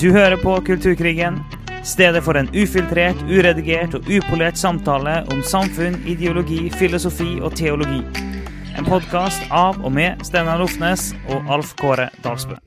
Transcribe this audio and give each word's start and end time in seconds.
Du 0.00 0.10
hører 0.12 0.36
på 0.36 0.60
Kulturkrigen, 0.60 1.38
stedet 1.84 2.20
for 2.24 2.36
en 2.36 2.50
ufiltrert, 2.52 3.16
uredigert 3.32 3.94
og 3.96 4.10
upolert 4.12 4.58
samtale 4.60 5.22
om 5.32 5.40
samfunn, 5.40 5.96
ideologi, 6.04 6.66
filosofi 6.68 7.38
og 7.40 7.56
teologi. 7.56 8.02
En 8.76 8.84
podkast 8.84 9.48
av 9.48 9.80
og 9.80 9.94
med 9.96 10.20
Steinar 10.28 10.60
Lofnes 10.60 11.14
og 11.32 11.48
Alf 11.48 11.72
Kåre 11.80 12.10
Dalsbø. 12.20 12.60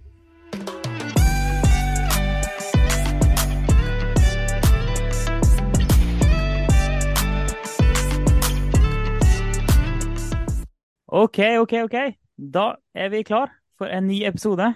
OK, 11.05 11.39
OK, 11.61 11.77
OK. 11.85 11.97
Da 12.41 12.67
er 12.97 13.13
vi 13.13 13.21
klar 13.21 13.53
for 13.77 13.85
en 13.85 14.09
ny 14.09 14.23
episode. 14.25 14.73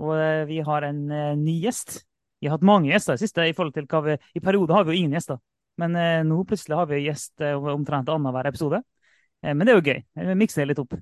Og 0.00 0.14
eh, 0.18 0.42
vi 0.48 0.60
har 0.66 0.86
en 0.88 1.02
eh, 1.10 1.34
ny 1.38 1.58
gjest. 1.62 2.00
Vi 2.40 2.48
har 2.48 2.56
hatt 2.58 2.66
mange 2.66 2.90
gjester 2.90 3.14
i 3.18 3.22
siste. 3.22 3.46
I 3.48 3.54
forhold 3.56 3.74
til 3.76 3.86
hva 3.90 4.00
vi, 4.08 4.16
i 4.36 4.42
perioder 4.42 4.74
har 4.78 4.84
vi 4.88 4.94
jo 4.96 5.02
ingen 5.04 5.14
gjester. 5.18 5.38
Men 5.80 5.96
eh, 5.98 6.20
nå 6.26 6.40
plutselig 6.46 6.76
har 6.78 6.86
vi 6.90 7.02
gjest 7.06 7.42
omtrent 7.54 8.10
annenhver 8.12 8.50
episode. 8.50 8.82
Men 9.44 9.60
det 9.66 9.74
er 9.74 9.76
jo 9.76 9.84
gøy. 9.84 9.98
Vi 10.30 10.34
mikser 10.40 10.62
det 10.62 10.70
litt 10.70 10.78
opp. 10.80 10.94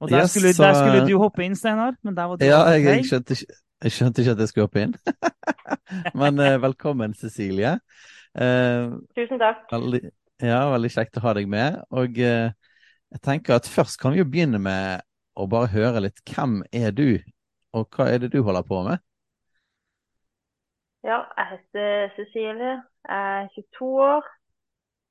Og 0.00 0.08
der, 0.10 0.22
Yes, 0.22 0.30
skulle, 0.32 0.52
så- 0.56 0.62
der 0.64 0.74
skulle 0.74 1.06
du 1.08 1.18
hoppe 1.20 1.44
inn, 1.44 1.56
Steinar. 1.56 1.96
Men 2.02 2.14
der 2.16 2.24
var 2.30 2.36
du 2.36 2.44
Ja, 2.44 2.62
jeg, 2.72 2.84
jeg, 2.84 3.04
skjønte, 3.04 3.36
ikke- 3.36 3.56
jeg 3.84 3.92
skjønte 3.92 4.22
ikke 4.22 4.30
at 4.32 4.38
jeg 4.38 4.48
skulle 4.48 4.64
hoppe 4.64 4.82
inn. 4.82 4.94
Men 6.20 6.38
eh, 6.40 6.56
velkommen, 6.62 7.14
Cecilie. 7.14 7.78
Uh, 8.34 8.98
Tusen 9.14 9.38
takk. 9.38 9.68
veldig, 9.70 10.00
ja, 10.42 10.60
veldig 10.72 10.90
kjekt 10.90 11.18
å 11.20 11.22
ha 11.22 11.34
deg 11.38 11.46
med. 11.48 11.76
Og 11.94 12.16
uh, 12.18 12.48
jeg 13.14 13.20
tenker 13.22 13.54
at 13.60 13.68
først 13.70 14.00
kan 14.00 14.12
vi 14.12 14.18
jo 14.18 14.24
begynne 14.26 14.58
med 14.58 15.04
å 15.34 15.46
bare 15.50 15.72
høre 15.74 16.04
litt. 16.06 16.22
Hvem 16.28 16.62
er 16.72 16.94
du, 16.94 17.18
og 17.74 17.88
hva 17.94 18.08
er 18.12 18.22
det 18.22 18.32
du 18.34 18.40
holder 18.46 18.66
på 18.66 18.82
med? 18.86 19.02
Ja, 21.04 21.20
jeg 21.36 21.46
heter 21.52 22.12
Cecilie. 22.16 22.74
Jeg 23.08 23.44
er 23.44 23.48
22 23.54 23.88
år. 24.08 24.28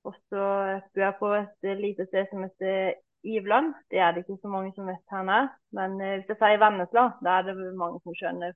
Og 0.03 0.15
så 0.27 0.45
bor 0.93 1.03
jeg 1.05 1.15
på 1.19 1.33
et 1.37 1.67
lite 1.79 2.05
sted 2.09 2.25
som 2.31 2.43
heter 2.43 2.95
Ivland. 3.23 3.73
Det 3.91 3.99
er 3.99 4.11
det 4.11 4.23
ikke 4.23 4.41
så 4.41 4.51
mange 4.51 4.73
som 4.75 4.89
vet 4.89 5.13
her 5.13 5.29
er. 5.39 5.51
Men 5.71 5.99
eh, 6.01 6.17
hvis 6.17 6.33
jeg 6.33 6.39
sier 6.41 6.59
Vennesla, 6.63 7.05
da 7.23 7.37
er 7.37 7.45
det 7.47 7.75
mange 7.79 8.01
som 8.03 8.17
skjønner 8.17 8.55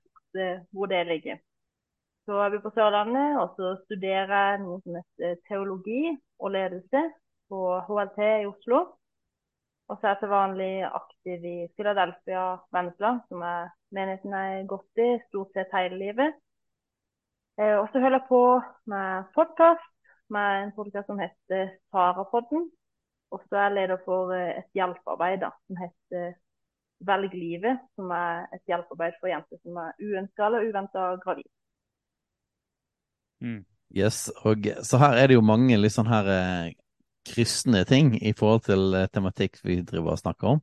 hvor 0.74 0.90
det 0.90 1.06
ligger. 1.08 1.38
Så 2.28 2.36
jeg 2.42 2.52
bor 2.52 2.66
på 2.66 2.74
Sørlandet, 2.76 3.38
og 3.40 3.54
så 3.56 3.70
studerer 3.86 4.34
jeg 4.34 4.60
noe 4.64 4.82
som 4.84 4.98
heter 4.98 5.38
teologi 5.48 6.02
og 6.38 6.52
ledelse 6.52 7.06
på 7.48 7.62
HLT 7.86 8.18
i 8.42 8.48
Oslo. 8.50 8.82
Og 9.88 9.96
så 9.96 10.06
er 10.06 10.12
jeg 10.12 10.20
til 10.20 10.32
vanlig 10.32 10.72
aktiv 10.84 11.44
i 11.48 11.58
Philadelphia 11.76 12.42
Vennesla, 12.76 13.14
som 13.28 13.44
er 13.44 13.70
menigheten 13.96 14.34
jeg 14.36 14.56
har 14.56 14.66
gått 14.68 15.00
i 15.00 15.06
stort 15.28 15.54
sett 15.56 15.72
hele 15.72 15.96
livet. 16.00 16.34
Eh, 17.56 17.72
og 17.78 17.86
så 17.88 18.02
holder 18.02 18.20
jeg 18.20 18.28
på 18.28 18.42
med 18.92 19.30
podkast, 19.36 19.94
med 20.28 20.64
en 20.64 20.74
podkast 20.76 21.08
som 21.08 21.22
heter 21.22 21.72
Sarapodden. 21.88 22.68
Og 23.32 23.40
så 23.46 23.56
er 23.56 23.64
jeg 23.64 23.76
leder 23.78 24.02
for 24.04 24.34
eh, 24.36 24.58
et 24.60 24.68
hjelpearbeid 24.76 25.46
som 25.48 25.80
heter 25.80 26.36
Velg 27.08 27.32
livet, 27.32 27.80
som 27.96 28.12
er 28.12 28.44
et 28.52 28.64
hjelpearbeid 28.68 29.16
for 29.22 29.32
jenter 29.32 29.60
som 29.62 29.80
er 29.80 29.96
uønska 30.02 30.50
eller 30.50 30.68
uventa 30.68 31.08
gravid. 31.22 31.48
Yes, 33.94 34.26
og 34.44 34.66
så 34.84 35.00
her 35.00 35.16
er 35.16 35.30
det 35.30 35.38
jo 35.38 35.48
mange 35.48 35.78
litt 35.80 35.94
sånn 35.96 36.10
her 36.10 36.28
eh, 36.28 36.76
kryssende 37.28 37.84
ting 37.88 38.14
i 38.18 38.34
forhold 38.36 38.64
til 38.68 38.94
eh, 38.96 39.08
tematikk 39.12 39.60
vi 39.64 39.80
driver 39.86 40.14
og 40.14 40.22
snakker 40.22 40.54
om. 40.54 40.62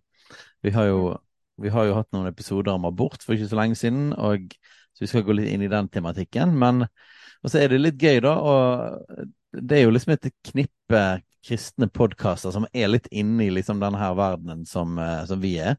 Vi 0.65 0.73
har 0.75 0.89
jo, 0.89 1.15
vi 1.61 1.71
har 1.73 1.87
jo 1.87 1.97
hatt 1.97 2.11
noen 2.15 2.29
episoder 2.31 2.73
om 2.73 2.87
abort 2.89 3.23
for 3.23 3.35
ikke 3.35 3.51
så 3.51 3.59
lenge 3.59 3.77
siden, 3.79 4.09
og 4.13 4.55
så 4.95 5.05
vi 5.05 5.11
skal 5.11 5.25
gå 5.27 5.35
litt 5.37 5.51
inn 5.51 5.65
i 5.65 5.71
den 5.71 5.89
tematikken. 5.91 6.55
Men 6.59 6.85
og 7.45 7.51
så 7.51 7.61
er 7.61 7.69
det 7.69 7.81
litt 7.83 8.01
gøy, 8.01 8.23
da, 8.25 8.33
og 8.41 9.25
det 9.53 9.77
er 9.77 9.83
jo 9.85 9.93
liksom 9.93 10.15
et 10.15 10.31
knippe 10.49 11.01
kristne 11.45 11.85
podkaster 11.93 12.49
som 12.55 12.65
er 12.73 12.89
litt 12.89 13.05
inne 13.13 13.45
i 13.45 13.51
liksom 13.53 13.77
denne 13.83 13.99
her 14.01 14.15
verdenen 14.17 14.63
som, 14.65 14.97
eh, 14.97 15.21
som 15.29 15.43
vi 15.43 15.55
er. 15.61 15.77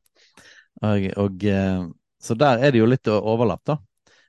Og, 0.86 1.08
og 1.18 1.46
eh, 1.50 1.80
så 2.22 2.36
der 2.38 2.62
er 2.62 2.70
det 2.70 2.84
jo 2.84 2.86
litt 2.86 3.10
overlapp, 3.10 3.64
da, 3.66 3.80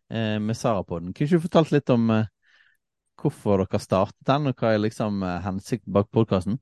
med 0.08 0.56
Sarapodden. 0.56 1.12
Kunne 1.12 1.28
ikke 1.28 1.40
du 1.40 1.44
fortalt 1.44 1.72
litt 1.74 1.90
om 1.92 2.08
hvorfor 3.22 3.64
dere 3.64 3.80
startet 3.82 4.28
den, 4.28 4.50
og 4.50 4.62
hva 4.62 4.74
er 4.74 4.84
liksom 4.84 5.24
eh, 5.26 5.42
hensikten 5.46 5.94
bak 5.94 6.10
podkasten? 6.14 6.60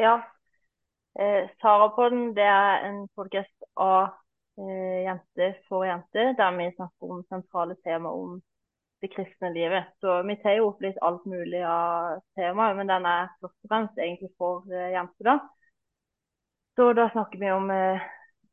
Ja. 0.00 0.18
Eh, 1.18 1.50
Sarapodden 1.62 2.32
det 2.34 2.46
er 2.46 2.88
en 2.88 3.04
podkast 3.14 3.68
av 3.78 4.10
eh, 4.58 5.04
jenter 5.06 5.54
for 5.68 5.86
jenter, 5.86 6.34
der 6.38 6.56
vi 6.58 6.72
snakker 6.74 7.14
om 7.14 7.22
sentrale 7.28 7.76
tema 7.86 8.10
om 8.10 8.40
det 9.04 9.12
kristne 9.12 9.52
livet. 9.54 9.92
Så 10.00 10.22
vi 10.22 10.36
tar 10.42 10.58
jo 10.58 10.70
opp 10.72 10.82
litt 10.82 10.98
alt 11.04 11.24
mulig 11.28 11.62
av 11.68 12.20
temaer, 12.38 12.74
men 12.78 12.90
den 12.90 13.06
er 13.06 13.30
først 13.40 13.56
og 13.66 13.70
fremst 13.72 14.00
egentlig 14.00 14.32
for 14.38 14.66
eh, 14.72 14.92
jenter. 14.96 15.30
da. 15.30 15.38
Så 16.76 16.92
da 16.98 17.08
snakker 17.12 17.38
vi 17.38 17.50
om 17.54 17.70
eh, 17.70 18.06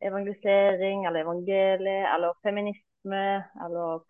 evangelisering, 0.06 1.06
eller 1.06 1.26
evangeliet, 1.26 2.06
eller 2.14 2.38
feminisme, 2.44 3.24
eller 3.66 4.04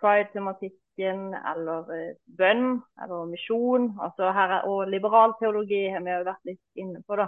pride-tematikken, 0.96 1.34
eller 1.34 1.94
eh, 1.94 2.16
bønn, 2.38 2.82
eller 3.04 3.26
misjon. 3.30 3.98
Altså 4.00 4.32
her 4.32 4.50
er, 4.50 4.68
og 4.68 4.90
liberal 4.90 5.34
teologi 5.40 5.90
har 5.90 6.02
vi 6.02 6.12
jo 6.12 6.26
vært 6.26 6.46
litt 6.46 6.62
inne 6.76 7.02
på, 7.08 7.16
da. 7.16 7.28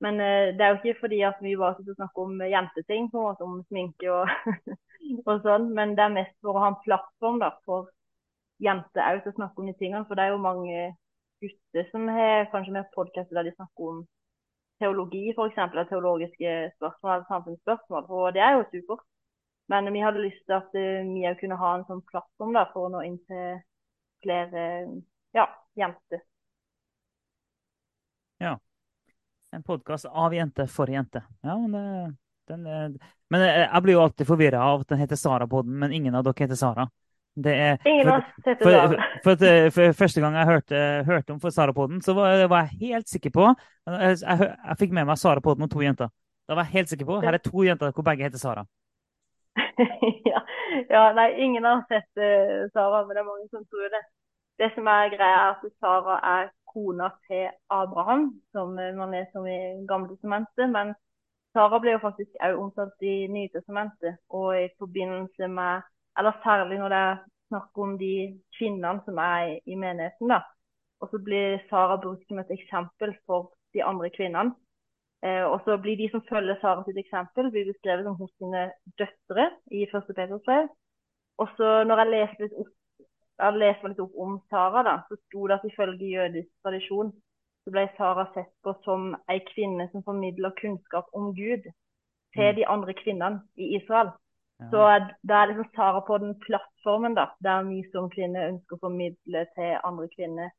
Men 0.00 0.20
eh, 0.20 0.54
det 0.56 0.64
er 0.64 0.70
jo 0.70 0.80
ikke 0.82 1.00
fordi 1.00 1.22
at 1.22 1.36
vi 1.42 1.56
bare 1.56 1.76
sitter 1.76 1.92
og 1.92 1.96
snakker 1.96 2.22
om 2.22 2.42
jenteting, 2.42 3.10
på 3.10 3.18
en 3.18 3.24
måte, 3.24 3.44
om 3.44 3.62
sminke 3.68 4.10
og, 4.10 4.28
og 5.28 5.42
sånn, 5.42 5.72
men 5.74 5.96
det 5.96 6.04
er 6.04 6.14
mest 6.14 6.36
for 6.42 6.54
å 6.54 6.62
ha 6.64 6.72
en 6.72 6.82
plattform 6.84 7.40
da, 7.42 7.52
for 7.64 7.90
jenter 8.62 9.04
òg 9.06 9.22
til 9.22 9.32
å 9.32 9.38
snakke 9.38 9.62
om 9.62 9.66
de 9.70 9.76
tingene. 9.78 10.06
For 10.06 10.18
det 10.18 10.26
er 10.26 10.34
jo 10.34 10.44
mange 10.44 10.94
gutter 11.42 11.90
som 11.92 12.08
har 12.10 12.48
kanskje 12.52 12.74
mer 12.74 12.88
podkaster 12.94 13.38
der 13.38 13.50
de 13.50 13.54
snakker 13.56 13.92
om 13.92 14.06
teologi, 14.78 15.28
f.eks., 15.34 15.58
teologiske 15.90 16.56
spørsmål 16.76 17.14
eller 17.14 17.30
samfunnsspørsmål. 17.30 18.10
Og 18.14 18.34
det 18.34 18.42
er 18.42 18.58
jo 18.58 18.66
supert. 18.72 19.06
Men 19.68 19.92
vi 19.92 20.00
hadde 20.00 20.24
lyst 20.24 20.40
til 20.46 20.56
at 20.56 20.74
eh, 20.78 21.04
vi 21.08 21.26
òg 21.28 21.38
kunne 21.42 21.60
ha 21.60 21.74
en 21.76 21.86
sånn 21.88 22.04
plattform 22.08 22.56
da, 22.56 22.64
for 22.72 22.88
å 22.88 22.92
nå 22.92 23.04
inn 23.04 23.18
til 23.28 23.60
flere 24.24 24.64
ja, 25.36 25.44
jenter. 25.78 26.24
En 29.52 29.62
podkast 29.62 30.04
av 30.04 30.34
jente 30.34 30.66
for 30.66 30.90
jente. 30.90 31.22
Ja, 31.40 31.56
men 31.58 31.72
det, 31.72 32.14
den, 32.52 32.98
men 33.32 33.42
eh, 33.42 33.62
jeg 33.64 33.82
blir 33.82 33.96
jo 33.96 34.02
alltid 34.04 34.28
forvirra 34.28 34.60
av 34.60 34.82
at 34.82 34.90
den 34.92 35.00
heter 35.00 35.16
Sara-podden, 35.16 35.78
men 35.80 35.94
ingen 35.96 36.14
av 36.18 36.26
dere 36.26 36.44
heter 36.44 36.58
Sara. 36.58 36.84
Det 37.38 37.54
er, 37.54 37.78
for, 37.80 38.26
for, 38.44 38.94
for, 39.24 39.44
eh, 39.46 39.68
for 39.72 39.96
første 39.96 40.20
gang 40.20 40.36
jeg 40.36 40.50
hørte, 40.50 40.82
hørte 41.06 41.36
om 41.36 41.40
Sara-podden, 41.40 42.02
så 42.04 42.12
var, 42.18 42.44
var 42.50 42.66
jeg 42.66 42.90
helt 42.90 43.08
sikker 43.08 43.32
på 43.32 43.46
Jeg, 43.46 44.18
jeg, 44.20 44.50
jeg 44.50 44.78
fikk 44.82 44.96
med 44.98 45.08
meg 45.08 45.20
Sara-podden 45.22 45.64
og 45.64 45.72
to 45.72 45.84
jenter. 45.86 46.12
Da 46.48 46.58
var 46.58 46.68
jeg 46.68 46.80
helt 46.82 46.92
sikker 46.92 47.08
på 47.08 47.20
her 47.24 47.36
er 47.38 47.44
to 47.44 47.64
jenter 47.64 47.94
hvor 47.96 48.04
begge 48.04 48.28
heter 48.28 48.42
Sara. 48.42 48.66
ja, 50.88 51.12
nei, 51.14 51.28
ingen 51.44 51.64
har 51.64 51.84
sett 51.88 52.10
uh, 52.18 52.70
Sara, 52.72 53.04
men 53.06 53.14
det 53.14 53.22
er 53.22 53.28
mange 53.30 53.48
som 53.50 53.66
tror 53.66 53.90
det. 53.94 54.02
Det 54.58 54.72
som 54.74 54.88
er 54.90 55.12
greia, 55.14 55.42
er 55.42 55.50
at 55.54 55.76
Sara 55.78 56.16
er 56.34 56.48
kona 56.72 57.10
til 57.28 57.46
Abraham, 57.70 58.24
som 58.52 58.78
eh, 58.78 58.94
man 58.96 59.14
leser 59.14 59.38
om 59.38 59.46
i 59.46 59.58
Gamle 59.86 60.10
testamentet. 60.10 60.66
Men 60.74 60.94
Sara 61.54 61.78
ble 61.78 61.94
jo 61.94 62.02
faktisk 62.02 62.34
også 62.40 62.62
omtalt 62.64 63.06
i 63.06 63.14
Nytestamentet, 63.30 64.18
og 64.28 64.48
i 64.58 64.68
forbindelse 64.78 65.48
med 65.48 65.86
Eller 66.18 66.34
særlig 66.42 66.78
når 66.78 66.88
det 66.88 66.98
er 66.98 67.18
snakk 67.48 67.78
om 67.78 67.92
de 67.98 68.14
kvinnene 68.58 69.00
som 69.04 69.18
er 69.22 69.60
i 69.66 69.74
menigheten, 69.78 70.32
da. 70.32 70.40
Og 71.00 71.08
så 71.12 71.18
blir 71.22 71.60
Sara 71.70 71.96
brukt 72.02 72.26
som 72.26 72.40
et 72.42 72.50
eksempel 72.50 73.14
for 73.26 73.52
de 73.74 73.84
andre 73.84 74.10
kvinnene. 74.10 74.56
Eh, 75.26 75.44
og 75.44 75.60
så 75.64 75.76
blir 75.82 75.96
de 75.98 76.08
som 76.12 76.22
følger 76.28 76.60
Sara 76.60 76.84
sitt 76.86 76.98
eksempel, 77.00 77.50
blir 77.50 77.66
beskrevet 77.72 78.06
som 78.06 78.18
hos 78.20 78.30
sine 78.38 78.68
døtre 79.00 79.48
i 79.74 79.86
første 79.92 80.14
Peters 80.14 80.44
brev. 80.46 80.68
Og 81.38 81.48
så 81.56 81.70
når 81.86 82.02
jeg 82.02 82.12
leste 82.12 82.44
litt 82.44 82.58
opp, 82.62 82.74
jeg 83.38 83.58
leste 83.62 83.90
litt 83.90 84.04
opp 84.04 84.14
om 84.18 84.38
Sara, 84.50 84.84
da, 84.86 84.94
så 85.08 85.18
sto 85.24 85.46
det 85.46 85.58
at 85.58 85.66
ifølge 85.66 86.12
jødisk 86.14 86.50
tradisjon 86.62 87.12
så 87.64 87.74
ble 87.74 87.84
Sara 87.96 88.24
sett 88.34 88.50
på 88.64 88.72
som 88.86 89.10
ei 89.30 89.40
kvinne 89.50 89.88
som 89.92 90.02
formidler 90.06 90.54
kunnskap 90.60 91.10
om 91.12 91.32
Gud 91.36 91.66
til 92.36 92.54
de 92.56 92.64
andre 92.66 92.94
kvinnene 92.94 93.42
i 93.56 93.74
Israel. 93.76 94.14
Så 94.70 94.80
er- 94.90 95.14
da 95.22 95.42
er 95.42 95.46
liksom 95.46 95.68
Sara 95.74 96.00
på 96.00 96.18
den 96.18 96.34
plattformen 96.46 97.14
da, 97.14 97.28
der 97.42 97.62
vi 97.62 97.82
som 97.92 98.10
kvinner 98.10 98.48
ønsker 98.48 98.76
å 98.76 98.80
formidle 98.86 99.46
til 99.54 99.76
andre 99.84 100.08
kvinner 100.16 100.50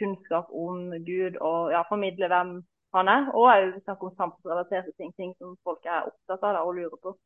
kunnskap 0.00 0.46
om 0.50 0.90
Gud 1.06 1.36
og 1.40 1.70
ja, 1.70 1.82
formidle 1.88 2.28
hvem 2.28 2.64
han 2.94 3.08
er. 3.08 3.30
Og 3.34 3.48
òg 3.50 3.78
snakke 3.84 4.06
om 4.08 4.14
samfunnsrelaterte 4.18 4.92
ting, 4.98 5.12
ting 5.18 5.34
som 5.40 5.56
folk 5.66 5.84
er 5.86 6.06
opptatt 6.10 6.42
av 6.46 6.54
da, 6.58 6.62
og 6.66 6.76
lurer 6.78 6.98
på. 7.02 7.16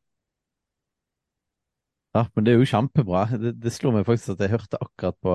Ja, 2.15 2.25
men 2.35 2.45
det 2.47 2.53
er 2.55 2.59
jo 2.59 2.67
kjempebra. 2.67 3.25
Det, 3.39 3.53
det 3.63 3.73
slo 3.75 3.93
meg 3.95 4.07
faktisk 4.09 4.33
at 4.35 4.41
jeg 4.45 4.55
hørte 4.57 4.81
akkurat 4.83 5.19
på 5.23 5.35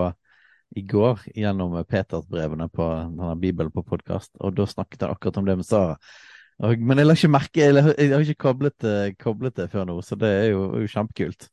i 0.76 0.82
går 0.90 1.22
gjennom 1.38 1.76
Petersbrevene 1.88 2.68
på 2.74 2.86
denne 2.90 3.36
Bibelen 3.40 3.72
på 3.72 3.84
podkast, 3.88 4.34
og 4.44 4.56
da 4.58 4.66
snakket 4.68 5.06
han 5.06 5.14
akkurat 5.14 5.38
om 5.40 5.46
det 5.48 5.56
med 5.62 5.68
Sara. 5.68 5.96
Og, 6.66 6.80
men 6.80 7.00
jeg 7.00 7.08
la 7.08 7.16
ikke 7.18 7.30
merke 7.32 7.60
Jeg, 7.60 7.74
la- 7.76 7.94
jeg 8.00 8.12
har 8.14 8.22
ikke 8.24 8.44
koblet, 8.48 8.76
det- 8.84 9.18
koblet 9.20 9.56
det 9.60 9.70
før 9.72 9.86
nå, 9.88 9.98
så 10.04 10.16
det 10.20 10.30
er 10.32 10.46
jo, 10.54 10.62
jo 10.82 10.88
kjempekult. 10.88 11.50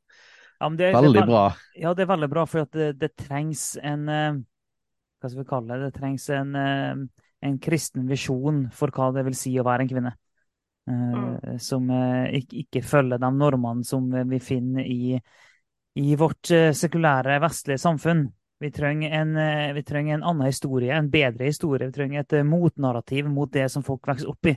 Ja, 0.60 0.68
men 0.68 0.78
det, 0.78 0.92
Veldig 0.94 1.12
det, 1.14 1.22
er 1.22 1.26
bra. 1.26 1.44
Ja, 1.74 1.92
det 1.94 2.04
er 2.04 2.10
veldig 2.12 2.30
bra, 2.30 2.44
for 2.46 2.62
at 2.66 2.72
det, 2.72 2.88
det 3.00 3.12
trengs 3.18 3.64
en 3.82 4.08
eh, 4.08 4.36
Hva 5.22 5.30
skal 5.30 5.42
vi 5.42 5.48
kalle 5.50 5.74
det? 5.78 5.88
Det 5.90 5.96
trengs 6.00 6.28
en, 6.34 6.54
eh, 6.58 7.21
en 7.42 7.58
kristen 7.62 8.06
visjon 8.10 8.66
for 8.74 8.92
hva 8.94 9.10
det 9.16 9.24
vil 9.26 9.36
si 9.38 9.54
å 9.58 9.66
være 9.66 9.86
en 9.86 9.90
kvinne. 9.90 10.12
Mm. 10.90 11.58
Som 11.62 11.90
eh, 11.94 12.42
ikke, 12.62 12.82
følger 12.82 13.20
de 13.22 13.30
normene 13.36 13.86
som 13.86 14.08
vi 14.10 14.38
finner 14.42 14.86
i, 14.86 15.16
i 15.98 16.16
vårt 16.18 16.50
eh, 16.54 16.70
sekulære, 16.74 17.38
vestlige 17.42 17.82
samfunn. 17.82 18.26
Vi 18.62 18.70
trenger, 18.70 19.10
en, 19.10 19.36
eh, 19.36 19.72
vi 19.74 19.82
trenger 19.82 20.14
en 20.14 20.26
annen 20.32 20.46
historie, 20.46 20.94
en 20.94 21.10
bedre 21.10 21.48
historie. 21.50 21.86
Vi 21.86 21.96
trenger 21.96 22.22
et 22.22 22.34
eh, 22.38 22.46
motnarrativ 22.46 23.30
mot 23.30 23.50
det 23.52 23.68
som 23.72 23.82
folk 23.86 24.06
vokser 24.06 24.30
opp 24.30 24.50
i. 24.50 24.56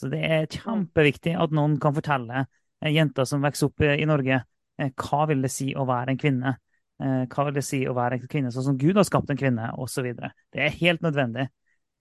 Så 0.00 0.08
det 0.12 0.20
er 0.26 0.48
kjempeviktig 0.50 1.36
at 1.38 1.52
noen 1.54 1.78
kan 1.80 1.94
fortelle 1.96 2.44
eh, 2.44 2.92
jenter 2.94 3.28
som 3.28 3.44
vokser 3.44 3.68
opp 3.68 3.84
eh, 3.84 3.98
i 4.00 4.08
Norge, 4.08 4.40
eh, 4.80 4.94
hva 5.00 5.26
vil 5.30 5.44
det 5.44 5.52
si 5.52 5.70
å 5.76 5.84
være 5.88 6.14
en 6.14 6.20
kvinne? 6.20 6.54
Eh, 7.02 7.24
Hva 7.26 7.48
vil 7.48 7.56
det 7.58 7.64
si 7.66 7.82
å 7.90 7.94
være 7.96 8.20
en 8.20 8.28
kvinne 8.30 8.52
sånn 8.54 8.68
som 8.68 8.78
Gud 8.78 8.96
har 8.96 9.06
skapt 9.06 9.30
en 9.32 9.38
kvinne, 9.38 9.72
osv. 9.82 10.12
Det 10.14 10.62
er 10.62 10.76
helt 10.80 11.02
nødvendig. 11.04 11.48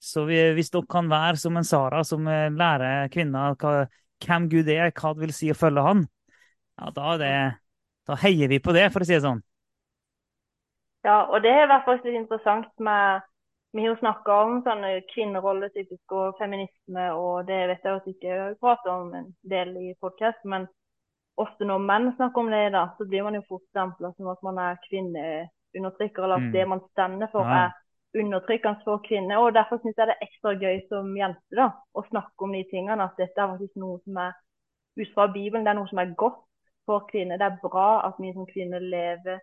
Så 0.04 0.26
vi, 0.28 0.38
hvis 0.58 0.72
dere 0.74 0.90
kan 0.92 1.08
være 1.12 1.40
som 1.40 1.56
en 1.58 1.68
Sara, 1.68 2.04
som 2.04 2.26
lærer 2.28 3.08
kvinner 3.14 3.56
hvem 4.24 4.50
Gud 4.52 4.68
er, 4.72 4.92
hva 4.92 5.14
det 5.16 5.24
vil 5.24 5.36
si 5.36 5.52
å 5.52 5.56
følge 5.58 5.86
han, 5.86 6.04
ja, 6.80 6.90
da, 6.96 7.16
det, 7.22 7.34
da 8.10 8.18
heier 8.24 8.52
vi 8.52 8.60
på 8.64 8.76
det, 8.76 8.90
for 8.92 9.04
å 9.04 9.08
si 9.08 9.16
det 9.16 9.24
sånn. 9.24 9.44
Ja, 11.04 11.24
og 11.28 11.42
det 11.44 11.52
har 11.52 11.68
vært 11.68 11.86
faktisk 11.88 12.08
litt 12.08 12.22
interessant 12.22 12.70
med 12.80 13.24
Vi 13.74 13.88
har 13.88 13.96
snakka 13.98 14.36
om 14.46 14.60
sånne 14.62 14.90
kvinneroller 15.10 15.72
typisk 15.74 16.14
og 16.14 16.36
feminisme, 16.38 17.08
og 17.18 17.48
det 17.48 17.58
vet 17.72 17.88
jeg 17.88 17.98
at 17.98 18.10
ikke 18.12 18.36
prater 18.36 18.38
har 18.38 18.52
pratet 18.62 18.90
om 18.94 19.08
en 19.18 19.32
del 19.50 19.72
i 19.82 19.96
podkast, 20.04 20.44
men 20.46 20.68
ofte 21.42 21.66
når 21.66 21.82
menn 21.82 22.12
snakker 22.14 22.44
om 22.44 22.52
det, 22.54 22.68
da, 22.76 22.84
så 23.00 23.08
blir 23.10 23.26
man 23.26 23.40
jo 23.40 23.42
fort 23.48 23.66
stempla 23.72 24.12
som 24.14 24.30
at 24.30 24.44
man 24.46 24.60
er 24.62 24.78
kvinneundertrykker, 24.86 26.22
eller 26.24 26.38
at 26.38 26.46
Mm. 26.46 26.54
det 26.54 26.68
man 26.70 26.84
stender 26.92 27.32
for, 27.34 27.50
Ja. 27.50 27.66
er 27.66 27.72
undertrykkende 28.20 28.82
for 28.86 29.02
kvinner. 29.08 29.42
Og 29.42 29.54
derfor 29.58 29.80
syns 29.82 29.98
jeg 29.98 30.10
det 30.10 30.16
er 30.18 30.28
ekstra 30.28 30.56
gøy 30.60 30.82
som 30.90 31.14
jente 31.18 31.60
da, 31.60 31.70
å 31.94 32.06
snakke 32.10 32.48
om 32.48 32.56
de 32.56 32.64
tingene. 32.72 33.08
At 33.08 33.20
dette 33.22 33.40
er 33.40 33.54
faktisk 33.56 33.80
noe 33.82 34.00
som 34.04 34.20
er 34.26 34.36
ut 35.00 35.14
fra 35.16 35.30
Bibelen, 35.34 35.66
det 35.66 35.74
er 35.74 35.80
noe 35.80 35.90
som 35.90 36.02
er 36.04 36.14
godt 36.18 36.44
for 36.86 37.08
kvinner. 37.10 37.40
Det 37.42 37.48
er 37.48 37.62
bra 37.64 38.04
at 38.10 38.20
vi 38.22 38.34
som 38.36 38.50
kvinner 38.50 38.84
lever 38.84 39.42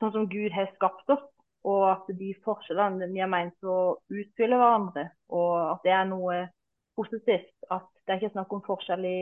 sånn 0.00 0.14
som 0.14 0.28
Gud 0.32 0.52
har 0.54 0.70
skapt 0.76 1.12
oss, 1.12 1.26
og 1.68 1.82
at 1.90 2.06
de 2.16 2.30
forskjellene 2.44 3.10
vi 3.12 3.20
er 3.20 3.28
ment 3.28 3.68
å 3.68 3.98
utfylle 4.08 4.56
hverandre, 4.56 5.10
og 5.28 5.56
at 5.74 5.84
det 5.84 5.92
er 5.92 6.06
noe 6.08 6.38
positivt. 6.96 7.52
At 7.68 7.84
det 8.06 8.14
er 8.14 8.22
ikke 8.22 8.32
snakk 8.38 8.54
om 8.56 8.64
forskjell 8.64 9.04
i 9.04 9.18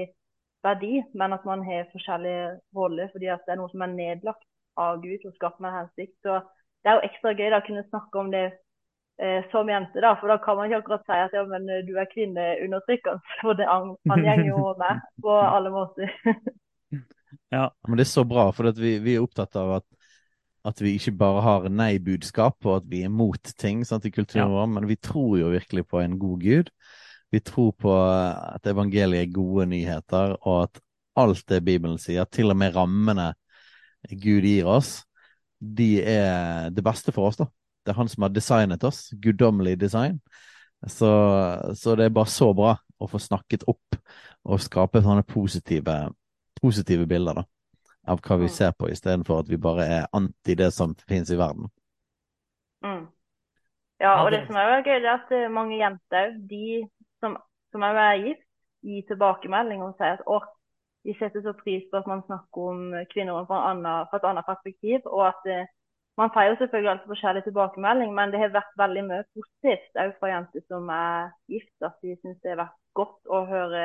verdi, 0.62 1.00
men 1.18 1.34
at 1.34 1.44
man 1.46 1.64
har 1.66 1.90
forskjellige 1.92 2.46
roller 2.76 3.10
fordi 3.12 3.30
at 3.34 3.42
det 3.46 3.54
er 3.54 3.60
noe 3.60 3.72
som 3.72 3.82
er 3.82 3.94
nedlagt 3.94 4.46
av 4.78 5.02
Gud 5.02 5.26
og 5.26 5.34
skapt 5.34 5.60
med 5.62 5.74
hensikt. 5.74 6.14
Så 6.22 6.38
det 6.82 6.90
er 6.90 6.98
jo 6.98 7.10
ekstra 7.10 7.34
gøy 7.34 7.48
da 7.50 7.60
å 7.60 7.66
kunne 7.66 7.86
snakke 7.88 8.22
om 8.22 8.32
det 8.34 8.46
som 9.50 9.68
jente, 9.70 10.00
da, 10.04 10.12
for 10.20 10.30
da 10.30 10.36
kan 10.38 10.56
man 10.56 10.68
ikke 10.68 10.78
akkurat 10.82 11.04
si 11.08 11.16
at 11.18 11.32
ja, 11.34 11.42
men 11.50 11.66
eh, 11.72 11.82
du 11.88 11.94
er 11.98 12.06
kvinneundertrykkende, 12.12 13.20
for 13.42 13.58
det 13.58 13.66
an- 13.70 13.96
angjenger 14.14 14.50
jo 14.52 14.72
meg 14.82 15.00
på 15.24 15.38
alle 15.42 15.74
måter. 15.74 16.14
Ja. 17.52 17.70
Men 17.88 17.96
det 18.00 18.06
er 18.06 18.08
så 18.08 18.24
bra, 18.24 18.46
for 18.56 18.70
at 18.70 18.78
vi, 18.80 18.94
vi 19.04 19.14
er 19.16 19.24
opptatt 19.24 19.56
av 19.60 19.74
at, 19.78 19.84
at 20.68 20.80
vi 20.80 20.94
ikke 20.96 21.12
bare 21.20 21.42
har 21.44 21.66
nei-budskap, 21.72 22.56
og 22.64 22.74
at 22.78 22.86
vi 22.88 23.02
er 23.04 23.12
mot 23.12 23.50
ting 23.60 23.82
sant, 23.88 24.06
i 24.08 24.12
kulturen 24.12 24.46
Ja. 24.46 24.52
vår, 24.52 24.70
men 24.76 24.86
vi 24.88 24.96
tror 24.96 25.36
jo 25.40 25.50
virkelig 25.52 25.84
på 25.88 26.00
en 26.00 26.16
god 26.20 26.40
Gud. 26.44 26.70
Vi 27.32 27.40
tror 27.44 27.74
på 27.76 27.92
at 27.92 28.64
evangeliet 28.72 29.26
er 29.26 29.34
gode 29.36 29.66
nyheter, 29.68 30.36
og 30.48 30.62
at 30.68 30.80
alt 31.20 31.44
det 31.52 31.60
Bibelen 31.66 31.98
sier, 32.00 32.24
til 32.32 32.48
og 32.52 32.56
med 32.60 32.76
rammene 32.76 33.32
Gud 34.08 34.46
gir 34.48 34.68
oss, 34.72 35.02
de 35.60 35.98
er 36.04 36.68
det 36.72 36.84
beste 36.86 37.12
for 37.12 37.28
oss, 37.28 37.40
da. 37.40 37.48
Det 37.88 37.94
er 37.94 38.00
han 38.02 38.10
som 38.12 38.26
har 38.26 38.32
designet 38.36 38.84
oss. 38.84 39.06
Guddommelig 39.16 39.78
design. 39.80 40.20
Så, 40.86 41.08
så 41.74 41.96
det 41.98 42.06
er 42.06 42.14
bare 42.14 42.30
så 42.30 42.52
bra 42.54 42.76
å 43.00 43.08
få 43.08 43.18
snakket 43.22 43.64
opp 43.70 43.96
og 44.44 44.60
skape 44.62 45.00
sånne 45.02 45.24
positive, 45.26 45.94
positive 46.60 47.06
bilder, 47.08 47.40
da 47.40 47.48
av 48.08 48.20
hva 48.24 48.38
vi 48.38 48.48
Mm. 48.48 48.54
ser 48.54 48.72
på, 48.72 48.88
istedenfor 48.88 49.40
at 49.40 49.48
vi 49.48 49.56
bare 49.56 49.84
er 49.84 50.06
anti 50.12 50.54
det 50.54 50.72
som 50.72 50.94
finnes 51.08 51.30
i 51.30 51.36
verden. 51.36 51.68
Mm. 52.82 53.08
Ja, 54.00 54.24
og 54.24 54.30
det- 54.30 54.46
som 54.46 54.56
er 54.56 54.82
gøy, 54.82 55.00
det 55.00 55.04
er 55.04 55.18
at 55.18 55.32
eh, 55.32 55.48
mange 55.50 55.76
jenter 55.78 56.38
de 56.48 56.88
som, 57.20 57.36
som 57.72 57.82
er 57.82 58.16
gift, 58.24 58.46
gir 58.82 59.02
tilbakemelding 59.08 59.82
og 59.82 59.96
sier 59.96 60.12
at 60.16 60.22
å, 60.26 60.40
de 61.04 61.14
setter 61.18 61.42
så 61.42 61.52
pris 61.52 61.84
på 61.90 61.98
at 61.98 62.06
man 62.06 62.22
snakker 62.22 62.58
om 62.70 62.80
kvinner 63.12 63.44
fra, 63.46 63.74
fra 64.10 64.16
et 64.16 64.24
annet 64.24 64.46
perspektiv. 64.46 65.00
Og 65.06 65.26
at 65.26 65.42
eh, 65.46 65.66
man 66.18 66.30
får 66.34 66.48
jo 66.48 66.56
selvfølgelig 66.60 66.90
alltid 66.92 67.12
forskjellig 67.12 67.42
tilbakemelding, 67.46 68.12
men 68.14 68.32
det 68.32 68.40
har 68.42 68.54
vært 68.54 68.78
veldig 68.82 69.04
mye 69.06 69.24
positivt 69.36 70.00
òg 70.02 70.12
fra 70.18 70.32
jenter 70.32 70.64
som 70.66 70.88
er 70.94 71.32
gift. 71.52 71.74
At 71.86 71.96
de 72.02 72.16
syns 72.18 72.38
det 72.42 72.52
har 72.54 72.62
vært 72.64 72.78
godt 72.98 73.30
å 73.30 73.42
høre, 73.46 73.84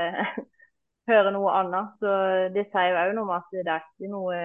høre 1.11 1.33
noe 1.35 1.57
annet. 1.61 1.91
Så 2.01 2.13
det 2.55 2.67
sier 2.71 2.91
jo 2.93 3.01
òg 3.03 3.13
noe 3.17 3.27
om 3.27 3.35
at 3.37 3.51
det 3.53 3.67
er 3.67 3.83
ikke 3.85 4.09
noe, 4.13 4.39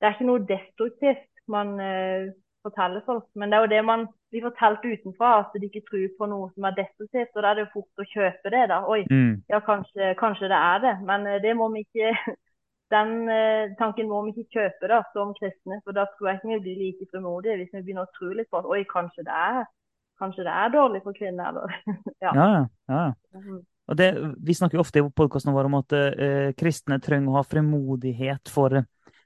det 0.00 0.08
er 0.08 0.16
ikke 0.16 0.30
noe 0.30 0.46
destruktivt 0.48 1.26
man 1.50 1.74
uh, 1.82 2.30
forteller 2.64 3.04
folk. 3.06 3.28
Men 3.34 3.50
det 3.52 3.58
er 3.58 3.64
jo 3.66 3.72
det 3.74 3.84
man 3.84 4.06
blir 4.30 4.44
fortalt 4.46 4.84
utenfra, 4.86 5.30
at 5.42 5.56
de 5.60 5.66
ikke 5.68 5.84
tror 5.90 6.06
på 6.18 6.28
noe 6.30 6.50
som 6.54 6.68
er 6.68 6.76
destruktivt. 6.78 7.32
Og 7.34 7.42
da 7.42 7.50
er 7.52 7.58
det 7.58 7.66
jo 7.66 7.72
fort 7.74 8.04
å 8.04 8.08
kjøpe 8.14 8.52
det, 8.54 8.64
da. 8.72 8.80
Oi, 8.88 9.02
Mm. 9.10 9.42
ja, 9.50 9.60
kanskje, 9.66 10.14
kanskje 10.20 10.48
det 10.52 10.60
er 10.60 10.78
det. 10.86 10.94
Men 11.08 11.26
eh, 11.26 11.40
det 11.42 11.56
må 11.58 11.68
vi 11.74 11.84
ikke 11.84 12.12
Den 12.90 13.28
eh, 13.30 13.72
tanken 13.78 14.08
må 14.10 14.22
vi 14.26 14.32
ikke 14.34 14.58
kjøpe 14.58 14.88
da, 14.90 15.02
som 15.14 15.34
kristne. 15.36 15.80
For 15.84 15.96
da 15.96 16.06
tror 16.16 16.30
jeg 16.30 16.40
ikke 16.40 16.54
vi 16.54 16.62
blir 16.64 16.80
like 16.84 17.10
frimodige 17.12 17.58
hvis 17.60 17.74
vi 17.76 17.84
begynner 17.86 18.08
å 18.08 18.14
tro 18.16 18.30
litt 18.34 18.50
på 18.50 18.60
at 18.62 18.70
oi, 18.70 18.80
kanskje 18.90 19.26
det 19.26 19.36
er, 19.36 19.60
kanskje 20.20 20.46
det 20.46 20.54
er 20.62 20.72
dårlig 20.74 21.02
for 21.04 21.16
kvinner. 21.16 21.52
Eller? 21.52 21.76
ja. 22.24 22.32
Ja, 22.34 22.48
ja. 22.90 23.04
Mhm. 23.36 23.60
Og 23.90 23.96
det, 23.98 24.06
vi 24.38 24.54
snakker 24.54 24.78
jo 24.78 24.84
ofte 24.84 25.00
i 25.00 25.06
podkasten 25.18 25.50
vår 25.50 25.66
om 25.66 25.80
at 25.80 25.94
eh, 25.98 26.52
kristne 26.54 27.00
trenger 27.02 27.32
å 27.32 27.40
ha 27.40 27.46
fremodighet 27.46 28.50
for 28.52 28.76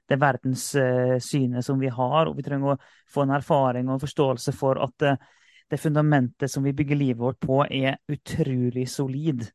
det 0.09 0.17
verdenssynet 0.21 1.65
som 1.65 1.77
vi 1.81 1.91
har, 1.93 2.25
og 2.25 2.37
vi 2.37 2.45
trenger 2.45 2.73
å 2.73 2.79
få 3.13 3.25
en 3.25 3.35
erfaring 3.37 3.89
og 3.89 3.97
en 3.97 4.01
forståelse 4.01 4.53
for 4.57 4.81
at 4.81 5.05
eh, 5.05 5.21
det 5.69 5.81
fundamentet 5.81 6.51
som 6.51 6.65
vi 6.65 6.73
bygger 6.77 6.97
livet 6.97 7.21
vårt 7.21 7.39
på, 7.41 7.61
er 7.65 7.97
utrolig 8.09 8.87
solid. 8.89 9.45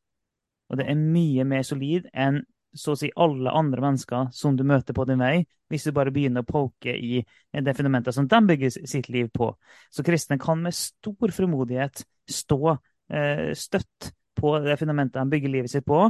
Og 0.71 0.79
det 0.79 0.87
er 0.91 0.99
mye 0.99 1.45
mer 1.47 1.63
solid 1.67 2.07
enn 2.11 2.41
så 2.73 2.93
å 2.93 2.99
si 2.99 3.09
alle 3.19 3.51
andre 3.51 3.83
mennesker 3.83 4.29
som 4.35 4.55
du 4.57 4.63
møter 4.67 4.95
på 4.95 5.05
din 5.09 5.21
vei, 5.21 5.41
hvis 5.71 5.87
du 5.87 5.93
bare 5.95 6.11
begynner 6.13 6.43
å 6.43 6.47
poke 6.47 6.93
i 6.93 7.21
det 7.51 7.75
fundamentet 7.77 8.15
som 8.15 8.27
de 8.27 8.39
bygger 8.47 8.73
sitt 8.87 9.09
liv 9.11 9.29
på. 9.33 9.51
Så 9.91 10.03
kristne 10.07 10.39
kan 10.41 10.61
med 10.63 10.75
stor 10.75 11.33
frimodighet 11.35 12.03
stå 12.31 12.75
eh, 12.75 13.51
støtt 13.57 14.11
på 14.39 14.55
det 14.63 14.77
fundamentet 14.79 15.19
de 15.19 15.35
bygger 15.35 15.55
livet 15.55 15.71
sitt 15.73 15.85
på, 15.87 16.05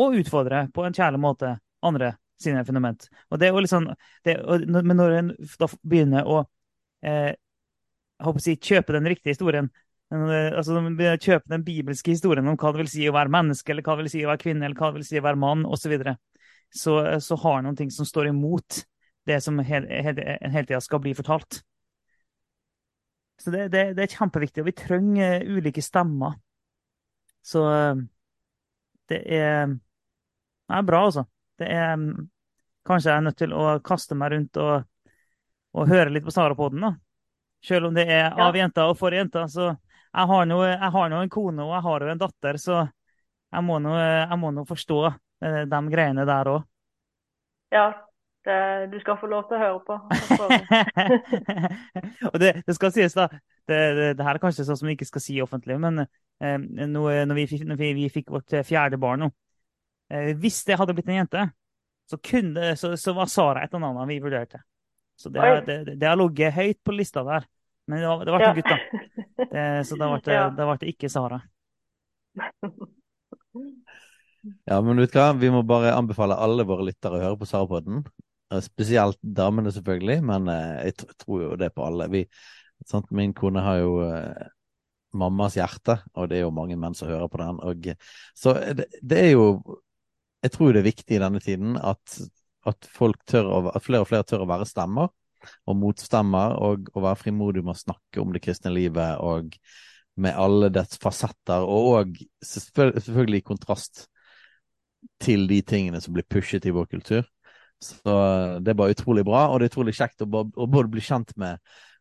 og 0.00 0.18
utfordre 0.18 0.66
på 0.72 0.84
en 0.86 0.96
kjærlig 0.96 1.20
måte 1.20 1.54
andre 1.84 2.14
sine 2.40 2.64
fundament. 2.66 3.06
Og 3.30 3.38
det 3.38 3.48
er 3.48 3.54
jo 3.54 3.62
liksom, 3.62 3.88
det, 4.26 4.38
og, 4.40 4.66
men 4.72 4.98
når 4.98 5.16
en 5.18 5.32
da 5.60 5.68
begynner 5.82 6.28
å 6.28 6.42
eh, 7.06 7.32
håper 8.22 8.40
å 8.40 8.44
si, 8.44 8.56
kjøpe 8.56 8.96
den 8.96 9.08
riktige 9.10 9.34
historien, 9.34 9.70
altså 10.12 10.74
når 10.74 10.84
man 10.84 10.96
begynner 10.98 11.18
å 11.20 11.24
kjøpe 11.24 11.52
den 11.52 11.64
bibelske 11.64 12.12
historien 12.12 12.48
om 12.50 12.56
hva 12.60 12.72
det 12.72 12.82
vil 12.82 12.92
si 12.92 13.08
å 13.08 13.14
være 13.16 13.32
menneske, 13.32 13.72
eller 13.72 13.86
hva 13.86 13.96
det 13.96 14.04
vil 14.06 14.12
si 14.12 14.24
å 14.24 14.30
være 14.30 14.42
kvinne, 14.42 14.66
eller 14.66 14.78
hva 14.78 14.90
det 14.90 15.00
vil 15.00 15.08
si 15.08 15.20
å 15.20 15.24
være 15.24 15.40
mann, 15.40 15.66
osv., 15.66 15.84
så, 15.84 15.92
videre, 15.92 16.16
så 16.72 16.96
så 17.24 17.38
har 17.44 17.62
noen 17.64 17.78
ting 17.78 17.92
som 17.94 18.08
står 18.08 18.30
imot 18.32 18.82
det 19.28 19.38
som 19.44 19.60
hele, 19.62 20.02
hele, 20.02 20.36
hele 20.42 20.66
tida 20.66 20.80
skal 20.82 21.00
bli 21.02 21.14
fortalt. 21.16 21.62
Så 23.42 23.50
det, 23.50 23.68
det, 23.74 23.84
det 23.96 24.04
er 24.04 24.16
kjempeviktig, 24.16 24.62
og 24.62 24.68
vi 24.68 24.76
trenger 24.76 25.38
eh, 25.40 25.46
ulike 25.50 25.82
stemmer. 25.82 26.36
Så 27.42 27.62
eh, 27.70 28.02
det 29.10 29.20
er, 29.38 29.72
det 29.72 30.78
er 30.78 30.86
bra, 30.86 31.06
altså. 31.08 31.26
Det 31.58 31.70
er 31.70 31.96
mm, 31.96 32.28
Kanskje 32.82 33.12
jeg 33.12 33.20
er 33.20 33.22
nødt 33.22 33.36
til 33.38 33.52
å 33.54 33.64
kaste 33.86 34.16
meg 34.18 34.32
rundt 34.32 34.58
og, 34.58 34.86
og 35.78 35.86
høre 35.86 36.10
litt 36.10 36.24
på 36.26 36.32
Sara-podden, 36.34 36.82
da. 36.82 36.88
Selv 37.62 37.86
om 37.86 37.94
det 37.94 38.08
er 38.10 38.34
av 38.42 38.56
jenter 38.58 38.90
og 38.90 38.96
for 38.98 39.14
jenter. 39.14 39.46
Så 39.46 39.68
jeg 40.12 40.90
har 40.94 41.10
nå 41.12 41.20
en 41.22 41.32
kone, 41.32 41.64
og 41.64 41.74
jeg 41.76 41.84
har 41.86 42.04
jo 42.04 42.12
en 42.12 42.20
datter, 42.20 42.60
så 42.60 42.78
jeg 42.82 43.64
må 43.64 43.78
nå, 43.82 43.92
jeg 43.96 44.38
må 44.40 44.50
nå 44.52 44.64
forstå 44.68 44.98
eh, 45.08 45.62
de 45.68 45.82
greiene 45.92 46.26
der 46.28 46.50
òg. 46.52 46.64
ja 47.72 47.90
det, 48.44 48.86
du 48.92 48.98
skal 49.00 49.18
få 49.20 49.28
lov 49.30 49.46
til 49.48 49.56
å 49.56 49.60
høre 49.62 49.80
på. 49.86 49.96
og 52.32 52.38
det, 52.42 52.52
det 52.66 52.74
skal 52.74 52.92
sies, 52.94 53.14
da. 53.14 53.28
Det, 53.68 53.78
det, 54.18 54.24
her 54.24 54.34
er 54.34 54.42
kanskje 54.42 54.66
sånn 54.66 54.78
som 54.80 54.90
vi 54.90 54.96
ikke 54.96 55.06
skal 55.06 55.22
si 55.22 55.36
offentlig, 55.44 55.76
men 55.82 56.02
eh, 56.02 56.58
nå, 56.58 57.04
når, 57.28 57.34
vi, 57.38 57.60
når 57.68 57.78
vi, 57.78 57.92
vi 58.00 58.08
fikk 58.10 58.32
vårt 58.34 58.56
fjerde 58.66 58.98
barn 58.98 59.22
nå 59.26 59.28
eh, 60.10 60.32
Hvis 60.42 60.62
det 60.66 60.80
hadde 60.80 60.96
blitt 60.98 61.10
en 61.12 61.20
jente, 61.20 61.46
så, 62.10 62.18
kunne, 62.18 62.72
så, 62.76 62.96
så 62.98 63.14
var 63.16 63.30
Sara 63.30 63.62
et 63.62 63.74
eller 63.74 63.92
annet 63.92 64.10
vi 64.10 64.18
vurderte. 64.24 64.62
Så 65.16 65.30
det, 65.30 65.44
har 66.02 66.18
ligget 66.18 66.56
høyt 66.56 66.80
på 66.82 66.96
lista 66.96 67.22
der. 67.26 67.46
Men 67.86 68.02
det, 68.02 68.08
var- 68.10 68.26
det 68.26 68.34
ble 68.34 68.50
en 68.50 68.58
gutt, 68.58 68.72
da. 68.74 69.21
Det, 69.50 69.66
så 69.88 69.98
da 69.98 70.10
ble 70.12 70.20
det, 70.24 70.34
Ja. 70.36 70.48
det 70.78 70.92
ikke 70.94 71.10
Sara. 71.12 71.42
Ja, 74.66 74.80
men 74.82 74.98
vet 74.98 75.12
du 75.14 75.18
hva, 75.20 75.28
vi 75.38 75.50
må 75.54 75.60
bare 75.66 75.92
anbefale 75.94 76.34
alle 76.34 76.64
våre 76.66 76.86
lyttere 76.88 77.18
å 77.18 77.22
høre 77.22 77.38
på 77.38 77.46
Sarapodden. 77.46 78.00
Eh, 78.50 78.62
Spesielt 78.64 79.18
damene, 79.22 79.70
selvfølgelig, 79.74 80.18
men 80.26 80.50
eh, 80.50 80.88
jeg 80.88 80.96
tror 81.22 81.44
jo 81.44 81.52
det 81.60 81.70
på 81.76 81.84
alle. 81.86 82.08
Vi, 82.10 82.24
sant? 82.88 83.10
Min 83.14 83.34
kone 83.38 83.62
har 83.62 83.78
jo 83.78 83.92
eh, 84.08 84.48
mammas 85.14 85.58
hjerte, 85.60 86.00
og 86.16 86.30
det 86.30 86.40
er 86.40 86.46
jo 86.46 86.54
mange 86.56 86.78
menn 86.80 86.96
som 86.98 87.10
hører 87.12 87.30
på 87.30 87.38
den. 87.42 87.62
Og, 87.62 87.88
så 88.38 88.56
det, 88.78 88.88
det 89.02 89.24
er 89.28 89.32
jo 89.36 89.46
Jeg 90.42 90.50
tror 90.56 90.72
det 90.74 90.80
er 90.80 90.88
viktig 90.88 91.14
i 91.14 91.22
denne 91.22 91.38
tiden 91.38 91.76
at, 91.78 92.16
at 92.66 92.86
folk 92.90 93.20
tør 93.30 93.46
å, 93.46 93.58
at 93.70 93.84
flere 93.84 94.02
og 94.02 94.08
flere 94.10 94.26
tør 94.26 94.42
å 94.42 94.48
være 94.50 94.66
stemmer 94.66 95.12
og 95.66 95.78
motstemmer, 95.78 96.56
og 96.58 96.90
å 96.94 97.04
være 97.04 97.20
frimodig 97.24 97.64
med 97.64 97.74
å 97.74 97.82
snakke 97.82 98.22
om 98.22 98.34
det 98.34 98.42
kristne 98.44 98.72
livet 98.74 99.20
og 99.22 99.56
med 100.20 100.36
alle 100.36 100.68
dets 100.72 101.00
fasetter, 101.00 101.64
og 101.64 102.18
selvfølgelig 102.44 103.40
i 103.40 103.46
kontrast 103.46 104.06
til 105.22 105.46
de 105.50 105.62
tingene 105.66 106.00
som 106.02 106.14
blir 106.14 106.26
pushet 106.28 106.66
i 106.66 106.74
vår 106.74 106.90
kultur. 106.90 107.24
Så 107.82 108.12
det 108.62 108.72
er 108.72 108.78
bare 108.78 108.94
utrolig 108.94 109.24
bra, 109.26 109.48
og 109.48 109.58
det 109.58 109.66
er 109.66 109.72
utrolig 109.72 109.96
kjekt 109.98 110.22
å, 110.22 110.28
både 110.30 110.90
bli 110.92 111.02
kjent 111.02 111.34
med 111.40 111.58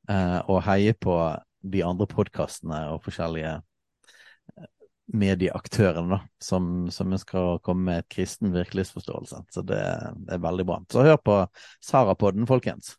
eh, 0.09 0.37
og 0.45 0.61
heie 0.67 0.93
på 0.93 1.15
de 1.61 1.81
andre 1.85 2.07
podkastene 2.09 2.83
og 2.93 3.01
forskjellige 3.05 3.55
eh, 3.57 4.69
medieaktørene 5.17 6.21
som, 6.41 6.69
som 6.93 7.17
ønsker 7.17 7.41
å 7.41 7.59
komme 7.65 7.87
med 7.89 8.03
et 8.03 8.11
kristen 8.13 8.53
virkelighetsforståelse. 8.53 9.43
Så 9.49 9.65
det, 9.65 9.81
det 10.27 10.37
er 10.37 10.45
veldig 10.45 10.67
bra. 10.69 10.81
Så 10.93 11.07
hør 11.07 11.21
på 11.25 11.41
Sarapodden, 11.81 12.45
folkens. 12.49 12.95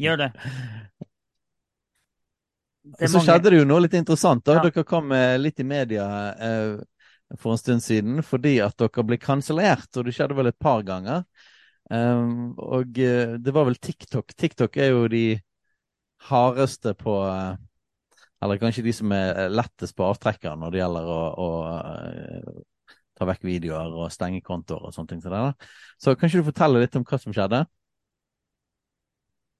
Gjør 0.00 0.20
det. 0.24 0.30
Det 2.84 3.08
så 3.08 3.16
mange- 3.18 3.26
skjedde 3.26 3.50
det 3.50 3.58
jo 3.62 3.64
noe 3.68 3.80
litt 3.80 3.94
interessant. 3.96 4.44
da. 4.44 4.58
Ja. 4.58 4.64
Dere 4.68 4.84
kom 4.84 5.12
eh, 5.12 5.38
litt 5.40 5.60
i 5.60 5.64
media 5.64 6.06
eh, 6.34 6.74
for 7.40 7.54
en 7.54 7.58
stund 7.60 7.82
siden 7.82 8.22
fordi 8.22 8.58
at 8.60 8.76
dere 8.80 9.04
ble 9.08 9.16
kansellert, 9.18 9.88
og 9.96 10.04
det 10.04 10.14
skjedde 10.14 10.36
vel 10.36 10.50
et 10.52 10.58
par 10.60 10.82
ganger. 10.84 11.24
Um, 11.90 12.54
og 12.58 12.96
eh, 13.00 13.36
det 13.40 13.52
var 13.52 13.66
vel 13.68 13.76
TikTok. 13.76 14.34
TikTok 14.36 14.76
er 14.80 14.92
jo 14.92 15.08
de 15.12 15.24
hardeste 16.30 16.94
på 16.96 17.16
eh, 17.28 17.56
Eller 18.44 18.60
kanskje 18.60 18.84
de 18.84 18.92
som 18.92 19.12
er 19.12 19.48
lettest 19.52 19.96
på 19.96 20.04
avtrekkeren 20.04 20.60
når 20.60 20.72
det 20.72 20.80
gjelder 20.82 21.06
å, 21.08 21.20
å 21.40 21.48
ta 23.16 23.24
vekk 23.24 23.46
videoer 23.46 23.94
og 23.96 24.12
stenge 24.12 24.42
kontoer 24.44 24.84
og 24.84 24.92
sånne 24.92 25.08
ting. 25.14 25.22
som 25.24 25.32
der. 25.32 25.54
Så 25.96 26.12
kan 26.12 26.28
ikke 26.28 26.42
du 26.42 26.48
fortelle 26.50 26.82
litt 26.82 26.96
om 26.98 27.06
hva 27.08 27.18
som 27.22 27.32
skjedde? 27.32 27.62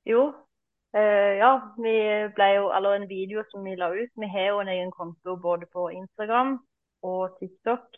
Jo, 0.07 0.35
eh, 0.97 1.35
ja, 1.41 1.51
vi 1.77 1.93
ble 2.37 2.49
jo, 2.55 2.65
eller 2.77 2.97
en 2.99 3.09
video 3.09 3.45
som 3.51 3.65
vi 3.65 3.77
la 3.77 3.89
ut. 3.95 4.11
Vi 4.21 4.29
har 4.29 4.51
jo 4.51 4.61
en 4.61 4.69
egen 4.69 4.91
konto 4.93 5.37
både 5.37 5.67
på 5.73 5.89
Instagram 5.91 6.59
og 7.03 7.39
TikTok 7.41 7.97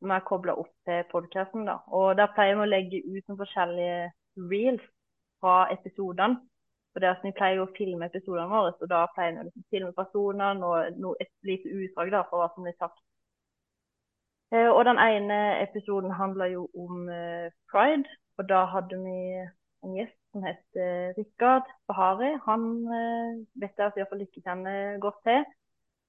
som 0.00 0.12
er 0.16 0.26
kobla 0.28 0.56
opp 0.60 0.72
til 0.88 1.02
podkasten. 1.12 1.68
Og 1.96 2.16
der 2.20 2.28
pleier 2.36 2.58
vi 2.58 2.66
å 2.66 2.68
legge 2.74 3.00
ut 3.06 3.24
noen 3.24 3.40
forskjellige 3.40 3.98
reels 4.52 4.84
fra 5.40 5.56
episodene. 5.72 6.40
For 6.92 7.00
det 7.00 7.10
at 7.14 7.24
Vi 7.24 7.32
pleier 7.40 7.62
å 7.62 7.72
filme 7.76 8.08
episodene 8.10 8.48
våre, 8.50 8.74
så 8.78 8.86
da 8.90 9.04
pleier 9.14 9.36
vi 9.36 9.40
å 9.40 9.48
liksom 9.48 9.66
filme 9.70 9.92
personene 9.96 10.66
og 10.66 11.00
noe, 11.00 11.16
et 11.24 11.30
lite 11.46 11.70
utdrag 11.70 12.10
da, 12.12 12.24
for 12.28 12.42
hva 12.42 12.48
som 12.54 12.66
blir 12.66 12.76
sagt. 12.76 12.98
Eh, 14.52 14.68
og 14.68 14.84
den 14.84 14.98
ene 14.98 15.38
episoden 15.62 16.10
handla 16.20 16.50
jo 16.50 16.66
om 16.74 17.08
eh, 17.08 17.52
pride, 17.70 18.10
og 18.36 18.48
da 18.50 18.64
hadde 18.74 18.98
vi 19.04 19.18
en 19.86 19.94
gjest 19.96 20.19
som 20.32 20.44
het 20.46 20.78
eh, 20.78 21.10
Rikard 21.16 21.66
Bahari. 21.88 22.32
Han 22.46 22.66
eh, 22.86 23.30
vet 23.62 23.74
jeg 23.76 23.86
at 23.86 23.98
iallfall 23.98 24.24
ikke 24.24 24.42
kjenner 24.44 24.98
godt 25.02 25.20
til. 25.26 25.44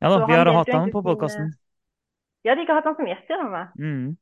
Ja 0.02 0.10
da, 0.10 0.20
Så 0.20 0.28
vi 0.30 0.38
har 0.38 0.52
hatt 0.58 0.74
han 0.74 0.92
på 0.92 1.02
sin, 1.02 1.08
podkasten. 1.08 1.54
Ja, 2.46 2.56
de 2.56 2.66
har 2.68 2.80
hatt 2.80 2.90
han 2.90 2.98
som 2.98 3.10
gjest, 3.10 3.30
gjør 3.30 3.50
meg. 3.54 3.74
Mm. 3.78 4.18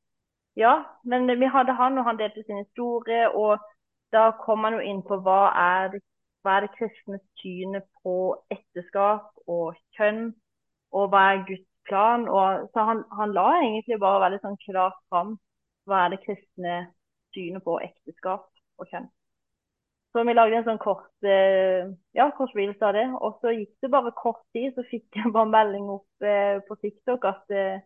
Ja, 0.59 0.73
men 1.03 1.27
vi 1.39 1.47
hadde 1.47 1.75
han, 1.75 1.97
og 1.97 2.07
han 2.07 2.19
delte 2.19 2.43
sin 2.43 2.59
historie. 2.63 3.29
Og 3.31 3.59
da 4.11 4.31
kom 4.43 4.67
han 4.67 4.79
jo 4.79 4.85
inn 4.91 5.01
på 5.07 5.19
hva 5.23 5.41
er 5.55 5.91
det, 5.95 6.03
hva 6.43 6.57
er 6.57 6.67
det 6.67 6.75
kristne 6.77 7.19
synet 7.39 7.87
på 8.03 8.15
ekteskap 8.51 9.31
og 9.47 9.75
kjønn, 9.97 10.31
og 10.95 11.11
hva 11.11 11.25
er 11.33 11.45
Guds 11.47 11.67
plan. 11.87 12.27
Og, 12.27 12.67
så 12.73 12.87
han, 12.91 13.03
han 13.15 13.35
la 13.35 13.49
egentlig 13.61 13.99
bare 14.03 14.23
veldig 14.25 14.41
sånn 14.43 14.59
klart 14.65 14.99
fram 15.11 15.37
hva 15.87 16.05
er 16.05 16.13
det 16.13 16.23
kristne 16.25 16.75
synet 17.35 17.63
på 17.65 17.79
ekteskap 17.83 18.49
og 18.79 18.91
kjønn. 18.91 19.07
Så 20.11 20.23
vi 20.25 20.33
lagde 20.33 20.57
en 20.57 20.65
sånn 20.65 20.79
kort 20.81 21.27
eh, 21.27 21.85
ja, 22.17 22.29
kort 22.37 22.55
reels 22.57 22.81
av 22.81 22.95
det. 22.97 23.05
Og 23.21 23.35
så 23.43 23.53
gikk 23.53 23.75
det 23.83 23.91
bare 23.93 24.13
kort 24.17 24.41
tid, 24.55 24.71
så 24.73 24.85
fikk 24.89 25.19
jeg 25.19 25.33
bare 25.35 25.51
melding 25.51 25.89
opp 25.93 26.25
eh, 26.25 26.57
på 26.65 26.77
TikTok 26.81 27.27
at 27.29 27.53
eh, 27.53 27.83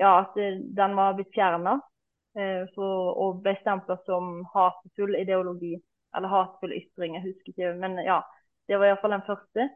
ja, 0.00 0.10
at 0.24 0.34
den 0.36 0.96
var 0.98 1.14
blitt 1.16 1.34
fjerna 1.34 1.78
og 2.36 3.38
ble 3.40 3.54
stempla 3.62 3.94
som 4.04 4.42
hatefull 4.52 5.14
ideologi. 5.16 5.70
Eller 6.16 6.28
hatefull 6.28 6.74
ytring, 6.76 7.14
jeg 7.16 7.24
husker 7.30 7.52
ikke. 7.54 7.70
Men 7.80 7.96
ja, 8.04 8.18
det 8.68 8.76
var 8.76 8.90
iallfall 8.90 9.14
den 9.14 9.24
første. 9.24 9.68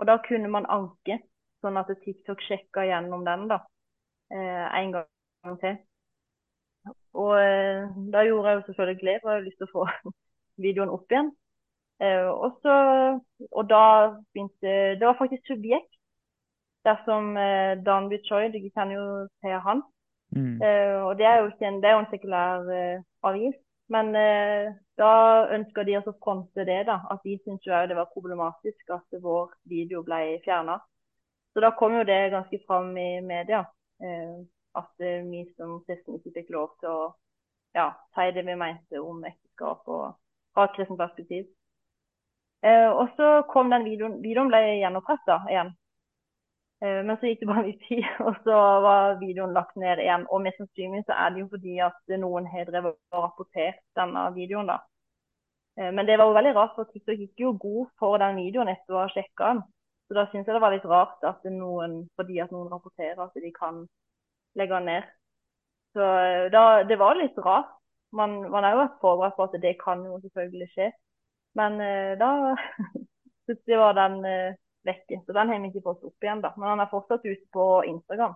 Og 0.00 0.08
da 0.08 0.14
kunne 0.24 0.48
man 0.48 0.68
anke, 0.72 1.18
sånn 1.60 1.76
at 1.76 1.90
TikTok 2.06 2.40
sjekka 2.46 2.86
gjennom 2.88 3.26
den 3.28 3.44
da, 3.50 3.58
en 4.32 4.94
gang 4.94 5.60
til. 5.60 5.76
Og 7.12 7.34
da 8.14 8.24
gjorde 8.24 8.54
jeg 8.54 8.60
jo 8.62 8.66
selvfølgelig 8.70 9.10
det, 9.10 9.18
og 9.20 9.28
jeg 9.28 9.34
hadde 9.34 9.48
lyst 9.50 9.60
til 9.60 9.68
å 9.68 9.74
få 9.74 10.16
videoen 10.62 10.92
opp 10.94 11.10
igjen. 11.12 11.30
Eh, 12.02 12.28
og, 12.30 12.58
så, 12.62 12.74
og 13.50 13.64
da 13.70 13.84
begynte 14.30 14.74
Det 15.00 15.02
var 15.02 15.16
faktisk 15.18 15.48
Subjekt 15.50 15.90
dersom 16.86 17.36
eh, 17.36 17.74
Dan 17.86 18.06
Choi, 18.28 18.48
dere 18.54 18.70
kan 18.74 18.92
jo 18.94 19.04
se 19.42 19.54
han. 19.66 19.82
Mm. 20.36 20.60
Eh, 20.62 20.98
og 21.06 21.16
det 21.18 21.26
er 21.26 21.40
jo 21.40 21.48
ikke 21.48 21.66
en, 21.66 21.80
det 21.82 21.88
er 21.88 21.96
jo 21.96 22.04
en 22.04 22.12
sekulær 22.12 22.70
eh, 22.74 23.00
avis. 23.22 23.56
Men 23.88 24.12
eh, 24.16 24.74
da 25.00 25.12
ønsker 25.56 25.86
de 25.88 25.96
å 25.98 26.04
fronte 26.22 26.64
det, 26.68 26.82
da. 26.88 27.00
At 27.10 27.24
de 27.24 27.38
syntes 27.40 27.66
jo 27.66 27.80
det 27.88 27.96
var 27.96 28.12
problematisk 28.12 28.94
at 28.94 29.20
vår 29.22 29.50
video 29.68 30.04
ble 30.06 30.38
fjerna. 30.44 30.78
Så 31.52 31.64
da 31.64 31.72
kom 31.76 31.96
jo 31.96 32.04
det 32.06 32.28
ganske 32.34 32.60
fram 32.66 32.92
i 33.00 33.20
media. 33.24 33.64
Eh, 34.04 34.36
at 34.78 35.00
eh, 35.00 35.24
vi 35.26 35.42
som 35.56 35.80
kristne 35.86 36.18
ikke 36.18 36.36
fikk 36.36 36.52
lov 36.54 36.74
til 36.82 36.92
å 36.92 37.02
ja, 37.74 37.90
si 38.14 38.28
det 38.36 38.44
vi 38.46 38.56
mente 38.58 39.00
om 39.00 39.24
ekteskap 39.26 39.88
og 39.88 40.12
fra 40.58 40.66
et 40.68 40.74
kristent 40.76 40.98
perspektiv. 40.98 41.46
Eh, 42.66 42.90
og 42.90 43.12
så 43.16 43.42
kom 43.52 43.70
den 43.70 43.84
videoen 43.86 44.16
Videoen 44.22 44.48
ble 44.50 44.60
gjenoppretta 44.80 45.36
igjen. 45.52 45.70
Eh, 46.82 47.02
Men 47.06 47.16
så 47.18 47.30
gikk 47.30 47.40
det 47.44 47.48
bare 47.50 47.66
litt 47.68 47.80
tid, 47.86 48.04
og 48.26 48.36
så 48.46 48.58
var 48.86 49.18
videoen 49.22 49.54
lagt 49.54 49.76
ned 49.78 50.02
igjen. 50.02 50.26
Og 50.30 50.42
mest 50.42 50.58
sannsynlig 50.62 51.04
så 51.06 51.14
er 51.14 51.34
det 51.34 51.44
jo 51.44 51.50
fordi 51.54 51.78
at 51.86 52.14
noen 52.24 52.46
har 52.50 52.66
drevet 52.70 52.98
og 53.14 53.24
rapportert 53.28 53.82
denne 53.98 54.26
videoen, 54.34 54.70
da. 54.74 54.80
Eh, 55.78 55.92
Men 55.94 56.06
det 56.10 56.18
var 56.18 56.30
jo 56.30 56.38
veldig 56.40 56.54
rart, 56.58 56.74
for 56.76 56.90
TikTok 56.92 57.22
gikk 57.22 57.44
jo 57.46 57.54
god 57.66 57.94
for 58.02 58.18
den 58.24 58.42
videoen 58.42 58.74
etter 58.74 58.96
å 58.98 59.04
ha 59.04 59.08
sjekka 59.14 59.52
den. 59.54 59.62
Så 60.08 60.16
da 60.16 60.26
syns 60.32 60.46
jeg 60.48 60.56
det 60.56 60.64
var 60.64 60.72
litt 60.74 60.88
rart 60.88 61.24
at 61.30 61.44
noen, 61.52 62.00
fordi 62.16 62.40
at 62.42 62.52
noen 62.54 62.70
rapporterer 62.72 63.20
at 63.22 63.34
de 63.38 63.52
kan 63.54 63.84
legge 64.58 64.74
den 64.74 64.88
ned. 64.90 65.10
Så 65.94 66.02
eh, 66.04 66.50
da, 66.54 66.64
det 66.88 66.98
var 67.00 67.18
litt 67.22 67.38
rart. 67.46 67.77
Man, 68.16 68.38
man 68.50 68.64
har 68.64 68.74
jo 68.74 68.80
vært 68.82 69.02
forberedt 69.02 69.36
på 69.36 69.46
at 69.48 69.58
det 69.62 69.74
kan 69.82 70.04
jo 70.06 70.16
selvfølgelig 70.22 70.70
skje. 70.72 70.88
Men 71.58 71.80
eh, 71.84 72.14
da 72.20 72.30
plutselig 73.48 73.78
var 73.80 73.96
den 73.98 74.18
eh, 74.28 74.56
vekke. 74.88 75.20
Så 75.26 75.36
den 75.36 75.52
har 75.52 75.60
vi 75.60 75.70
ikke 75.72 75.84
fått 75.84 76.06
opp 76.08 76.26
igjen, 76.26 76.42
da. 76.44 76.54
Men 76.56 76.72
han 76.72 76.84
er 76.84 76.90
fortsatt 76.92 77.26
ute 77.26 77.44
på 77.52 77.68
Instagram. 77.90 78.34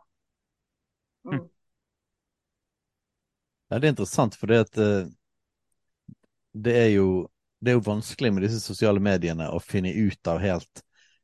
Mm. 1.29 1.45
Ja, 3.71 3.79
det 3.79 3.87
er 3.89 3.95
interessant, 3.95 4.37
for 4.37 4.51
det 4.51 4.65
eh, 4.77 5.11
det 6.53 6.75
er 6.77 6.91
jo 6.93 7.07
det 7.63 7.71
er 7.71 7.77
jo 7.79 7.87
vanskelig 7.87 8.33
med 8.35 8.43
disse 8.43 8.59
sosiale 8.61 9.01
mediene 9.01 9.47
å 9.55 9.61
finne 9.63 9.93
ut 9.95 10.29
av 10.29 10.41
helt 10.43 10.83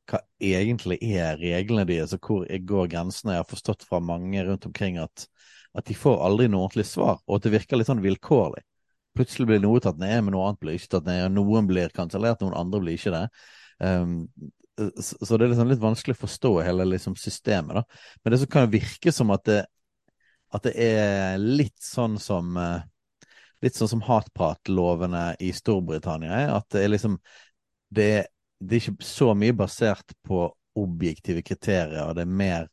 hva 0.08 0.20
egentlig 0.40 0.96
er 1.02 1.36
reglene 1.40 1.84
deres, 1.88 2.14
og 2.14 2.24
hvor 2.24 2.46
går 2.46 2.86
grensene. 2.94 3.34
Jeg 3.34 3.42
har 3.42 3.50
forstått 3.50 3.82
fra 3.84 3.98
mange 4.00 4.44
rundt 4.46 4.68
omkring 4.70 5.00
at, 5.02 5.26
at 5.78 5.86
de 5.86 5.94
får 5.94 6.18
aldri 6.26 6.48
noe 6.50 6.66
ordentlig 6.66 6.88
svar, 6.90 7.20
og 7.26 7.38
at 7.38 7.46
det 7.46 7.54
virker 7.54 7.78
litt 7.78 7.88
sånn 7.90 8.02
vilkårlig. 8.02 8.64
Plutselig 9.18 9.48
blir 9.48 9.62
noe 9.62 9.80
tatt 9.82 9.98
ned, 10.00 10.20
men 10.24 10.34
noe 10.34 10.48
annet 10.48 10.60
blir 10.62 10.78
ikke 10.78 10.92
tatt 10.96 11.08
ned. 11.08 11.24
og 11.28 11.34
Noen 11.36 11.68
blir 11.70 11.94
kansellert, 11.94 12.42
noen 12.42 12.56
andre 12.58 12.82
blir 12.82 12.98
ikke 12.98 13.14
det. 13.14 13.24
Um, 13.78 14.20
så 15.02 15.34
det 15.34 15.46
er 15.46 15.52
liksom 15.52 15.70
litt 15.72 15.82
vanskelig 15.82 16.14
å 16.14 16.20
forstå 16.20 16.52
hele 16.66 16.86
liksom, 16.86 17.16
systemet. 17.18 17.80
da. 17.80 18.14
Men 18.22 18.34
det 18.34 18.40
som 18.42 18.52
kan 18.52 18.70
virke 18.70 19.14
som 19.14 19.32
at 19.34 19.46
det, 19.48 19.62
at 20.54 20.64
det 20.64 20.74
er 20.80 21.40
litt 21.42 21.76
sånn 21.82 22.14
som 22.22 22.56
eh, 22.56 22.86
litt 23.64 23.76
sånn 23.76 23.90
som 23.90 24.04
hatpratlovene 24.06 25.32
i 25.42 25.50
Storbritannia 25.54 26.42
er. 26.44 26.52
At 26.56 26.68
det 26.74 26.84
er 26.84 26.92
liksom 26.92 27.18
det, 27.94 28.10
det 28.60 28.78
er 28.78 28.82
ikke 28.84 29.08
så 29.08 29.32
mye 29.38 29.56
basert 29.56 30.14
på 30.26 30.46
objektive 30.78 31.42
kriterier, 31.42 32.04
og 32.06 32.14
det 32.14 32.22
er 32.22 32.36
mer 32.38 32.68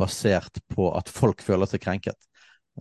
basert 0.00 0.60
på 0.72 0.88
at 0.96 1.10
folk 1.12 1.42
føler 1.44 1.70
seg 1.70 1.82
krenket. 1.84 2.18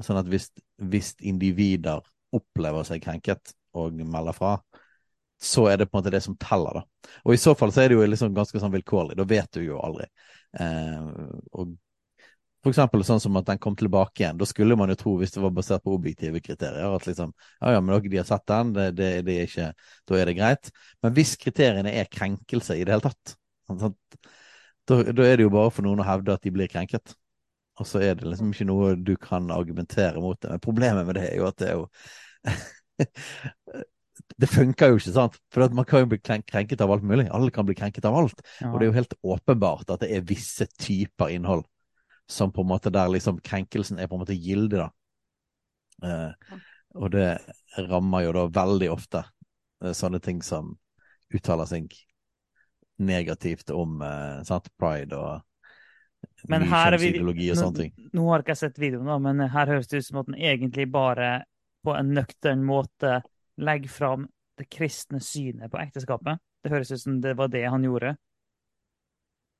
Sånn 0.01 0.17
at 0.17 0.29
hvis, 0.29 0.50
hvis 0.82 1.13
individer 1.22 2.01
opplever 2.34 2.86
seg 2.88 3.03
krenket 3.03 3.53
og 3.77 4.00
melder 4.01 4.36
fra, 4.38 4.55
så 5.43 5.67
er 5.67 5.77
det 5.77 5.89
på 5.89 5.98
en 5.98 6.01
måte 6.01 6.13
det 6.13 6.24
som 6.24 6.36
teller, 6.39 6.79
da. 6.79 7.10
Og 7.25 7.36
i 7.36 7.41
så 7.41 7.53
fall 7.58 7.74
så 7.75 7.84
er 7.84 7.91
det 7.91 7.98
jo 7.98 8.05
liksom 8.08 8.36
ganske 8.36 8.60
sånn 8.62 8.74
vilkårlig. 8.74 9.17
Da 9.20 9.25
vet 9.27 9.50
du 9.58 9.65
jo 9.65 9.82
aldri. 9.84 10.08
Eh, 10.60 11.10
og 11.51 11.74
For 12.63 12.72
eksempel 12.72 13.01
sånn 13.03 13.20
som 13.20 13.36
at 13.36 13.50
den 13.50 13.60
kom 13.60 13.75
tilbake 13.75 14.22
igjen. 14.22 14.38
Da 14.39 14.48
skulle 14.48 14.77
man 14.79 14.88
jo 14.93 14.96
tro, 14.96 15.17
hvis 15.20 15.34
det 15.36 15.41
var 15.43 15.51
basert 15.51 15.84
på 15.84 15.98
objektive 15.98 16.39
kriterier, 16.39 16.93
at 16.96 17.08
liksom 17.10 17.34
Ja 17.60 17.74
ja, 17.75 17.82
men 17.82 17.91
dere 17.91 18.12
de 18.13 18.22
har 18.22 18.29
sett 18.29 18.46
den, 18.48 18.72
det, 18.77 18.86
det, 18.96 19.10
det 19.27 19.36
er 19.36 19.50
ikke 19.50 19.67
Da 20.08 20.20
er 20.20 20.32
det 20.32 20.38
greit. 20.38 20.72
Men 21.03 21.17
hvis 21.17 21.36
kriteriene 21.41 21.91
er 21.91 22.08
krenkelse 22.08 22.79
i 22.79 22.86
det 22.86 22.96
hele 22.96 23.10
tatt, 23.10 23.36
sånn, 23.67 23.98
da, 24.89 24.99
da, 25.09 25.25
er 25.25 25.39
det 25.39 25.47
jo 25.47 25.53
bare 25.53 25.71
for 25.73 25.85
noen 25.85 26.01
å 26.03 26.07
hevde 26.07 26.35
at 26.35 26.43
de 26.43 26.51
blir 26.53 26.71
krenket. 26.71 27.15
Og 27.81 27.87
så 27.89 28.03
er 28.05 28.17
det 28.19 28.27
liksom 28.29 28.51
ikke 28.53 28.67
noe 28.69 28.93
du 28.99 29.15
kan 29.17 29.49
argumentere 29.53 30.21
mot 30.21 30.37
det. 30.41 30.51
Men 30.51 30.63
problemet 30.63 31.07
med 31.07 31.17
det 31.17 31.27
er 31.31 31.39
jo 31.39 31.47
at 31.49 31.59
det 31.61 31.71
er 31.71 31.79
jo 31.79 31.87
det 34.43 34.49
funker 34.49 34.91
jo 34.91 34.99
ikke, 34.99 35.13
sant? 35.15 35.37
For 35.53 35.73
man 35.73 35.87
kan 35.89 36.03
jo 36.03 36.11
bli 36.11 36.19
krenket 36.21 36.83
av 36.83 36.91
alt 36.93 37.05
mulig. 37.07 37.27
Alle 37.33 37.53
kan 37.53 37.65
bli 37.65 37.75
krenket 37.77 38.05
av 38.05 38.17
alt. 38.19 38.43
Ja. 38.59 38.69
Og 38.69 38.77
det 38.77 38.85
er 38.85 38.91
jo 38.91 38.99
helt 38.99 39.17
åpenbart 39.35 39.93
at 39.93 40.03
det 40.03 40.11
er 40.13 40.27
visse 40.27 40.67
typer 40.77 41.33
innhold 41.33 41.65
som 42.29 42.51
på 42.53 42.63
en 42.63 42.69
måte 42.69 42.91
der 42.93 43.11
liksom 43.11 43.41
krenkelsen 43.43 43.99
er 43.99 44.07
på 44.07 44.15
en 44.15 44.23
måte 44.23 44.37
gilde, 44.37 44.85
da. 44.85 44.89
Eh, 46.03 46.59
og 46.95 47.11
det 47.13 47.27
rammer 47.89 48.25
jo 48.25 48.33
da 48.37 48.45
veldig 48.53 48.89
ofte 48.93 49.23
eh, 49.83 49.93
sånne 49.97 50.21
ting 50.23 50.41
som 50.45 50.73
uttaler 51.33 51.69
seg 51.69 51.91
negativt 53.01 53.73
om 53.73 54.01
eh, 54.01 54.43
sant, 54.47 54.69
pride 54.79 55.17
og 55.17 55.41
men 56.47 56.65
her 56.67 56.95
vi, 57.00 57.09
og 57.19 57.57
sånne 57.57 57.77
ting. 57.77 57.91
Nå, 57.97 58.09
nå 58.19 58.27
har 58.31 58.43
jeg 58.47 58.59
sett 58.59 58.79
videoen, 58.79 59.07
da, 59.07 59.15
men 59.19 59.43
her 59.51 59.69
høres 59.71 59.89
det 59.91 60.01
ut 60.01 60.07
som 60.07 60.21
at 60.21 60.29
den 60.29 60.39
egentlig 60.39 60.89
bare 60.91 61.45
på 61.83 61.95
en 61.95 62.13
nøktern 62.15 62.63
måte 62.67 63.21
legger 63.59 63.91
fram 63.91 64.27
det 64.59 64.67
kristne 64.71 65.19
synet 65.23 65.71
på 65.71 65.79
ekteskapet. 65.81 66.41
Det 66.63 66.71
høres 66.71 66.91
ut 66.93 67.01
som 67.01 67.19
det 67.23 67.35
var 67.39 67.51
det 67.51 67.63
han 67.67 67.83
gjorde. 67.83 68.15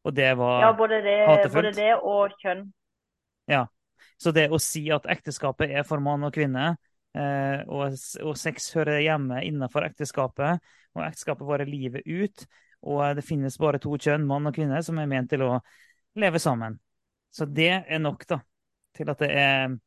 Og 0.04 0.16
det 0.16 0.34
var 0.40 0.66
ja, 0.66 0.72
både 0.76 1.00
det, 1.04 1.18
hatefullt. 1.28 1.70
Både 1.70 1.76
det 1.78 1.92
og 2.00 2.36
kjønn. 2.44 2.66
Ja. 3.52 3.66
Så 4.20 4.34
det 4.36 4.50
å 4.52 4.60
si 4.62 4.86
at 4.94 5.08
ekteskapet 5.12 5.72
er 5.72 5.88
for 5.88 6.04
mann 6.04 6.24
og 6.28 6.36
kvinne, 6.36 6.74
eh, 7.16 7.64
og, 7.68 7.96
og, 8.24 8.36
sex 8.40 8.70
hører 8.76 9.04
hjemme 9.04 9.42
innenfor 9.48 9.88
ekteskapet, 9.88 10.64
og 10.94 11.06
ekteskapet 11.08 11.48
varer 11.48 11.72
livet 11.72 12.08
ut, 12.08 12.46
og 12.84 13.18
det 13.18 13.26
finnes 13.26 13.58
bare 13.60 13.80
to 13.82 13.96
kjønn, 13.96 14.28
mann 14.28 14.50
og 14.50 14.56
kvinne, 14.56 14.82
som 14.84 15.00
er 15.00 15.10
ment 15.10 15.32
til 15.32 15.46
å 15.46 15.58
leve 16.20 16.42
sammen. 16.42 16.78
Så 17.34 17.48
det 17.50 17.72
er 17.88 18.02
nok 18.02 18.26
da, 18.30 18.40
til 18.94 19.10
at 19.10 19.22
det 19.24 19.30
er 19.34 19.78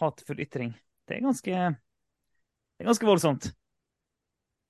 hatefull 0.00 0.40
ytring. 0.40 0.72
Det 1.08 1.18
er 1.18 1.24
ganske, 1.26 1.64
det 1.74 2.84
er 2.84 2.88
ganske 2.88 3.08
voldsomt. 3.08 3.50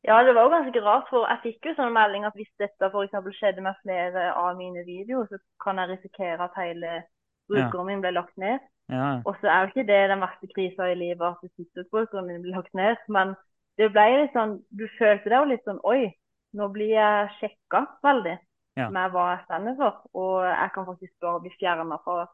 Ja, 0.09 0.23
det 0.25 0.33
var 0.33 0.47
jo 0.47 0.55
ganske 0.55 0.81
rart, 0.81 1.09
for 1.13 1.29
jeg 1.29 1.43
fikk 1.45 1.69
jo 1.69 1.77
sånn 1.77 1.93
melding 1.93 2.25
at 2.25 2.37
hvis 2.39 2.51
dette 2.59 2.89
f.eks. 2.89 3.17
skjedde 3.37 3.65
med 3.65 3.77
flere 3.85 4.31
av 4.33 4.57
mine 4.57 4.83
videoer, 4.87 5.29
så 5.29 5.37
kan 5.61 5.79
jeg 5.83 5.93
risikere 5.93 6.47
at 6.47 6.57
hele 6.57 7.03
brukeren 7.51 7.91
min 7.91 8.01
ble 8.01 8.15
lagt 8.17 8.37
ned. 8.41 8.65
Ja. 8.91 9.21
Og 9.29 9.37
så 9.41 9.51
er 9.51 9.61
jo 9.61 9.71
ikke 9.71 9.87
det 9.93 10.01
den 10.11 10.25
verste 10.25 10.49
krisa 10.55 10.89
i 10.91 10.97
livet 10.99 11.27
at 11.29 11.53
TikTok-brukeren 11.59 12.27
min 12.27 12.41
blir 12.43 12.57
lagt 12.57 12.73
ned, 12.75 12.97
men 13.13 13.37
det 13.79 13.91
ble 13.95 14.07
litt 14.23 14.35
sånn 14.35 14.57
Du 14.77 14.89
følte 14.99 15.31
deg 15.31 15.37
jo 15.37 15.51
litt 15.53 15.69
sånn 15.69 15.79
Oi, 15.89 16.11
nå 16.57 16.69
blir 16.75 16.95
jeg 16.95 17.31
sjekka 17.39 17.85
veldig 18.05 18.37
ja. 18.79 18.89
med 18.91 19.13
hva 19.15 19.27
jeg 19.33 19.45
stender 19.45 19.79
for. 19.79 20.03
Og 20.19 20.35
jeg 20.49 20.73
kan 20.75 20.89
faktisk 20.89 21.15
bare 21.25 21.45
bli 21.45 21.53
fjerna 21.59 22.01
fra 22.05 22.25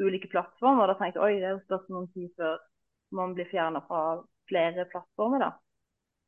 ulike 0.00 0.30
plattformer. 0.32 0.90
Da 0.90 0.96
tenkte 0.98 1.20
jeg 1.20 1.26
oi, 1.26 1.42
det 1.42 1.50
er 1.50 1.54
jo 1.56 1.66
spørsmål 1.66 2.02
om 2.02 2.10
tid 2.14 2.32
før 2.40 2.58
man 3.16 3.36
blir 3.36 3.48
fjerna 3.50 3.82
fra 3.86 4.02
flere 4.50 4.86
plattformer, 4.90 5.42
da. 5.42 5.52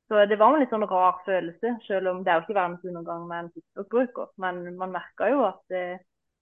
Så 0.08 0.24
det 0.24 0.38
var 0.40 0.54
en 0.54 0.62
litt 0.62 0.70
sånn 0.72 0.86
rar 0.88 1.18
følelse, 1.26 1.74
selv 1.84 2.08
om 2.08 2.22
det 2.24 2.32
er 2.32 2.38
jo 2.38 2.46
ikke 2.46 2.56
verdens 2.56 2.86
undergang 2.88 3.26
med 3.28 3.42
en 3.42 3.50
TikTok-bruker. 3.52 4.30
Men 4.40 4.62
man 4.80 4.94
merka 4.94 5.28
jo 5.32 5.44
at 5.48 5.76
eh, 5.76 5.98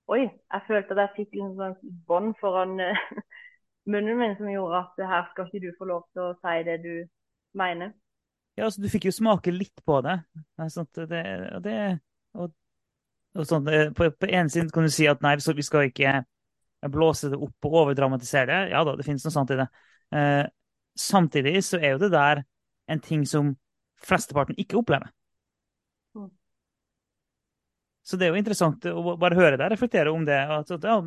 Oi, 0.07 0.21
jeg 0.23 0.63
følte 0.69 0.95
at 0.95 1.01
jeg 1.01 1.15
fikk 1.17 1.33
en 1.43 1.57
sånn 1.59 1.73
bånd 2.07 2.37
foran 2.39 2.77
eh, 2.79 3.01
munnen 3.91 4.21
min 4.21 4.37
som 4.39 4.47
gjorde 4.53 4.85
at 4.85 5.01
her 5.11 5.25
skal 5.33 5.49
ikke 5.49 5.65
du 5.65 5.73
få 5.81 5.89
lov 5.91 6.05
til 6.15 6.29
å 6.29 6.37
si 6.39 6.61
det 6.69 6.77
du 6.85 6.93
mener. 7.59 7.91
Ja, 8.57 8.67
altså 8.67 8.81
du 8.81 8.89
fikk 8.93 9.09
jo 9.09 9.13
smake 9.15 9.53
litt 9.53 9.83
på 9.85 10.01
det. 10.05 10.17
Sånn 10.73 10.89
det, 11.11 11.23
det 11.65 11.77
og, 12.37 12.55
og 13.37 13.49
sånn, 13.49 13.69
på, 13.97 14.09
på 14.17 14.31
en 14.33 14.49
side 14.53 14.73
kan 14.73 14.87
du 14.87 14.93
si 14.93 15.09
at 15.11 15.21
nei, 15.25 15.35
vi 15.37 15.65
skal 15.67 15.91
ikke 15.91 16.23
blåse 16.93 17.31
det 17.33 17.39
opp 17.41 17.69
og 17.69 17.79
overdramatisere 17.83 18.49
det. 18.49 18.73
Ja 18.73 18.83
da, 18.87 18.97
det 18.97 19.07
finnes 19.07 19.25
noe 19.27 19.35
sant 19.35 19.53
i 19.53 19.59
det. 19.61 19.69
Eh, 20.17 20.45
samtidig 20.97 21.61
så 21.65 21.81
er 21.81 21.95
jo 21.95 22.03
det 22.05 22.13
der 22.15 22.43
en 22.93 23.03
ting 23.03 23.27
som 23.29 23.55
flesteparten 24.07 24.59
ikke 24.61 24.79
opplever. 24.81 25.11
Mm. 26.15 26.31
Så 28.07 28.17
det 28.17 28.29
er 28.29 28.35
jo 28.35 28.39
interessant 28.39 28.87
å 28.87 29.17
bare 29.19 29.39
høre 29.39 29.59
deg 29.59 29.73
reflektere 29.73 30.13
om 30.15 30.25
det. 30.29 30.39
Altså, 30.59 30.79
ja, 30.83 30.99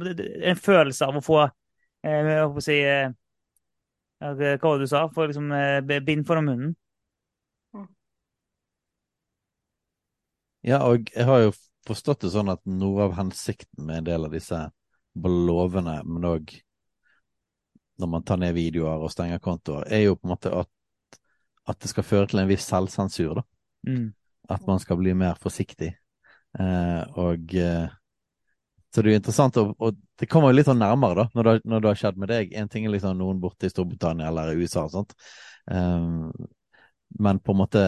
en 0.52 0.60
følelse 0.60 1.08
av 1.08 1.20
å 1.20 1.24
få 1.24 1.40
eh, 1.46 2.34
å 2.44 2.64
si, 2.64 2.82
eh, 2.84 3.14
Hva 4.20 4.34
var 4.36 4.82
det 4.82 4.84
du 4.84 4.92
sa? 4.92 5.06
Få 5.16 5.30
liksom, 5.30 5.52
eh, 5.56 6.00
bind 6.04 6.28
foran 6.28 6.50
munnen. 6.50 6.76
Mm. 7.74 7.88
Ja, 10.65 10.82
og 10.84 11.12
jeg 11.15 11.26
har 11.28 11.45
jo 11.45 11.54
forstått 11.88 12.26
det 12.26 12.34
sånn 12.34 12.52
at 12.52 12.62
noe 12.67 13.06
av 13.08 13.15
hensikten 13.17 13.86
med 13.88 14.02
en 14.02 14.10
del 14.10 14.28
av 14.28 14.36
disse 14.36 14.65
lovene, 15.19 16.00
men 16.06 16.28
òg 16.28 16.52
når 18.00 18.08
man 18.08 18.24
tar 18.24 18.39
ned 18.39 18.54
videoer 18.56 19.02
og 19.04 19.12
stenger 19.12 19.41
kontoer, 19.43 19.88
er 19.91 20.06
jo 20.06 20.15
på 20.15 20.28
en 20.28 20.34
måte 20.36 20.52
at 20.56 20.69
at 21.69 21.78
det 21.84 21.91
skal 21.91 22.06
føre 22.06 22.30
til 22.30 22.41
en 22.41 22.50
viss 22.50 22.65
selvsensur, 22.65 23.39
da. 23.39 23.43
Mm. 23.88 24.12
At 24.50 24.65
man 24.67 24.82
skal 24.82 24.98
bli 24.98 25.13
mer 25.17 25.38
forsiktig. 25.41 25.91
Eh, 26.58 27.02
og 27.22 27.54
eh, 27.54 27.89
Så 28.89 29.04
det 29.04 29.12
er 29.12 29.13
jo 29.13 29.19
interessant, 29.19 29.58
og, 29.62 29.76
og, 29.78 29.98
det 30.17 30.26
kommer 30.26 30.50
jo 30.50 30.58
litt 30.58 30.65
sånn 30.65 30.82
nærmere, 30.82 31.22
da, 31.22 31.26
når 31.38 31.48
det, 31.48 31.54
når 31.69 31.82
det 31.84 31.89
har 31.91 32.00
skjedd 32.02 32.17
med 32.17 32.32
deg. 32.34 32.56
En 32.58 32.72
ting 32.74 32.88
er 32.88 32.95
liksom 32.95 33.19
noen 33.19 33.41
borte 33.43 33.69
i 33.69 33.74
Storbritannia 33.74 34.32
eller 34.32 34.58
USA 34.58 34.88
og 34.88 34.95
sånt, 34.95 35.13
eh, 35.69 36.08
men 37.19 37.41
på 37.43 37.54
en 37.54 37.60
måte 37.60 37.84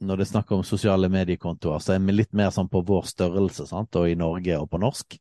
når 0.00 0.16
det 0.16 0.24
er 0.24 0.30
snakk 0.32 0.52
om 0.56 0.64
sosiale 0.64 1.10
mediekontoer, 1.12 1.80
så 1.82 1.94
er 1.94 2.02
vi 2.04 2.16
litt 2.16 2.32
mer 2.36 2.52
sånn 2.54 2.70
på 2.72 2.82
vår 2.86 3.08
størrelse, 3.10 3.66
sant? 3.68 3.96
og 4.00 4.08
i 4.08 4.18
Norge 4.18 4.58
og 4.60 4.68
på 4.72 4.80
norsk. 4.80 5.16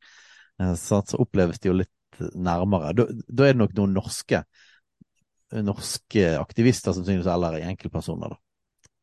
Eh, 0.61 0.75
så, 0.79 1.01
så 1.07 1.19
oppleves 1.19 1.59
det 1.59 1.71
jo 1.71 1.77
litt 1.81 2.21
nærmere. 2.35 2.93
Da, 2.97 3.07
da 3.27 3.47
er 3.47 3.55
det 3.55 3.63
nok 3.63 3.77
noen 3.77 3.95
norske 3.99 4.43
norske 5.51 6.39
aktivister 6.39 6.93
som 6.93 7.05
synes, 7.05 7.27
eller 7.27 7.59
enkeltpersoner, 7.65 8.29
da. 8.29 8.37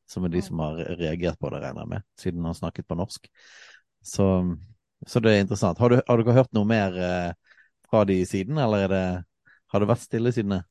Som 0.06 0.24
er 0.24 0.30
de 0.30 0.42
som 0.42 0.60
har 0.62 0.78
reagert 1.00 1.38
på 1.42 1.50
det, 1.50 1.60
regner 1.64 1.82
jeg 1.82 1.90
med, 1.90 2.06
siden 2.20 2.44
han 2.46 2.54
snakket 2.54 2.86
på 2.86 2.98
norsk. 2.98 3.26
Så, 4.06 4.26
så 5.06 5.22
det 5.22 5.32
er 5.32 5.42
interessant. 5.42 5.80
Har, 5.82 5.90
du, 5.90 5.98
har 6.06 6.22
dere 6.22 6.36
hørt 6.36 6.52
noe 6.54 6.68
mer 6.68 6.94
eh, 6.94 7.56
fra 7.90 8.04
de 8.06 8.20
siden, 8.28 8.58
eller 8.62 8.86
det, 8.92 9.04
har 9.72 9.82
det 9.82 9.90
vært 9.90 10.06
stille 10.06 10.32
siden 10.34 10.58
det? 10.58 10.62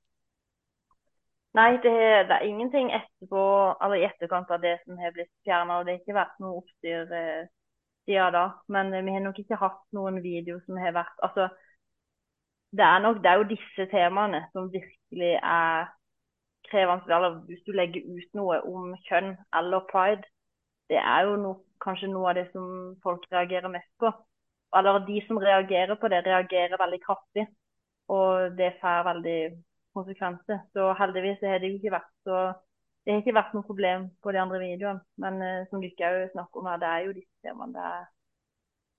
Nei, 1.56 1.78
det, 1.84 1.91
det, 2.28 2.36
er 2.36 2.44
ingenting 2.44 2.89
etterpå, 2.91 3.41
eller 3.84 3.96
i 3.96 4.06
etterkant 4.10 4.50
av 4.52 4.60
det 4.60 4.74
som 4.84 4.98
har 5.00 5.13
blitt 5.15 5.32
fjerna. 5.48 5.78
Det 5.84 5.94
har 5.94 6.02
ikke 6.02 6.18
vært 6.18 6.39
noe 6.44 6.58
oppstyr 6.60 7.13
eh, 7.15 7.46
siden 8.10 8.34
da. 8.36 8.46
Men 8.76 8.91
eh, 8.94 9.04
vi 9.06 9.13
har 9.15 9.24
nok 9.24 9.39
ikke 9.39 9.60
hatt 9.62 9.84
noen 9.96 10.20
video 10.24 10.60
som 10.65 10.80
har 10.84 10.96
vært 10.98 11.22
Altså, 11.24 11.48
det 12.76 12.84
er 12.84 13.00
nok 13.06 13.22
det 13.24 13.32
er 13.32 13.39
jo 13.39 13.48
disse 13.54 13.86
temaene 13.94 14.41
som 14.52 14.68
virkelig 14.74 15.32
er 15.39 15.88
krevende. 16.70 17.15
Eller 17.18 17.38
hvis 17.48 17.63
du 17.68 17.72
legger 17.72 18.04
ut 18.04 18.39
noe 18.41 18.58
om 18.68 18.91
kjønn 19.08 19.36
eller 19.60 19.88
pride, 19.91 20.28
det 20.91 21.00
er 21.00 21.30
jo 21.30 21.38
no, 21.39 21.54
kanskje 21.82 22.10
noe 22.12 22.34
av 22.34 22.39
det 22.39 22.50
som 22.52 22.98
folk 23.04 23.24
reagerer 23.32 23.72
mest 23.72 23.91
på. 24.04 24.12
Eller 24.76 25.00
de 25.08 25.22
som 25.28 25.39
reagerer 25.39 25.96
på 25.96 26.12
det, 26.12 26.26
reagerer 26.26 26.76
veldig 26.84 27.00
kraftig. 27.06 27.48
Og 28.12 28.60
det 28.60 28.74
får 28.82 29.08
veldig 29.08 29.39
konsekvenser. 29.95 30.62
Så 30.75 30.91
heldigvis 30.99 31.43
har 31.47 31.63
det 31.63 31.71
jo 31.71 31.79
ikke 31.79 31.95
vært 31.95 32.13
så 32.27 32.45
det 33.05 33.13
har 33.13 33.21
ikke 33.21 33.38
vært 33.38 33.53
noe 33.53 33.65
problem 33.67 34.08
på 34.25 34.34
de 34.34 34.41
andre 34.41 34.60
videoene. 34.63 35.03
Men 35.21 35.38
uh, 35.38 35.67
som 35.69 35.81
du 35.81 35.88
ikke 35.88 36.12
snakker 36.34 36.62
om 36.62 36.69
her, 36.71 36.81
det 36.81 36.89
er 36.89 37.03
jo 37.05 37.13
disse 37.13 37.45
temaene 37.45 37.75
det 37.77 37.86
er, 37.86 38.08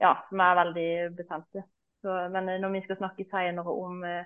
ja, 0.04 0.12
som 0.28 0.42
er 0.46 0.58
veldig 0.60 0.90
betente. 1.18 1.64
Så, 2.04 2.14
men 2.30 2.50
eh, 2.52 2.60
når 2.62 2.74
vi 2.76 2.82
skal 2.84 3.00
snakke 3.00 3.26
senere 3.32 3.72
om 3.72 4.04
uh, 4.06 4.22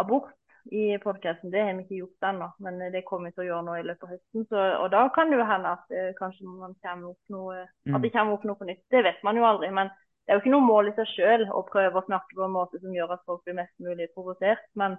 abort 0.00 0.32
i 0.72 0.96
podkasten, 1.02 1.52
det 1.52 1.60
har 1.60 1.76
vi 1.76 1.84
ikke 1.84 1.98
gjort 1.98 2.28
ennå. 2.30 2.48
Men 2.64 2.80
det 2.94 3.04
kommer 3.04 3.28
vi 3.28 3.36
til 3.36 3.44
å 3.44 3.48
gjøre 3.50 3.66
nå 3.66 3.76
i 3.76 3.84
løpet 3.90 4.06
av 4.06 4.14
høsten. 4.14 4.48
Så, 4.48 4.64
og 4.78 4.88
da 4.96 5.04
kan 5.12 5.28
det 5.28 5.36
jo 5.36 5.50
hende 5.50 5.74
at 5.76 5.92
uh, 5.92 6.08
kanskje 6.22 6.48
man 6.48 6.78
kommer 6.86 7.12
opp 7.12 7.36
noe, 7.36 7.66
mm. 7.84 7.98
at 7.98 8.06
det 8.06 8.12
kommer 8.16 8.38
opp 8.38 8.48
noe 8.48 8.56
på 8.62 8.70
nytt. 8.70 8.84
Det 8.94 9.04
vet 9.04 9.20
man 9.28 9.36
jo 9.36 9.44
aldri. 9.50 9.68
Men 9.76 9.92
det 9.92 10.32
er 10.32 10.40
jo 10.40 10.46
ikke 10.46 10.56
noe 10.56 10.70
mål 10.70 10.88
i 10.88 10.96
seg 10.96 11.12
sjøl 11.12 11.46
å 11.52 11.66
prøve 11.68 12.00
å 12.00 12.08
snakke 12.08 12.36
på 12.36 12.48
en 12.48 12.56
måte 12.56 12.80
som 12.80 12.96
gjør 12.96 13.12
at 13.18 13.28
folk 13.28 13.44
blir 13.44 13.60
mest 13.60 13.76
mulig 13.84 14.08
provosert. 14.16 14.64
Men 14.72 14.96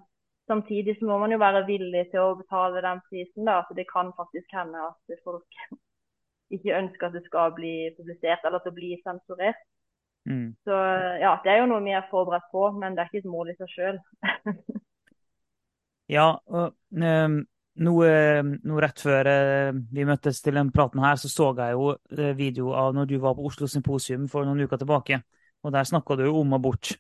samtidig 0.50 0.98
så 0.98 1.08
må 1.10 1.20
man 1.22 1.34
jo 1.34 1.40
være 1.42 1.66
villig 1.68 2.08
til 2.12 2.24
å 2.24 2.38
betale 2.40 2.82
den 2.86 3.02
prisen. 3.10 3.46
da, 3.46 3.62
for 3.68 3.78
Det 3.78 3.88
kan 3.94 4.12
faktisk 4.18 4.56
hende 4.58 4.82
at 4.90 5.22
folk 5.24 5.62
ikke 6.56 6.78
ønsker 6.82 7.08
at 7.08 7.18
det 7.18 7.26
skal 7.28 7.54
bli 7.58 7.76
publisert 7.98 8.46
eller 8.46 8.60
at 8.60 8.68
det 8.70 8.78
blir 8.78 8.98
sensurert. 9.06 9.62
Mm. 10.30 10.50
Så 10.66 10.76
ja, 11.22 11.38
det 11.44 11.52
er 11.54 11.62
jo 11.62 11.70
noe 11.72 11.86
vi 11.86 11.96
er 11.96 12.10
forberedt 12.12 12.50
på, 12.52 12.66
men 12.78 12.96
det 12.96 13.04
er 13.04 13.12
ikke 13.12 13.24
et 13.24 13.32
mål 13.32 13.54
i 13.54 13.56
seg 13.58 13.72
sjøl. 13.72 14.02
ja, 16.18 16.28
og 16.60 16.76
um, 16.92 17.40
rett 18.84 19.02
før 19.06 19.32
uh, 19.32 19.80
vi 19.96 20.06
møttes 20.06 20.44
til 20.44 20.60
den 20.60 20.74
praten 20.76 21.02
her, 21.06 21.18
så 21.22 21.32
så 21.32 21.54
jeg 21.58 21.78
jo 21.78 21.94
uh, 21.96 22.32
video 22.38 22.74
av 22.78 22.94
når 22.98 23.10
du 23.10 23.18
var 23.24 23.38
på 23.38 23.48
Oslo 23.48 23.70
Symposium 23.70 24.28
for 24.30 24.46
noen 24.46 24.66
uker 24.68 24.82
tilbake. 24.82 25.22
Og 25.64 25.74
der 25.76 25.88
snakka 25.88 26.16
du 26.16 26.28
jo 26.28 26.40
om 26.44 26.54
abort. 26.56 26.94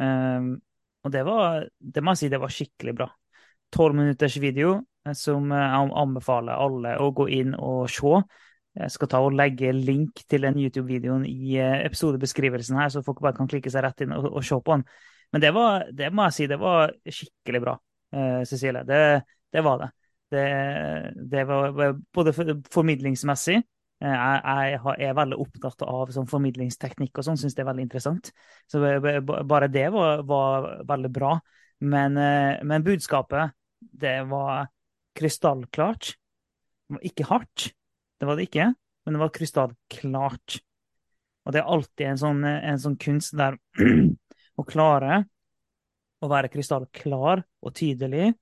Um, 0.00 0.56
og 1.04 1.12
det 1.14 1.24
var, 1.26 1.66
det 1.80 2.02
må 2.04 2.14
jeg 2.14 2.22
si, 2.22 2.30
det 2.32 2.40
var 2.42 2.52
skikkelig 2.54 2.94
bra. 2.98 3.08
Tolv 3.72 3.96
minutters 3.96 4.36
video 4.42 4.76
eh, 5.06 5.16
som 5.16 5.50
jeg 5.54 5.92
anbefaler 6.02 6.60
alle 6.60 6.96
å 7.00 7.10
gå 7.16 7.28
inn 7.40 7.54
og 7.56 7.86
se. 7.92 8.20
Jeg 8.80 8.94
skal 8.94 9.10
ta 9.10 9.20
og 9.24 9.34
legge 9.34 9.72
link 9.74 10.22
til 10.30 10.46
den 10.46 10.58
YouTube-videoen 10.62 11.24
i 11.26 11.56
episodebeskrivelsen 11.58 12.78
her, 12.78 12.92
så 12.92 13.02
folk 13.06 13.18
bare 13.24 13.34
kan 13.38 13.48
klikke 13.50 13.72
seg 13.72 13.82
rett 13.86 14.04
inn 14.04 14.14
og, 14.14 14.28
og 14.30 14.46
se 14.46 14.60
på 14.62 14.76
den. 14.76 14.84
Men 15.34 15.42
det 15.42 15.50
var, 15.54 15.88
det 15.94 16.12
må 16.14 16.28
jeg 16.28 16.36
si, 16.36 16.46
det 16.50 16.58
var 16.58 16.94
skikkelig 17.06 17.60
bra, 17.62 17.74
Cecilie. 18.46 18.82
Det, 18.86 19.02
det 19.54 19.62
var 19.66 19.82
det. 19.82 19.90
Det, 20.30 20.46
det 21.30 21.42
var 21.46 21.74
både 22.14 22.32
formidlingsmessig 22.70 23.58
Eh, 23.58 23.79
jeg, 24.00 24.76
jeg, 24.80 25.08
er 25.10 25.16
veldig 25.16 25.36
opptatt 25.42 25.82
av 25.84 26.12
sånn 26.14 26.28
formidlingsteknikk 26.30 27.20
og 27.20 27.26
sånn, 27.26 27.38
syns 27.40 27.56
det 27.56 27.64
er 27.64 27.68
veldig 27.68 27.84
interessant. 27.84 28.30
Så 28.70 28.80
bare 28.80 29.68
det 29.68 29.88
var, 29.92 30.22
var 30.28 30.70
veldig 30.88 31.10
bra. 31.12 31.34
Men, 31.80 32.16
eh, 32.16 32.62
men, 32.64 32.84
budskapet, 32.84 33.52
det 33.78 34.22
var 34.30 34.68
krystallklart. 35.16 36.14
Det 36.88 36.96
var 36.96 37.06
ikke 37.06 37.28
hardt, 37.28 37.70
det 38.20 38.28
var 38.28 38.36
det 38.36 38.48
ikke, 38.48 38.70
men 39.04 39.16
det 39.16 39.22
var 39.22 39.34
krystallklart. 39.36 40.58
Og 41.44 41.54
det 41.54 41.60
er 41.60 41.70
alltid 41.76 42.06
en 42.08 42.20
sånn, 42.20 42.42
en 42.44 42.80
sånn 42.80 42.98
kunst 43.00 43.36
der 43.38 43.56
å 44.60 44.66
klare 44.68 45.22
å 46.20 46.28
være 46.28 46.50
krystallklar 46.52 47.44
og 47.64 47.76
tydelig, 47.76 48.32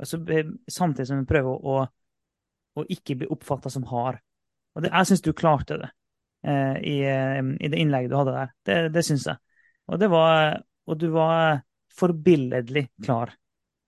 altså, 0.00 0.20
samtidig 0.68 1.08
som 1.08 1.22
vi 1.22 1.30
prøver 1.30 1.64
å, 1.72 1.78
å 2.76 2.84
ikke 2.92 3.16
bli 3.22 3.30
oppfatta 3.32 3.72
som 3.72 3.86
hard. 3.88 4.20
Og 4.76 4.84
det, 4.84 4.92
jeg 4.92 5.10
syns 5.10 5.24
du 5.24 5.32
klarte 5.36 5.78
det 5.80 5.90
eh, 6.48 6.76
i, 6.80 6.96
eh, 7.08 7.42
i, 7.42 7.70
det 7.72 7.80
innlegget 7.80 8.12
du 8.12 8.18
hadde 8.20 8.38
der. 8.38 8.54
Det, 8.66 8.80
det 8.94 9.04
syns 9.06 9.28
jeg. 9.28 9.40
Og, 9.90 9.98
det 10.00 10.08
var, 10.12 10.58
og 10.88 10.98
du 11.00 11.08
var 11.12 11.62
forbilledlig 11.98 12.88
klar. 13.04 13.34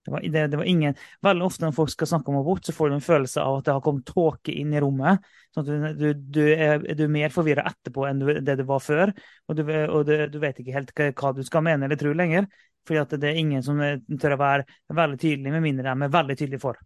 Det 0.04 0.12
var, 0.12 0.20
det, 0.20 0.46
det 0.52 0.58
var, 0.60 0.64
ingen, 0.68 0.94
Veldig 1.24 1.46
ofte 1.46 1.64
når 1.64 1.76
folk 1.78 1.92
skal 1.94 2.10
snakke 2.10 2.28
om 2.28 2.42
abort, 2.42 2.66
så 2.66 2.74
får 2.76 2.90
du 2.90 2.96
en 2.98 3.04
følelse 3.04 3.40
av 3.40 3.58
at 3.58 3.68
det 3.68 3.72
har 3.72 3.84
kommet 3.86 4.04
tåke 4.10 4.52
inn 4.52 4.74
i 4.76 4.82
rommet. 4.84 5.24
sånn 5.54 5.64
at 5.64 5.96
Du, 5.96 6.10
du, 6.12 6.34
du 6.36 6.42
er, 6.52 7.08
mer 7.08 7.32
forvirra 7.32 7.64
etterpå 7.70 8.04
enn 8.10 8.20
det 8.44 8.58
du 8.60 8.66
var 8.68 8.84
før. 8.84 9.14
Og, 9.48 9.56
du, 9.56 9.64
og 9.64 10.04
du, 10.04 10.38
vet 10.42 10.60
ikke 10.60 10.76
helt 10.76 10.92
hva 11.16 11.32
du 11.32 11.40
skal 11.46 11.64
mene 11.64 11.88
eller 11.88 12.00
tro 12.00 12.12
lenger. 12.12 12.50
fordi 12.84 13.00
at 13.00 13.16
det 13.16 13.30
er 13.30 13.40
ingen 13.40 13.62
som 13.64 13.80
tør 14.20 14.36
å 14.36 14.42
være 14.42 14.66
veldig 14.92 15.16
tydelig, 15.22 15.52
med 15.54 15.64
mindre 15.64 15.88
de 15.88 16.04
er 16.04 16.18
veldig 16.18 16.36
tydelige 16.36 16.60
for. 16.60 16.76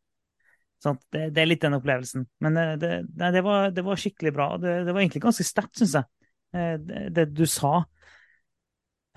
Det, 0.78 1.30
det, 1.34 1.42
er 1.42 1.48
litt 1.48 1.64
den 1.64 1.76
opplevelsen. 1.78 2.24
Men 2.44 2.58
eh, 2.60 2.74
det, 2.78 2.92
nei, 3.18 3.30
det, 3.34 3.42
var, 3.46 3.70
det 3.74 3.84
var, 3.86 3.98
skikkelig 3.98 4.32
bra. 4.34 4.48
Det, 4.62 4.80
var 4.86 5.02
egentlig 5.02 5.24
ganske 5.24 5.46
sterkt, 5.46 5.74
syns 5.80 5.96
jeg, 5.98 6.10
eh, 6.54 6.74
det, 7.14 7.30
du 7.34 7.44
sa. 7.50 7.80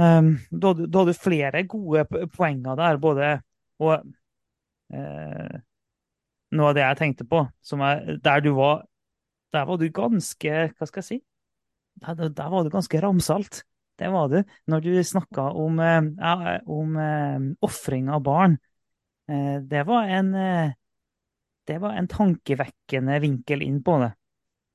Um, 0.01 0.33
da, 0.49 0.71
da 0.73 1.01
hadde 1.03 1.13
du 1.13 1.19
flere 1.19 1.61
gode 1.69 2.05
poenger 2.33 2.77
der, 2.79 2.97
både 2.97 3.25
Og 3.83 3.91
uh, 4.95 5.57
noe 6.55 6.69
av 6.71 6.77
det 6.77 6.81
jeg 6.81 6.97
tenkte 6.97 7.27
på, 7.29 7.41
er, 7.75 8.15
der 8.23 8.41
du 8.41 8.53
var 8.55 8.85
Der 9.53 9.67
var 9.67 9.77
du 9.77 9.85
ganske 9.93 10.55
Hva 10.71 10.87
skal 10.89 11.03
jeg 11.03 11.09
si? 11.09 11.19
Der, 12.01 12.31
der 12.33 12.49
var 12.49 12.63
du 12.63 12.71
ganske 12.73 13.01
ramsalt. 13.03 13.61
Det 13.99 14.09
var 14.09 14.31
du. 14.31 14.39
Når 14.71 14.81
du 14.87 14.89
snakka 15.05 15.51
om, 15.59 15.77
uh, 15.77 16.57
om 16.65 16.97
uh, 16.97 17.51
ofring 17.61 18.09
av 18.09 18.23
barn. 18.25 18.57
det 19.69 19.85
var 19.87 20.09
en 20.11 20.33
det 21.71 21.77
var 21.79 21.93
en 21.93 22.07
tankevekkende 22.07 23.19
vinkel 23.19 23.61
inn 23.61 23.83
på 23.83 23.95
det. 24.01 24.11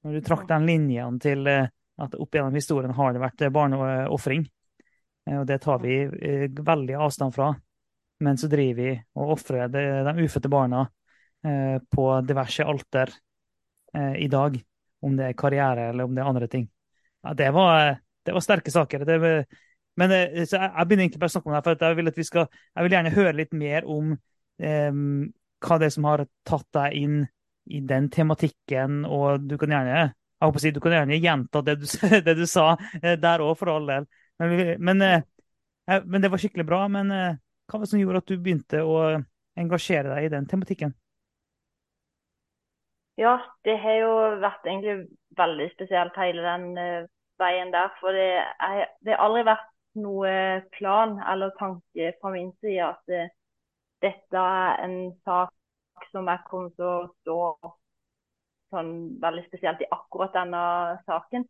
Når 0.04 0.12
du 0.12 0.20
trakk 0.24 0.46
den 0.48 0.64
linjen 0.64 1.18
til 1.20 1.44
eh, 1.50 1.68
at 2.00 2.14
opp 2.16 2.32
gjennom 2.32 2.56
historien 2.56 2.94
har 2.96 3.12
det 3.12 3.20
vært 3.20 3.42
barneofring. 3.52 4.46
Eh, 5.28 5.36
og 5.42 5.44
det 5.48 5.58
tar 5.64 5.82
vi 5.82 5.98
eh, 6.06 6.46
veldig 6.48 6.96
avstand 7.04 7.36
fra. 7.36 7.50
Men 8.24 8.40
så 8.40 8.48
driver 8.48 8.80
vi 8.80 8.94
og 9.20 9.34
ofrer 9.34 9.68
de 9.68 10.14
ufødte 10.24 10.48
barna 10.48 10.86
på 11.92 12.04
diverse 12.24 12.64
alter 12.64 13.10
i 14.16 14.24
dag. 14.32 14.54
Om 15.04 15.18
det 15.18 15.26
er 15.26 15.36
karriere 15.36 15.90
eller 15.90 16.08
om 16.08 16.14
det 16.16 16.22
er 16.22 16.30
andre 16.30 16.48
ting. 16.48 16.64
Ja, 17.20 17.34
det, 17.36 17.50
var, 17.52 17.98
det 18.24 18.32
var 18.32 18.44
sterke 18.46 18.72
saker. 18.72 19.04
Det, 19.04 19.18
men 20.00 20.14
jeg, 20.16 20.46
jeg 20.48 20.88
begynner 20.88 21.04
egentlig 21.04 21.20
bare 21.20 21.28
å 21.28 21.34
snakke 21.34 21.52
om 21.52 21.58
det, 21.58 21.62
for 21.66 21.84
jeg 21.90 21.98
vil, 22.00 22.12
skal, 22.24 22.48
jeg 22.72 22.86
vil 22.86 22.96
gjerne 22.96 23.14
høre 23.18 23.36
litt 23.36 23.52
mer 23.60 23.90
om 23.98 24.16
um, 24.16 25.28
hva 25.64 25.78
det 25.80 25.88
er 25.88 25.96
som 25.96 26.06
har 26.08 26.24
tatt 26.46 26.68
deg 26.76 26.96
inn 26.98 27.18
i 27.66 27.80
den 27.82 28.10
tematikken, 28.12 29.04
og 29.08 29.46
du 29.48 29.56
kan 29.58 29.72
gjerne 29.74 30.12
jeg 30.36 30.50
håper 30.50 30.60
å 30.60 30.62
si, 30.62 30.72
du 30.74 30.82
kan 30.84 30.92
gjerne 30.92 31.16
gjenta 31.16 31.62
det 31.64 31.78
du, 31.80 31.86
det 32.26 32.34
du 32.36 32.44
sa 32.50 32.74
eh, 33.00 33.16
der 33.20 33.42
òg, 33.44 33.54
for 33.56 33.72
all 33.72 33.88
del. 33.88 34.06
Men, 34.42 34.52
men, 34.84 35.02
eh, 35.06 36.02
men, 36.04 36.20
det 36.20 36.30
var 36.32 36.42
skikkelig 36.42 36.66
bra. 36.68 36.82
Men 36.92 37.12
eh, 37.14 37.38
hva 37.66 37.78
var 37.78 37.86
det 37.86 37.92
som 37.94 38.02
gjorde 38.02 38.20
at 38.20 38.28
du 38.28 38.36
begynte 38.36 38.82
å 38.84 38.98
engasjere 39.56 40.12
deg 40.12 40.26
i 40.26 40.32
den 40.34 40.48
tematikken? 40.50 40.92
Ja, 43.16 43.38
det 43.64 43.78
har 43.80 43.96
jo 43.96 44.12
vært 44.42 44.68
egentlig 44.68 45.06
veldig 45.38 45.70
spesielt 45.72 46.18
hele 46.20 46.44
den 46.44 46.66
veien 47.40 47.72
der. 47.72 47.88
For 48.02 48.12
det, 48.12 48.28
er, 48.44 48.82
det 49.00 49.16
har 49.16 49.24
aldri 49.24 49.46
vært 49.48 49.72
noe 49.96 50.34
plan 50.76 51.16
eller 51.24 51.56
tanke 51.56 52.12
fra 52.20 52.34
min 52.34 52.50
side 52.60 52.90
at 52.90 53.16
dette 54.04 54.36
er 54.38 54.84
en 54.84 54.96
sak 55.24 56.08
som 56.12 56.28
jeg 56.28 56.44
kommer 56.50 56.72
til 56.76 56.86
å 56.86 57.10
stå 57.22 57.40
sånn 58.74 58.92
veldig 59.22 59.44
spesielt 59.46 59.82
i 59.84 59.90
akkurat 59.94 60.34
denne 60.36 60.62
saken. 61.06 61.46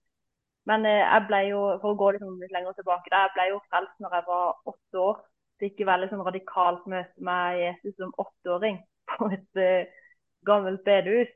Men 0.67 0.87
eh, 0.89 1.03
jeg 1.03 1.27
ble 1.29 1.41
jo, 1.51 1.63
for 1.83 1.95
å 1.95 1.99
gå 2.01 2.11
litt 2.17 2.53
lenger 2.55 2.77
tilbake, 2.77 3.13
jeg 3.13 3.35
ble 3.37 3.49
jo 3.53 3.63
frelst 3.71 4.03
når 4.03 4.19
jeg 4.19 4.27
var 4.29 4.73
åtte 4.73 5.03
år. 5.03 5.23
Fikk 5.63 5.81
et 5.81 5.89
veldig 5.89 6.11
sånn 6.11 6.27
radikalt 6.27 6.89
møte 6.91 7.27
med 7.29 7.61
Jesus 7.63 7.95
som 7.97 8.13
åtteåring 8.21 8.81
på 9.15 9.31
et 9.33 9.63
uh, 9.63 10.03
gammelt 10.49 10.83
bedehus. 10.85 11.31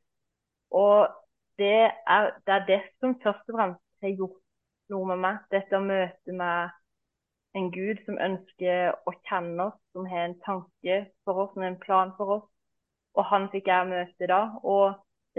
Og 0.77 1.09
det 1.61 1.88
er, 1.88 2.35
det 2.46 2.57
er, 2.57 2.66
det 2.68 2.81
som 3.01 3.16
først 3.23 3.49
og 3.53 3.57
fremst 3.57 3.81
har 4.05 4.12
gjort 4.18 4.38
noe 4.92 5.09
med 5.12 5.23
meg. 5.25 5.40
Dette 5.55 5.81
møtet 5.83 6.37
med 6.37 6.77
en 7.59 7.71
Gud 7.75 8.01
som 8.07 8.19
ønsker 8.23 8.95
å 9.07 9.15
kjenne 9.29 9.71
oss, 9.71 9.79
som 9.95 10.07
har 10.11 10.29
en 10.29 10.39
tanke 10.47 10.99
for 11.27 11.45
oss, 11.45 11.53
som 11.55 11.65
har 11.65 11.73
en 11.73 11.83
plan 11.83 12.13
for 12.19 12.37
oss. 12.39 12.49
Og 13.19 13.27
han 13.27 13.49
fikk 13.53 13.71
jeg 13.71 13.91
møte 13.91 14.29
da. 14.31 14.41
Og 14.63 14.95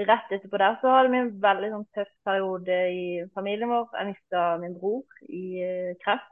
rett 0.10 0.34
etterpå 0.36 0.60
der 0.60 0.78
så 0.82 0.92
hadde 0.96 1.12
vi 1.14 1.22
en 1.22 1.32
veldig 1.44 1.72
sånn, 1.76 1.88
tøff 1.96 2.12
periode 2.28 2.78
i 2.96 3.06
familien 3.36 3.72
vår. 3.72 3.88
Jeg 3.96 4.12
mista 4.12 4.44
min 4.62 4.76
bror 4.80 5.24
i 5.30 5.46
uh, 5.64 5.92
kreft. 6.04 6.28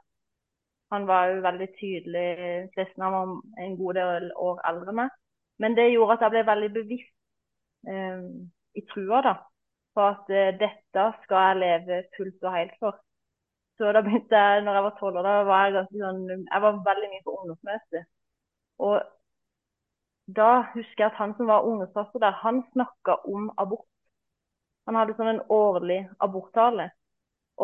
Han 0.90 1.06
var 1.06 1.30
jo 1.30 1.42
veldig 1.44 1.68
tydelig 1.78 2.30
kristen, 2.74 3.04
han 3.04 3.12
var 3.14 3.34
en 3.62 3.76
god 3.78 3.98
del 4.00 4.24
år 4.34 4.56
eldre 4.66 4.90
enn 4.90 4.98
meg. 5.04 5.12
Men 5.62 5.76
det 5.78 5.92
gjorde 5.92 6.16
at 6.16 6.24
jeg 6.24 6.34
ble 6.34 6.42
veldig 6.48 6.70
bevisst 6.74 7.12
um, 7.86 8.24
i 8.74 8.82
trua 8.90 9.20
da, 9.22 9.36
på 9.94 10.02
at 10.02 10.32
uh, 10.34 10.48
dette 10.58 11.04
skal 11.22 11.44
jeg 11.46 11.60
leve 11.60 12.00
fullt 12.16 12.48
og 12.48 12.56
helt 12.56 12.74
for. 12.82 12.98
Så 13.80 13.92
da 13.96 14.00
begynte 14.04 14.36
jeg, 14.36 14.62
når 14.64 14.74
jeg 14.76 14.84
var 14.84 14.96
tolv 14.98 15.16
år, 15.16 15.24
da 15.24 15.34
var 15.48 15.68
jeg 15.72 15.86
sånn 15.96 16.18
Jeg 16.28 16.62
var 16.62 16.80
veldig 16.88 17.06
mye 17.12 17.22
på 17.24 17.36
ungdomsmøte. 17.36 18.02
Og 18.86 18.96
da 20.36 20.48
husker 20.74 21.04
jeg 21.04 21.06
at 21.06 21.20
han 21.20 21.32
som 21.38 21.48
var 21.48 21.64
ungdomspastor 21.64 22.20
der, 22.20 22.36
han 22.42 22.58
snakka 22.74 23.14
om 23.34 23.46
abort. 23.62 23.86
Han 24.84 24.98
hadde 25.00 25.14
sånn 25.16 25.30
en 25.32 25.40
årlig 25.56 26.00
aborttale. 26.26 26.90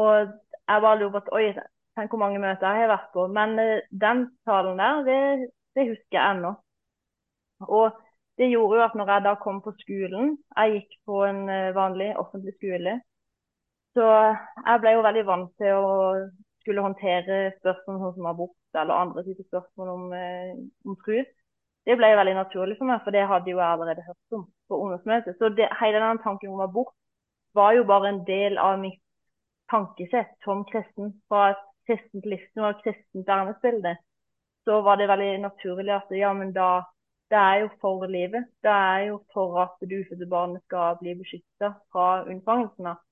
Og 0.01 0.15
jeg 0.23 0.85
bare 0.87 1.01
lurer 1.03 1.13
på 1.19 1.21
at 1.21 1.29
Oi, 1.37 1.67
tenk 1.99 2.15
hvor 2.15 2.23
mange 2.25 2.41
møter 2.41 2.65
jeg 2.65 2.87
har 2.87 2.93
vært 2.95 3.13
på. 3.13 3.27
Men 3.37 3.53
uh, 3.61 3.85
den 4.07 4.25
talen 4.49 4.81
der, 4.81 5.03
det, 5.11 5.51
det 5.77 5.89
husker 5.91 6.17
jeg 6.17 6.31
ennå. 6.31 6.55
Og 7.69 8.01
det 8.41 8.49
gjorde 8.55 8.81
jo 8.81 8.87
at 8.89 8.97
når 8.97 9.13
jeg 9.13 9.25
da 9.25 9.37
kom 9.41 9.61
på 9.65 9.73
skolen 9.81 10.35
Jeg 10.57 10.73
gikk 10.75 10.99
på 11.09 11.21
en 11.29 11.45
uh, 11.49 11.77
vanlig 11.77 12.09
offentlig 12.25 12.57
skole. 12.57 12.97
Så 13.97 14.05
jeg 14.05 14.81
ble 14.83 14.93
jo 14.93 15.05
veldig 15.07 15.25
vant 15.25 15.53
til 15.61 15.73
å 15.73 15.93
skulle 16.61 16.85
håndtere 16.85 17.55
spørsmål 17.61 18.01
sånn 18.03 18.15
som 18.19 18.29
abort 18.29 18.81
eller 18.81 18.99
andre 18.99 19.25
typer 19.25 19.47
spørsmål 19.47 19.93
om, 19.93 20.07
eh, 20.13 20.53
om 20.85 20.97
tru. 21.05 21.23
Det 21.87 21.97
ble 21.97 22.11
jo 22.11 22.19
veldig 22.19 22.35
naturlig 22.37 22.77
for 22.79 22.91
meg, 22.91 23.01
for 23.05 23.15
det 23.15 23.23
hadde 23.31 23.53
jo 23.53 23.61
jeg 23.61 23.73
allerede 23.73 24.05
hørt 24.09 24.37
om 24.37 24.45
på 24.69 24.81
ungdomsmøtet. 24.83 25.39
Så 25.39 25.49
det, 25.55 25.69
hele 25.81 26.03
den 26.03 26.21
tanken 26.25 26.53
om 26.53 26.61
abort 26.61 26.93
var 27.55 27.73
jo 27.73 27.87
bare 27.89 28.11
en 28.11 28.25
del 28.27 28.59
av 28.59 28.79
mitt 28.83 29.01
tankesett 29.71 30.35
som 30.45 30.65
kristen. 30.73 31.15
Fra 31.31 31.53
et 31.55 31.63
kristent 31.89 32.27
livssyn 32.27 32.65
og 32.65 32.75
et 32.75 32.85
kristent 32.85 33.31
verdensbilde 33.31 33.97
så 34.67 34.83
var 34.83 34.99
det 34.99 35.09
veldig 35.09 35.33
naturlig 35.47 35.95
at 35.95 36.11
ja, 36.11 36.33
men 36.35 36.53
da 36.53 36.83
det 37.31 37.39
er 37.39 37.61
jo 37.63 37.69
for 37.81 38.07
livet. 38.11 38.51
Det 38.63 38.71
er 38.71 39.09
jo 39.09 39.21
for 39.33 39.61
at 39.63 39.79
det 39.81 40.03
ufødte 40.03 40.27
barnet 40.31 40.63
skal 40.67 40.99
bli 41.01 41.15
beskytta 41.19 41.73
fra 41.93 42.25
unnfangelsen 42.27 42.91
av. 42.93 43.06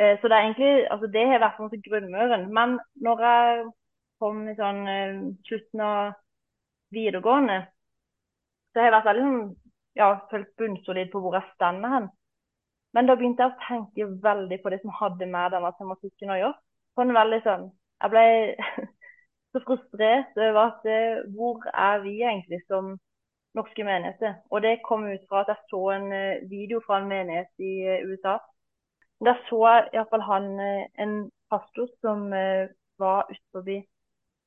Eh, 0.00 0.20
så 0.20 0.28
det 0.28 0.36
er 0.36 0.42
egentlig, 0.46 0.72
altså 0.90 1.06
det 1.12 1.26
har 1.28 1.42
vært 1.42 1.58
sånn 1.60 1.84
grunnmuren. 1.86 2.46
Men 2.56 2.78
når 3.04 3.24
jeg 3.26 3.64
kom 4.22 4.40
i 4.48 4.56
sånn 4.56 4.80
eh, 4.88 5.20
slutten 5.48 5.84
av 5.84 6.14
videregående, 6.94 7.58
så 8.72 8.80
har 8.80 8.88
jeg 8.88 8.96
vært 8.96 9.08
veldig 9.10 9.26
sånn, 9.28 9.44
ja, 10.00 10.08
følt 10.30 10.52
bunnsolid 10.60 11.12
på 11.12 11.20
hvor 11.20 11.36
jeg 11.36 11.52
stender 11.56 11.92
hen. 11.96 12.08
Men 12.96 13.08
da 13.08 13.16
begynte 13.16 13.44
jeg 13.44 13.52
å 13.52 13.66
tenke 13.66 14.08
veldig 14.24 14.58
på 14.62 14.72
det 14.72 14.80
som 14.82 14.96
hadde 14.98 15.28
med 15.28 15.54
denne 15.54 15.72
tematikken 15.78 16.32
å 16.32 16.40
gjøre. 16.40 16.58
På 16.92 17.04
en 17.04 17.14
veldig 17.16 17.38
sånn 17.40 17.62
Jeg 18.02 18.12
ble 18.12 18.24
så 19.54 19.60
frustrert 19.64 20.36
over 20.36 20.60
at 20.66 20.88
eh, 20.88 21.22
hvor 21.36 21.64
er 21.72 22.02
vi 22.04 22.18
egentlig 22.20 22.60
som 22.66 22.94
norske 23.56 23.84
menigheter? 23.84 24.38
Og 24.50 24.64
det 24.64 24.80
kom 24.88 25.04
ut 25.08 25.24
fra 25.28 25.44
at 25.44 25.52
jeg 25.52 25.68
så 25.72 25.82
en 25.96 26.08
video 26.50 26.80
fra 26.86 27.00
en 27.00 27.08
menighet 27.12 27.52
i 27.60 27.72
USA. 28.08 28.38
Der 29.24 29.38
så 29.48 29.58
iallfall 29.94 30.22
han 30.26 30.46
eh, 30.60 30.86
en 30.98 31.30
pastor 31.50 31.86
som 32.00 32.32
eh, 32.32 32.68
var 32.98 33.28
ute 33.30 33.44
forbi 33.54 33.76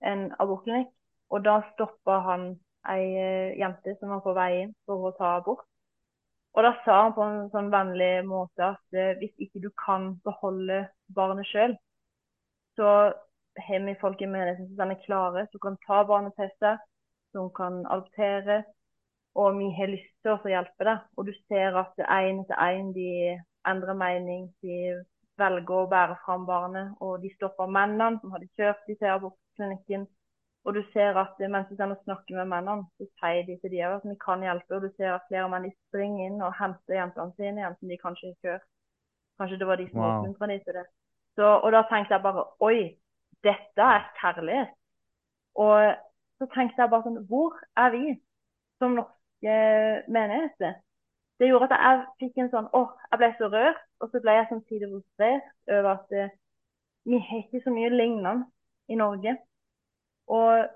en 0.04 0.26
abortklinikk. 0.40 0.90
Og 1.32 1.46
da 1.46 1.62
stoppa 1.74 2.18
han 2.26 2.44
ei 2.92 3.06
eh, 3.22 3.56
jente 3.60 3.96
som 4.00 4.12
var 4.12 4.24
på 4.26 4.34
vei 4.36 4.50
inn 4.64 4.74
for 4.86 5.08
å 5.08 5.14
ta 5.20 5.38
abort. 5.38 5.64
Og 6.56 6.68
da 6.68 6.74
sa 6.84 6.98
han 7.04 7.16
på 7.16 7.24
en 7.24 7.48
sånn 7.56 7.72
vennlig 7.72 8.28
måte 8.28 8.68
at 8.74 9.00
hvis 9.20 9.34
ikke 9.44 9.64
du 9.64 9.70
kan 9.86 10.14
beholde 10.28 10.86
barnet 11.16 11.48
sjøl, 11.50 11.74
så 12.80 12.92
har 13.68 13.84
vi 13.88 13.98
folk 14.00 14.22
i 14.22 14.30
menigheten 14.30 14.70
som 14.76 14.92
er 14.92 15.02
klare, 15.04 15.48
som 15.52 15.64
kan 15.66 15.76
ta 15.88 16.04
barnet 16.08 16.36
til 16.40 16.52
seg, 16.60 16.80
som 17.36 17.52
kan 17.56 17.82
adoptere. 17.92 18.62
Og 19.36 19.60
vi 19.60 19.68
har 19.76 19.92
lyst 19.92 20.16
til 20.24 20.36
å 20.36 20.52
hjelpe 20.52 20.88
deg. 20.88 21.04
Og 21.18 21.28
du 21.28 21.34
ser 21.48 21.76
at 21.80 22.00
én 22.08 22.40
etter 22.46 22.64
én 22.72 22.94
de 22.96 23.12
endrer 23.72 23.98
mening. 23.98 24.50
De 24.64 24.76
velger 25.40 25.78
å 25.78 25.88
bære 25.92 26.20
fram 26.26 26.46
barnet. 26.48 26.94
Og 27.04 27.22
de 27.24 27.32
stopper 27.36 27.72
mennene 27.72 28.22
som 28.22 28.36
hadde 28.36 28.52
kjørt 28.60 28.86
de 28.88 28.98
til 29.00 29.14
abortklinikken. 29.14 30.06
Og 30.66 30.74
du 30.74 30.82
ser 30.94 31.18
at 31.22 31.42
mens 31.54 31.70
de 31.70 31.78
snakker 31.78 32.40
med 32.40 32.50
mennene, 32.50 32.88
så 32.98 33.06
sier 33.22 33.44
de 33.46 33.58
til 33.62 33.72
de 33.76 33.84
at 33.86 34.06
vi 34.06 34.16
kan 34.24 34.42
hjelpe. 34.42 34.78
Og 34.78 34.88
du 34.88 34.90
ser 34.98 35.14
at 35.14 35.28
flere 35.30 35.50
menn 35.52 35.68
springer 35.88 36.30
inn 36.30 36.42
og 36.42 36.56
henter 36.58 36.98
jentene 37.00 37.36
sine 37.38 37.62
igjen, 37.62 37.76
som 37.80 37.92
de 37.92 38.00
kanskje 38.02 38.32
ikke 38.32 38.54
hørt. 38.56 38.70
Kanskje 39.38 39.60
det 39.60 39.68
var 39.68 39.78
de 39.78 39.90
som 39.92 40.00
wow. 40.00 40.10
oppmuntra 40.10 40.48
dem 40.48 40.64
til 40.64 40.78
det. 40.80 40.86
Så, 41.36 41.46
og 41.66 41.72
da 41.76 41.82
tenkte 41.90 42.16
jeg 42.16 42.24
bare 42.24 42.46
Oi, 42.64 42.80
dette 43.44 43.88
er 43.96 44.08
kjærlighet. 44.22 44.72
Og 45.56 45.96
så 46.40 46.48
tenkte 46.56 46.82
jeg 46.82 46.92
bare 46.92 47.06
sånn 47.06 47.26
Hvor 47.30 47.60
er 47.84 47.92
vi 47.94 48.16
som 48.80 48.96
norske 48.98 49.58
menigheter? 50.12 50.80
Det 51.40 51.48
gjorde 51.50 51.68
at 51.68 51.84
jeg 51.84 52.06
fikk 52.22 52.38
en 52.40 52.52
sånn 52.54 52.68
Å, 52.78 52.82
jeg 53.12 53.20
ble 53.22 53.30
så 53.40 53.50
rørt. 53.52 53.84
Og 54.04 54.12
så 54.12 54.22
ble 54.24 54.36
jeg 54.38 54.48
samtidig 54.50 54.90
frustrert 54.92 55.76
over 55.78 55.92
at 55.96 56.16
uh, 56.16 56.34
vi 57.10 57.20
har 57.28 57.44
ikke 57.44 57.62
så 57.64 57.74
mye 57.76 57.92
lignende 57.94 58.36
i 58.92 58.98
Norge. 59.00 59.36
Og 60.38 60.68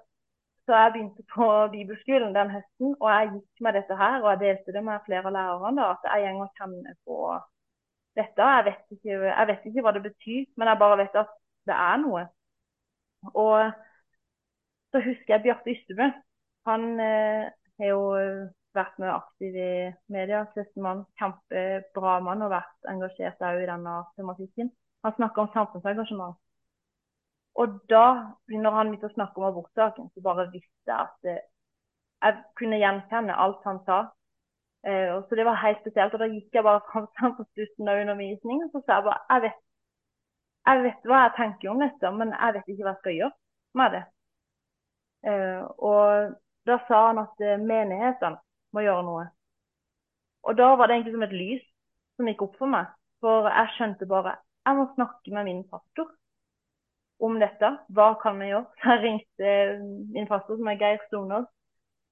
så 0.66 0.82
jeg 0.82 0.94
begynte 0.96 1.26
på 1.36 1.48
bibelskolen 1.76 2.36
den 2.36 2.52
høsten, 2.56 2.96
og 3.00 3.08
jeg 3.14 3.32
gikk 3.36 3.64
med 3.66 3.80
dette 3.80 4.00
her, 4.02 4.20
og 4.22 4.30
jeg 4.34 4.42
delte 4.44 4.76
det 4.76 4.84
med 4.86 5.06
flere 5.08 5.32
av 5.32 5.36
lærerne. 5.38 5.88
At 5.96 6.10
jeg 6.14 6.36
går 6.38 6.46
og 6.48 6.62
kjenner 6.62 6.98
på 7.08 7.20
dette. 8.20 8.50
Jeg 8.56 8.66
vet, 8.70 8.84
ikke, 8.98 9.16
jeg 9.28 9.48
vet, 9.52 9.70
ikke, 9.72 9.86
hva 9.86 9.96
det 9.96 10.04
betyr, 10.10 10.44
men 10.58 10.72
jeg 10.72 10.84
bare 10.84 11.00
vet 11.04 11.22
at 11.24 11.36
det 11.70 11.78
er 11.78 12.04
noe. 12.04 12.26
Og 13.34 13.72
så 14.92 15.02
husker 15.08 15.36
jeg 15.36 15.44
Bjarte 15.44 15.74
Ystebø. 15.74 16.08
Han 16.70 16.86
eh, 17.04 17.50
jo 17.88 18.00
vært 18.78 19.00
med 19.02 19.12
aktiv 19.14 19.56
i 19.56 19.72
media. 20.14 20.44
Søstermann, 20.54 21.06
kjempebra 21.20 22.20
mann 22.26 22.46
og 22.46 22.54
vært 22.54 22.92
engasjert 22.92 23.42
òg 23.46 23.64
i 23.64 23.70
denne 23.70 23.96
tematikken. 24.20 24.72
Han 25.06 25.16
snakker 25.16 25.46
om 25.46 25.52
samfunnsengasjement. 25.54 26.38
Og 27.60 27.80
da, 27.92 28.06
når 28.52 28.76
han 28.76 28.92
begynte 28.92 29.10
å 29.10 29.16
snakke 29.16 29.42
om 29.42 29.48
abortsaken, 29.50 30.12
så 30.14 30.24
bare 30.24 30.48
visste 30.54 30.92
jeg 30.92 30.96
at 30.96 31.30
eh, 31.32 31.42
jeg 32.24 32.38
kunne 32.60 32.80
gjenkjenne 32.80 33.36
alt 33.46 33.66
han 33.68 33.82
sa. 33.88 34.00
Eh, 34.88 35.10
og 35.16 35.26
så 35.28 35.36
Det 35.36 35.46
var 35.46 35.64
helt 35.64 35.82
spesielt. 35.82 36.14
og 36.14 36.20
Da 36.20 36.30
gikk 36.32 36.56
jeg 36.56 36.64
bare 36.64 36.86
fram 36.92 37.08
til 37.08 37.26
ham 37.26 37.36
på 37.38 37.48
slutten 37.54 37.88
av 37.90 38.02
undervisningen 38.04 38.70
og 38.70 38.72
så 38.72 38.84
sa 38.86 39.00
jeg 39.00 39.08
bare 39.10 39.26
jeg 39.30 39.42
vet, 39.48 39.60
jeg 40.70 40.84
vet 40.84 41.10
hva 41.10 41.24
jeg 41.24 41.36
tenker 41.38 41.70
om 41.72 41.84
dette, 41.84 42.12
men 42.12 42.32
jeg 42.36 42.54
vet 42.56 42.68
ikke 42.72 42.86
hva 42.86 42.94
jeg 42.94 43.02
skal 43.02 43.18
gjøre 43.18 43.36
med 43.80 43.96
det. 43.96 44.04
Eh, 45.30 45.64
og 45.90 46.36
da 46.70 46.78
sa 46.88 47.00
han 47.08 47.24
at 47.26 47.44
eh, 47.44 47.60
menighetene 47.72 48.40
må 48.74 48.84
gjøre 48.86 49.06
noe. 49.08 49.26
Og 50.48 50.58
da 50.58 50.70
var 50.76 50.88
det 50.88 50.96
egentlig 50.96 51.16
som 51.16 51.26
et 51.28 51.36
lys 51.36 51.66
som 52.18 52.30
gikk 52.30 52.46
opp 52.46 52.56
for 52.62 52.72
meg. 52.72 52.90
For 53.24 53.50
jeg 53.52 53.76
skjønte 53.76 54.08
bare 54.10 54.38
jeg 54.68 54.78
må 54.78 54.86
snakke 54.96 55.34
med 55.34 55.48
min 55.48 55.62
pastor 55.72 56.12
om 57.26 57.40
dette. 57.42 57.72
Hva 57.96 58.12
kan 58.22 58.40
vi 58.40 58.52
gjøre? 58.52 58.68
Så 58.82 58.94
jeg 58.94 59.02
ringte 59.04 59.54
min 60.16 60.28
pastor, 60.30 60.60
som 60.60 60.68
er 60.70 60.80
Geir 60.82 61.00
Stonås, 61.08 61.48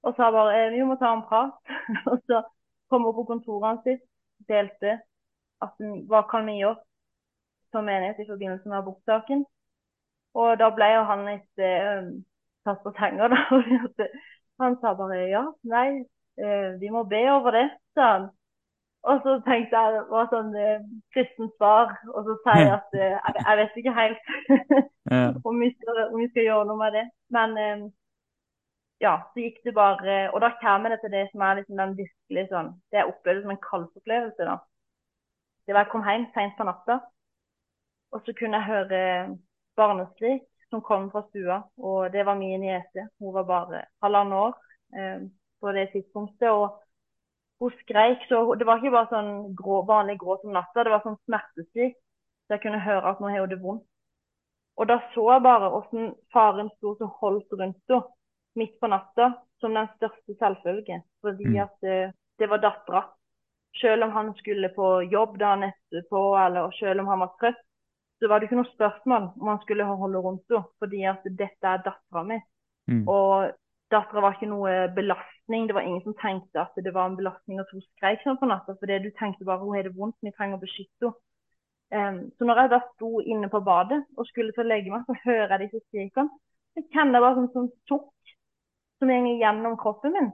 og 0.02 0.16
sa 0.16 0.30
bare 0.34 0.56
eh, 0.56 0.72
vi 0.74 0.82
må 0.86 0.96
ta 1.00 1.12
en 1.14 1.26
prat. 1.28 1.54
og 2.10 2.18
så 2.26 2.42
kom 2.90 3.06
hun 3.06 3.16
på 3.16 3.28
kontoret 3.30 3.84
sitt, 3.86 4.04
delte 4.48 4.98
at 5.62 5.86
hva 6.10 6.22
kan 6.30 6.46
vi 6.48 6.60
gjøre 6.60 6.78
som 7.72 7.84
menighet 7.84 8.20
i 8.22 8.28
forbindelse 8.28 8.68
med 8.68 8.78
abortsaken. 8.78 9.44
Og 10.38 10.58
da 10.60 10.68
ble 10.74 10.88
jo 10.94 11.06
han 11.08 11.24
litt 11.28 11.62
eh, 11.62 12.12
tatt 12.66 12.84
på 12.84 12.92
senga, 12.98 13.28
da. 13.32 14.08
han 14.62 14.78
sa 14.82 14.94
bare 14.98 15.24
ja, 15.30 15.44
nei, 15.68 15.88
eh, 16.00 16.06
vi 16.80 16.90
må 16.94 17.02
be 17.10 17.22
over 17.32 17.56
det, 17.56 17.68
sa 17.98 18.10
han. 18.12 18.28
Og 19.08 19.20
så 19.24 19.36
tenkte 19.46 19.78
jeg 19.78 19.94
det 19.94 20.00
var 20.10 20.26
sånn 20.32 20.50
eh, 20.58 20.82
kristent 21.14 21.54
svar, 21.56 21.92
og 22.12 22.26
så 22.26 22.34
sier 22.42 22.64
jeg 22.64 22.74
at 22.78 22.96
eh, 22.98 23.14
jeg, 23.14 23.34
jeg, 23.38 23.58
vet 23.60 23.78
ikke 23.80 23.94
helt 23.98 24.32
om, 25.48 25.62
vi 25.62 25.70
skal, 25.76 26.02
om, 26.08 26.18
vi 26.18 26.28
skal, 26.32 26.48
gjøre 26.48 26.66
noe 26.68 26.80
med 26.82 26.96
det. 26.98 27.04
Men 27.34 27.54
eh, 27.62 27.86
ja, 29.04 29.14
så 29.30 29.44
gikk 29.44 29.60
det 29.62 29.76
bare 29.76 30.14
Og 30.34 30.40
da 30.42 30.50
kommer 30.58 30.90
det 30.90 30.98
til 31.04 31.12
det 31.14 31.28
som 31.30 31.44
er 31.46 31.60
liksom 31.60 31.78
den 31.78 31.92
virkelig 32.00 32.42
sånn 32.50 32.72
Det 32.90 32.98
jeg 32.98 33.10
opplevde 33.12 33.44
som 33.44 33.52
en 33.54 33.60
kaldsopplevelse, 33.62 34.48
da. 34.48 34.56
Det 35.68 35.76
var 35.76 35.86
jeg 35.86 35.92
kom 35.92 36.08
hjem 36.08 36.24
seint 36.34 36.56
på 36.58 36.66
natta, 36.66 36.96
og 38.16 38.22
så 38.24 38.32
kunne 38.34 38.58
jeg 38.58 38.70
høre 38.72 39.00
barneskrik 39.78 40.46
som 40.72 40.82
kom 40.84 41.10
fra 41.12 41.22
stua. 41.28 41.58
Og 41.76 42.08
det 42.12 42.24
var 42.26 42.38
min 42.40 42.64
niese. 42.64 43.04
Hun 43.20 43.34
var 43.36 43.44
bare 43.46 43.82
halvannet 44.02 44.40
år 44.48 44.56
eh, 44.96 45.28
på 45.60 45.72
det 45.76 45.88
tidspunktet. 45.92 46.50
og 46.50 46.78
hun 47.60 47.72
skreik. 47.82 48.18
så 48.28 48.54
Det 48.54 48.66
var 48.66 48.78
ikke 48.78 48.94
bare 48.94 49.10
sånn 49.10 49.30
grå, 49.58 49.82
vanlig 49.86 50.18
gråt 50.18 50.44
om 50.46 50.54
natta, 50.54 50.84
det 50.84 50.94
var 50.94 51.02
sånn 51.04 51.18
smerteskrik. 51.26 51.96
Så 52.46 52.56
jeg 52.56 52.62
kunne 52.64 52.84
høre 52.84 53.10
at 53.10 53.20
nå 53.20 53.30
har 53.32 53.44
hun 53.44 53.50
det 53.50 53.60
vondt. 53.62 53.84
Og 54.78 54.86
da 54.86 55.00
så 55.12 55.24
jeg 55.32 55.42
bare 55.42 55.70
hvordan 55.72 56.12
faren 56.32 56.70
sto 56.76 56.94
og 56.94 57.16
holdt 57.20 57.52
rundt 57.52 57.80
henne 57.90 58.02
midt 58.58 58.76
på 58.80 58.90
natta 58.90 59.32
som 59.60 59.74
den 59.74 59.88
største 59.96 60.34
selvfølge. 60.38 61.00
Fordi 61.22 61.48
mm. 61.50 61.62
at 61.64 61.78
uh, 61.82 62.14
det 62.38 62.50
var 62.50 62.62
dattera. 62.62 63.02
Selv 63.78 64.06
om 64.06 64.12
han 64.14 64.30
skulle 64.38 64.70
på 64.74 64.86
jobb 65.10 65.36
dagen 65.38 65.66
etterpå, 65.66 66.20
eller 66.38 66.70
selv 66.78 67.02
om 67.02 67.10
han 67.10 67.20
var 67.20 67.34
trøtt, 67.40 67.60
så 68.18 68.30
var 68.30 68.38
det 68.38 68.48
ikke 68.48 68.58
noe 68.58 68.70
spørsmål 68.72 69.28
om 69.38 69.50
han 69.52 69.60
skulle 69.62 69.86
holde 69.86 70.22
rundt 70.22 70.46
henne. 70.50 70.70
Fordi 70.78 71.02
at 71.10 71.26
dette 71.26 71.74
er 71.74 71.82
dattera 71.84 72.24
mi. 72.30 72.38
Mm. 72.90 73.02
Og 73.10 73.50
dattera 73.90 74.24
var 74.24 74.38
ikke 74.38 74.50
noe 74.50 74.78
belastning. 74.94 75.37
Det 75.48 75.74
var 75.74 75.80
ingen 75.80 76.02
som 76.04 76.14
tenkte 76.20 76.60
at 76.60 76.76
det 76.84 76.92
var 76.94 77.08
en 77.08 77.16
belastning 77.16 77.60
at 77.60 77.70
hun 77.72 77.80
skreik 77.80 78.20
sånn 78.24 78.36
på 78.40 78.48
natta. 78.50 78.74
For 78.76 78.90
det 78.90 78.98
du 79.06 79.08
tenkte 79.16 79.46
bare 79.48 79.62
hun 79.62 79.76
har 79.76 79.86
det 79.86 79.94
vondt, 79.96 80.18
vi 80.20 80.32
trenger 80.36 80.58
å 80.58 80.64
beskytte 80.64 81.08
henne. 81.08 81.22
Um, 81.88 82.18
så 82.36 82.44
når 82.44 82.58
jeg 82.60 82.68
da 82.68 82.78
sto 82.84 83.08
inne 83.24 83.48
på 83.48 83.62
badet 83.64 84.02
og 84.20 84.26
skulle 84.28 84.52
til 84.52 84.60
å 84.60 84.68
legge 84.68 84.92
meg, 84.92 85.06
så 85.08 85.14
hører 85.22 85.54
jeg 85.54 85.70
disse 85.70 85.86
skrikene. 85.86 86.28
Jeg 86.76 86.84
kjenner 86.92 87.24
bare 87.24 87.38
sånn, 87.38 87.48
sånn 87.54 87.70
sukk 87.88 88.32
som 89.00 89.08
går 89.08 89.28
gjennom 89.40 89.78
kroppen 89.80 90.12
min. 90.12 90.28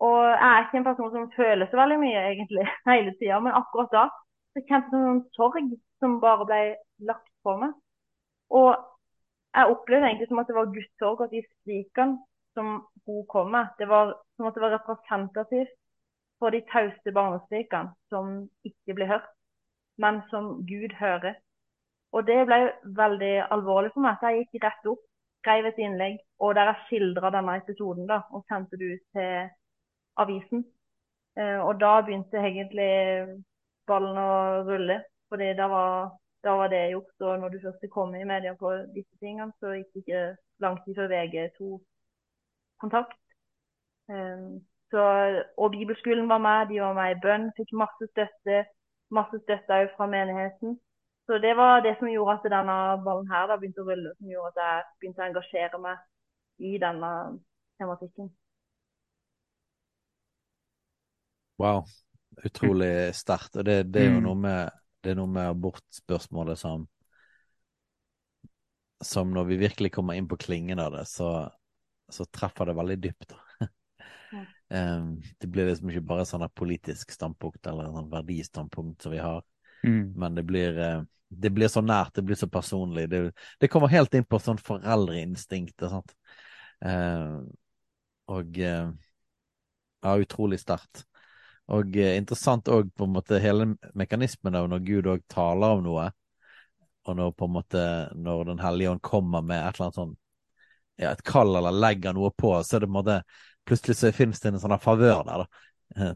Og 0.00 0.16
jeg 0.24 0.48
er 0.48 0.64
ikke 0.64 0.78
en 0.80 0.86
person 0.86 1.12
som 1.12 1.28
føler 1.36 1.68
så 1.68 1.76
veldig 1.76 1.98
mye 2.00 2.24
egentlig 2.30 2.64
hele 2.88 3.12
tida, 3.20 3.42
men 3.44 3.58
akkurat 3.58 3.92
da 3.92 4.06
så 4.52 4.64
kjente 4.64 4.96
jeg 4.96 5.04
sånn 5.10 5.22
sorg 5.36 5.76
som 6.00 6.16
bare 6.24 6.48
ble 6.48 6.62
lagt 7.10 7.28
på 7.44 7.54
meg. 7.60 7.76
Og 8.56 8.72
jeg 9.52 9.76
opplevde 9.76 10.08
egentlig 10.08 10.28
som 10.30 10.40
at 10.40 10.48
det 10.48 10.56
var 10.56 10.72
guttsorg, 10.72 11.24
at 11.26 11.36
de 11.36 11.44
skrikene 11.44 12.16
som 12.54 12.86
hun 13.06 13.26
kom 13.28 13.50
med. 13.50 13.66
Det 13.78 13.88
var 13.88 14.14
som 14.36 14.46
at 14.46 14.54
det 14.54 14.62
var 14.62 14.76
representativt 14.76 15.74
for 16.38 16.50
de 16.50 16.60
tauste 16.72 17.14
barneskrikene 17.14 17.94
som 18.10 18.32
ikke 18.66 18.96
blir 18.98 19.10
hørt, 19.14 19.28
men 20.02 20.22
som 20.30 20.66
Gud 20.66 20.94
hører. 20.98 21.34
Og 22.12 22.26
det 22.26 22.40
ble 22.48 22.58
veldig 22.98 23.34
alvorlig 23.54 23.92
for 23.94 24.04
meg. 24.04 24.18
Så 24.18 24.32
jeg 24.32 24.46
gikk 24.46 24.64
rett 24.66 24.88
opp, 24.92 25.04
skrev 25.42 25.68
et 25.68 25.78
innlegg, 25.80 26.18
og 26.42 26.56
der 26.58 26.72
jeg 26.72 26.86
skildra 26.88 27.30
denne 27.34 27.56
episoden 27.62 28.08
da, 28.10 28.20
og 28.34 28.44
sendte 28.50 28.78
det 28.80 28.96
ut 28.96 29.04
til 29.16 29.52
avisen. 30.24 30.66
Eh, 31.38 31.60
og 31.62 31.78
da 31.80 31.92
begynte 32.04 32.42
egentlig 32.42 32.90
ballen 33.88 34.18
å 34.18 34.32
rulle. 34.68 35.02
fordi 35.32 35.54
da 35.56 35.66
var, 35.68 36.10
da 36.44 36.56
var 36.56 36.68
det 36.68 36.90
gjort. 36.90 37.14
Og 37.20 37.38
når 37.40 37.48
du 37.48 37.58
først 37.62 37.86
kom 37.90 38.14
i 38.14 38.24
media 38.24 38.52
på 38.54 38.74
disse 38.96 39.16
tingene, 39.20 39.52
så 39.60 39.72
gikk 39.78 39.94
det 39.94 40.02
ikke 40.02 40.24
lang 40.60 40.76
tid 40.84 40.98
før 40.98 41.08
VG 41.08 41.46
tok 41.56 41.80
kontakt. 42.82 43.18
Ehm, 44.10 44.60
så, 44.92 45.02
og 45.56 45.72
bibelskolen 45.72 46.28
var 46.28 46.40
med, 46.42 46.68
de 46.70 46.80
var 46.82 46.96
med 46.98 47.14
i 47.14 47.20
bønn, 47.24 47.50
fikk 47.56 47.72
masse 47.82 48.08
støtte. 48.12 48.64
Masse 49.12 49.38
støtte 49.44 49.76
òg 49.76 49.90
fra 49.96 50.08
menigheten. 50.08 50.78
Så 51.28 51.38
det 51.38 51.52
var 51.56 51.82
det 51.84 51.94
som 51.98 52.10
gjorde 52.10 52.34
at 52.38 52.46
denne 52.50 52.76
ballen 53.04 53.28
her 53.30 53.48
da 53.48 53.58
begynte 53.60 53.84
å 53.84 53.88
rulle, 53.88 54.14
som 54.18 54.30
gjorde 54.30 54.52
at 54.52 54.62
jeg 54.62 54.86
begynte 55.00 55.22
å 55.22 55.26
engasjere 55.28 55.80
meg 55.82 56.70
i 56.70 56.72
denne 56.82 57.10
tematikken. 57.80 58.30
Wow. 61.62 61.84
Utrolig 62.42 63.12
sterkt. 63.14 63.56
Og 63.60 63.68
det, 63.68 63.82
det, 63.92 64.06
er 64.06 64.14
jo 64.14 64.22
mm. 64.22 64.26
noe 64.26 64.40
med, 64.46 64.80
det 65.04 65.12
er 65.12 65.20
noe 65.20 65.30
med 65.30 65.52
abortspørsmålet 65.52 66.58
som 66.58 66.88
som 69.02 69.32
når 69.34 69.44
vi 69.44 69.56
virkelig 69.58 69.90
kommer 69.92 70.14
inn 70.14 70.28
på 70.30 70.38
klingen 70.38 70.78
av 70.78 70.92
det, 70.94 71.06
så, 71.10 71.50
så 72.12 72.26
treffer 72.28 72.68
det 72.68 72.76
veldig 72.78 72.98
dypt. 73.02 73.36
Ja. 73.60 73.68
um, 74.98 75.14
det 75.40 75.48
blir 75.52 75.68
liksom 75.68 75.90
ikke 75.92 76.04
bare 76.12 76.26
sånn 76.28 76.44
politisk 76.56 77.12
standpunkt 77.12 77.66
eller 77.68 77.90
sånn 77.92 78.12
verdistandpunkt 78.12 79.04
som 79.04 79.12
vi 79.12 79.20
har, 79.22 79.42
Mm. 79.82 80.12
men 80.16 80.34
det 80.34 80.42
blir, 80.42 80.78
eh, 80.78 81.02
det 81.28 81.50
blir 81.50 81.68
så 81.68 81.80
nært, 81.80 82.14
det 82.14 82.22
blir 82.22 82.36
så 82.36 82.48
personlig. 82.48 83.08
Det, 83.10 83.32
det 83.60 83.68
kommer 83.68 83.88
helt 83.88 84.14
inn 84.14 84.24
på 84.24 84.38
sånn 84.38 84.60
foreldreinstinkt. 84.62 85.82
Sant? 85.90 86.14
Eh, 86.84 87.38
og 88.32 88.58
eh, 88.58 88.90
ja, 90.02 90.16
utrolig 90.18 90.60
sterkt. 90.62 91.04
Og 91.72 91.96
eh, 91.96 92.16
interessant 92.18 92.68
òg 92.68 92.92
på 92.94 93.06
en 93.06 93.14
måte 93.16 93.40
hele 93.42 93.72
mekanismen 93.98 94.54
av 94.58 94.68
når 94.70 94.84
Gud 94.86 95.10
òg 95.10 95.24
taler 95.30 95.78
om 95.78 95.86
noe, 95.86 96.10
og 97.02 97.16
når 97.18 97.32
på 97.34 97.48
en 97.48 97.54
måte 97.56 97.84
når 98.14 98.44
Den 98.52 98.60
hellige 98.62 98.90
ånd 98.92 99.02
kommer 99.02 99.42
med 99.42 99.58
et 99.58 99.74
eller 99.74 99.88
annet 99.88 99.98
sånn 99.98 100.16
ja, 101.02 101.12
et 101.12 101.24
kall 101.26 101.56
eller 101.58 101.74
legger 101.74 102.14
noe 102.16 102.30
på, 102.36 102.54
så 102.64 102.76
er 102.76 102.84
det 102.84 102.88
på 102.90 102.94
en 102.94 102.98
måte 103.00 103.18
plutselig 103.68 103.96
så 103.98 104.10
finnes 104.14 104.40
det 104.42 104.52
en 104.52 104.60
sånn 104.62 104.78
favør 104.82 105.22
der. 105.28 105.44
da. 105.44 105.46
Eh, 105.96 106.14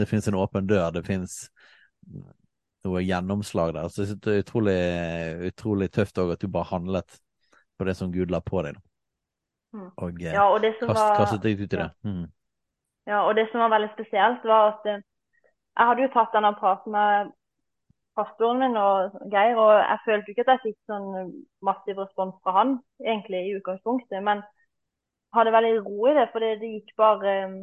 Det 0.00 0.08
finnes 0.08 0.28
en 0.28 0.38
åpen 0.40 0.68
dør, 0.68 0.90
det 0.94 1.04
finnes 1.06 1.38
noe 2.86 3.02
gjennomslag 3.02 3.74
der. 3.74 3.88
Så 3.92 4.06
det 4.14 4.32
er 4.32 4.42
utrolig, 4.44 4.76
utrolig 5.50 5.90
tøft 5.92 6.18
òg 6.22 6.34
at 6.36 6.44
du 6.44 6.48
bare 6.48 6.70
handlet 6.70 7.18
på 7.76 7.84
det 7.84 7.96
som 7.98 8.12
Gud 8.12 8.30
la 8.30 8.40
på 8.40 8.62
deg. 8.64 8.76
da. 8.78 8.80
Mm. 9.76 9.90
Og 9.96 10.22
eh, 10.22 10.32
Ja, 10.32 10.46
og 10.52 10.62
det 10.62 10.76
som 10.78 10.88
kast, 10.88 11.02
var 11.02 11.16
kastet 11.20 11.42
deg 11.42 11.60
ut 11.60 11.72
i 11.72 11.76
det. 11.76 11.90
Mm. 12.06 12.24
Ja, 13.06 13.22
og 13.26 13.36
det 13.38 13.48
som 13.50 13.60
var 13.60 13.74
veldig 13.74 13.92
spesielt, 13.94 14.44
var 14.44 14.72
at 14.74 14.86
eh, 14.90 15.02
jeg 15.76 15.90
hadde 15.90 16.06
jo 16.06 16.12
tatt 16.14 16.32
denne 16.32 16.54
praten 16.56 16.94
med 16.94 17.34
pastoren 18.16 18.60
min 18.62 18.76
og 18.80 19.16
Geir, 19.32 19.58
og 19.60 19.72
jeg 19.76 19.98
følte 20.04 20.32
ikke 20.32 20.44
at 20.46 20.52
jeg 20.54 20.62
fikk 20.64 20.78
sånn 20.90 21.32
massiv 21.68 21.98
respons 22.00 22.36
fra 22.42 22.54
han, 22.58 22.76
egentlig 23.04 23.42
i 23.44 23.56
utgangspunktet, 23.58 24.22
men 24.24 24.42
hadde 25.36 25.52
veldig 25.54 25.74
ro 25.84 26.06
i 26.10 26.14
det, 26.16 26.28
for 26.32 26.44
det, 26.44 26.54
gikk 26.62 26.94
bare 27.00 27.34
eh, 27.42 27.58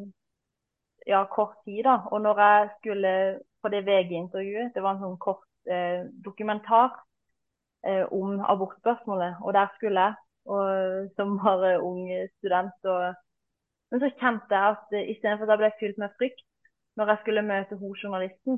ja, 1.09 1.23
kort 1.31 1.55
tid, 1.65 1.83
da. 1.87 1.97
Og 2.11 2.21
når 2.25 2.43
jeg 2.45 2.69
skulle 2.77 3.13
på 3.63 3.71
det 3.73 3.81
VG-intervjuet, 3.87 4.73
det 4.75 4.83
var 4.83 4.95
en 4.95 5.03
sånn 5.07 5.19
kort 5.23 5.71
eh, 5.71 6.05
dokumentar 6.25 6.93
eh, 7.87 8.05
om 8.11 8.37
abortspørsmålet, 8.53 9.41
og 9.41 9.57
der 9.57 9.73
skulle 9.77 10.07
jeg, 10.07 10.19
og, 10.53 11.11
som 11.17 11.37
bare 11.39 11.77
ung 11.81 12.05
student, 12.37 12.77
og 12.83 13.13
men 13.93 14.01
så 14.01 14.07
kjente 14.17 14.57
jeg 14.57 14.73
at 14.73 14.93
istedenfor 15.13 15.45
at 15.45 15.51
jeg 15.53 15.59
ble 15.61 15.67
fylt 15.77 15.99
med 16.01 16.13
frykt 16.17 16.39
når 16.97 17.11
jeg 17.11 17.19
skulle 17.21 17.43
møte 17.45 17.75
hun 17.77 17.91
journalisten, 17.93 18.55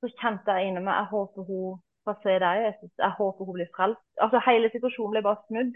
så 0.00 0.10
kjente 0.20 0.54
jeg 0.56 0.70
inni 0.70 0.82
meg 0.84 0.94
jeg 1.00 1.12
håper 1.12 1.46
hun 1.50 1.78
får 2.08 2.16
se 2.22 2.34
deg, 2.44 2.62
Jesus. 2.66 2.92
Jeg 3.04 3.12
håper 3.18 3.44
hun 3.44 3.56
blir 3.58 3.70
frelst. 3.76 4.04
Altså 4.24 4.40
Hele 4.46 4.70
situasjonen 4.72 5.14
ble 5.14 5.24
bare 5.26 5.42
snudd. 5.46 5.74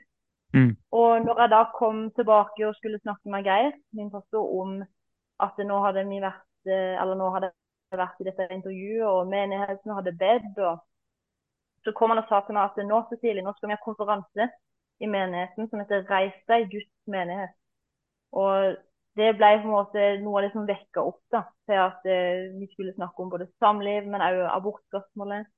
Mm. 0.56 0.72
Og 1.00 1.11
når 1.26 1.40
jeg 1.40 1.50
da 1.52 1.62
kom 1.78 1.98
tilbake 2.18 2.66
og 2.68 2.76
skulle 2.76 3.00
snakke 3.04 3.32
med 3.32 3.44
Geir, 3.48 3.72
min 3.98 4.12
pastor, 4.14 4.44
om 4.61 4.82
at 5.46 5.61
nå 5.68 5.76
hadde 5.87 6.04
vi 6.08 6.20
vært, 6.22 6.48
eh, 6.68 6.94
eller 7.00 7.16
nå 7.20 7.30
hadde 7.35 7.50
jeg 7.50 8.00
vært 8.00 8.20
i 8.20 8.28
dette 8.28 8.48
intervjuet, 8.58 9.06
og 9.08 9.30
menigheten 9.32 9.96
hadde 9.96 10.18
bedt, 10.24 10.58
og 10.68 10.74
så 11.85 11.94
kom 11.96 12.12
han 12.12 12.22
og 12.22 12.28
sa 12.28 12.42
til 12.44 12.56
meg 12.56 12.68
at 12.68 12.85
nå 12.87 13.00
Cecilie, 13.11 13.44
nå 13.44 13.54
skal 13.56 13.70
vi 13.72 13.76
ha 13.76 13.85
konferanse 13.85 14.48
i 15.02 15.08
menigheten 15.16 15.68
som 15.68 15.80
heter 15.82 16.04
Reis 16.11 16.37
deg, 16.48 16.68
Guds 16.74 16.92
menighet. 17.16 17.56
Og 18.32 18.76
det 19.18 19.35
ble 19.37 19.51
på 19.61 19.68
en 19.68 19.75
måte 19.75 20.05
noe 20.22 20.40
av 20.40 20.46
det 20.46 20.53
som 20.55 20.68
vekka 20.68 21.05
opp 21.05 21.20
da, 21.35 21.42
til 21.68 21.81
at 21.83 22.09
eh, 22.09 22.48
vi 22.57 22.68
skulle 22.72 22.94
snakke 22.96 23.22
om 23.22 23.31
både 23.33 23.51
samliv, 23.61 24.09
men 24.09 24.25
også 24.25 24.48
abortspørsmålet. 24.57 25.51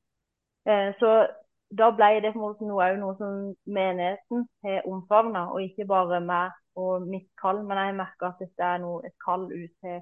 Eh, 0.67 0.91
så 0.99 1.13
da 1.79 1.91
ble 1.95 2.11
det 2.25 2.33
på 2.35 2.41
en 2.41 2.45
måte 2.45 2.67
noe, 2.69 2.89
noe 2.99 3.15
som 3.21 3.53
menigheten 3.79 4.47
har 4.67 4.89
omfavna, 4.91 5.47
og 5.55 5.63
ikke 5.63 5.87
bare 5.91 6.21
meg 6.25 6.55
og 6.79 7.07
mitt 7.07 7.31
kall. 7.41 7.63
Men 7.63 7.81
jeg 7.81 7.93
har 7.93 8.01
merka 8.03 8.33
at 8.33 8.43
dette 8.43 8.71
er 8.75 8.83
noe, 8.83 9.03
et 9.07 9.17
kall 9.25 9.47
ut 9.53 9.75
til 9.85 10.01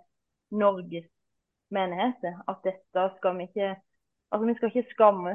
Norges 0.62 1.08
menigheter. 1.72 2.40
At 2.48 2.64
dette 2.66 3.08
skal 3.18 3.40
vi 3.40 3.50
ikke 3.50 3.74
Altså, 4.32 4.46
Vi 4.48 4.54
skal 4.54 4.70
ikke 4.70 4.90
skamme, 4.90 5.32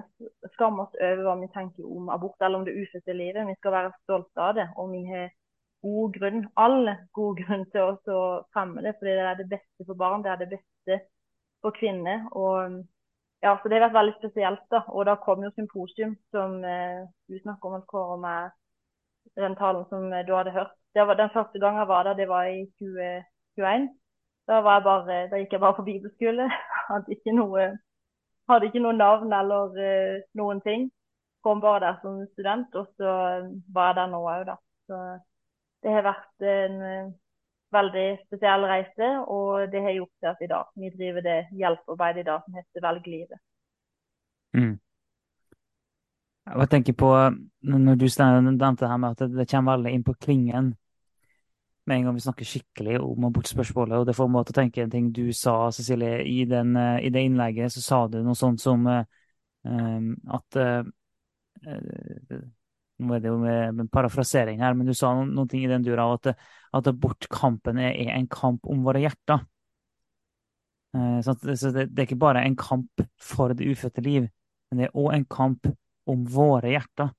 skamme 0.56 0.82
oss 0.82 0.96
over 1.08 1.20
hva 1.22 1.34
vi 1.38 1.48
tenker 1.54 1.86
om 1.86 2.08
abort 2.10 2.42
eller 2.42 2.58
om 2.58 2.64
det 2.66 2.74
ufødte 2.82 3.14
livet. 3.14 3.46
Vi 3.46 3.54
skal 3.60 3.76
være 3.76 3.92
stolte 4.04 4.42
av 4.42 4.56
det. 4.58 4.66
Og 4.82 4.90
vi 4.90 5.04
har 5.06 5.28
god 5.86 6.14
grunn, 6.18 6.46
all 6.56 6.90
god 7.14 7.40
grunn 7.42 7.66
til 7.72 7.92
å 8.16 8.26
fremme 8.54 8.84
det, 8.86 8.96
fordi 9.00 9.16
det 9.18 9.26
er 9.30 9.40
det 9.42 9.50
beste 9.52 9.86
for 9.86 10.00
barn, 10.00 10.24
det 10.26 10.32
er 10.34 10.42
det 10.44 10.52
beste 10.56 11.00
for 11.62 11.76
kvinner. 11.80 12.26
Og 12.32 12.84
ja, 13.42 13.54
så 13.62 13.70
Det 13.70 13.78
har 13.78 13.88
vært 13.88 14.00
veldig 14.00 14.16
spesielt. 14.20 14.64
da, 14.72 14.82
og 14.88 15.06
Da 15.06 15.16
kom 15.16 15.44
jo 15.44 15.52
symposium, 15.56 16.16
som 16.32 16.64
eh, 16.66 17.06
du 17.30 17.40
snakker 17.40 17.70
om, 17.70 17.82
Kåre, 17.88 18.18
med 18.18 18.50
den 19.36 19.56
talen 19.56 19.86
som 19.90 20.14
eh, 20.14 20.26
du 20.28 20.34
hadde 20.36 20.52
hørt. 20.52 20.74
Det 20.96 21.08
var 21.08 21.14
Den 21.14 21.30
første 21.34 21.60
gangen 21.60 21.80
jeg 21.80 21.88
var 21.88 22.04
der, 22.04 22.14
det 22.14 22.28
var 22.28 22.44
i 22.44 22.66
2021. 22.80 23.90
Da, 24.48 24.62
var 24.62 24.74
jeg 24.74 24.84
bare, 24.84 25.28
da 25.30 25.38
gikk 25.38 25.52
jeg 25.54 25.60
bare 25.60 25.76
på 25.76 25.88
bibelskole. 25.90 26.50
Hadde 26.90 27.12
ikke 27.12 27.34
noe, 27.36 27.64
hadde 28.50 28.70
ikke 28.70 28.80
noe 28.80 28.96
navn 28.96 29.34
eller 29.34 29.80
eh, 29.88 30.22
noen 30.40 30.62
ting. 30.62 30.88
Kom 31.44 31.62
bare 31.62 31.84
der 31.84 31.98
som 32.02 32.22
student, 32.32 32.76
og 32.76 32.88
så 32.98 33.10
eh, 33.34 33.50
var 33.76 33.92
jeg 33.92 33.98
der 34.00 34.08
nå 34.14 34.22
òg, 34.24 34.46
da. 34.48 34.56
Så 34.88 35.02
det 35.84 35.94
har 35.94 36.06
vært 36.06 36.48
en 36.54 36.82
eh, 36.82 37.14
veldig 37.76 38.08
spesiell 38.26 38.66
reise, 38.70 39.12
og 39.28 39.72
det 39.72 39.84
har 39.84 39.96
gjort 39.98 40.24
det 40.24 40.32
at 40.32 40.44
i 40.44 40.50
dag 40.52 40.74
vi 40.80 40.92
driver 40.96 41.26
det 41.26 41.38
hjelpearbeidet 41.60 42.24
i 42.24 42.28
dag 42.30 42.44
som 42.46 42.58
heter 42.58 42.86
Velg 42.88 43.08
livet. 43.12 43.40
Mm. 44.58 44.76
Jeg 46.48 46.70
tenker 46.72 46.96
på, 46.96 47.08
når 47.68 47.96
du 48.00 48.06
nevnte 48.08 48.88
her 48.88 48.98
med 48.98 49.10
at 49.18 49.32
det, 49.36 49.50
kommer 49.52 49.76
veldig 49.76 49.92
inn 49.94 50.06
på 50.08 50.16
klingen 50.16 50.76
med 51.88 51.98
en 51.98 52.08
gang 52.08 52.16
vi 52.16 52.24
snakker 52.24 52.48
skikkelig 52.48 53.00
om 53.00 53.28
abortspørsmålet, 53.30 53.98
og 54.00 54.08
det 54.08 54.16
får 54.16 54.28
meg 54.32 54.48
til 54.48 54.56
å 54.56 54.60
tenke 54.60 54.84
en 54.84 54.92
ting 54.92 55.12
du 55.16 55.32
sa, 55.36 55.70
Cecilie, 55.72 56.20
i, 56.28 56.42
den, 56.48 56.76
eh, 56.76 57.06
i 57.08 57.12
det 57.16 57.24
innlegget, 57.24 57.72
så 57.72 57.84
sa 57.84 58.00
du 58.12 58.20
noe 58.24 58.36
sånt 58.36 58.60
som 58.64 58.84
uh, 58.88 59.04
at 60.36 60.60
uh, 60.60 60.84
Nå 62.98 63.14
er 63.14 63.22
det 63.22 63.30
jo 63.30 63.38
med, 63.42 63.76
med 63.78 63.92
parafrasering 63.94 64.64
her, 64.64 64.74
men 64.74 64.88
du 64.90 64.94
sa 64.98 65.12
noen, 65.14 65.30
noen 65.38 65.50
ting 65.52 65.66
i 65.66 65.70
den 65.70 65.86
dura 65.86 66.08
at, 66.16 66.32
at 66.74 66.90
abortkampen 66.90 67.78
er, 67.82 67.92
er, 67.94 68.16
en 68.16 68.30
kamp 68.32 68.66
om 68.66 68.82
våre 68.88 69.04
hjerter. 69.04 69.44
Eh, 70.98 71.20
så, 71.26 71.36
så 71.38 71.74
det, 71.76 71.92
det, 71.92 72.00
er 72.02 72.08
ikke 72.08 72.24
bare 72.26 72.42
en 72.48 72.58
kamp 72.58 73.06
for 73.22 73.54
det 73.54 73.68
ufødte 73.70 74.02
liv, 74.06 74.26
men 74.70 74.82
det 74.82 74.88
er 74.88 74.98
òg 74.98 75.14
en 75.14 75.28
kamp 75.30 75.70
om 76.10 76.24
våre 76.32 76.74
hjerter. 76.74 77.14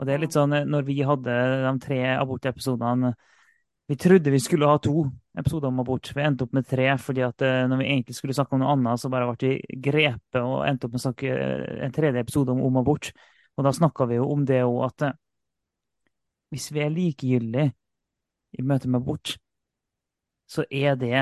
Og 0.00 0.08
det 0.08 0.14
er 0.14 0.24
litt 0.24 0.34
sånn, 0.34 0.56
når 0.72 0.88
vi 0.88 1.02
hadde 1.04 1.36
de 1.66 1.74
tre 1.82 2.00
abortepisodene 2.16 3.12
vi 3.90 3.96
trodde 4.00 4.30
vi 4.32 4.38
skulle 4.40 4.68
ha 4.70 4.78
to 4.80 5.02
episoder 5.36 5.68
om 5.68 5.80
abort. 5.82 6.08
Vi 6.14 6.22
endte 6.24 6.46
opp 6.46 6.54
med 6.56 6.64
tre, 6.64 6.86
fordi 7.02 7.24
at 7.26 7.42
når 7.68 7.80
vi 7.80 7.88
egentlig 7.90 8.14
skulle 8.16 8.32
snakke 8.32 8.54
om 8.56 8.62
noe 8.62 8.70
annet, 8.72 9.00
så 9.02 9.10
bare 9.12 9.26
ble 9.28 9.50
vi 9.50 9.80
grepet 9.84 10.38
og 10.40 10.62
endte 10.64 10.86
opp 10.86 10.94
med 10.94 11.02
å 11.02 11.02
snakke 11.02 11.34
en 11.84 11.92
tredje 11.92 12.22
episode 12.22 12.54
om, 12.54 12.62
om 12.64 12.78
abort. 12.80 13.10
Og 13.56 13.66
da 13.66 13.72
snakka 13.74 14.06
vi 14.08 14.18
jo 14.18 14.30
om 14.32 14.46
det 14.48 14.62
òg, 14.64 14.78
at 14.88 15.16
hvis 16.52 16.70
vi 16.72 16.82
er 16.84 16.92
likegyldige 16.92 17.72
i 18.58 18.62
møte 18.62 18.88
med 18.88 19.00
abort, 19.00 19.36
så 20.48 20.64
er 20.70 20.96
det 21.00 21.14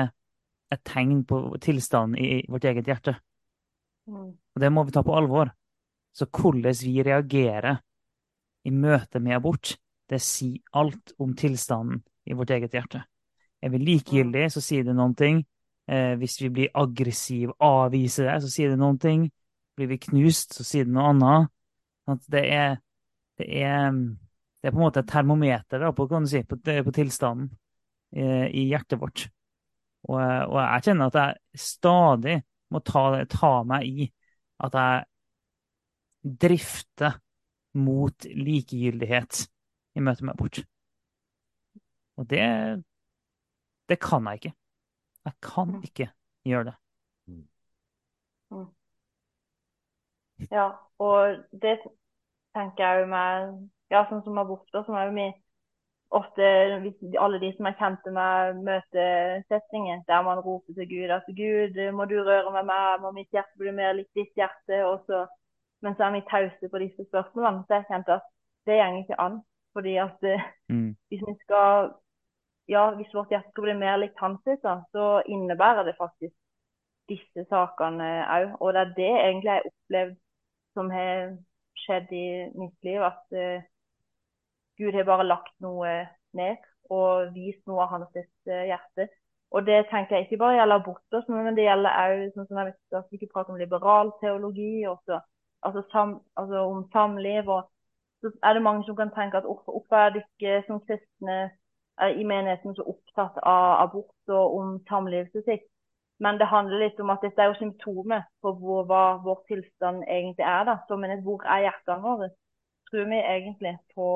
et 0.71 0.83
tegn 0.87 1.23
på 1.27 1.39
tilstanden 1.63 2.17
i 2.19 2.41
vårt 2.51 2.67
eget 2.67 2.87
hjerte. 2.87 3.15
Mm. 4.07 4.31
Og 4.35 4.63
det 4.63 4.71
må 4.71 4.83
vi 4.83 4.95
ta 4.95 5.03
på 5.03 5.15
alvor. 5.15 5.51
Så 6.11 6.27
hvordan 6.27 6.75
vi 6.83 7.03
reagerer 7.03 7.79
i 8.67 8.71
møte 8.71 9.19
med 9.19 9.35
abort, 9.35 9.77
det 10.09 10.19
sier 10.21 10.59
alt 10.75 11.13
om 11.19 11.35
tilstanden 11.35 12.03
i 12.27 12.35
vårt 12.35 12.51
eget 12.51 12.75
hjerte. 12.75 13.03
Er 13.61 13.71
vi 13.71 13.79
likegyldige, 13.79 14.49
så 14.51 14.61
sier 14.63 14.83
det 14.83 14.95
noen 14.97 15.15
ting. 15.15 15.43
Eh, 15.87 16.17
hvis 16.19 16.41
vi 16.41 16.49
blir 16.49 16.75
aggressive, 16.75 17.55
avviser 17.59 18.27
det, 18.27 18.37
så 18.43 18.51
sier 18.51 18.73
det 18.73 18.79
noen 18.81 18.99
ting. 18.99 19.29
Blir 19.77 19.87
vi 19.91 20.01
knust, 20.01 20.57
så 20.57 20.65
sier 20.67 20.87
det 20.87 20.95
noe 20.95 21.11
annet. 21.13 21.51
At 22.09 22.23
det 22.33 22.43
er, 22.49 22.79
det 23.37 23.47
er, 23.61 23.91
det 23.91 24.69
er 24.69 24.73
på 24.73 24.79
en 24.79 24.85
måte 24.85 25.03
et 25.03 25.11
termometer 25.11 25.83
da, 25.83 25.91
på, 25.95 26.07
si, 26.29 26.41
på, 26.47 26.57
på, 26.57 26.95
tilstanden 26.95 27.51
eh, 28.15 28.47
i 28.49 28.65
hjertet 28.71 29.01
vårt. 29.01 29.27
Og, 30.09 30.17
og, 30.17 30.57
jeg 30.57 30.87
kjenner 30.87 31.11
at 31.11 31.19
jeg 31.19 31.61
stadig 31.61 32.39
må 32.73 32.81
ta, 32.85 33.05
ta 33.29 33.53
meg 33.67 33.85
i 33.85 34.07
at 34.61 34.77
jeg 34.77 35.05
drifter 36.41 37.19
mot 37.81 38.25
likegyldighet 38.25 39.45
i 39.95 40.03
møte 40.03 40.25
med 40.25 40.35
abort. 40.35 40.61
Og 42.19 42.27
det, 42.29 42.43
det 43.89 43.97
kan 44.01 44.27
jeg 44.29 44.41
ikke. 44.41 44.53
Jeg 45.25 45.33
kan 45.41 45.73
ikke 45.83 46.07
gjøre 46.47 46.71
det. 46.71 46.75
Mm. 47.29 47.47
Ja, 50.51 50.71
og 50.99 51.37
det 51.61 51.77
tenker 52.55 52.83
jeg 52.83 53.03
jo 53.03 53.07
med 53.11 53.53
ja, 53.91 54.05
sånn 54.09 54.23
som 54.25 54.39
aborter, 54.41 54.83
som 54.87 54.95
er 54.95 55.09
jo 55.09 55.15
mye 55.15 55.33
ofte 56.11 56.43
alle 57.19 57.39
de 57.39 57.51
som 57.55 57.67
er 57.69 57.77
kjente 57.79 58.11
med 58.11 58.59
møtesetninger, 58.67 60.01
der 60.07 60.25
man 60.27 60.41
roper 60.43 60.75
til 60.75 60.89
Gud 60.89 61.13
at 61.15 61.29
Gud, 61.37 61.79
må 61.95 62.05
du 62.05 62.17
røre 62.19 62.51
meg, 62.51 62.99
må 63.03 63.13
mitt 63.15 63.31
hjerte 63.31 63.59
bli 63.59 63.71
mer 63.75 63.95
likt 63.95 64.11
ditt 64.17 64.33
hjerte? 64.35 64.81
Og 64.87 65.05
så, 65.07 65.23
men 65.81 65.95
så 65.95 66.07
er 66.07 66.17
vi 66.17 66.25
tause 66.29 66.71
på 66.71 66.83
disse 66.83 67.07
spørsmålene. 67.07 67.63
Så 67.67 67.79
jeg 67.79 67.87
kjente 67.89 68.19
at 68.19 68.27
det 68.67 68.79
går 68.81 68.99
ikke 69.01 69.21
an. 69.23 69.41
Fordi 69.73 69.95
at 70.03 70.23
eh, 70.27 70.47
Mm. 70.69 70.95
hvis 71.09 71.23
vi 71.27 71.35
skal 71.43 71.93
Ja, 72.69 72.91
hvis 72.95 73.13
vårt 73.13 73.31
hjerte 73.31 73.49
skal 73.51 73.63
bli 73.63 73.73
mer 73.75 73.97
likt 73.97 74.19
hans 74.19 74.39
så 74.93 75.21
innebærer 75.27 75.83
det 75.83 75.95
faktisk 75.97 76.35
disse 77.09 77.43
sakene 77.49 78.23
òg. 78.35 78.55
Og 78.61 78.73
det 78.73 78.81
er 78.81 78.93
det 78.95 79.13
egentlig 79.25 79.51
jeg 79.51 79.71
opplevd 79.71 80.15
som 80.77 80.91
har 80.93 81.35
skjedd 81.83 82.11
i 82.15 82.27
mitt 82.57 82.77
liv. 82.87 83.01
At 83.03 83.23
uh, 83.35 83.63
Gud 84.79 84.97
har 84.97 85.07
bare 85.07 85.27
lagt 85.27 85.55
noe 85.63 85.95
ned 86.37 86.61
og 86.91 87.33
vist 87.35 87.63
noe 87.69 87.85
av 87.85 87.91
hans 87.93 88.15
eh, 88.19 88.67
hjerte. 88.67 89.07
Og 89.51 89.65
det 89.67 89.85
tenker 89.91 90.15
jeg 90.15 90.27
ikke 90.27 90.39
bare 90.41 90.57
gjelder 90.57 90.79
aborter, 90.79 91.23
men 91.31 91.55
det 91.55 91.65
gjelder 91.65 91.99
òg 92.03 92.23
sånn 92.35 92.47
som 92.47 92.59
jeg 92.59 92.69
vet 92.71 92.97
at 92.99 93.07
vi 93.11 93.19
ikke 93.19 93.33
prater 93.33 93.53
om 93.53 93.59
liberal 93.59 94.11
teologi, 94.19 94.83
også, 94.87 95.19
altså, 95.67 95.83
sam, 95.91 96.13
altså 96.39 96.65
om 96.67 96.85
samliv. 96.91 97.47
og 97.47 97.67
så 98.21 98.31
er 98.43 98.53
det 98.53 98.63
mange 98.63 98.83
som 98.85 98.95
kan 98.95 99.11
tenke 99.15 99.39
at 99.39 99.47
hvorfor 99.47 99.97
er 99.97 100.15
dere 100.17 100.63
som 100.67 100.79
kristne 100.87 101.37
er 102.01 102.15
i 102.21 102.23
menigheten 102.23 102.75
så 102.75 102.85
opptatt 102.87 103.39
av 103.43 103.81
abort 103.85 104.35
og 104.35 104.55
om 104.59 104.75
samlivet 104.89 105.45
sitt. 105.47 105.70
Men 106.21 106.37
det 106.37 106.51
handler 106.51 106.83
litt 106.83 106.99
om 107.01 107.09
at 107.09 107.23
dette 107.25 107.41
er 107.41 107.49
jo 107.49 107.57
symptomet 107.57 108.27
på 108.45 108.53
hvor, 108.61 108.85
hva 108.89 109.03
vår 109.25 109.41
tilstand 109.49 110.03
egentlig 110.05 110.45
er. 110.45 110.63
da. 110.69 110.77
Så 110.87 110.97
men 111.01 111.23
Hvor 111.25 111.41
er 111.45 111.65
hjertene 111.65 112.03
våre? 112.05 112.29
Tror 112.89 113.07
vi 113.09 113.19
egentlig 113.19 113.75
på, 113.95 114.07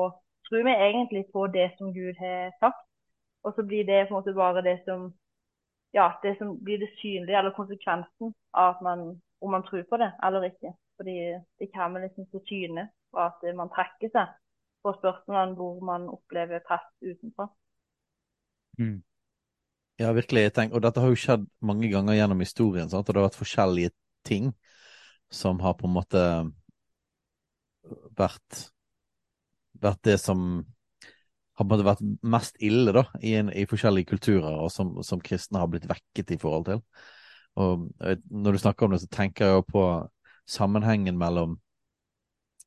tror 0.48 0.66
vi 0.68 0.74
egentlig 0.88 1.24
på 1.32 1.46
det 1.56 1.70
som 1.78 1.94
Gud 1.94 2.14
har 2.20 2.52
sagt? 2.60 2.84
Og 3.42 3.54
så 3.56 3.62
blir 3.62 3.86
det 3.86 4.06
på 4.06 4.14
en 4.14 4.18
måte 4.18 4.34
bare 4.34 4.62
det 4.62 4.78
som 4.86 5.12
ja, 5.94 6.06
det 6.22 6.36
som 6.38 6.64
blir 6.64 6.78
det 6.78 6.90
synlige, 7.00 7.38
eller 7.38 7.50
konsekvensen 7.56 8.34
av 8.52 8.74
at 8.74 8.80
man, 8.82 8.98
om 9.40 9.50
man 9.50 9.64
tror 9.66 9.84
på 9.90 9.96
det 9.96 10.10
eller 10.24 10.50
ikke. 10.50 10.72
Fordi 10.96 11.16
det 11.58 11.74
kommer 11.74 12.00
liksom 12.00 12.26
til 12.26 12.42
syne, 12.48 12.88
for 13.10 13.20
at 13.28 13.56
man 13.56 13.72
trekker 13.76 14.12
seg 14.12 14.34
på 14.82 14.92
spørsmålene 15.00 15.56
hvor 15.58 15.80
man 15.90 16.08
opplever 16.08 16.64
press 16.68 16.86
utenfra. 17.02 17.48
Mm. 18.78 19.02
Ja, 19.96 20.12
virkelig. 20.12 20.50
Tenker, 20.52 20.76
og 20.76 20.84
dette 20.84 21.00
har 21.00 21.08
jo 21.08 21.18
skjedd 21.18 21.46
mange 21.64 21.88
ganger 21.88 22.18
gjennom 22.18 22.42
historien, 22.44 22.88
sant? 22.92 23.08
og 23.08 23.14
det 23.14 23.20
har 23.22 23.28
vært 23.30 23.40
forskjellige 23.40 23.92
ting 24.28 24.50
som 25.32 25.60
har 25.64 25.76
på 25.78 25.88
en 25.88 25.94
måte 25.94 26.22
vært, 28.18 28.66
vært 29.80 30.02
det 30.06 30.18
som 30.20 30.64
har 31.56 31.64
på 31.64 31.66
en 31.66 31.72
måte 31.72 31.86
vært 31.88 32.04
mest 32.28 32.58
ille 32.60 32.92
da, 32.92 33.06
i, 33.24 33.32
en, 33.38 33.48
i 33.48 33.64
forskjellige 33.68 34.10
kulturer, 34.12 34.58
og 34.60 34.68
som, 34.72 34.98
som, 35.06 35.22
kristne 35.24 35.62
har 35.62 35.70
blitt 35.72 35.88
vekket 35.88 36.34
i 36.36 36.40
forhold 36.40 36.66
til. 36.68 36.82
Og 37.56 37.86
eh, 38.04 38.18
Når 38.28 38.52
du 38.52 38.60
snakker 38.60 38.86
om 38.86 38.92
det, 38.92 39.00
så 39.00 39.12
tenker 39.16 39.46
jeg 39.46 39.60
jo 39.62 39.68
på 39.70 39.84
sammenhengen 40.46 41.16
mellom 41.18 41.56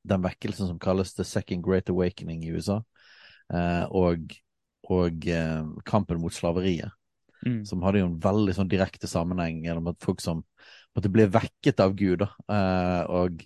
den 0.10 0.24
vekkelsen 0.26 0.72
som 0.72 0.80
kalles 0.82 1.14
The 1.14 1.28
Second 1.28 1.62
Great 1.64 1.92
Awakening 1.94 2.42
i 2.48 2.56
USA, 2.56 2.80
eh, 3.54 3.86
og, 3.86 4.34
og 4.90 5.30
eh, 5.30 5.62
kampen 5.86 6.24
mot 6.24 6.34
slaveriet. 6.34 6.99
Mm. 7.46 7.64
Som 7.68 7.84
hadde 7.86 8.02
jo 8.02 8.10
en 8.10 8.20
veldig 8.24 8.56
sånn 8.58 8.72
direkte 8.72 9.08
sammenheng 9.08 9.62
gjennom 9.64 9.92
at 9.92 10.00
folk 10.04 10.24
som 10.24 10.44
måtte 10.96 11.12
bli 11.14 11.28
vekket 11.32 11.80
av 11.84 11.94
Gud, 11.98 12.24
da, 12.24 12.30
eh, 12.52 13.04
og, 13.16 13.44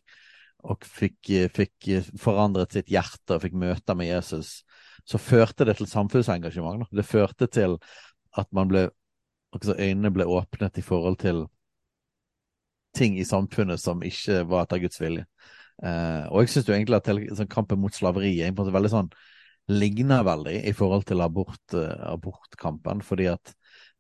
og 0.63 0.87
fikk, 0.87 1.29
fikk, 1.53 1.91
forandret 2.21 2.73
sitt 2.73 2.89
hjerte 2.93 3.37
og 3.37 3.43
fikk 3.43 3.57
møter 3.59 3.97
med 3.99 4.09
Jesus, 4.09 4.61
så 5.05 5.19
førte 5.19 5.67
det 5.67 5.77
til 5.77 5.89
samfunnsengasjement. 5.91 6.85
Da. 6.85 7.01
Det 7.01 7.07
førte 7.07 7.49
til 7.51 7.77
at 8.39 8.49
man 8.55 8.71
ble 8.71 8.87
altså 9.53 9.75
øynene 9.77 10.09
ble 10.13 10.25
åpnet 10.25 10.79
i 10.81 10.85
forhold 10.85 11.19
til 11.21 11.43
ting 12.97 13.17
i 13.19 13.25
samfunnet 13.25 13.81
som 13.81 14.01
ikke 14.05 14.43
var 14.49 14.65
etter 14.65 14.81
Guds 14.81 15.01
vilje. 15.01 15.25
Eh, 15.83 16.25
og 16.29 16.43
jeg 16.43 16.53
syns 16.53 16.69
egentlig 16.69 16.99
at 16.99 17.09
sånn, 17.37 17.51
kampen 17.51 17.81
mot 17.81 17.93
slaveri 17.93 18.35
er 18.39 18.51
en 18.51 18.57
måte 18.57 18.73
veldig 18.73 18.91
sånn 18.93 19.11
ligner 19.71 20.25
veldig 20.27 20.57
i 20.67 20.73
forhold 20.75 21.05
til 21.07 21.23
abort, 21.23 21.61
uh, 21.71 21.93
abortkampen, 22.11 23.01
fordi 23.05 23.29
at 23.31 23.53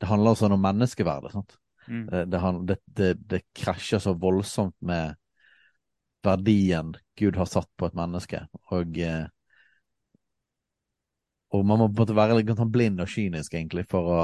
det 0.03 0.07
handler 0.09 0.33
også 0.33 0.49
om 0.51 0.59
menneskeverdet. 0.59 1.31
sant? 1.31 1.53
Mm. 1.87 2.07
Det, 2.07 2.25
det, 2.25 2.39
det, 2.67 2.75
det, 2.85 3.13
det, 3.29 3.41
krasjer 3.55 4.01
så 4.03 4.11
voldsomt 4.19 4.75
med 4.83 5.15
verdien 6.23 6.91
Gud 7.15 7.39
har 7.39 7.47
satt 7.47 7.69
på 7.79 7.87
et 7.87 7.95
menneske. 7.95 8.41
Og, 8.75 8.99
eh, 8.99 9.23
og 11.55 11.63
man 11.63 11.79
må 11.79 11.87
på 11.87 11.95
en 11.95 12.03
måte 12.03 12.17
være 12.19 12.35
litt 12.35 12.51
sånn 12.51 12.75
blind 12.75 12.99
og 12.99 13.15
kynisk 13.15 13.55
egentlig 13.55 13.85
for 13.95 14.11
å, 14.11 14.19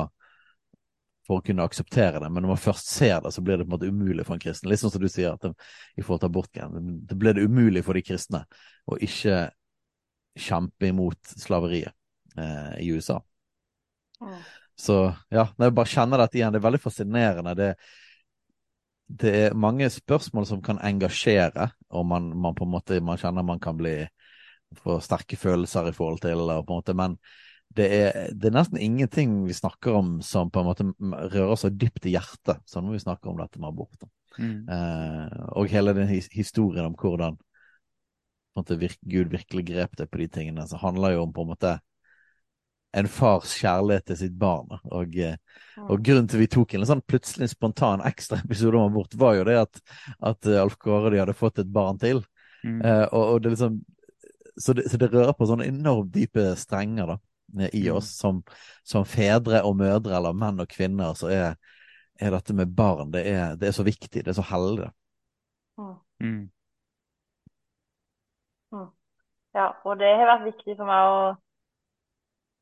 for 1.24 1.40
å 1.40 1.48
kunne 1.48 1.64
akseptere 1.72 2.20
det. 2.20 2.28
Men 2.28 2.44
når 2.44 2.56
man 2.58 2.64
først 2.68 2.92
ser 2.92 3.24
det, 3.24 3.32
så 3.32 3.46
blir 3.46 3.56
det 3.56 3.70
på 3.70 3.72
en 3.72 3.78
måte 3.78 3.96
umulig 3.96 4.28
for 4.28 4.36
en 4.36 4.44
kristen. 4.44 4.68
Litt 4.68 4.84
sånn 4.84 4.92
som 4.92 5.08
du 5.08 5.08
sier 5.08 5.32
at 5.32 5.48
det, 5.48 5.56
i 5.96 6.04
forhold 6.04 6.26
til 6.26 6.34
abortgren, 6.34 6.94
Det 7.08 7.16
blir 7.24 7.40
det 7.40 7.48
umulig 7.48 7.88
for 7.88 7.96
de 7.96 8.04
kristne 8.04 8.44
å 8.84 9.00
ikke 9.00 9.46
kjempe 10.40 10.92
imot 10.92 11.38
slaveriet 11.40 11.96
eh, 12.36 12.80
i 12.84 12.92
USA. 12.92 13.22
Mm. 14.20 14.42
Så 14.80 15.00
ja, 15.34 15.50
jeg 15.60 15.76
bare 15.76 15.92
kjenner 15.92 16.22
dette 16.22 16.40
igjen, 16.40 16.54
det 16.56 16.62
er 16.62 16.68
veldig 16.68 16.82
fascinerende. 16.84 17.56
Det, 17.60 17.70
det 19.24 19.34
er 19.42 19.58
mange 19.58 19.90
spørsmål 19.92 20.48
som 20.48 20.64
kan 20.64 20.80
engasjere, 20.86 21.72
og 21.92 22.08
man, 22.08 22.32
man, 22.38 22.56
på 22.56 22.68
en 22.68 22.74
måte 22.78 23.02
man 23.04 23.20
kjenner 23.20 23.46
man 23.46 23.60
kan 23.64 23.78
bli 23.80 23.98
få 24.80 25.00
sterke 25.04 25.38
følelser 25.40 25.90
i 25.90 25.96
forhold 25.96 26.22
til, 26.24 26.46
og 26.46 26.66
på 26.68 26.76
en 26.76 26.84
måte, 26.84 26.96
men 26.96 27.18
det 27.76 27.88
er, 27.94 28.16
det 28.34 28.50
er, 28.50 28.56
nesten 28.56 28.80
ingenting 28.82 29.44
vi 29.46 29.54
snakker 29.54 29.98
om 30.00 30.16
som 30.26 30.50
på 30.50 30.62
en 30.62 30.70
måte 30.72 30.86
rører 31.34 31.60
så 31.60 31.70
dypt 31.70 32.08
i 32.10 32.16
hjertet, 32.16 32.64
som 32.70 32.86
når 32.86 32.98
vi 32.98 33.04
snakker 33.04 33.30
om 33.30 33.38
dette 33.42 33.62
med 33.62 33.70
abort. 33.70 34.08
Mm. 34.40 34.64
Eh, 34.72 35.44
og 35.60 35.70
hele 35.70 35.94
den 35.98 36.10
historien 36.10 36.88
om 36.88 36.98
hvordan 36.98 37.38
måte, 38.58 38.80
Gud 39.02 39.30
virkelig 39.30 39.68
grep 39.68 39.96
det 40.00 40.10
på 40.10 40.22
de 40.24 40.28
tingene, 40.40 40.66
så 40.68 40.80
handler 40.82 41.18
jo 41.18 41.28
om 41.28 41.36
på 41.36 41.46
en 41.46 41.52
måte 41.54 41.76
en 42.98 43.08
fars 43.12 43.54
kjærlighet 43.60 44.08
til 44.10 44.18
sitt 44.24 44.36
barn. 44.40 44.72
Og, 44.90 45.16
og 45.86 46.02
grunnen 46.06 46.30
til 46.30 46.42
vi 46.42 46.50
tok 46.52 46.74
en 46.74 46.88
sånn 46.90 47.04
plutselig 47.06 47.52
spontan 47.54 48.04
ekstra 48.08 48.42
episode 48.44 48.80
om 48.80 48.90
abort, 48.90 49.16
var 49.20 49.38
jo 49.38 49.46
det 49.50 49.60
at, 49.62 49.82
at 50.32 50.50
Alf 50.60 50.78
Kåre 50.82 51.14
de 51.14 51.22
hadde 51.22 51.38
fått 51.38 51.62
et 51.62 51.72
barn 51.74 52.02
til. 52.02 52.24
Mm. 52.64 52.82
Eh, 52.82 53.06
og, 53.14 53.24
og, 53.24 53.42
det 53.44 53.56
liksom 53.56 53.80
så 54.60 54.74
det, 54.76 54.90
så 54.92 54.98
det, 55.00 55.08
rører 55.14 55.36
på 55.38 55.48
sånne 55.48 55.70
enormt 55.70 56.12
dype 56.12 56.50
strenger 56.60 57.14
da, 57.14 57.18
i 57.72 57.86
oss 57.94 58.10
som, 58.20 58.42
som, 58.84 59.06
fedre 59.08 59.62
og 59.64 59.78
mødre, 59.80 60.18
eller 60.18 60.36
menn 60.36 60.60
og 60.60 60.68
kvinner, 60.68 61.14
så 61.16 61.30
er, 61.32 61.54
er 62.20 62.34
dette 62.36 62.56
med 62.58 62.74
barn 62.76 63.14
det 63.14 63.24
er, 63.32 63.56
det 63.56 63.70
er, 63.70 63.76
så 63.78 63.86
viktig, 63.88 64.26
det 64.26 64.34
er 64.34 64.36
så 64.36 64.44
heldig. 64.50 64.90
Mm. 65.80 65.94
Mm. 66.20 66.50
Ja, 69.56 69.70
og 69.88 69.96
det 70.02 70.12
har 70.12 70.28
vært 70.30 70.50
viktig 70.52 70.76
for 70.76 70.90
meg 70.90 71.08
å 71.08 71.22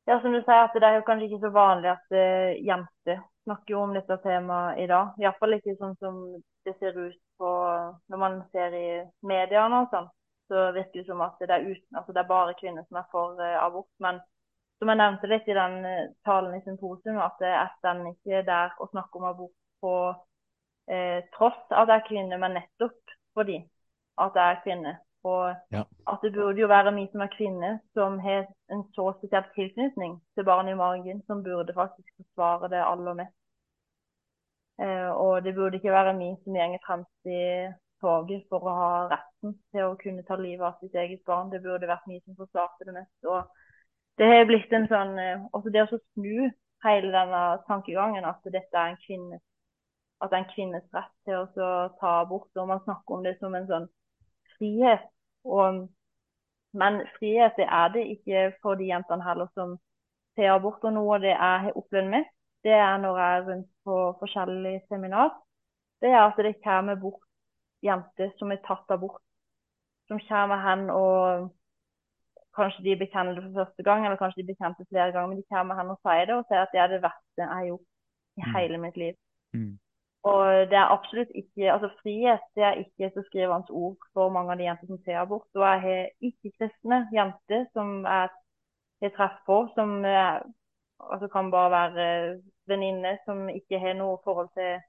Ja, 0.08 0.20
som 0.20 0.32
du 0.32 0.38
sier, 0.40 0.62
at 0.64 0.72
det 0.72 0.88
er 0.88 0.94
jo 0.96 1.02
kanskje 1.04 1.26
ikke 1.26 1.42
så 1.42 1.48
vanlig 1.52 1.88
at 1.90 2.14
uh, 2.16 2.54
jenter 2.64 3.18
snakker 3.44 3.74
jo 3.74 3.80
om 3.84 3.90
dette 3.92 4.16
temaet 4.22 4.78
i 4.80 4.86
dag. 4.88 5.10
Iallfall 5.20 5.56
ikke 5.58 5.74
sånn 5.76 5.98
som 6.00 6.22
det 6.64 6.72
ser 6.78 6.96
ut 6.96 7.18
på 7.36 7.50
når 8.08 8.22
man 8.22 8.38
ser 8.54 8.72
i 8.78 8.86
mediene 9.28 9.82
og 9.82 9.90
sånn. 9.92 10.06
Så 10.48 10.62
virker 10.78 11.02
det 11.02 11.10
som 11.10 11.20
at 11.26 11.36
det 11.42 11.52
er, 11.52 11.66
uten, 11.66 11.98
altså 12.00 12.16
det 12.16 12.22
er 12.22 12.30
bare 12.30 12.56
kvinner 12.56 12.86
som 12.86 13.02
er 13.02 13.04
for 13.12 13.36
uh, 13.36 13.58
abort. 13.66 13.90
Men 14.00 14.22
som 14.80 14.94
jeg 14.94 15.00
nevnte 15.02 15.30
litt 15.34 15.52
i 15.52 15.58
den 15.60 15.76
uh, 15.84 16.08
talen 16.24 16.56
i 16.56 16.62
symposium, 16.64 17.20
at 17.20 17.44
FN 17.76 18.00
ikke 18.14 18.32
ikke 18.32 18.46
der 18.48 18.72
og 18.78 18.88
snakker 18.94 19.20
om 19.20 19.28
abort 19.34 19.56
på 19.84 19.94
tross 21.36 21.74
at 21.76 21.84
det 21.90 21.98
er 21.98 22.06
kvinner, 22.06 22.40
men 22.40 22.54
nettopp 22.56 23.12
fordi 23.36 23.58
at 24.24 24.32
det 24.32 24.44
er 24.46 24.62
kvinne. 24.64 24.94
Og 25.24 25.54
ja. 25.72 25.82
at 26.12 26.18
det 26.22 26.32
burde 26.32 26.60
jo 26.60 26.68
være 26.70 26.94
vi 26.94 27.08
som 27.12 27.20
er 27.20 27.34
kvinner, 27.38 27.78
som 27.94 28.18
har 28.18 28.46
en 28.72 28.84
så 28.94 29.12
spesiell 29.18 29.48
tilknytning 29.54 30.20
til 30.34 30.44
barnet 30.44 30.72
i 30.72 30.78
magen, 30.78 31.22
som 31.26 31.42
burde 31.42 31.74
faktisk 31.74 32.08
forsvare 32.16 32.70
det 32.74 32.84
aller 32.92 33.14
mest. 33.20 33.36
Eh, 34.82 35.10
og 35.24 35.44
det 35.44 35.54
burde 35.54 35.76
ikke 35.76 35.96
være 35.98 36.16
vi 36.18 36.30
som 36.44 36.54
går 36.54 36.84
fremst 36.86 37.32
i 37.40 37.42
toget 38.00 38.44
for 38.48 38.62
å 38.62 38.76
ha 38.80 38.92
retten 39.10 39.56
til 39.74 39.88
å 39.88 39.98
kunne 40.02 40.22
ta 40.22 40.38
livet 40.38 40.66
av 40.68 40.78
sitt 40.78 40.94
eget 40.94 41.24
barn. 41.26 41.50
Det 41.50 41.62
burde 41.66 41.90
vært 41.90 42.06
vi 42.06 42.20
som 42.20 42.38
forsvarte 42.38 42.86
det 42.86 42.94
mest. 42.94 43.18
Og 43.26 43.42
det 44.18 44.30
har 44.30 44.46
blitt 44.46 44.72
en 44.72 44.86
sånn 44.90 45.18
Også 45.52 45.70
det 45.74 45.82
å 45.82 45.98
snu 45.98 46.50
hele 46.86 47.10
denne 47.10 47.42
tankegangen 47.66 48.24
at 48.24 48.46
dette 48.46 48.78
er 48.78 48.94
en 48.94 49.02
kvinnes 49.02 49.42
at 50.20 50.30
det 50.30 50.38
er 50.38 50.44
en 50.44 50.54
kvinnes 50.54 50.86
rett 50.94 51.12
til 51.26 51.44
å 51.64 51.70
ta 52.00 52.14
abort. 52.22 52.50
Og 52.58 52.68
man 52.70 52.82
snakker 52.84 53.18
om 53.18 53.24
det 53.26 53.36
som 53.38 53.54
en 53.54 53.68
sånn 53.70 53.86
frihet. 54.58 55.04
Og, 55.44 55.84
men 56.72 57.00
frihet 57.18 57.56
det 57.56 57.68
er 57.68 57.92
det 57.94 58.06
ikke 58.14 58.48
for 58.62 58.78
de 58.78 58.90
jentene 58.90 59.24
heller 59.24 59.48
som 59.54 59.76
ser 60.36 60.52
abort. 60.54 60.84
Og 60.84 60.94
noe 60.94 61.16
av 61.16 61.24
det 61.24 61.34
jeg 61.34 61.62
har 61.66 61.78
opplevd 61.80 62.12
mest, 62.14 62.34
det 62.66 62.74
er 62.74 62.98
når 63.02 63.20
jeg 63.22 63.38
er 63.38 63.46
rundt 63.50 63.70
på 63.86 64.00
forskjellige 64.20 64.82
seminar, 64.88 65.30
det 66.02 66.10
er 66.10 66.20
at 66.24 66.38
det 66.42 66.58
kommer 66.64 66.98
bort 66.98 67.24
jenter 67.82 68.30
som 68.38 68.52
er 68.52 68.62
tatt 68.66 68.90
abort. 68.90 69.22
Som 70.08 70.20
kommer 70.28 70.60
hen 70.64 70.88
og 70.90 71.48
kanskje 72.58 72.84
de 72.86 72.96
bekjenner 73.02 73.36
det 73.36 73.44
for 73.46 73.60
første 73.62 73.82
gang, 73.86 74.04
eller 74.04 74.18
kanskje 74.20 74.42
de 74.42 74.50
bekjente 74.52 74.86
flere 74.90 75.12
ganger, 75.12 75.28
men 75.30 75.40
de 75.40 75.50
kommer 75.54 75.78
hen 75.78 75.92
og 75.94 76.00
sier 76.02 76.24
det, 76.26 76.38
og 76.38 76.46
sier 76.48 76.64
at 76.64 76.72
det 76.74 76.80
er 76.82 76.90
det 76.94 77.04
verste 77.04 77.42
jeg 77.44 77.50
har 77.52 77.66
gjort 77.68 77.86
i 78.38 78.48
hele 78.56 78.80
mitt 78.84 78.96
liv. 79.02 79.14
Mm. 79.54 79.74
Og 80.26 80.70
det 80.70 80.78
er 80.78 80.92
absolutt 80.92 81.30
ikke 81.34 81.72
altså 81.72 81.88
Frihet 82.02 82.42
det 82.56 82.64
er 82.64 82.80
ikke 82.82 83.06
et 83.06 83.14
beskrivende 83.14 83.70
ord 83.70 83.96
for 84.14 84.32
mange 84.34 84.52
av 84.52 84.58
de 84.58 84.66
jenter 84.66 84.90
som 84.90 85.00
tar 85.04 85.20
abort. 85.22 85.46
Og 85.54 85.62
jeg 85.62 85.80
har 85.86 86.08
ikke-kristne 86.28 86.98
jenter 87.14 87.66
som 87.72 88.00
jeg 88.02 88.28
har 89.06 89.14
treff 89.16 89.36
på, 89.46 89.58
som 89.76 90.04
eh, 90.04 90.40
altså 91.12 91.28
kan 91.32 91.50
bare 91.50 91.70
være 91.70 92.08
venninne 92.66 93.18
som 93.24 93.48
ikke 93.48 93.78
har 93.78 93.94
noe 93.94 94.18
forhold 94.24 94.50
til 94.58 94.80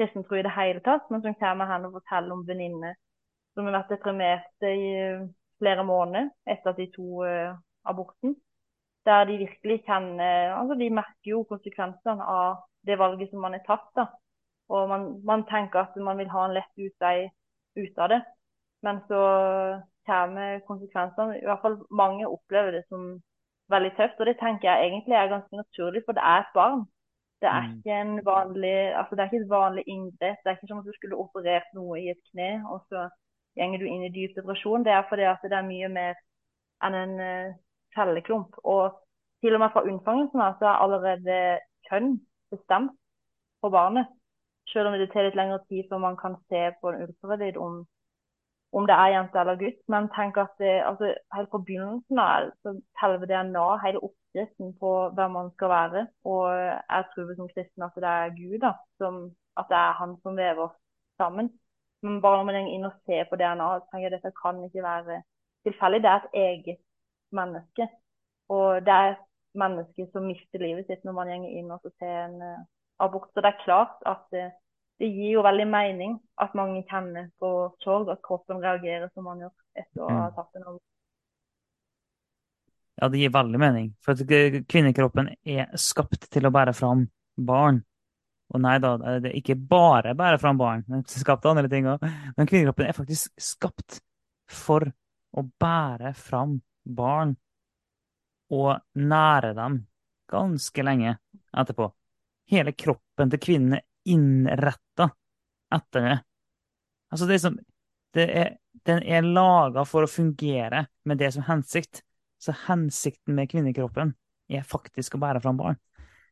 kristen 0.00 0.24
tro 0.26 0.40
i 0.40 0.42
det 0.42 0.54
hele 0.56 0.80
tatt, 0.80 1.06
men 1.10 1.22
som 1.22 1.38
kommer 1.38 1.68
her 1.70 1.86
og 1.86 1.94
forteller 2.00 2.34
om 2.34 2.46
venninner 2.48 2.96
som 3.54 3.68
har 3.68 3.76
vært 3.78 3.92
deprimerte 3.92 4.72
i 4.72 4.88
flere 5.60 5.84
måneder 5.84 6.32
etter 6.48 6.72
at 6.72 6.80
de 6.80 6.88
tok 6.94 7.22
uh, 7.28 7.54
aborten. 7.86 8.34
Der 9.06 9.24
de 9.26 9.36
virkelig 9.38 9.82
kan 9.84 10.20
Altså, 10.20 10.74
de 10.78 10.88
merker 10.90 11.30
jo 11.30 11.42
konsekvensene 11.50 12.22
av 12.22 12.62
det 12.86 12.98
valget 12.98 13.30
som 13.30 13.42
man 13.42 13.56
har 13.56 13.64
tatt. 13.66 13.88
da. 13.98 14.06
Og 14.72 14.88
man, 14.88 15.08
man 15.28 15.44
tenker 15.50 15.84
at 15.84 15.96
man 16.08 16.18
vil 16.20 16.30
ha 16.32 16.46
en 16.46 16.56
lett 16.56 16.86
utvei 16.86 17.28
ut 17.76 17.98
av 17.98 18.12
det. 18.12 18.22
Men 18.82 19.00
så 19.08 19.20
kommer 20.08 20.64
konsekvensene. 20.70 21.38
I 21.38 21.46
hvert 21.46 21.62
fall 21.62 21.78
mange 21.90 22.28
opplever 22.28 22.74
det 22.76 22.82
som 22.88 23.20
veldig 23.74 23.92
tøft. 23.98 24.20
Og 24.20 24.26
det 24.26 24.36
tenker 24.40 24.68
jeg 24.68 24.88
egentlig 24.88 25.16
er 25.16 25.32
ganske 25.34 25.62
naturlig, 25.62 26.02
for 26.06 26.18
det 26.18 26.24
er 26.32 26.42
et 26.42 26.54
barn. 26.54 26.84
Det 27.42 27.50
er 27.50 27.62
mm. 27.62 27.72
ikke 27.76 27.94
en 28.04 28.14
vanlig, 28.26 28.76
altså 28.98 29.14
det 29.14 29.22
er 29.22 29.30
ikke 29.30 29.44
et 29.44 29.56
vanlig 29.56 29.84
inngrep. 29.86 30.38
Det 30.40 30.48
er 30.48 30.56
ikke 30.56 30.70
som 30.70 30.82
at 30.82 30.88
du 30.88 30.94
skulle 30.96 31.22
operert 31.24 31.70
noe 31.74 31.98
i 32.00 32.10
et 32.14 32.22
kne, 32.30 32.50
og 32.70 32.84
så 32.88 33.08
gjenger 33.58 33.82
du 33.82 33.86
inn 33.88 34.04
i 34.06 34.14
dyp 34.14 34.36
depresjon. 34.38 34.84
Det 34.86 34.92
er 34.94 35.08
fordi 35.08 35.26
at 35.28 35.42
det 35.50 35.58
er 35.58 35.70
mye 35.70 35.90
mer 35.92 36.20
enn 36.86 36.98
en 36.98 37.14
uh, 37.20 37.54
celleklump. 37.96 38.58
Og 38.74 38.98
til 39.42 39.56
og 39.56 39.62
med 39.62 39.74
fra 39.74 39.84
unnfangelsen 39.90 40.44
av 40.46 40.58
så 40.60 40.70
er 40.70 40.82
allerede 40.84 41.38
kjønn 41.88 42.14
bestemt 42.54 42.94
på 43.62 43.70
barnet. 43.74 44.06
Selv 44.70 44.88
om 44.88 44.96
det 44.98 45.10
tar 45.12 45.26
litt 45.26 45.38
lengre 45.38 45.58
tid 45.68 45.88
før 45.90 46.00
man 46.04 46.16
kan 46.20 46.36
se 46.50 46.62
på 46.80 46.92
en 46.92 47.02
ultralyd 47.06 47.58
om, 47.60 47.80
om, 48.72 48.86
det 48.88 48.96
er 48.96 49.14
jente 49.14 49.40
eller 49.40 49.58
gutt. 49.60 49.80
Men 49.94 50.08
tenk 50.16 50.38
at 50.40 50.54
det, 50.62 50.74
altså, 50.88 51.12
helt 51.36 51.50
fra 51.52 51.62
begynnelsen 51.66 52.22
av 52.22 52.52
så 52.62 52.76
teller 53.00 53.26
DNA, 53.26 53.64
hele 53.84 54.04
oppskriften 54.06 54.72
på 54.80 54.92
hvem 55.16 55.34
man 55.38 55.50
skal 55.56 55.74
være. 55.74 56.04
Og 56.34 56.46
jeg 56.54 57.08
tror 57.14 57.34
som 57.40 57.50
kristen 57.54 57.88
at 57.88 57.98
det 58.06 58.14
er 58.22 58.36
Gud, 58.38 58.60
da, 58.64 58.76
som, 59.02 59.24
at 59.60 59.68
det 59.72 59.80
er 59.80 59.98
han 60.00 60.16
som 60.22 60.38
vever 60.38 60.68
oss 60.68 60.78
sammen. 61.20 61.50
Men 62.02 62.20
bare 62.22 62.38
når 62.38 62.48
man 62.48 62.56
går 62.58 62.72
inn 62.76 62.88
og 62.88 62.96
ser 63.06 63.26
på 63.30 63.38
DNA, 63.38 63.68
så 63.78 63.90
tenker 63.90 64.08
jeg 64.08 64.12
at 64.12 64.16
dette 64.18 64.38
kan 64.42 64.62
ikke 64.66 64.86
være 64.86 65.18
tilfeldig. 65.66 66.00
Det 66.02 66.10
er 66.10 66.22
et 66.22 66.40
eget 66.46 66.80
menneske. 67.30 67.88
Og 68.54 68.86
det 68.86 68.94
er 68.94 69.12
et 69.12 69.26
menneske 69.54 70.06
som 70.12 70.26
mister 70.26 70.62
livet 70.62 70.88
sitt 70.88 71.04
når 71.04 71.14
man 71.18 71.30
går 71.30 71.52
inn 71.58 71.70
og 71.74 71.84
ser 72.00 72.16
en 72.24 72.38
uh, 72.42 72.64
abort. 73.02 73.30
Så 73.34 73.42
det 73.42 73.52
er 73.52 73.64
klart 73.64 74.06
at 74.08 74.24
det, 74.34 74.48
det, 75.00 75.10
gir 75.10 75.36
jo 75.38 75.44
veldig 75.46 75.68
mening 75.70 76.16
at 76.42 76.56
mange 76.58 76.84
kjenner 76.90 77.28
på 77.42 77.52
sorg, 77.84 78.10
at 78.12 78.22
kroppen 78.24 78.62
reagerer 78.62 79.10
som 79.12 79.28
man 79.28 79.42
gjør 79.44 79.52
etter 79.82 80.02
å 80.04 80.10
ha 80.10 80.26
mm. 80.28 80.34
tatt 80.38 80.58
en 80.58 80.66
abort. 80.66 80.84
Ja, 83.00 83.08
det 83.08 83.22
gir 83.22 83.32
veldig 83.34 83.58
mening. 83.58 83.88
For 84.04 84.14
at 84.14 84.68
kvinnekroppen 84.70 85.32
er 85.42 85.72
skapt 85.80 86.28
til 86.30 86.46
å 86.46 86.52
bære 86.54 86.74
fram 86.76 87.06
barn. 87.34 87.80
Og 88.52 88.60
nei 88.60 88.76
da, 88.84 88.96
det 89.00 89.30
er 89.30 89.38
ikke 89.38 89.56
bare 89.56 90.12
bære 90.16 90.38
fram 90.42 90.58
barn, 90.60 90.84
men 90.92 91.06
skapt 91.08 91.48
andre 91.48 91.70
ting 91.72 91.88
òg. 91.90 92.04
Men 92.36 92.48
kvinnekroppen 92.48 92.88
er 92.88 92.98
faktisk 92.98 93.32
skapt 93.40 94.02
for 94.52 94.86
å 95.32 95.46
bære 95.62 96.12
fram 96.18 96.58
barn 96.84 97.34
og 98.52 98.82
nære 99.00 99.54
dem 99.56 99.80
ganske 100.32 100.84
lenge 100.84 101.16
etterpå. 101.56 101.88
Hele 102.50 102.72
kroppen 102.72 103.30
til 103.32 103.40
kvinnene 103.42 103.82
innretta 104.08 105.08
etter 105.72 106.08
det. 106.08 106.16
Altså, 107.12 107.28
det 107.28 107.36
er 107.36 107.42
som 107.44 107.58
det 108.12 108.24
er, 108.28 108.50
Den 108.86 109.02
er 109.04 109.22
laga 109.22 109.84
for 109.86 110.04
å 110.04 110.10
fungere 110.10 110.86
med 111.04 111.20
det 111.20 111.30
som 111.34 111.44
hensikt. 111.46 112.02
Så 112.42 112.54
hensikten 112.66 113.36
med 113.36 113.50
kvinnekroppen 113.52 114.14
er 114.50 114.64
faktisk 114.66 115.14
å 115.14 115.20
bære 115.22 115.42
fram 115.44 115.60
barn. 115.60 115.78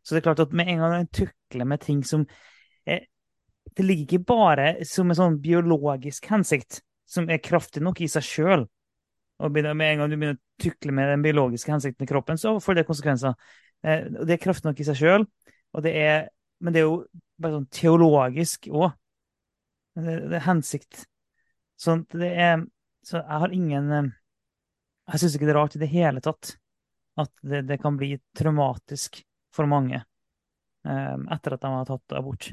Så 0.02 0.14
det 0.14 0.20
er 0.20 0.26
klart 0.30 0.42
at 0.42 0.56
med 0.56 0.68
en 0.68 0.82
gang 0.82 0.94
en 0.96 1.10
tukler 1.14 1.68
med 1.68 1.80
ting 1.84 2.02
som 2.04 2.26
er, 2.86 3.06
Det 3.76 3.84
ligger 3.84 4.16
ikke 4.16 4.26
bare 4.26 4.84
som 4.88 5.10
en 5.10 5.16
sånn 5.16 5.36
biologisk 5.38 6.26
hensikt, 6.26 6.80
som 7.06 7.28
er 7.30 7.38
kraftig 7.38 7.82
nok 7.84 8.00
i 8.00 8.08
seg 8.10 8.24
sjøl. 8.26 8.64
Og 9.40 9.52
med 9.52 9.68
en 9.68 10.00
gang 10.00 10.10
du 10.10 10.16
begynner 10.16 10.38
å 10.38 10.64
tukle 10.64 10.92
med 10.96 11.08
den 11.12 11.22
biologiske 11.22 11.70
hensikten 11.70 12.04
i 12.04 12.08
kroppen, 12.08 12.40
så 12.40 12.56
får 12.60 12.80
det 12.80 12.86
konsekvenser. 12.88 13.36
Eh, 13.84 14.08
det 14.26 14.34
er 14.34 14.42
kraftig 14.42 14.68
nok 14.68 14.80
i 14.80 14.88
seg 14.88 14.98
sjøl, 14.98 15.26
men 16.60 16.74
det 16.74 16.82
er 16.82 16.88
jo 16.88 16.96
bare 17.40 17.58
sånn 17.58 17.70
teologisk 17.72 18.68
òg. 18.70 18.90
Det, 19.96 20.16
det, 20.30 20.36
er 20.38 20.46
hensikt. 20.46 21.04
Sånn 21.80 22.04
det 22.12 22.30
er 22.38 22.60
Så 23.02 23.16
jeg 23.18 23.38
har 23.42 23.52
ingen 23.56 23.88
eh, 23.90 24.08
Jeg 25.10 25.22
syns 25.22 25.34
ikke 25.34 25.48
det 25.48 25.54
er 25.54 25.58
rart 25.58 25.74
i 25.74 25.80
det 25.80 25.88
hele 25.90 26.20
tatt 26.22 26.52
at 27.18 27.32
det, 27.42 27.64
det 27.66 27.80
kan 27.82 27.96
bli 27.98 28.14
traumatisk 28.36 29.18
for 29.52 29.68
mange 29.68 29.98
um, 30.86 31.24
etter 31.34 31.56
at 31.56 31.64
de 31.64 31.72
har 31.74 31.88
tatt 31.88 32.14
abort. 32.16 32.46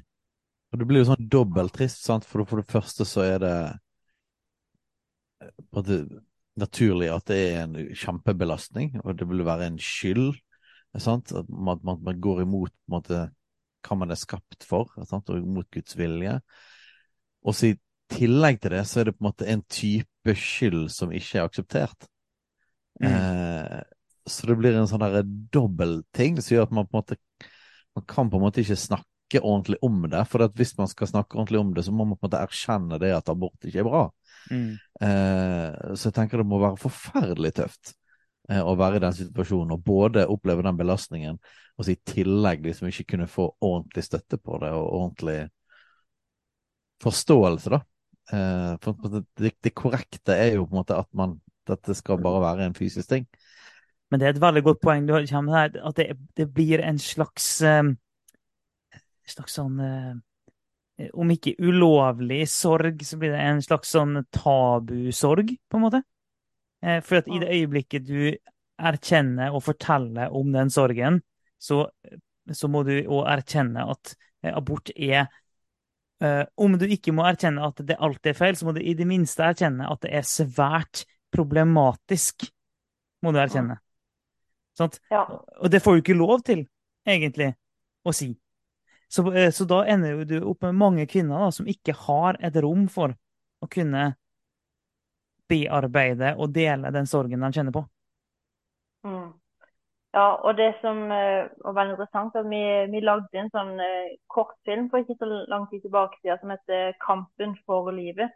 Og 0.74 0.82
Det 0.82 0.88
blir 0.90 1.04
jo 1.04 1.10
sånn 1.12 1.28
dobbelt 1.32 1.76
trist, 1.78 2.02
sant? 2.04 2.26
for 2.28 2.44
for 2.50 2.60
det 2.60 2.72
første 2.72 3.06
så 3.08 3.24
er 3.24 3.38
det 3.44 3.54
det 5.88 6.00
naturlig 6.58 7.12
at 7.14 7.30
det 7.30 7.38
er 7.38 7.60
en 7.62 7.78
kjempebelastning, 7.94 8.98
og 9.04 9.16
det 9.20 9.28
vil 9.30 9.46
være 9.46 9.70
en 9.70 9.80
skyld. 9.80 10.34
Sant? 10.96 11.34
At 11.36 11.50
man, 11.50 11.82
man, 11.84 12.00
man 12.06 12.22
går 12.22 12.44
imot 12.46 12.74
måte, 12.92 13.28
hva 13.86 13.98
man 14.00 14.14
er 14.14 14.20
skapt 14.20 14.66
for, 14.68 14.92
sant? 15.10 15.30
og 15.30 15.42
imot 15.42 15.70
Guds 15.74 15.98
vilje. 16.00 16.38
Og 17.48 17.56
så 17.56 17.72
i 17.72 17.78
tillegg 18.12 18.62
til 18.64 18.74
det, 18.76 18.86
så 18.88 19.02
er 19.02 19.10
det 19.10 19.18
på 19.18 19.24
en 19.24 19.30
måte 19.30 19.50
en 19.52 19.64
type 19.72 20.38
skyld 20.38 20.88
som 20.94 21.14
ikke 21.16 21.40
er 21.40 21.48
akseptert. 21.48 22.08
Mm. 23.02 23.12
Eh, 23.12 23.84
så 24.28 24.50
det 24.50 24.58
blir 24.60 24.76
en 24.76 24.90
sånn 24.90 25.06
dobbeltting 25.54 26.42
som 26.42 26.56
gjør 26.56 26.68
at 26.68 26.74
man 26.76 26.88
på 26.88 26.98
en 26.98 27.04
måte 27.04 27.22
Man 27.98 28.04
kan 28.06 28.28
på 28.30 28.38
en 28.38 28.44
måte 28.44 28.62
ikke 28.62 28.76
snakke 28.78 29.40
ordentlig 29.42 29.80
om 29.82 30.04
det. 30.06 30.20
For 30.30 30.46
hvis 30.54 30.76
man 30.78 30.90
skal 30.92 31.10
snakke 31.10 31.34
ordentlig 31.34 31.58
om 31.64 31.72
det, 31.74 31.82
så 31.88 31.90
må 31.90 32.06
man 32.06 32.14
på 32.14 32.28
en 32.28 32.30
måte 32.30 32.42
erkjenne 32.46 33.00
det 33.02 33.10
at 33.16 33.32
abort 33.34 33.66
ikke 33.66 33.82
er 33.82 33.88
bra. 33.88 34.04
Mm. 34.54 34.76
Eh, 35.02 35.96
så 35.98 36.12
jeg 36.12 36.16
tenker 36.20 36.38
det 36.38 36.46
må 36.46 36.60
være 36.62 36.78
forferdelig 36.78 37.56
tøft 37.58 37.97
å 38.48 38.76
være 38.80 39.00
i 39.00 39.04
den 39.04 39.16
situasjonen 39.16 39.74
og 39.76 39.82
både 39.84 40.28
oppleve 40.32 40.64
den 40.64 40.78
belastningen 40.80 41.40
og 41.78 41.86
så 41.86 41.94
i 41.94 42.00
tillegg 42.10 42.66
liksom 42.66 42.90
ikke 42.90 43.12
kunne 43.14 43.30
få 43.30 43.52
ordentlig 43.62 44.04
støtte 44.08 44.40
på 44.42 44.58
det 44.64 44.72
og 44.74 44.88
ordentlig 44.88 45.38
forståelse, 47.04 47.74
da. 47.76 47.82
Eh, 48.34 48.72
for 48.82 49.12
det, 49.14 49.54
det, 49.64 49.74
korrekte 49.78 50.34
er 50.34 50.56
jo 50.56 50.66
på 50.66 50.74
en 50.74 50.82
måte 50.82 50.98
at 50.98 51.10
man 51.16 51.38
dette 51.68 51.94
skal 51.96 52.20
bare 52.24 52.42
være 52.42 52.66
en 52.66 52.76
fysisk 52.78 53.12
ting. 53.12 53.28
Men 54.10 54.20
det 54.20 54.28
er 54.28 54.36
et 54.36 54.42
veldig 54.42 54.64
godt 54.66 54.82
poeng 54.82 55.06
du 55.06 55.14
kommer 55.14 55.46
med 55.52 55.58
her, 55.58 55.78
at 55.90 56.00
det, 56.00 56.08
det 56.40 56.48
blir 56.56 56.82
en 56.82 56.98
slags 57.00 57.60
um, 57.62 57.94
slags 59.28 59.58
sånn 59.60 59.82
uh, 59.84 60.14
Om 61.14 61.34
ikke 61.36 61.58
ulovlig 61.62 62.48
sorg, 62.50 63.04
så 63.06 63.20
blir 63.22 63.36
det 63.36 63.42
en 63.44 63.60
slags 63.62 63.92
sånn 63.94 64.24
tabusorg, 64.34 65.52
på 65.70 65.78
en 65.78 65.84
måte. 65.84 66.02
Uh, 66.88 67.00
for 67.04 67.20
at 67.20 67.28
i 67.28 67.42
det 67.44 67.52
øyeblikket 67.52 68.08
du 68.08 68.32
erkjenner 68.78 69.56
og 69.56 69.66
forteller 69.66 70.34
om 70.36 70.54
den 70.54 70.72
sorgen, 70.72 71.22
så, 71.60 71.88
så 72.54 72.70
må 72.72 72.84
du 72.88 72.94
òg 73.02 73.26
erkjenne 73.34 73.88
at 73.92 74.14
uh, 74.46 74.54
abort 74.56 74.94
er 74.96 75.28
om 76.58 76.74
du 76.82 76.88
ikke 76.90 77.12
må 77.14 77.28
erkjenne 77.30 77.62
at 77.62 77.78
det 77.86 77.94
alltid 78.02 78.32
er 78.32 78.38
feil, 78.40 78.56
så 78.58 78.66
må 78.66 78.72
du 78.74 78.80
i 78.82 78.96
det 78.98 79.06
minste 79.06 79.44
erkjenne 79.46 79.86
at 79.86 80.00
det 80.02 80.16
er 80.18 80.24
svært 80.26 81.04
problematisk. 81.30 82.48
Må 83.22 83.36
du 83.36 83.38
erkjenne. 83.38 83.76
Ja. 85.12 85.24
Og 85.62 85.70
det 85.70 85.82
får 85.86 85.94
du 85.94 86.02
ikke 86.02 86.18
lov 86.18 86.42
til, 86.46 86.64
egentlig, 87.06 87.52
å 88.02 88.14
si. 88.18 88.32
Så, 89.08 89.24
eh, 89.34 89.52
så 89.52 89.66
da 89.66 89.84
ender 89.88 90.26
du 90.26 90.38
opp 90.44 90.62
med 90.68 90.76
mange 90.76 91.06
kvinner 91.10 91.48
da, 91.48 91.52
som 91.52 91.68
ikke 91.70 91.96
har 92.06 92.38
et 92.44 92.56
rom 92.64 92.88
for 92.92 93.16
å 93.64 93.70
kunne 93.72 94.12
bearbeide 95.50 96.36
og 96.38 96.54
dele 96.56 96.94
den 96.94 97.10
sorgen 97.10 97.44
de 97.44 97.52
kjenner 97.54 97.76
på. 97.76 97.84
Mm. 99.08 99.30
Ja, 100.18 100.28
og 100.48 100.58
det 100.58 100.72
som 100.82 101.04
uh, 101.12 101.46
var 101.66 101.76
veldig 101.78 101.94
interessant, 101.94 102.36
at 102.36 102.48
vi, 102.50 102.62
vi 102.94 103.04
lagde 103.04 103.38
en 103.38 103.52
sånn 103.54 103.76
uh, 103.78 104.16
kortfilm 104.34 104.88
for 104.90 105.04
ikke 105.04 105.18
så 105.20 105.28
lang 105.52 105.68
tid 105.70 105.84
tilbake 105.84 106.18
siden 106.22 106.40
som 106.42 106.54
heter 106.56 106.96
'Kampen 107.04 107.58
for 107.66 107.92
livet'. 107.92 108.34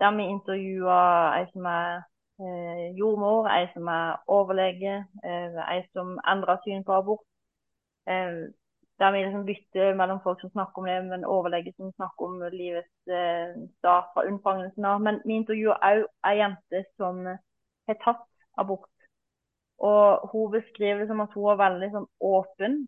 Der 0.00 0.16
vi 0.16 0.24
intervjua 0.26 0.98
ei 1.38 1.46
som 1.52 1.66
er 1.70 2.02
eh, 2.40 2.96
jordmor, 2.98 3.46
ei 3.48 3.68
som 3.74 3.86
er 3.88 4.16
overlege, 4.26 4.94
eh, 5.24 5.60
ei 5.70 5.82
som 5.92 6.18
endrer 6.32 6.58
syn 6.64 6.84
på 6.84 6.92
abort. 6.92 7.26
Der 9.04 9.12
vi 9.12 9.20
liksom 9.20 9.42
bytter 9.44 9.96
mellom 9.98 10.20
folk 10.24 10.40
som 10.40 10.50
snakker 10.50 10.80
om 10.80 10.86
det, 10.88 10.94
men 11.04 11.18
en 11.18 11.26
overlege 11.28 11.74
som 11.76 11.90
snakker 11.92 12.24
om 12.24 12.38
livets 12.52 13.10
eh, 13.12 13.50
start 13.78 14.06
fra 14.14 14.22
unnfangelsen 14.30 14.84
av. 14.88 15.02
Men 15.04 15.18
vi 15.28 15.36
intervjuer 15.36 15.76
òg 15.76 16.06
ei 16.30 16.38
jente 16.38 16.80
som 16.96 17.18
har 17.28 17.98
tatt 18.00 18.22
abort. 18.56 18.88
Og 19.84 20.30
hun 20.32 20.54
beskriver 20.54 21.02
det 21.02 21.10
som 21.10 21.20
at 21.20 21.36
hun 21.36 21.50
var 21.50 21.60
veldig 21.60 21.90
sånn, 21.92 22.06
åpen 22.24 22.78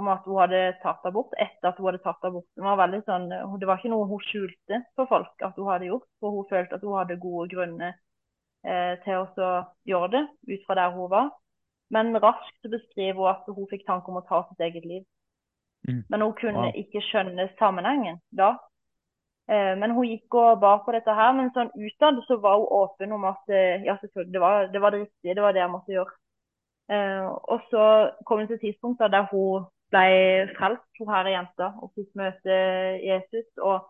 om 0.00 0.08
at 0.12 0.24
hun 0.24 0.38
hadde 0.40 0.60
tatt 0.80 1.04
abort 1.08 1.36
etter 1.44 1.68
at 1.70 1.80
hun 1.80 1.90
hadde 1.90 2.00
tatt 2.06 2.24
abort. 2.24 2.48
Det 2.56 2.64
var, 2.64 2.96
sånn, 3.10 3.28
det 3.60 3.68
var 3.68 3.80
ikke 3.80 3.92
noe 3.92 4.08
hun 4.08 4.22
skjulte 4.30 4.80
for 4.96 5.10
folk 5.10 5.44
at 5.44 5.60
hun 5.60 5.68
hadde 5.72 5.90
gjort, 5.90 6.08
for 6.20 6.36
hun 6.38 6.48
følte 6.52 6.78
at 6.78 6.86
hun 6.88 6.96
hadde 6.96 7.18
gode 7.20 7.50
grunner 7.52 7.98
eh, 8.64 8.94
til 9.04 9.26
å 9.26 9.50
gjøre 9.92 10.12
det 10.14 10.24
ut 10.54 10.64
fra 10.64 10.78
der 10.80 10.96
hun 10.96 11.12
var. 11.12 11.34
Men 11.92 12.16
raskt 12.16 12.72
beskriver 12.72 13.20
hun 13.20 13.32
at 13.34 13.52
hun 13.52 13.68
fikk 13.72 13.84
tanke 13.88 14.12
om 14.12 14.22
å 14.22 14.24
ta 14.28 14.42
sitt 14.48 14.64
eget 14.70 14.88
liv. 14.88 15.04
Mm. 15.88 16.02
Men 16.10 16.20
hun 16.20 16.32
kunne 16.40 16.66
Wow. 16.66 16.72
ikke 16.74 17.00
skjønne 17.02 17.48
sammenhengen 17.58 18.20
da. 18.36 18.56
Eh, 19.48 19.76
Men 19.78 19.90
hun 19.94 20.06
gikk 20.06 20.34
og 20.34 20.60
ba 20.60 20.76
på 20.82 20.92
dette 20.92 21.14
her, 21.14 21.32
men 21.32 21.50
sånn 21.54 21.70
utad 21.78 22.18
så 22.26 22.36
var 22.42 22.56
hun 22.58 22.66
åpen 22.82 23.12
om 23.12 23.24
at 23.24 23.48
eh, 23.48 23.84
ja, 23.86 23.94
selvfølgelig, 24.00 24.32
det 24.32 24.40
var, 24.40 24.66
det 24.72 24.80
var 24.82 24.90
det 24.90 25.00
riktige, 25.04 25.34
det 25.34 25.42
var 25.42 25.52
det 25.52 25.60
jeg 25.62 25.70
måtte 25.70 25.92
gjøre. 25.94 26.14
Eh, 26.90 27.26
Og 27.52 27.60
så 27.70 27.84
kom 28.26 28.38
det 28.40 28.48
til 28.48 28.58
tidspunkter 28.72 29.08
der 29.08 29.28
hun 29.30 29.66
ble 29.90 30.48
frelst, 30.58 30.88
hun 30.98 31.08
her 31.14 31.28
jenta, 31.30 31.72
og 31.82 31.92
fikk 31.94 32.10
møte 32.18 32.56
Jesus. 33.06 33.46
og 33.62 33.86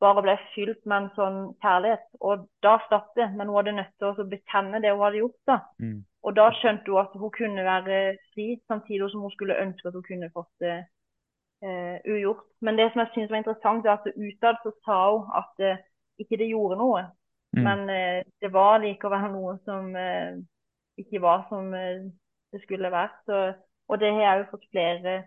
bare 0.00 0.22
ble 0.22 0.36
fylt 0.54 0.84
med 0.86 0.96
en 0.96 1.10
sånn 1.16 1.38
kjærlighet. 1.64 2.04
Og 2.20 2.44
da 2.62 2.76
slapp 2.86 3.08
det, 3.16 3.32
men 3.34 3.48
hun 3.48 3.56
hadde 3.56 3.72
nødt 3.80 3.94
til 3.98 4.06
å 4.12 4.28
bekjenne 4.30 4.78
det 4.82 4.92
hun 4.92 5.02
hadde 5.02 5.18
gjort. 5.24 5.40
da. 5.46 5.56
Mm. 5.80 6.04
Og 6.22 6.36
da 6.36 6.50
skjønte 6.52 6.86
hun 6.92 7.00
at 7.00 7.16
hun 7.18 7.30
kunne 7.30 7.64
være 7.64 8.16
fri, 8.34 8.60
samtidig 8.68 9.10
som 9.10 9.20
hun 9.24 9.30
skulle 9.34 9.56
ønske 9.58 9.88
at 9.88 9.94
hun 9.94 10.02
kunne 10.06 10.30
fått 10.36 10.68
eh, 11.62 11.96
ugjort. 12.06 12.44
Men 12.60 12.78
det 12.78 12.90
som 12.92 13.02
jeg 13.04 13.12
synes 13.12 13.30
var 13.30 13.42
interessant, 13.42 13.86
er 13.86 13.96
at 13.96 14.10
utad 14.16 14.60
så 14.62 14.72
sa 14.84 14.98
hun 15.16 15.30
at 15.40 15.64
eh, 15.64 15.80
ikke 16.22 16.38
det 16.40 16.50
gjorde 16.52 16.78
noe. 16.80 17.02
Mm. 17.56 17.64
Men 17.64 17.90
eh, 17.90 18.20
det 18.40 18.52
var 18.52 18.82
likevel 18.82 19.30
noe 19.32 19.56
som 19.64 19.96
eh, 19.96 20.38
ikke 21.00 21.22
var 21.22 21.46
som 21.48 21.74
eh, 21.74 22.06
det 22.52 22.62
skulle 22.62 22.92
vært. 22.92 23.18
Så, 23.26 23.42
og 23.88 24.00
det 24.00 24.12
har 24.12 24.24
jeg 24.24 24.40
jo 24.42 24.50
fått 24.52 24.70
flere 24.72 25.18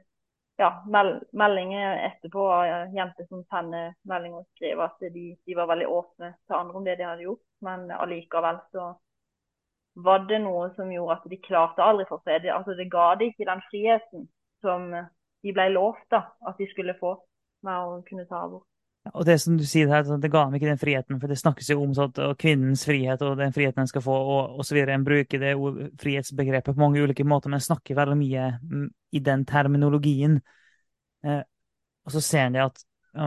ja, 0.61 0.71
mel 0.93 1.15
meldinger 1.33 2.03
etterpå 2.05 2.43
av 2.53 2.95
jenter 2.95 3.25
som 3.29 3.45
sender 3.49 3.95
meldinger 4.09 4.43
og 4.43 4.49
skriver 4.57 4.83
at 4.85 5.07
de, 5.13 5.31
de 5.47 5.55
var 5.57 5.69
veldig 5.71 5.87
åpne 5.89 6.33
til 6.35 6.57
andre 6.57 6.77
om 6.77 6.85
det 6.85 6.97
de 6.99 7.07
hadde 7.07 7.25
gjort, 7.25 7.45
men 7.65 7.87
allikevel 7.95 8.59
så 8.75 8.91
var 10.05 10.27
det 10.29 10.39
noe 10.43 10.69
som 10.75 10.91
gjorde 10.93 11.17
at 11.17 11.25
de 11.31 11.39
klarte 11.41 11.83
aldri 11.83 12.05
for 12.09 12.21
seg. 12.25 12.43
Det, 12.43 12.53
altså, 12.53 12.75
det 12.77 12.91
ga 12.91 13.07
de 13.19 13.31
ikke 13.31 13.47
den 13.49 13.63
friheten 13.71 14.27
som 14.61 14.93
de 15.41 15.53
ble 15.55 15.69
lovt 15.73 16.07
da, 16.13 16.25
at 16.47 16.59
de 16.59 16.67
skulle 16.71 16.97
få 16.99 17.15
med 17.65 17.87
å 17.87 18.01
kunne 18.07 18.27
ta 18.29 18.43
abort. 18.45 18.67
Og 19.17 19.25
det 19.25 19.39
som 19.41 19.55
du 19.57 19.63
sier 19.65 19.89
her, 19.89 20.03
sånn, 20.05 20.21
det 20.21 20.29
ga 20.29 20.43
dem 20.45 20.59
ikke 20.59 20.69
den 20.69 20.81
friheten, 20.81 21.17
for 21.17 21.31
det 21.31 21.39
snakkes 21.39 21.71
jo 21.73 21.79
om 21.81 21.93
sånn, 21.97 22.13
kvinnens 22.37 22.83
frihet 22.85 23.23
og 23.25 23.39
den 23.39 23.53
friheten 23.55 23.81
en 23.81 23.89
skal 23.89 24.03
få, 24.05 24.13
og 24.13 24.61
osv. 24.61 24.77
En 24.83 25.05
bruker 25.07 25.41
det 25.41 25.55
frihetsbegrepet 26.03 26.75
på 26.75 26.83
mange 26.83 27.01
ulike 27.01 27.25
måter, 27.25 27.49
men 27.49 27.63
snakker 27.65 27.97
veldig 27.97 28.17
mye 28.19 28.47
mm, 28.61 28.87
i 29.17 29.23
den 29.25 29.45
terminologien. 29.49 30.37
Eh, 31.25 31.41
og 32.05 32.13
så 32.13 32.21
ser 32.21 32.45
en 32.45 32.59
det 32.59 32.65
at 32.67 32.83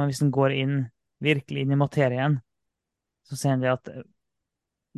hvis 0.07 0.23
en 0.23 0.33
går 0.35 0.55
inn 0.57 0.77
virkelig 1.25 1.65
inn 1.65 1.75
i 1.75 1.79
materien, 1.81 2.39
så 3.27 3.37
ser 3.37 3.57
en 3.57 3.65
det 3.65 3.73
at 3.73 3.91
eh, 3.91 4.07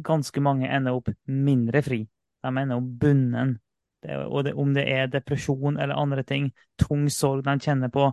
ganske 0.05 0.45
mange 0.45 0.69
ender 0.69 0.97
opp 0.99 1.09
mindre 1.25 1.83
fri. 1.87 2.03
De 2.45 2.53
ender 2.53 2.77
opp 2.77 2.93
bunden. 3.01 3.57
Det, 4.05 4.17
og 4.27 4.45
det, 4.47 4.53
om 4.55 4.73
det 4.77 4.85
er 4.93 5.09
depresjon 5.11 5.79
eller 5.81 5.99
andre 5.99 6.23
ting, 6.27 6.51
tung 6.79 7.07
sorg 7.11 7.45
de 7.47 7.55
kjenner 7.65 7.91
på, 7.93 8.11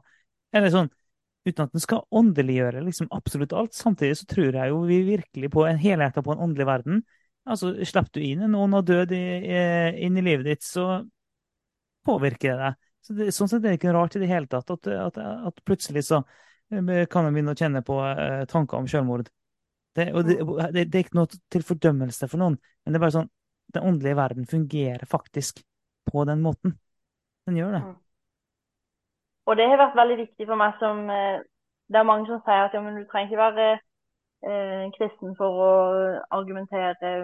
eller 0.55 0.71
sånn 0.73 0.91
uten 1.43 1.65
at 1.65 1.73
en 1.75 1.83
skal 1.83 2.05
åndeliggjøre 2.15 2.85
liksom 2.85 3.09
absolutt 3.11 3.53
alt. 3.57 3.73
Samtidig 3.75 4.15
så 4.21 4.27
tror 4.29 4.55
jeg 4.55 4.71
jo 4.71 4.79
vi 4.87 5.01
virkelig 5.07 5.49
på 5.51 5.65
en 5.67 5.81
helhjerta 5.81 6.23
på 6.23 6.33
en 6.33 6.45
åndelig 6.45 6.67
verden. 6.69 7.01
Altså, 7.43 7.73
Slipper 7.83 8.15
du 8.15 8.23
inn 8.23 8.45
noen 8.53 8.77
og 8.77 8.87
død 8.87 9.11
inn 9.11 10.19
i 10.19 10.23
livet 10.23 10.47
ditt, 10.47 10.63
så 10.63 11.03
påvirker 12.07 12.53
det 12.53 12.61
deg. 12.61 12.79
Så 13.03 13.15
det, 13.17 13.29
sånn 13.35 13.49
sett 13.51 13.59
er 13.59 13.73
det 13.73 13.79
ikke 13.81 13.91
rart 13.95 14.15
i 14.15 14.21
det 14.21 14.29
hele 14.31 14.47
tatt 14.47 14.69
at, 14.71 14.87
at, 14.87 15.17
at 15.19 15.57
plutselig 15.67 16.05
så 16.07 16.21
eh, 16.71 17.03
kan 17.11 17.25
man 17.25 17.35
begynne 17.35 17.51
å 17.51 17.59
kjenne 17.59 17.81
på 17.83 17.97
eh, 18.07 18.43
tanker 18.47 18.79
om 18.79 18.87
selvmord. 18.87 19.27
Det, 19.93 20.07
det, 20.07 20.37
det, 20.39 20.85
det 20.87 20.97
er 20.97 21.03
ikke 21.03 21.19
noe 21.19 21.41
til 21.51 21.65
fordømmelse 21.67 22.29
for 22.31 22.39
noen, 22.39 22.55
men 22.55 22.95
det 22.95 22.99
er 22.99 23.03
bare 23.03 23.17
sånn 23.17 23.31
den 23.73 23.89
åndelige 23.89 24.17
verden 24.17 24.47
fungerer 24.47 25.03
faktisk 25.09 25.59
på 26.11 26.25
den 26.29 26.41
måten. 26.41 26.77
Den 27.45 27.57
gjør 27.57 27.71
det. 27.75 27.81
Mm. 27.83 27.95
Og 29.45 29.57
det 29.57 29.67
har 29.67 29.81
vært 29.81 29.99
veldig 29.99 30.17
viktig 30.23 30.47
for 30.47 30.59
meg 30.59 30.77
som 30.79 31.09
eh, 31.11 31.41
Det 31.91 31.99
er 31.99 32.07
mange 32.07 32.29
som 32.29 32.39
sier 32.45 32.67
at 32.67 32.75
ja, 32.75 32.81
men 32.81 32.95
du 32.95 33.03
trenger 33.11 33.31
ikke 33.31 33.43
være 33.43 33.65
eh, 34.47 34.85
kristen 34.97 35.35
for 35.39 35.63
å 35.67 35.73
argumentere 36.37 37.17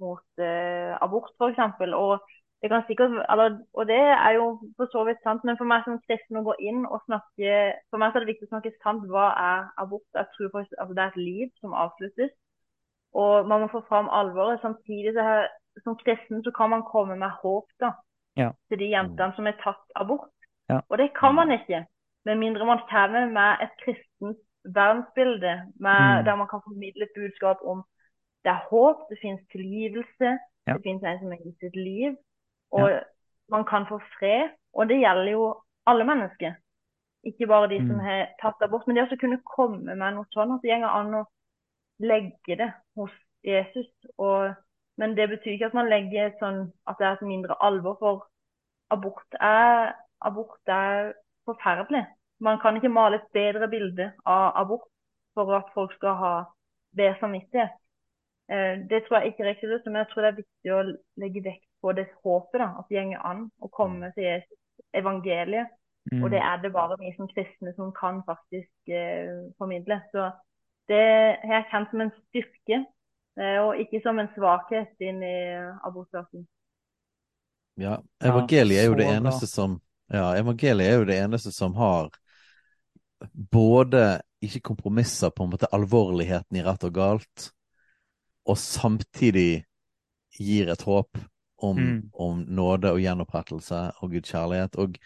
mot 0.00 0.42
eh, 0.42 0.94
abort, 1.02 1.32
f.eks. 1.34 1.82
Og 1.98 2.22
det 2.62 2.70
kan 2.70 2.84
sikkert, 2.86 3.14
eller, 3.32 3.58
og 3.74 3.86
det 3.90 3.98
er 3.98 4.32
jo 4.38 4.46
for 4.78 4.90
så 4.94 5.04
vidt 5.06 5.20
sant, 5.22 5.44
men 5.46 5.58
for 5.58 5.70
meg 5.70 5.84
som 5.84 6.00
kristen 6.06 6.40
å 6.40 6.46
gå 6.46 6.56
inn 6.70 6.86
og 6.86 7.02
snakke 7.06 7.52
For 7.90 8.02
meg 8.02 8.10
så 8.10 8.18
er 8.18 8.24
det 8.24 8.32
viktig 8.32 8.48
å 8.48 8.52
snakke 8.54 8.74
sant. 8.82 9.06
Hva 9.10 9.28
er 9.42 9.68
abort? 9.82 10.06
Jeg 10.14 10.30
tror 10.34 10.50
faktisk, 10.54 10.74
altså, 10.78 10.94
det 10.94 11.04
er 11.04 11.12
et 11.12 11.22
liv 11.22 11.52
som 11.60 11.76
avsluttes. 11.84 12.34
Og 13.18 13.46
man 13.50 13.62
må 13.62 13.70
få 13.72 13.82
fram 13.90 14.10
alvoret. 14.14 14.62
Samtidig 14.62 15.14
så 15.14 15.26
her, 15.26 15.46
som 15.84 15.98
kristen 16.02 16.42
så 16.46 16.54
kan 16.54 16.70
man 16.74 16.86
komme 16.86 17.18
med 17.18 17.38
håp 17.42 17.70
da, 17.82 17.92
Ja. 18.38 18.50
til 18.68 18.78
de 18.78 18.90
jentene 18.90 19.32
som 19.36 19.46
er 19.46 19.56
tatt 19.62 19.84
abort. 19.96 20.30
Ja. 20.70 20.80
Og 20.90 20.98
det 20.98 21.10
kan 21.14 21.34
man 21.34 21.50
ikke, 21.50 21.86
med 22.24 22.36
mindre 22.38 22.64
man 22.66 22.80
kommer 22.90 23.26
med 23.26 23.62
et 23.64 23.74
kristent 23.84 24.38
verdensbilde, 24.64 25.72
med, 25.80 26.00
Mm. 26.18 26.24
der 26.24 26.36
man 26.36 26.48
kan 26.48 26.60
formidle 26.64 27.02
et 27.04 27.14
budskap 27.16 27.56
om 27.64 27.84
det 28.44 28.50
er 28.50 28.66
håp, 28.70 29.08
det 29.10 29.18
finnes 29.22 29.42
tilgivelse, 29.52 30.38
Ja. 30.66 30.72
det 30.74 30.82
finnes 30.82 31.02
en 31.02 31.18
som 31.18 31.30
har 31.30 31.38
gitt 31.44 31.58
sitt 31.60 31.76
liv, 31.76 32.16
og 32.72 32.90
man 33.50 33.64
kan 33.64 33.86
få 33.86 33.98
fred. 34.18 34.50
Og 34.74 34.88
det 34.88 34.98
gjelder 35.00 35.30
jo 35.32 35.62
alle 35.86 36.04
mennesker, 36.04 36.52
ikke 37.24 37.46
bare 37.46 37.68
de 37.68 37.78
som 37.78 37.96
Mm. 37.96 38.04
har 38.04 38.26
tatt 38.42 38.62
abort. 38.62 38.86
Men 38.86 38.96
det 38.96 39.08
å 39.12 39.16
kunne 39.20 39.40
komme 39.56 39.94
med 39.96 40.14
noe 40.14 40.24
sånn, 40.34 40.54
at 40.54 40.62
det 40.62 40.80
går 40.80 40.94
an 41.00 41.14
å 41.14 41.24
legge 42.00 42.56
det 42.56 42.72
hos 42.96 43.10
Jesus. 43.44 43.88
Og, 44.18 44.54
men 44.98 45.14
det 45.16 45.28
betyr 45.30 45.54
ikke 45.54 45.70
at 45.70 45.78
man 45.78 45.90
legger 45.90 46.34
sånn 46.40 46.60
at 46.90 46.98
det 46.98 47.06
er 47.06 47.16
et 47.16 47.26
mindre 47.26 47.56
alvor, 47.64 47.96
for 48.00 48.26
abort 48.94 49.40
er, 49.40 49.92
abort 50.26 50.72
er 50.74 51.12
forferdelig. 51.46 52.04
Man 52.40 52.58
kan 52.62 52.76
ikke 52.78 52.90
male 52.92 53.20
et 53.20 53.28
bedre 53.34 53.68
bilde 53.70 54.12
av 54.26 54.56
abort 54.58 54.88
for 55.34 55.54
at 55.56 55.70
folk 55.74 55.94
skal 55.98 56.18
ha 56.22 56.32
bedre 56.98 57.16
samvittighet. 57.20 57.78
Eh, 58.50 58.74
Det 58.90 59.04
tror 59.04 59.18
jeg 59.18 59.32
ikke 59.32 59.44
er 59.44 59.50
riktig, 59.52 59.80
men 59.86 60.02
jeg 60.02 60.08
tror 60.10 60.22
det 60.22 60.30
er 60.30 60.42
viktig 60.42 60.74
å 60.74 60.82
legge 61.22 61.44
vekt 61.44 61.68
på 61.82 61.92
det 61.92 62.08
håpet. 62.24 62.58
da, 62.60 62.68
At 62.78 62.88
det 62.88 63.04
går 63.04 63.26
an 63.26 63.50
å 63.60 63.68
komme 63.68 64.12
til 64.14 64.24
Jesus, 64.24 64.58
evangeliet. 64.94 65.68
Mm. 66.12 66.22
Og 66.24 66.30
det 66.30 66.40
er 66.40 66.56
det 66.62 66.72
bare 66.72 66.96
vi 66.98 67.12
som 67.16 67.28
kristne 67.28 67.74
som 67.76 67.92
kan 67.92 68.22
faktisk 68.26 68.88
eh, 68.88 69.52
formidle. 69.58 70.00
Så 70.12 70.30
det 70.88 71.36
har 71.44 71.54
jeg 71.60 71.70
kjent 71.70 71.90
som 71.90 72.00
en 72.00 72.14
styrke, 72.28 72.84
og 73.38 73.78
ikke 73.78 74.00
som 74.02 74.18
en 74.18 74.30
svakhet 74.34 75.04
inn 75.04 75.22
i 75.22 75.36
abortsaken. 75.86 76.46
Ja, 77.78 78.00
evangeliet 78.24 78.82
er 78.82 78.88
jo 78.90 78.96
det 78.98 79.06
eneste 79.12 79.46
som 79.46 79.80
Ja, 80.08 80.30
evangeliet 80.40 80.88
er 80.88 80.94
jo 81.02 81.04
det 81.04 81.18
eneste 81.20 81.50
som 81.52 81.74
har 81.76 82.08
både 83.52 84.20
ikke 84.40 84.62
kompromisser 84.70 85.30
på 85.30 85.44
en 85.44 85.50
måte 85.52 85.68
alvorligheten 85.74 86.56
i 86.56 86.62
rett 86.64 86.86
og 86.86 86.94
galt, 86.96 87.48
og 88.48 88.56
samtidig 88.56 89.64
gir 90.38 90.70
et 90.72 90.84
håp 90.86 91.18
om, 91.58 91.76
Mm. 91.76 92.10
om 92.14 92.38
nåde 92.48 92.92
og 92.92 93.00
gjenopprettelse 93.02 93.80
og 94.00 94.10
Guds 94.10 94.30
kjærlighet. 94.30 94.76
Og, 94.78 94.96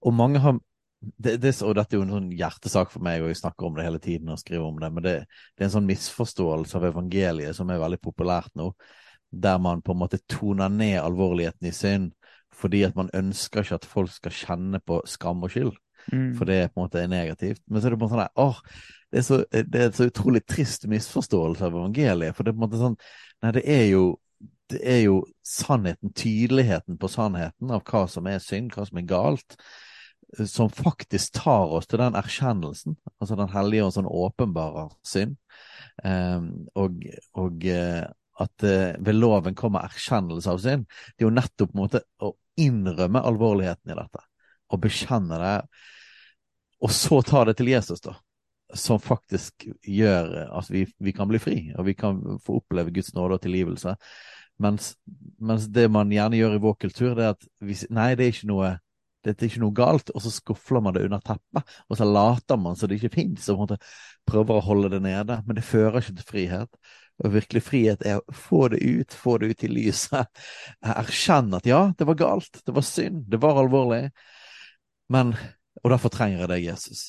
og 0.00 0.14
mange 0.14 0.38
har 0.38 0.58
det, 1.16 1.36
det, 1.42 1.52
og 1.62 1.74
dette 1.78 1.96
er 1.96 2.00
jo 2.00 2.06
en 2.06 2.14
sånn 2.16 2.32
hjertesak 2.34 2.92
for 2.92 3.04
meg, 3.04 3.22
og 3.22 3.30
jeg 3.30 3.40
snakker 3.40 3.68
om 3.68 3.78
det 3.78 3.86
hele 3.86 4.00
tiden 4.02 4.32
og 4.32 4.40
skriver 4.40 4.66
om 4.66 4.80
det, 4.82 4.90
men 4.94 5.06
det, 5.06 5.14
det 5.54 5.64
er 5.64 5.68
en 5.68 5.76
sånn 5.76 5.88
misforståelse 5.88 6.78
av 6.78 6.88
evangeliet 6.90 7.56
som 7.56 7.70
er 7.72 7.82
veldig 7.82 8.00
populært 8.02 8.52
nå, 8.58 8.70
der 9.34 9.58
man 9.62 9.82
på 9.82 9.94
en 9.94 10.02
måte 10.04 10.20
toner 10.30 10.70
ned 10.70 11.00
alvorligheten 11.02 11.70
i 11.70 11.74
synd 11.74 12.12
fordi 12.54 12.84
at 12.86 12.94
man 12.94 13.08
ønsker 13.18 13.64
ikke 13.64 13.80
at 13.80 13.86
folk 13.90 14.12
skal 14.14 14.30
kjenne 14.30 14.78
på 14.78 15.00
skam 15.10 15.42
og 15.42 15.50
skyld, 15.50 15.74
Mm. 16.12 16.34
for 16.36 16.44
det 16.44 16.68
på 16.68 16.80
en 16.80 16.84
måte 16.84 17.00
er 17.00 17.08
negativt. 17.08 17.62
Men 17.64 17.80
så 17.80 17.88
er 17.88 17.94
det 17.94 17.98
måte 18.02 18.12
sånn 18.12 18.20
der, 18.20 18.32
åh, 18.36 18.58
det 19.08 19.18
er, 19.18 19.24
så, 19.24 19.38
det 19.48 19.80
er 19.80 19.92
så 19.96 20.08
utrolig 20.10 20.42
trist 20.44 20.84
misforståelse 20.90 21.64
av 21.64 21.72
evangeliet, 21.78 22.36
for 22.36 22.44
det 22.44 22.52
er 22.52 22.58
på 22.58 22.60
en 22.60 22.64
måte 22.66 22.80
sånn, 22.82 22.98
nei, 23.40 23.52
det 23.56 23.62
er 23.72 23.86
jo 23.88 24.02
det 24.72 24.80
er 24.80 25.00
jo 25.04 25.16
sannheten, 25.44 26.12
tydeligheten 26.16 26.96
på 27.00 27.08
sannheten 27.12 27.72
av 27.72 27.82
hva 27.88 28.06
som 28.08 28.28
er 28.28 28.40
synd, 28.40 28.72
hva 28.72 28.86
som 28.88 29.00
er 29.00 29.08
galt, 29.08 29.56
som 30.46 30.70
faktisk 30.72 31.38
tar 31.38 31.72
oss 31.76 31.86
til 31.90 32.00
den 32.02 32.16
erkjennelsen. 32.18 32.96
Altså 33.20 33.38
Den 33.38 33.52
hellige 33.52 33.86
ånd 33.86 33.96
sånn 33.96 34.10
åpenbarer 34.10 34.92
synd. 35.06 35.36
Um, 36.02 36.66
og, 36.74 37.04
og 37.38 37.66
uh, 37.70 38.04
at 38.44 38.66
uh, 38.66 38.94
ved 39.06 39.18
loven 39.18 39.56
kommer 39.58 39.86
erkjennelse 39.86 40.50
av 40.50 40.62
synd. 40.62 40.86
Det 41.14 41.24
er 41.24 41.28
jo 41.28 41.34
nettopp 41.34 41.74
en 41.74 41.82
måte 41.84 42.02
å 42.18 42.34
innrømme 42.60 43.22
alvorligheten 43.24 43.94
i 43.94 43.98
dette. 43.98 44.22
Og 44.74 44.82
bekjenne 44.82 45.40
det. 45.42 45.56
Og 46.84 46.92
så 46.92 47.20
ta 47.24 47.44
det 47.48 47.58
til 47.60 47.72
Jesus, 47.72 48.02
da. 48.04 48.16
Som 48.74 48.98
faktisk 49.02 49.66
gjør 49.86 50.32
at 50.48 50.70
vi, 50.72 50.86
vi 50.98 51.12
kan 51.14 51.28
bli 51.30 51.38
fri, 51.38 51.58
og 51.78 51.86
vi 51.86 51.94
kan 51.98 52.18
få 52.42 52.58
oppleve 52.58 52.94
Guds 52.94 53.12
nåde 53.14 53.38
og 53.38 53.44
tilgivelse. 53.44 53.94
Mens, 54.62 54.94
mens 55.42 55.66
det 55.70 55.86
man 55.90 56.10
gjerne 56.14 56.38
gjør 56.38 56.56
i 56.56 56.62
vår 56.62 56.74
kultur, 56.86 57.14
det 57.14 57.26
er 57.26 57.36
at 57.36 57.46
vi, 57.62 57.76
nei, 57.94 58.12
det 58.18 58.26
er 58.26 58.34
ikke 58.34 58.50
noe 58.50 58.72
dette 59.24 59.44
er 59.44 59.50
ikke 59.50 59.62
noe 59.62 59.76
galt, 59.76 60.12
og 60.14 60.22
så 60.24 60.32
skufler 60.32 60.82
man 60.84 60.96
det 60.96 61.06
under 61.06 61.22
teppet, 61.24 61.72
og 61.88 61.98
så 61.98 62.06
later 62.08 62.60
man 62.60 62.76
så 62.76 62.88
det 62.88 62.98
ikke 62.98 63.14
fins, 63.16 63.48
og 63.52 63.74
prøver 64.28 64.58
å 64.58 64.64
holde 64.64 64.92
det 64.96 65.02
nede. 65.04 65.40
Men 65.46 65.58
det 65.58 65.66
fører 65.66 66.00
ikke 66.00 66.18
til 66.20 66.28
frihet. 66.28 66.78
Og 67.22 67.34
virkelig 67.36 67.62
frihet 67.62 68.02
er 68.02 68.18
å 68.18 68.34
få 68.34 68.66
det 68.72 68.80
ut, 68.82 69.14
få 69.14 69.36
det 69.38 69.52
ut 69.52 69.66
i 69.66 69.70
lyset. 69.70 70.46
Erkjenne 70.94 71.60
at 71.60 71.68
ja, 71.68 71.82
det 71.98 72.08
var 72.08 72.18
galt, 72.18 72.62
det 72.66 72.74
var 72.74 72.86
synd, 72.86 73.28
det 73.30 73.42
var 73.42 73.60
alvorlig. 73.62 74.08
Men 75.12 75.36
Og 75.82 75.90
derfor 75.90 76.08
trenger 76.08 76.44
jeg 76.44 76.48
deg, 76.48 76.64
Jesus. 76.70 77.00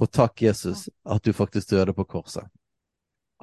Og 0.00 0.08
takk, 0.08 0.38
Jesus, 0.40 0.86
at 1.04 1.24
du 1.26 1.32
faktisk 1.36 1.72
døde 1.74 1.92
på 1.92 2.06
korset 2.08 2.46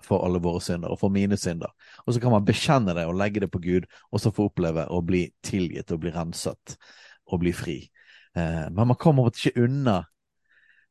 for 0.04 0.24
alle 0.24 0.40
våre 0.40 0.62
synder, 0.64 0.94
og 0.94 1.00
for 1.02 1.12
mine 1.12 1.38
synder. 1.38 1.74
Og 2.06 2.16
så 2.16 2.22
kan 2.24 2.32
man 2.32 2.46
bekjenne 2.48 2.94
det 2.96 3.04
og 3.08 3.18
legge 3.20 3.44
det 3.44 3.52
på 3.52 3.60
Gud, 3.60 3.88
og 4.12 4.22
så 4.24 4.32
få 4.32 4.48
oppleve 4.48 4.86
å 4.88 5.02
bli 5.06 5.26
tilgitt 5.44 5.92
og 5.92 6.06
bli 6.06 6.14
renset 6.16 6.78
og 7.30 7.42
bli 7.44 7.54
fri. 7.56 7.80
Eh, 8.36 8.66
men 8.70 8.92
man 8.94 8.98
kommer 9.00 9.30
ikke 9.32 9.56
unna 9.64 10.02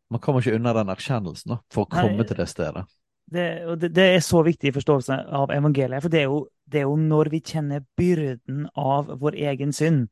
man 0.09 0.22
kommer 0.24 0.41
ikke 0.41 0.57
unna 0.57 0.72
den 0.72 0.89
erkjennelsen 0.89 1.53
da, 1.53 1.59
for 1.72 1.84
å 1.84 1.91
komme 1.93 2.22
Nei, 2.22 2.28
til 2.28 2.39
det 2.41 2.47
stedet. 2.49 2.84
Det, 3.28 3.45
det, 3.76 3.91
det, 3.93 4.07
er 4.14 4.22
så 4.24 4.41
viktig 4.45 4.70
i 4.70 4.72
forståelse 4.72 5.18
av 5.36 5.51
evangeliet. 5.53 6.01
For 6.01 6.12
det 6.12 6.22
er, 6.22 6.30
jo, 6.30 6.39
det 6.64 6.80
er 6.80 6.86
jo 6.86 6.95
når 7.03 7.28
vi 7.34 7.43
kjenner 7.45 7.84
byrden 7.99 8.62
av 8.72 9.11
vår 9.20 9.36
egen 9.51 9.74
synd, 9.76 10.07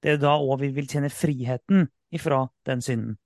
det 0.00 0.14
er 0.14 0.22
da 0.22 0.38
òg 0.38 0.62
vi 0.62 0.70
vil 0.78 0.88
kjenne 0.88 1.10
friheten 1.12 1.88
ifra 2.14 2.46
den 2.64 2.80
synden. 2.84 3.18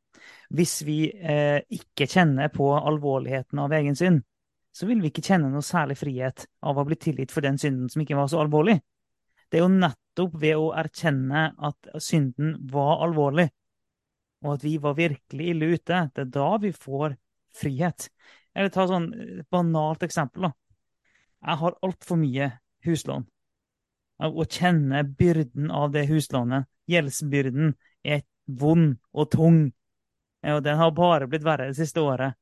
Hvis 0.50 0.80
vi 0.86 1.04
eh, 1.12 1.62
ikke 1.70 2.08
kjenner 2.10 2.50
på 2.52 2.72
alvorligheten 2.74 3.60
av 3.62 3.74
egen 3.78 3.94
synd, 3.98 4.24
så 4.72 4.88
vil 4.88 5.02
vi 5.04 5.12
ikke 5.12 5.24
kjenne 5.24 5.52
noe 5.52 5.62
særlig 5.64 5.98
frihet 6.00 6.46
av 6.64 6.80
å 6.80 6.84
bli 6.88 6.96
tilgitt 6.98 7.32
for 7.32 7.44
den 7.44 7.60
synden 7.60 7.92
som 7.92 8.02
ikke 8.02 8.16
var 8.18 8.30
så 8.32 8.40
alvorlig. 8.42 8.78
Det 9.52 9.58
er 9.58 9.66
jo 9.66 9.72
nettopp 9.74 10.36
ved 10.40 10.56
å 10.56 10.70
erkjenne 10.80 11.42
at 11.68 11.90
synden 12.00 12.54
var 12.72 13.02
alvorlig, 13.04 13.50
og 14.40 14.54
at 14.54 14.64
vi 14.64 14.78
var 14.80 14.96
virkelig 14.96 15.50
ille 15.52 15.74
ute, 15.74 15.98
det 16.14 16.24
er 16.24 16.30
da 16.32 16.48
vi 16.62 16.70
får 16.72 17.18
frihet. 17.60 18.08
Vil 18.56 18.72
ta 18.72 18.86
sånn 18.88 19.10
et 19.12 19.50
banalt 19.52 20.02
eksempel. 20.08 20.48
da. 20.48 20.52
Jeg 21.42 21.60
har 21.60 21.78
altfor 21.84 22.20
mye 22.20 22.48
huslån. 22.86 23.28
Å 24.22 24.44
kjenne 24.46 25.02
byrden 25.18 25.70
av 25.74 25.92
det 25.92 26.06
huslånet, 26.08 26.68
gjeldsbyrden, 26.88 27.74
er 28.04 28.22
vond 28.46 28.96
og 29.12 29.30
tung. 29.34 29.60
Og 30.42 30.62
den 30.64 30.78
har 30.80 30.96
bare 30.96 31.28
blitt 31.28 31.44
verre 31.46 31.68
det 31.70 31.78
siste 31.78 32.00
året. 32.00 32.38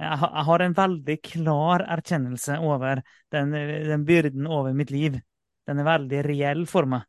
Jeg 0.00 0.16
har 0.48 0.62
en 0.64 0.74
veldig 0.74 1.20
klar 1.22 1.84
erkjennelse 1.98 2.58
over 2.58 3.04
den, 3.30 3.52
den, 3.52 4.04
byrden 4.08 4.46
over 4.46 4.72
mitt 4.74 4.90
liv. 4.90 5.20
Den 5.68 5.80
er 5.80 5.88
veldig 5.88 6.20
reell 6.26 6.64
for 6.68 6.88
meg. 6.88 7.06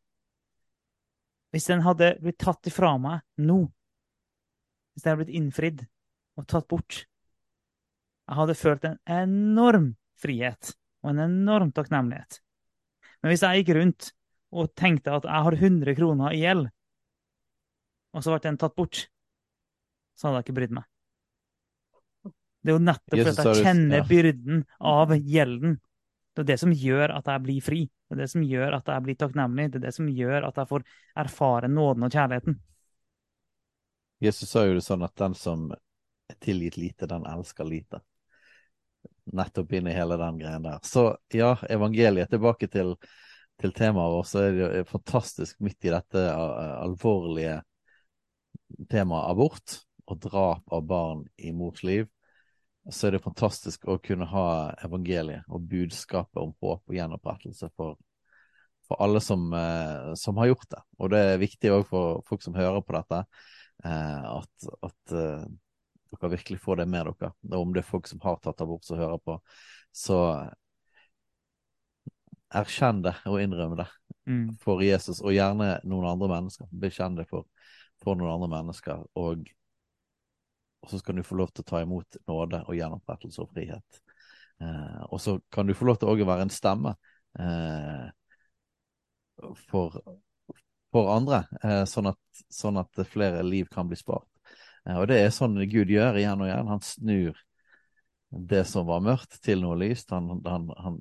Hvis 1.52 1.68
den 1.70 1.84
hadde 1.84 2.14
blitt 2.20 2.38
tatt 2.42 2.68
ifra 2.68 2.94
meg 3.00 3.22
nå, 3.40 3.62
hvis 4.92 5.04
den 5.04 5.12
hadde 5.12 5.24
blitt 5.24 5.36
innfridd 5.38 5.84
og 6.36 6.48
tatt 6.48 6.66
bort 6.68 7.04
Jeg 8.26 8.36
hadde 8.40 8.56
følt 8.58 8.84
en 8.88 8.96
enorm 9.06 9.92
frihet 10.18 10.72
og 11.04 11.12
en 11.12 11.22
enorm 11.22 11.70
takknemlighet. 11.72 12.40
Men 13.22 13.30
hvis 13.30 13.44
jeg 13.46 13.62
gikk 13.62 13.76
rundt 13.76 14.08
og 14.56 14.72
tenkte 14.78 15.14
at 15.14 15.28
jeg 15.28 15.46
har 15.46 15.56
100 15.56 15.96
kroner 15.98 16.34
i 16.34 16.40
gjeld, 16.42 16.66
og 18.16 18.24
så 18.24 18.32
ble 18.32 18.42
den 18.48 18.58
tatt 18.58 18.74
bort, 18.74 19.04
så 20.16 20.28
hadde 20.28 20.40
jeg 20.40 20.46
ikke 20.48 20.56
brydd 20.58 20.74
meg. 20.78 20.88
Det 22.66 22.72
er 22.72 22.78
jo 22.80 22.82
nettopp 22.82 23.20
fordi 23.20 23.44
jeg 23.46 23.66
kjenner 23.66 24.06
byrden 24.08 24.62
av 24.90 25.12
gjelden. 25.14 25.76
Det 26.34 26.42
er 26.42 26.48
det 26.50 26.58
som 26.58 26.72
gjør 26.74 27.14
at 27.14 27.28
jeg 27.30 27.44
blir 27.44 27.62
fri. 27.62 27.82
Det 28.06 28.14
er 28.14 28.22
det 28.22 28.30
som 28.30 28.44
gjør 28.46 28.76
at 28.78 28.88
jeg 28.92 29.02
blir 29.02 29.18
takknemlig. 29.18 29.70
Det 29.72 29.80
er 29.80 29.86
det 29.88 29.94
som 29.96 30.08
gjør 30.08 30.46
at 30.46 30.58
jeg 30.60 30.70
får 30.70 30.84
erfare 31.18 31.70
nåden 31.70 32.06
og 32.06 32.14
kjærligheten. 32.14 32.58
Jesus 34.22 34.50
sa 34.50 34.62
jo 34.64 34.76
det 34.76 34.84
sånn 34.86 35.04
at 35.04 35.16
den 35.18 35.34
som 35.36 35.66
er 35.74 36.38
tilgitt 36.42 36.78
lite, 36.78 37.08
den 37.10 37.26
elsker 37.28 37.66
lite. 37.68 38.00
Nettopp 39.36 39.74
inn 39.74 39.90
i 39.90 39.94
hele 39.94 40.16
den 40.20 40.38
greien 40.38 40.64
der. 40.64 40.78
Så 40.86 41.08
ja, 41.34 41.56
evangeliet. 41.70 42.30
Tilbake 42.30 42.70
til, 42.70 42.94
til 43.60 43.74
temaet 43.74 44.14
vårt, 44.14 44.30
så 44.30 44.44
er 44.44 44.54
det 44.54 44.70
jo 44.80 44.88
fantastisk 44.94 45.58
midt 45.66 45.90
i 45.90 45.92
dette 45.94 46.26
alvorlige 46.30 47.58
temaet 48.90 49.32
abort 49.34 49.80
og 50.06 50.22
drap 50.22 50.72
av 50.72 50.86
barn 50.86 51.26
i 51.42 51.50
mors 51.54 51.82
liv 51.86 52.06
så 52.90 53.06
er 53.06 53.16
det 53.16 53.24
fantastisk 53.24 53.86
å 53.88 53.98
kunne 54.02 54.28
ha 54.30 54.46
evangeliet 54.86 55.46
og 55.50 55.64
budskapet 55.70 56.38
om 56.42 56.52
håp 56.62 56.82
og 56.86 56.94
gjenopprettelse 56.94 57.68
for, 57.74 57.96
for 58.86 59.02
alle 59.02 59.22
som, 59.24 59.48
eh, 59.56 60.12
som, 60.18 60.38
har 60.38 60.52
gjort 60.52 60.68
det. 60.70 60.82
Og 60.98 61.10
det 61.14 61.22
er 61.22 61.42
viktig 61.42 61.72
òg 61.74 61.86
for 61.90 62.20
folk 62.28 62.44
som 62.44 62.58
hører 62.58 62.84
på 62.86 62.94
dette, 62.96 63.22
eh, 63.84 64.28
at, 64.30 64.68
at 64.86 65.16
eh, 65.16 65.48
dere 66.12 66.32
virkelig 66.36 66.60
får 66.62 66.82
det 66.82 66.88
med 66.92 67.10
dere. 67.10 67.32
Og 67.50 67.58
om 67.58 67.74
det 67.74 67.82
er 67.82 67.90
folk 67.90 68.06
som 68.10 68.22
har 68.22 68.38
tatt 68.42 68.62
abort 68.62 68.86
som 68.86 69.00
hører 69.00 69.18
på, 69.18 69.40
så 69.90 70.20
erkjenn 72.54 73.02
det 73.02 73.16
og 73.26 73.40
innrøm 73.42 73.74
det 73.80 73.88
mm. 74.30 74.48
for 74.62 74.82
Jesus, 74.84 75.18
og 75.24 75.34
gjerne 75.34 75.80
noen 75.84 76.06
andre 76.12 76.30
mennesker. 76.36 76.70
Bekjenn 76.70 77.18
det 77.18 77.26
for, 77.32 77.48
for 78.02 78.18
noen 78.18 78.36
andre 78.36 78.52
mennesker. 78.60 79.02
og 79.18 79.48
og 80.82 80.90
så 80.90 81.00
skal 81.00 81.16
du 81.16 81.24
få 81.26 81.38
lov 81.38 81.50
til 81.52 81.64
å 81.64 81.70
ta 81.70 81.80
imot 81.82 82.18
nåde 82.28 82.62
og 82.66 82.76
gjenopprettelse 82.76 83.42
og 83.42 83.50
frihet. 83.54 84.00
Eh, 84.62 85.02
og 85.10 85.20
så 85.20 85.38
kan 85.52 85.66
du 85.66 85.74
få 85.76 85.88
lov 85.88 85.98
til 86.00 86.12
å 86.12 86.28
være 86.28 86.46
en 86.46 86.52
stemme 86.52 86.94
eh, 87.38 88.06
for, 89.68 89.98
for, 90.92 91.10
andre, 91.12 91.42
eh, 91.62 91.82
sånn, 91.88 92.12
at, 92.12 92.44
sånn, 92.52 92.80
at, 92.80 93.02
flere 93.10 93.42
liv 93.44 93.68
kan 93.72 93.88
bli 93.90 93.98
spart. 94.00 94.28
Eh, 94.86 94.96
og 94.96 95.08
det 95.10 95.20
er 95.20 95.34
sånn 95.34 95.58
Gud 95.68 95.92
gjør 95.92 96.20
igjen 96.20 96.44
og 96.44 96.50
igjen. 96.50 96.72
Han 96.72 96.84
snur 96.84 97.42
det 98.30 98.64
som 98.68 98.86
var 98.88 99.04
mørkt, 99.04 99.40
til 99.44 99.62
noe 99.62 99.76
lyst. 99.80 100.10
Han, 100.14 100.40
han, 100.46 100.70
han 100.82 101.00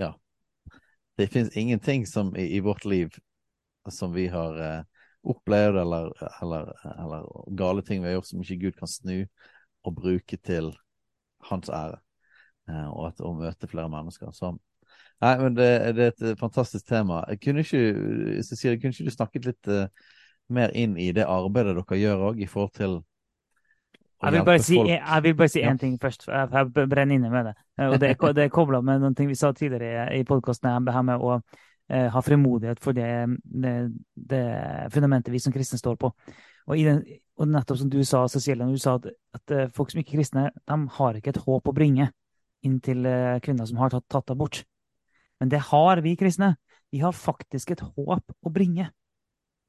ja. 0.00 0.14
Det 1.18 1.30
finnes 1.32 1.56
ingenting 1.56 2.06
som 2.06 2.34
i, 2.36 2.48
i, 2.56 2.60
vårt 2.60 2.84
liv 2.84 3.14
som 3.90 4.14
vi 4.14 4.28
har 4.32 4.60
eh, 4.60 4.93
opplevd 5.24 5.80
eller, 5.80 6.10
eller, 6.42 6.70
eller, 6.92 7.28
gale 7.56 7.84
ting 7.86 8.02
vi 8.02 8.10
har 8.10 8.18
gjort 8.18 8.30
som 8.30 8.42
ikke 8.44 8.60
Gud 8.66 8.78
kan 8.80 8.90
snu 8.90 9.16
og 9.84 9.96
bruke 9.96 10.38
til 10.40 10.72
hans 11.50 11.68
ære. 11.68 12.00
Eh, 12.70 12.88
og 12.88 13.08
at, 13.10 13.24
å 13.24 13.32
møte 13.36 13.68
flere 13.68 13.90
mennesker. 13.92 14.32
Så, 14.36 14.54
nei, 15.24 15.34
men 15.40 15.56
det, 15.56 15.70
det, 15.96 16.10
er 16.10 16.12
et 16.32 16.40
fantastisk 16.40 16.86
tema. 16.88 17.22
Kunne 17.42 17.64
ikke, 17.64 17.82
Cecilie, 18.46 18.78
kunne 18.80 18.96
ikke 18.96 19.08
du 19.08 19.14
snakket 19.14 19.50
litt 19.50 19.72
uh, 19.72 19.88
mer 20.52 20.72
inn 20.76 20.96
i 21.00 21.10
det 21.16 21.26
arbeidet 21.28 21.76
dere 21.76 22.00
gjør 22.00 22.30
òg, 22.30 22.40
i 22.40 22.48
forhold 22.50 22.72
til 22.78 23.02
jeg 24.24 24.32
vil, 24.32 24.44
bare 24.46 24.62
si, 24.62 24.76
jeg 24.78 25.22
vil 25.22 25.34
bare 25.36 25.52
si 25.52 25.60
én 25.60 25.74
ja. 25.74 25.76
ting 25.76 25.98
først. 26.00 26.28
Jeg 26.28 26.70
brenner 26.72 27.14
inne 27.18 27.30
med 27.30 27.50
det. 27.50 27.54
Eh, 27.78 27.88
og 27.88 28.00
det, 28.00 28.14
det 28.36 28.44
er 28.44 28.52
kobla 28.52 28.80
med 28.80 29.02
noen 29.02 29.14
ting 29.14 29.28
vi 29.28 29.36
sa 29.36 29.52
tidligere 29.52 30.06
i 30.16 30.24
podkasten 30.24 30.70
her 30.88 31.02
med 31.04 31.20
å 31.20 31.34
eh, 31.34 31.64
ha 31.88 32.20
frimodighet 32.24 32.80
for 32.80 32.96
det, 32.96 33.08
det, 33.44 33.72
det, 34.16 34.44
fundamentet 34.94 35.34
vi 35.34 35.40
som 35.42 35.52
kristne 35.52 35.78
står 35.78 35.98
på. 36.00 36.08
Og, 36.64 36.80
den, 36.80 37.02
og 37.36 37.50
nettopp 37.50 37.80
som 37.80 37.90
du 37.92 37.98
sa, 38.06 38.24
Cecilia, 38.30 38.66
du 38.66 38.80
sa 38.80 38.96
at, 38.98 39.10
at, 39.36 39.52
eh, 39.52 39.72
folk 39.74 39.92
som 39.92 40.00
ikke 40.00 40.14
er 40.14 40.20
kristne, 40.20 40.44
de 40.64 40.78
har 40.96 41.18
ikke 41.18 41.34
et 41.34 41.42
håp 41.44 41.68
å 41.68 41.76
bringe 41.76 42.08
inn 42.64 42.78
til 42.84 43.04
eh, 43.08 43.40
kvinner 43.44 43.68
som 43.68 43.82
har 43.82 43.92
tatt, 43.92 44.06
tatt 44.08 44.32
abort. 44.32 44.62
Men 45.42 45.50
det 45.52 45.60
har 45.68 46.00
vi 46.04 46.14
kristne. 46.16 46.54
Vi 46.94 47.02
har 47.02 47.12
faktisk 47.16 47.74
et 47.74 47.82
håp 47.84 48.32
å 48.32 48.54
bringe. 48.54 48.88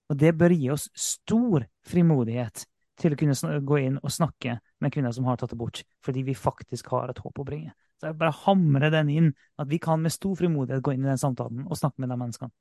Og 0.09 0.19
det 0.21 0.35
bør 0.37 0.53
gi 0.53 0.69
oss 0.71 0.87
stor 0.93 1.65
frimodighet 1.89 2.63
til 3.01 3.15
å 3.15 3.19
kunne 3.19 3.59
gå 3.67 3.79
inn 3.81 3.97
og 3.99 4.13
snakke 4.13 4.59
med 4.79 4.93
kvinner 4.93 5.11
som 5.11 5.25
har 5.27 5.39
tatt 5.41 5.55
abort, 5.55 5.81
fordi 6.05 6.23
vi 6.23 6.37
faktisk 6.37 6.93
har 6.93 7.09
et 7.11 7.19
håp 7.19 7.41
å 7.41 7.47
bringe. 7.47 7.73
Så 7.99 8.09
jeg 8.09 8.17
bare 8.19 8.35
hamre 8.43 8.91
den 8.91 9.11
inn, 9.13 9.31
at 9.61 9.69
vi 9.71 9.79
kan 9.81 10.01
med 10.03 10.13
stor 10.13 10.35
frimodighet 10.39 10.83
gå 10.83 10.95
inn 10.95 11.05
i 11.05 11.11
den 11.11 11.21
samtalen 11.21 11.63
og 11.69 11.79
snakke 11.79 12.03
med 12.03 12.11
de 12.11 12.19
menneskene. 12.19 12.51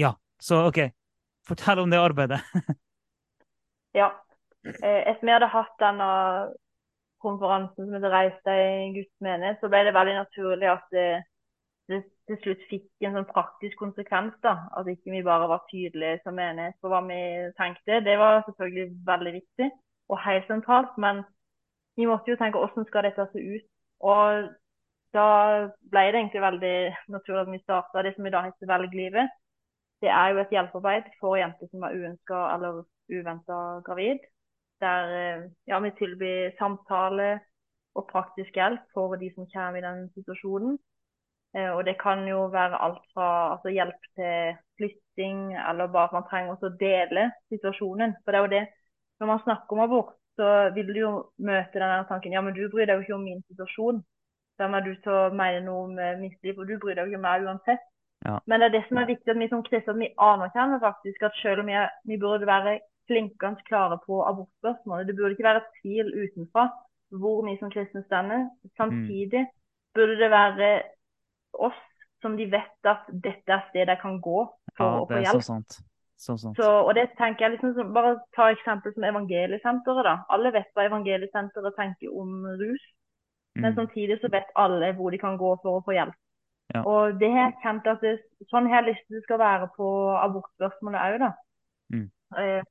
Ja, 0.00 0.14
så 0.40 0.64
OK. 0.70 0.80
Fortell 1.46 1.82
om 1.82 1.92
det 1.92 2.00
arbeidet. 2.00 2.40
ja. 4.00 4.10
Eh, 4.64 5.02
etter 5.08 5.24
vi 5.24 5.32
hadde 5.32 5.48
hatt 5.52 5.76
denne 5.80 6.08
konferansen 7.20 7.86
som 7.86 7.96
heter 7.96 8.12
reist 8.12 8.48
i 8.48 8.92
Guds 8.96 9.12
menighet', 9.24 9.60
så 9.60 9.68
ble 9.72 9.84
det 9.84 9.96
veldig 9.96 10.16
naturlig 10.16 10.68
at 10.72 10.86
det, 10.92 11.08
det 11.88 12.00
til 12.28 12.38
slutt 12.44 12.62
fikk 12.70 13.06
en 13.06 13.18
sånn 13.18 13.28
praktisk 13.28 13.80
konsekvens. 13.80 14.36
da, 14.44 14.56
At 14.76 14.88
ikke 14.88 15.12
vi 15.16 15.26
bare 15.26 15.48
var 15.50 15.66
tydelige 15.70 16.20
som 16.24 16.38
menighet 16.38 16.78
på 16.80 16.92
hva 16.92 17.02
vi 17.08 17.20
tenkte. 17.60 18.00
Det 18.06 18.16
var 18.20 18.44
selvfølgelig 18.46 18.86
veldig 19.06 19.34
viktig 19.40 19.70
og 20.10 20.22
helt 20.24 20.46
sentralt. 20.48 20.96
Men 20.96 21.24
vi 21.96 22.08
måtte 22.08 22.32
jo 22.32 22.38
tenke 22.40 22.60
hvordan 22.60 22.88
skal 22.88 23.08
dette 23.08 23.28
se 23.32 23.44
ut 23.56 23.69
og 24.00 24.48
da 25.14 25.26
ble 25.90 26.02
det 26.08 26.18
egentlig 26.20 26.42
veldig 26.42 26.74
naturlig 27.14 27.42
at 27.42 27.52
vi 27.52 27.62
starta 27.64 28.02
det 28.06 28.14
som 28.16 28.26
i 28.26 28.32
dag 28.34 28.48
heter 28.48 28.70
Velglivet. 28.70 29.32
Det 30.00 30.08
er 30.08 30.32
jo 30.32 30.40
et 30.40 30.52
hjelpearbeid 30.54 31.08
for 31.20 31.36
jenter 31.36 31.68
som 31.70 31.82
er 31.84 31.96
uønska 31.98 32.42
eller 32.54 32.84
uventa 33.10 33.56
gravid. 33.86 34.22
Der 34.80 35.14
eh, 35.16 35.48
ja, 35.68 35.80
vi 35.84 35.90
tilbyr 35.98 36.54
samtale 36.58 37.40
og 37.98 38.06
praktisk 38.08 38.54
hjelp 38.56 38.86
for 38.94 39.16
de 39.20 39.28
som 39.34 39.48
kommer 39.52 39.80
i 39.80 39.84
den 39.84 40.06
situasjonen. 40.14 40.78
Eh, 41.56 41.70
og 41.74 41.84
det 41.84 41.98
kan 42.00 42.22
jo 42.28 42.46
være 42.54 42.80
alt 42.86 43.02
fra 43.14 43.28
altså 43.56 43.74
hjelp 43.74 44.08
til 44.16 44.56
flytting, 44.78 45.56
eller 45.68 45.92
bare 45.92 46.08
at 46.08 46.16
man 46.16 46.28
trenger 46.30 46.64
å 46.68 46.72
dele 46.80 47.26
situasjonen. 47.52 48.14
For 48.24 48.32
det 48.32 48.40
er 48.40 48.46
jo 48.46 48.54
det, 48.54 48.64
når 49.20 49.32
man 49.34 49.44
snakker 49.44 49.76
om 49.76 49.84
abort, 49.84 50.14
så 50.38 50.70
vil 50.74 50.90
du 50.94 51.00
jo 51.00 51.12
møte 51.42 51.78
denne 51.78 52.06
tanken 52.08 52.34
ja, 52.34 52.42
men 52.44 52.56
du 52.56 52.66
bryr 52.72 52.88
deg 52.88 53.00
jo 53.00 53.06
ikke 53.06 53.18
om 53.18 53.26
min 53.26 53.42
situasjon. 53.50 54.02
hvem 54.60 54.74
er 54.76 54.84
du 54.84 54.90
til 55.04 55.14
å 55.16 55.30
mene 55.32 55.62
noe 55.64 55.86
om 55.86 55.98
eh, 55.98 56.18
mitt 56.20 56.36
liv? 56.44 56.58
Og 56.58 56.68
du 56.68 56.76
bryr 56.78 56.94
deg 56.94 57.06
jo 57.06 57.12
ikke 57.12 57.20
om 57.20 57.26
meg 57.26 57.46
uansett. 57.48 57.86
Ja. 58.26 58.36
Men 58.46 58.60
det 58.60 58.66
er 58.68 58.74
det 58.76 58.82
som 58.88 59.00
er 59.00 59.08
viktig 59.08 59.32
at 59.32 59.40
vi 59.40 59.48
som 59.48 59.62
kristne 59.64 59.94
at 59.94 60.00
vi 60.02 60.10
anerkjenner 60.20 60.82
faktisk 60.82 61.22
at 61.24 61.38
selv 61.40 61.62
om 61.62 61.70
vi, 61.70 61.76
er, 61.80 61.88
vi 62.04 62.20
burde 62.20 62.48
være 62.48 62.78
klinkende 63.08 63.64
klare 63.66 63.96
på 64.04 64.20
abortspørsmålet, 64.28 65.08
det 65.08 65.16
burde 65.16 65.32
ikke 65.34 65.48
være 65.48 65.64
tvil 65.80 66.12
utenfra 66.24 66.68
hvor 67.20 67.40
vi 67.46 67.56
som 67.58 67.72
kristne 67.72 68.04
stender. 68.04 68.48
Samtidig 68.76 69.46
burde 69.94 70.18
det 70.20 70.30
være 70.30 70.68
oss 71.52 71.80
som 72.22 72.36
de 72.36 72.46
vet 72.52 72.90
at 72.92 73.08
dette 73.08 73.52
er 73.52 73.64
stedet 73.70 73.94
jeg 73.94 74.02
kan 74.02 74.20
gå 74.20 74.44
for 74.76 74.84
Ja, 74.84 75.00
å 75.00 75.06
det 75.08 75.24
få 75.24 75.40
så 75.40 75.56
hjelp. 75.56 75.80
Så 76.20 76.36
sant. 76.38 76.56
Så 76.60 76.68
og 76.86 76.94
det 76.94 77.06
tenker 77.18 77.46
jeg 77.46 77.54
liksom 77.56 77.92
Bare 77.96 78.14
ta 78.36 78.50
eksempel 78.52 78.92
som 78.94 79.04
Evangeliesenteret. 79.08 80.04
da. 80.04 80.16
Alle 80.28 80.52
vet 80.52 80.68
hva 80.76 80.84
Evangeliesenteret 80.88 81.76
tenker 81.78 82.12
om 82.12 82.44
rus, 82.60 82.82
men 83.56 83.72
Mm. 83.72 83.76
samtidig 83.78 84.20
så 84.20 84.28
vet 84.30 84.52
alle 84.56 84.92
hvor 84.94 85.10
de 85.10 85.18
kan 85.18 85.38
gå 85.38 85.54
for 85.62 85.80
å 85.80 85.84
få 85.84 85.92
hjelp. 85.96 86.14
Ja. 86.74 86.82
Og 86.86 87.18
det 87.18 87.30
har 87.32 87.50
jeg 87.50 87.56
kjent 87.64 87.86
at 87.90 88.00
det, 88.00 88.20
sånn 88.52 88.68
har 88.70 88.82
jeg 88.82 88.94
lyst 88.94 89.06
til 89.08 89.16
det 89.16 89.22
skal 89.24 89.38
være 89.38 89.68
på 89.76 89.86
abortspørsmålet 90.26 91.00
òg, 91.06 91.18
da. 91.18 91.30
Mm. 91.92 92.10
Eh, 92.38 92.62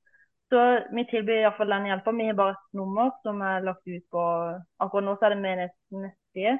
så 0.49 0.61
vi 0.95 1.03
tilbyr 1.05 1.41
iallfall 1.43 1.67
den 1.69 1.85
hjelpa. 1.89 2.11
Vi 2.15 2.25
har 2.27 2.33
bare 2.33 2.51
et 2.55 2.73
nummer 2.73 3.11
som 3.23 3.41
er 3.41 3.59
lagt 3.61 3.85
ut 3.87 4.03
på 4.11 4.23
Akkurat 4.79 5.03
nå 5.03 5.17
så 5.19 5.25
er 5.25 5.29
det 5.35 5.41
menighetens 5.43 5.91
nettside. 6.05 6.59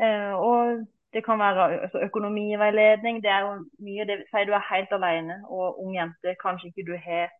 Eh, 0.00 0.32
og 0.34 0.86
det 1.18 1.24
kan 1.26 1.38
være 1.42 1.66
altså, 1.84 1.98
økonomiveiledning. 2.08 3.22
Det 3.24 3.30
er 3.36 3.46
jo 3.46 3.52
mye 3.86 4.06
det 4.08 4.18
sier 4.30 4.46
du 4.46 4.54
er 4.54 4.70
helt 4.72 4.92
alene 4.94 5.40
og 5.50 5.80
ung 5.82 5.96
jente. 5.98 6.36
Kanskje 6.42 6.70
ikke 6.70 6.86
du 6.90 6.94
har 7.06 7.32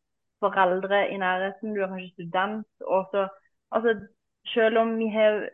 foreldre 0.43 1.05
i 1.15 1.17
nærheten. 1.25 1.75
Du 1.75 1.83
er 1.83 1.93
kanskje 1.93 2.15
student. 2.17 2.67
Og 2.95 3.07
så, 3.13 3.29
altså, 3.71 3.95
selv 4.55 4.79
om 4.83 4.97
vi 4.99 5.09
har, 5.19 5.45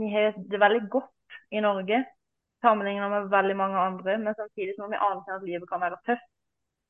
vi 0.00 0.10
har 0.14 0.34
det 0.50 0.60
veldig 0.64 0.82
godt 0.96 1.38
i 1.50 1.60
Norge 1.60 2.04
sammenlignet 2.62 3.10
med 3.10 3.30
veldig 3.36 3.56
mange 3.56 3.78
andre, 3.78 4.18
men 4.18 4.34
samtidig 4.34 4.74
så 4.74 4.82
må 4.82 4.88
vi 4.92 5.02
anerkjenne 5.06 5.38
at 5.40 5.48
livet 5.48 5.68
kan 5.70 5.80
være 5.84 6.02
tøft. 6.06 6.28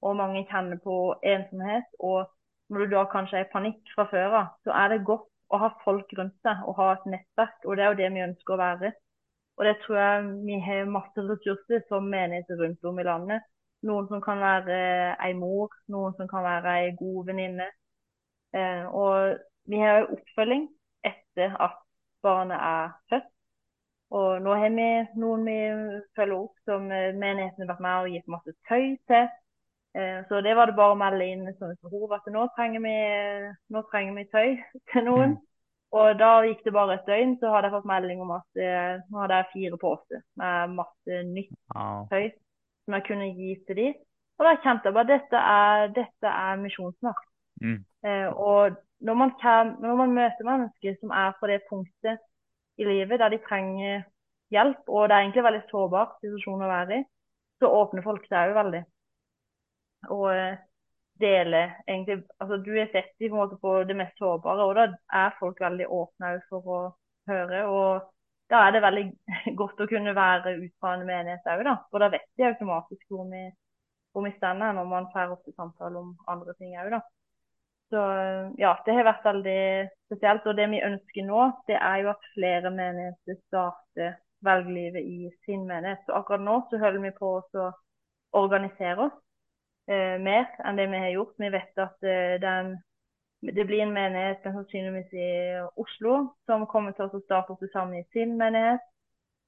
Og 0.02 0.16
mange 0.16 0.46
kjenner 0.50 0.78
på 0.84 0.96
ensomhet. 1.32 1.88
Og 1.98 2.18
når 2.70 2.78
du 2.84 2.94
da 2.94 3.04
kanskje 3.14 3.38
er 3.38 3.44
i 3.46 3.52
panikk 3.52 3.92
fra 3.94 4.06
før 4.12 4.36
av, 4.40 4.48
så 4.64 4.72
er 4.82 4.88
det 4.92 5.06
godt 5.10 5.28
å 5.52 5.60
ha 5.62 5.68
folk 5.84 6.12
rundt 6.18 6.36
seg 6.46 6.64
og 6.66 6.78
ha 6.80 6.92
et 6.94 7.06
nettverk. 7.14 7.58
Og 7.66 7.76
det 7.76 7.84
er 7.84 7.92
jo 7.92 8.00
det 8.00 8.10
vi 8.14 8.26
ønsker 8.28 8.56
å 8.56 8.62
være. 8.62 8.92
Og 9.60 9.66
det 9.68 9.74
tror 9.82 9.96
jeg 10.00 10.28
vi 10.46 10.56
har 10.64 10.86
masse 10.88 11.20
ressurser 11.20 11.82
som 11.88 12.06
menigheter 12.08 12.56
rundt 12.62 12.84
om 12.88 12.98
i 12.98 13.04
landet. 13.04 13.42
Noen 13.84 14.06
som 14.08 14.22
kan 14.24 14.40
være 14.40 14.76
ei 15.26 15.34
mor, 15.36 15.74
noen 15.92 16.14
som 16.16 16.28
kan 16.28 16.46
være 16.46 16.76
ei 16.80 16.94
god 16.96 17.26
venninne. 17.28 17.66
Eh, 18.56 18.86
og 19.02 19.36
vi 19.68 19.82
har 19.82 19.98
jo 19.98 20.14
oppfølging 20.16 20.64
etter 21.10 21.52
at 21.66 21.76
barnet 22.24 22.56
er 22.56 22.88
født. 23.12 23.28
Og 24.16 24.40
nå 24.42 24.56
har 24.62 24.72
vi 24.78 24.88
noen 25.20 25.44
vi 25.46 25.58
følger 26.16 26.38
opp 26.38 26.64
som 26.64 26.88
eh, 26.90 27.12
menigheten 27.20 27.62
har 27.62 27.70
vært 27.74 27.84
med 27.84 28.06
og 28.06 28.16
gitt 28.16 28.32
masse 28.32 28.56
tøy 28.70 28.96
til. 29.12 29.28
Eh, 30.00 30.18
så 30.30 30.40
det 30.40 30.56
var 30.56 30.72
det 30.72 30.78
bare 30.80 30.96
å 30.96 31.02
melde 31.04 31.28
inn 31.34 31.44
som 31.58 31.68
et 31.68 31.84
behov 31.84 32.16
at 32.16 32.32
nå 32.32 32.48
trenger 32.56 32.80
vi, 32.88 32.96
nå 33.76 33.84
trenger 33.92 34.16
vi 34.22 34.26
tøy 34.32 34.56
til 34.94 35.08
noen. 35.12 35.36
Og 35.90 36.18
da 36.20 36.28
gikk 36.46 36.60
det 36.62 36.72
bare 36.74 36.98
et 36.98 37.08
døgn, 37.08 37.32
så 37.40 37.50
hadde 37.50 37.66
jeg 37.66 37.74
fått 37.74 37.88
melding 37.90 38.20
om 38.22 38.36
at 38.36 38.60
eh, 38.62 39.00
nå 39.10 39.24
hadde 39.24 39.40
jeg 39.40 39.50
fire 39.54 39.78
poser 39.80 40.22
med 40.38 40.76
masse 40.76 41.22
nytt 41.32 41.56
tøy 42.12 42.28
som 42.30 42.96
jeg 42.96 43.06
kunne 43.08 43.32
gi 43.34 43.56
til 43.66 43.80
de. 43.80 43.88
Og 44.38 44.46
da 44.46 44.54
kjente 44.62 44.88
jeg 44.88 44.96
bare 44.96 45.10
dette 45.10 45.40
er, 45.54 45.90
dette 45.96 46.30
er 46.30 46.62
misjonsmakt. 46.62 47.26
Mm. 47.60 47.80
Eh, 48.06 48.28
og 48.30 48.78
når 49.04 49.18
man, 49.18 49.34
kan, 49.42 49.74
når 49.82 49.98
man 49.98 50.14
møter 50.16 50.46
mennesker 50.46 50.96
som 51.00 51.12
er 51.12 51.34
på 51.40 51.50
det 51.50 51.60
punktet 51.68 52.22
i 52.80 52.86
livet 52.86 53.20
der 53.20 53.34
de 53.34 53.42
trenger 53.48 54.06
hjelp, 54.54 54.86
og 54.88 55.08
det 55.08 55.16
er 55.16 55.26
egentlig 55.26 55.46
veldig 55.46 55.66
sårbar 55.70 56.14
situasjon 56.22 56.64
å 56.64 56.70
være 56.70 57.00
i, 57.00 57.04
så 57.60 57.74
åpner 57.82 58.06
folk 58.06 58.24
seg 58.30 58.50
jo 58.50 58.58
veldig. 58.62 58.82
Og 60.14 60.26
eh, 60.32 60.60
deler 61.20 61.74
egentlig 61.86 62.22
Altså 62.40 62.58
du 62.64 62.72
er 62.78 62.88
sett 62.92 63.12
i, 63.18 63.28
på 63.28 63.36
måte 63.36 63.58
på 63.62 63.74
det 63.88 63.96
mest 63.98 64.18
sårbare, 64.18 64.66
og 64.66 64.74
da 64.78 64.86
er 65.22 65.36
folk 65.40 65.60
veldig 65.60 65.86
åpne 66.00 66.32
for 66.48 66.72
å 66.76 66.80
høre. 67.30 67.64
Og 67.68 68.10
da 68.50 68.64
er 68.66 68.74
det 68.74 68.82
veldig 68.84 69.06
godt 69.60 69.84
å 69.84 69.88
kunne 69.90 70.14
være 70.16 70.56
ut 70.58 70.74
fra 70.80 70.96
en 70.96 71.06
menighet 71.06 71.46
òg, 71.54 71.64
da. 71.68 71.76
For 71.90 72.02
da 72.02 72.10
vet 72.14 72.26
de 72.38 72.48
automatisk 72.50 73.14
hvor 73.14 73.28
vi, 73.30 73.46
hvor 74.12 74.26
vi 74.26 74.34
stender 74.36 74.76
når 74.76 74.90
man 74.90 75.08
får 75.14 75.36
ofte 75.36 75.54
samtale 75.56 76.02
om 76.02 76.14
andre 76.30 76.56
ting 76.58 76.76
òg, 76.80 76.92
da. 76.96 77.02
Så 77.90 78.00
ja, 78.62 78.76
det 78.86 78.94
har 78.94 79.06
vært 79.08 79.24
veldig 79.26 79.62
spesielt. 80.06 80.44
Og 80.46 80.58
det 80.58 80.68
vi 80.70 80.82
ønsker 80.86 81.24
nå, 81.26 81.46
det 81.66 81.78
er 81.78 82.04
jo 82.04 82.12
at 82.12 82.28
flere 82.36 82.70
menigheter 82.70 83.38
starter 83.48 84.12
velglivet 84.46 85.02
i 85.02 85.30
sin 85.46 85.64
menighet. 85.66 86.04
Så 86.06 86.14
akkurat 86.20 86.44
nå 86.44 86.60
så 86.70 86.78
holder 86.78 87.02
vi 87.02 87.10
på 87.18 87.32
å 87.40 87.64
organisere 88.38 89.08
oss 89.08 89.18
eh, 89.90 90.16
mer 90.22 90.46
enn 90.64 90.78
det 90.78 90.86
vi 90.92 91.02
har 91.04 91.12
gjort. 91.14 91.34
Vi 91.38 91.50
vet 91.52 91.82
at 91.82 92.06
eh, 92.06 92.36
den, 92.42 92.76
det 93.42 93.66
blir 93.68 93.84
en 93.84 93.94
menighet 93.96 94.44
sannsynligvis 94.46 95.12
i 95.12 95.30
Oslo 95.80 96.16
som 96.48 96.66
kommer 96.70 96.96
til 96.96 97.08
å 97.08 97.22
starte 97.24 97.54
opp 97.54 97.64
det 97.64 97.72
samme 97.74 98.00
i 98.00 98.08
sin 98.14 98.36
menighet. 98.40 98.84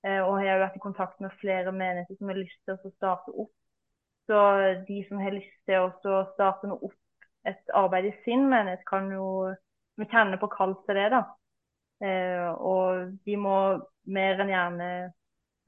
Eh, 0.06 0.20
og 0.20 0.40
jeg 0.42 0.50
har 0.52 0.64
vært 0.64 0.78
i 0.78 0.86
kontakt 0.86 1.20
med 1.22 1.34
flere 1.40 1.74
menigheter 1.74 2.18
som 2.18 2.32
har 2.32 2.40
lyst 2.40 2.58
til 2.66 2.74
å 2.74 2.94
starte 2.96 3.34
opp. 3.44 3.52
Så 4.30 4.40
de 4.88 5.02
som 5.08 5.20
har 5.22 5.34
lyst 5.34 5.54
til 5.66 5.82
å 5.82 6.26
starte 6.34 6.70
noe 6.70 6.90
opp 6.90 6.98
et 7.48 7.72
arbeid 7.74 8.06
i 8.06 8.16
sin 8.24 8.46
menighet, 8.50 8.84
kan 8.86 9.08
jo 9.10 9.50
vi 9.98 10.06
kjenne 10.10 10.38
på 10.40 10.48
kall 10.50 10.76
til 10.86 10.98
det, 10.98 11.08
da. 11.14 11.22
Eh, 12.02 12.50
og 12.58 13.16
de 13.26 13.34
må 13.38 13.56
mer 14.10 14.42
enn 14.42 14.50
gjerne 14.50 14.88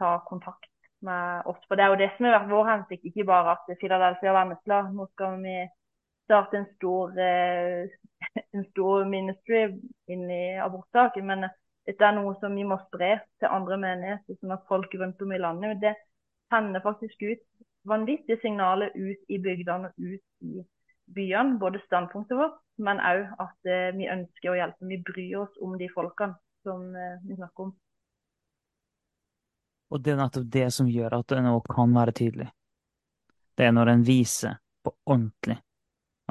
ta 0.03 0.17
kontakt 0.27 0.74
med 1.07 1.49
oss. 1.51 1.61
For 1.69 1.79
det 1.79 1.85
er 1.85 1.93
jo 1.93 2.01
det 2.01 2.11
som 2.15 2.29
har 2.29 2.39
vært 2.39 2.53
vår 2.53 2.69
hensikt, 2.71 3.09
ikke 3.09 3.27
bare 3.29 3.57
at 3.57 3.75
Filadelfia 3.81 4.33
og 4.33 4.39
Vennesla 4.39 4.81
Nå 4.91 5.09
skal 5.13 5.39
vi 5.43 5.57
starte 6.25 6.61
en 6.61 6.71
stor, 6.77 7.13
eh, 7.21 7.89
en 8.57 8.65
stor 8.71 9.05
ministry 9.09 9.67
inn 10.11 10.25
i 10.33 10.45
abortsaken, 10.65 11.27
men 11.29 11.49
dette 11.85 12.07
er 12.07 12.17
noe 12.17 12.33
som 12.41 12.55
vi 12.57 12.65
må 12.65 12.79
spre 12.87 13.19
til 13.41 13.53
andre 13.53 13.77
menigheter, 13.81 14.39
sånn 14.41 14.57
at 14.57 14.65
folk 14.71 14.95
rundt 15.01 15.21
om 15.21 15.35
i 15.37 15.41
landet 15.41 15.83
Det 15.83 15.93
sender 16.53 16.81
faktisk 16.85 17.21
ut 17.23 17.45
vanvittige 17.85 18.41
signaler 18.41 18.93
ut 18.95 19.21
i 19.29 19.39
bygdene 19.39 19.91
og 19.91 19.95
ut 19.99 20.25
i 20.41 20.65
byene. 21.15 21.59
Både 21.61 21.83
standpunktet 21.85 22.39
vårt, 22.39 22.57
men 22.79 23.01
òg 23.01 23.27
at 23.45 23.71
eh, 23.71 23.93
vi 23.99 24.09
ønsker 24.09 24.53
å 24.53 24.59
hjelpe. 24.59 24.89
Vi 24.89 25.03
bryr 25.11 25.43
oss 25.45 25.61
om 25.61 25.77
de 25.81 25.91
folkene 25.93 26.39
som 26.65 26.95
eh, 26.97 27.21
vi 27.29 27.37
snakker 27.37 27.69
om. 27.69 27.75
Og 29.93 30.03
det 30.03 30.15
er 30.15 30.21
nettopp 30.21 30.47
det 30.53 30.69
som 30.75 30.89
gjør 30.91 31.19
at 31.21 31.33
det 31.33 31.43
nå 31.45 31.55
kan 31.69 31.93
være 31.95 32.15
tydelig. 32.17 32.49
Det 33.55 33.67
er 33.67 33.75
når 33.75 33.93
en 33.93 34.07
viser 34.07 34.57
på 34.85 34.93
ordentlig 35.07 35.59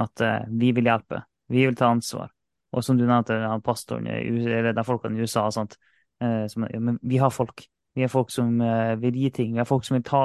at 0.03 0.23
uh, 0.25 0.49
vi 0.49 0.71
vil 0.75 0.89
hjelpe, 0.89 1.21
vi 1.53 1.65
vil 1.67 1.77
ta 1.77 1.91
ansvar. 1.93 2.31
Og 2.73 2.83
som 2.83 2.97
du 2.97 3.05
nevnte, 3.05 3.37
han 3.37 3.61
pastoren 3.61 4.09
eller 4.09 4.73
de 4.73 4.85
folkene 4.85 5.19
i 5.19 5.23
USA 5.23 5.45
og 5.47 5.55
sånt, 5.55 5.77
uh, 6.23 6.45
som, 6.51 6.65
ja, 6.69 6.81
men 6.81 6.97
vi 7.01 7.21
har 7.21 7.33
folk. 7.33 7.65
Vi 7.93 8.01
har 8.01 8.09
folk 8.09 8.33
som 8.33 8.55
uh, 8.61 8.95
vil 8.99 9.19
gi 9.21 9.29
ting. 9.31 9.53
Vi 9.53 9.61
har 9.61 9.69
folk 9.69 9.85
som 9.85 9.99
vil 9.99 10.05
ta, 10.07 10.23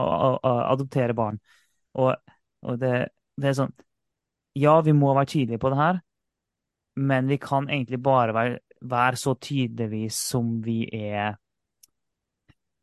adoptere 0.72 1.16
barn. 1.16 1.39
Og, 2.01 2.14
og 2.64 2.81
det, 2.81 2.95
det 3.39 3.53
er 3.53 3.61
sånn 3.62 3.76
Ja, 4.59 4.79
vi 4.83 4.95
må 4.97 5.12
være 5.14 5.31
tydelige 5.31 5.61
på 5.62 5.70
det 5.70 5.79
her, 5.79 5.99
men 6.99 7.29
vi 7.31 7.37
kan 7.39 7.68
egentlig 7.68 8.01
bare 8.03 8.35
være, 8.35 8.57
være 8.81 9.20
så 9.20 9.37
tydeligvis 9.39 10.16
som 10.33 10.57
vi 10.64 10.81
er 10.95 11.37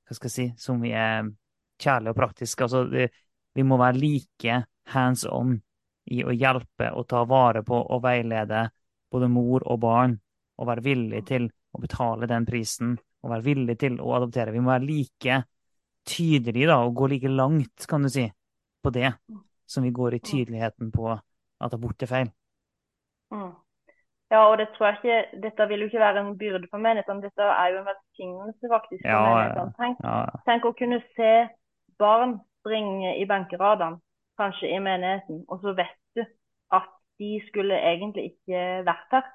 hva 0.06 0.18
skal 0.18 0.30
jeg 0.30 0.36
si, 0.36 0.48
som 0.62 0.82
vi 0.84 0.92
er 0.96 1.26
kjærlige 1.82 2.14
og 2.14 2.20
praktiske. 2.20 2.68
Altså, 2.68 2.84
vi, 2.92 3.08
vi 3.56 3.66
må 3.66 3.78
være 3.82 4.00
like 4.00 4.62
hands 4.94 5.26
on 5.26 5.56
i 6.12 6.22
å 6.22 6.34
hjelpe 6.36 6.92
og 6.94 7.08
ta 7.10 7.24
vare 7.26 7.64
på 7.66 7.80
og 7.80 8.04
veilede 8.04 8.68
både 9.12 9.30
mor 9.32 9.66
og 9.66 9.80
barn, 9.82 10.16
og 10.60 10.70
være 10.70 10.86
villig 10.86 11.24
til 11.28 11.50
å 11.76 11.82
betale 11.82 12.28
den 12.30 12.46
prisen, 12.48 12.96
og 13.24 13.32
være 13.32 13.46
villig 13.48 13.78
til 13.82 13.98
å 14.00 14.14
adoptere. 14.18 14.54
Vi 14.54 14.62
må 14.64 14.72
være 14.74 14.88
like 14.88 15.42
tydelige 16.06 16.70
da, 16.70 16.80
og 16.86 16.96
gå 16.96 17.10
like 17.12 17.32
langt, 17.32 17.88
kan 17.90 18.06
du 18.06 18.12
si, 18.12 18.26
på 18.84 18.94
det, 18.94 19.12
som 19.66 19.84
vi 19.84 19.94
går 19.96 20.18
i 20.18 20.24
tydeligheten 20.24 20.92
på 20.94 21.10
at 21.16 21.74
abort 21.74 22.06
er 22.06 22.12
feil. 22.12 22.32
Mm. 23.34 23.54
Ja, 24.32 24.40
og 24.50 24.58
det 24.58 24.68
tror 24.74 24.88
jeg 24.88 24.98
ikke, 24.98 25.42
dette 25.44 25.68
vil 25.70 25.80
jo 25.80 25.86
ikke 25.86 26.00
være 26.02 26.20
en 26.24 26.38
byrde 26.38 26.68
for 26.72 26.82
menighetene. 26.82 27.22
Dette 27.22 27.46
er 27.46 27.68
jo 27.74 27.78
en 27.82 27.88
velsignelse 27.92 28.66
faktisk 28.72 29.02
for 29.06 29.12
Ja, 29.12 29.22
menighetene. 29.28 29.74
Tenk, 29.82 29.98
Ja, 30.04 30.16
tenk 30.50 30.66
å 30.66 30.74
kunne 30.80 31.00
se 31.16 31.32
barn 32.02 32.40
springe 32.62 33.12
i 33.22 33.26
benkeradene, 33.30 34.00
kanskje 34.42 34.72
i 34.74 34.80
menigheten, 34.82 35.44
og 35.48 35.62
så 35.62 35.76
vet 35.78 35.94
du 36.18 36.24
at 36.74 36.90
de 37.20 37.32
skulle 37.48 37.78
egentlig 37.78 38.24
ikke 38.34 38.64
vært 38.90 39.12
her. 39.12 39.26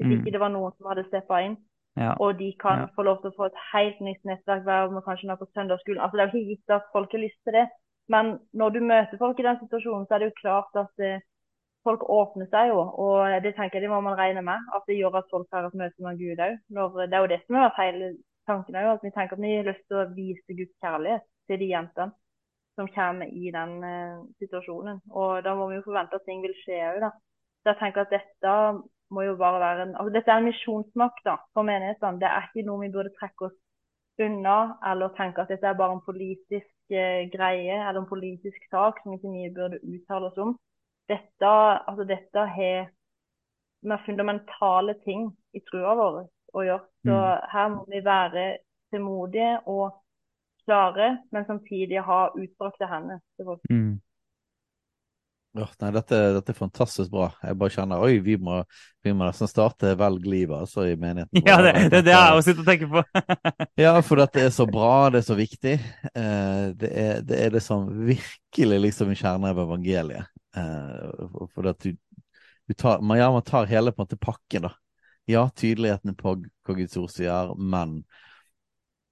Hvis 0.00 0.06
Mm. 0.08 0.18
ikke 0.24 0.32
det 0.32 0.40
var 0.40 0.48
noen 0.54 0.72
som 0.78 0.86
hadde 0.88 1.04
steppa 1.08 1.42
inn. 1.44 1.56
ja, 1.98 2.14
Og 2.20 2.38
de 2.38 2.54
kan 2.60 2.88
få 2.94 3.02
lov 3.02 3.20
til 3.20 3.30
å 3.30 3.36
få 3.36 3.44
et 3.46 3.58
helt 3.74 4.00
nytt 4.00 4.24
nettverk 4.24 4.62
hver 4.62 4.90
med 4.90 5.02
kanskje 5.02 5.26
nå 5.28 5.36
på 5.36 5.46
søndagsskolen. 5.54 5.98
Altså, 6.00 6.16
det 6.16 6.20
er 6.22 6.30
jo 6.30 6.38
ikke 6.38 6.50
gitt 6.54 6.70
at 6.70 6.82
folk 6.92 7.10
har 7.12 7.18
lyst 7.18 7.40
til 7.44 7.52
det, 7.52 7.66
men 8.08 8.38
når 8.54 8.68
du 8.70 8.80
møter 8.80 9.18
folk 9.18 9.38
i 9.40 9.42
den 9.42 9.58
situasjonen, 9.58 10.06
så 10.06 10.14
er 10.14 10.18
det 10.18 10.28
jo 10.30 10.40
klart 10.42 10.72
at 10.76 10.94
eh, 11.04 11.20
folk 11.88 12.04
åpner 12.12 12.48
seg 12.52 12.72
jo. 12.72 12.80
Og 13.04 13.34
det 13.44 13.54
tenker 13.56 13.78
jeg 13.78 13.86
det 13.86 13.92
må 13.92 14.00
man 14.04 14.18
regne 14.18 14.44
med, 14.44 14.70
at 14.76 14.86
det 14.88 14.98
gjør 15.00 15.20
at 15.20 15.30
folk 15.32 15.48
har 15.54 15.68
et 15.68 15.78
møte 15.82 16.04
med 16.04 16.20
Gud 16.20 16.44
òg. 16.46 16.56
Det 16.68 17.16
er 17.16 17.24
jo 17.24 17.32
det 17.32 17.40
som 17.44 17.58
er 17.58 17.76
hele, 17.80 18.14
tanken 18.48 18.80
jo 18.80 18.94
at 18.94 19.04
vi 19.04 19.12
tenker 19.14 19.36
at 19.36 19.44
vi 19.44 19.56
har 19.56 19.68
lyst 19.68 19.84
til 19.88 20.00
å 20.00 20.08
vise 20.16 20.58
Guds 20.60 20.74
kjærlighet 20.84 21.24
til 21.48 21.62
de 21.62 21.70
jentene 21.72 22.14
som 22.78 22.90
kommer 22.94 23.26
i 23.26 23.50
den 23.54 23.72
eh, 23.84 24.20
situasjonen. 24.42 25.00
Og 25.10 25.42
da 25.44 25.54
må 25.58 25.66
vi 25.70 25.80
jo 25.80 25.86
forvente 25.88 26.18
at 26.18 26.26
ting 26.28 26.44
vil 26.44 26.54
skje 26.62 26.78
òg, 26.92 27.00
da. 27.02 27.10
Så 27.62 27.72
jeg 27.72 27.80
tenker 27.80 28.04
at 28.04 28.14
dette 28.14 28.52
må 29.14 29.24
jo 29.24 29.34
bare 29.40 29.60
være 29.62 29.86
en 29.86 29.96
altså 29.98 30.12
Dette 30.14 30.30
er 30.30 30.42
en 30.42 30.46
misjonsmakt 30.46 31.24
da, 31.26 31.38
for 31.56 31.66
menighetene. 31.66 32.20
Det 32.22 32.28
er 32.30 32.46
ikke 32.46 32.66
noe 32.68 32.84
vi 32.84 32.92
burde 32.94 33.14
trekke 33.18 33.48
oss 33.48 33.56
unna 34.22 34.58
eller 34.90 35.14
tenke 35.18 35.42
at 35.42 35.50
dette 35.52 35.66
er 35.66 35.78
bare 35.78 35.96
en 35.96 36.06
politisk 36.06 36.94
eh, 36.94 37.26
greie 37.34 37.76
eller 37.78 38.00
en 38.02 38.10
politisk 38.14 38.70
sak 38.72 39.02
som 39.02 39.14
ikke 39.14 39.34
vi 39.34 39.50
burde 39.58 39.82
uttale 39.82 40.30
oss 40.30 40.40
om. 40.46 40.54
Dette, 41.08 41.50
altså 41.88 42.04
dette 42.08 42.46
har 42.56 42.88
med 43.88 44.02
fundamentale 44.06 44.94
ting 45.04 45.28
i 45.54 45.62
trua 45.70 45.94
vår 45.96 46.18
å 46.56 46.64
gjøre. 46.66 46.84
Så 47.06 47.14
mm. 47.14 47.46
her 47.52 47.70
må 47.74 47.86
vi 47.88 48.02
være 48.04 48.44
tålmodige 48.92 49.54
og 49.70 49.96
klare, 50.68 51.14
men 51.32 51.46
samtidig 51.48 52.02
ha 52.04 52.28
utbrakte 52.34 52.90
hender 52.90 53.22
til 53.36 53.48
folk. 53.52 53.72
Mm. 53.72 53.96
Oh, 55.58 55.70
nei, 55.80 55.88
dette, 55.90 56.16
dette, 56.36 56.52
er 56.52 56.56
fantastisk 56.58 57.10
bra. 57.10 57.30
Jeg 57.42 57.56
bare 57.58 57.72
kjenner 57.72 58.02
oi, 58.04 58.18
vi 58.22 58.36
må, 58.36 58.60
vi 59.02 59.14
må 59.16 59.24
nesten 59.26 59.48
starte 59.50 59.94
Velg 59.98 60.26
livet 60.28 60.54
altså, 60.54 60.84
i 60.86 60.94
menigheten. 61.00 61.40
Ja, 61.40 61.56
det, 61.64 61.72
det, 61.90 62.02
det 62.06 62.12
er 62.14 62.36
jeg 62.36 62.44
sitter 62.46 62.62
og 62.62 62.68
tenker 62.68 62.90
på. 62.92 63.02
ja, 63.84 63.94
for 64.04 64.22
dette 64.22 64.44
er 64.44 64.52
så 64.54 64.68
bra, 64.68 65.08
det 65.14 65.22
er 65.22 65.26
så 65.30 65.38
viktig. 65.38 65.74
Eh, 66.12 66.66
det, 66.78 66.92
er, 66.92 67.24
det, 67.26 67.40
er, 67.40 67.54
det 67.56 67.64
som 67.64 67.88
virkelig 67.88 68.82
liksom 68.84 69.14
kjerner 69.16 69.56
av 69.56 69.64
evangeliet. 69.64 70.28
Eh, 70.56 71.26
for 71.54 71.68
at 71.70 71.82
du, 71.84 71.96
du 72.68 72.74
tar, 72.74 73.00
man, 73.00 73.18
ja, 73.18 73.30
man 73.32 73.44
tar 73.46 73.68
hele 73.70 73.92
på 73.92 74.02
en 74.02 74.06
måte 74.08 74.20
pakken, 74.20 74.68
da. 74.68 74.74
Ja, 75.28 75.48
tydeligheten 75.52 76.16
på 76.16 76.38
hva 76.40 76.74
Guds 76.74 76.96
ord 76.96 77.12
sier, 77.12 77.52
men 77.60 78.00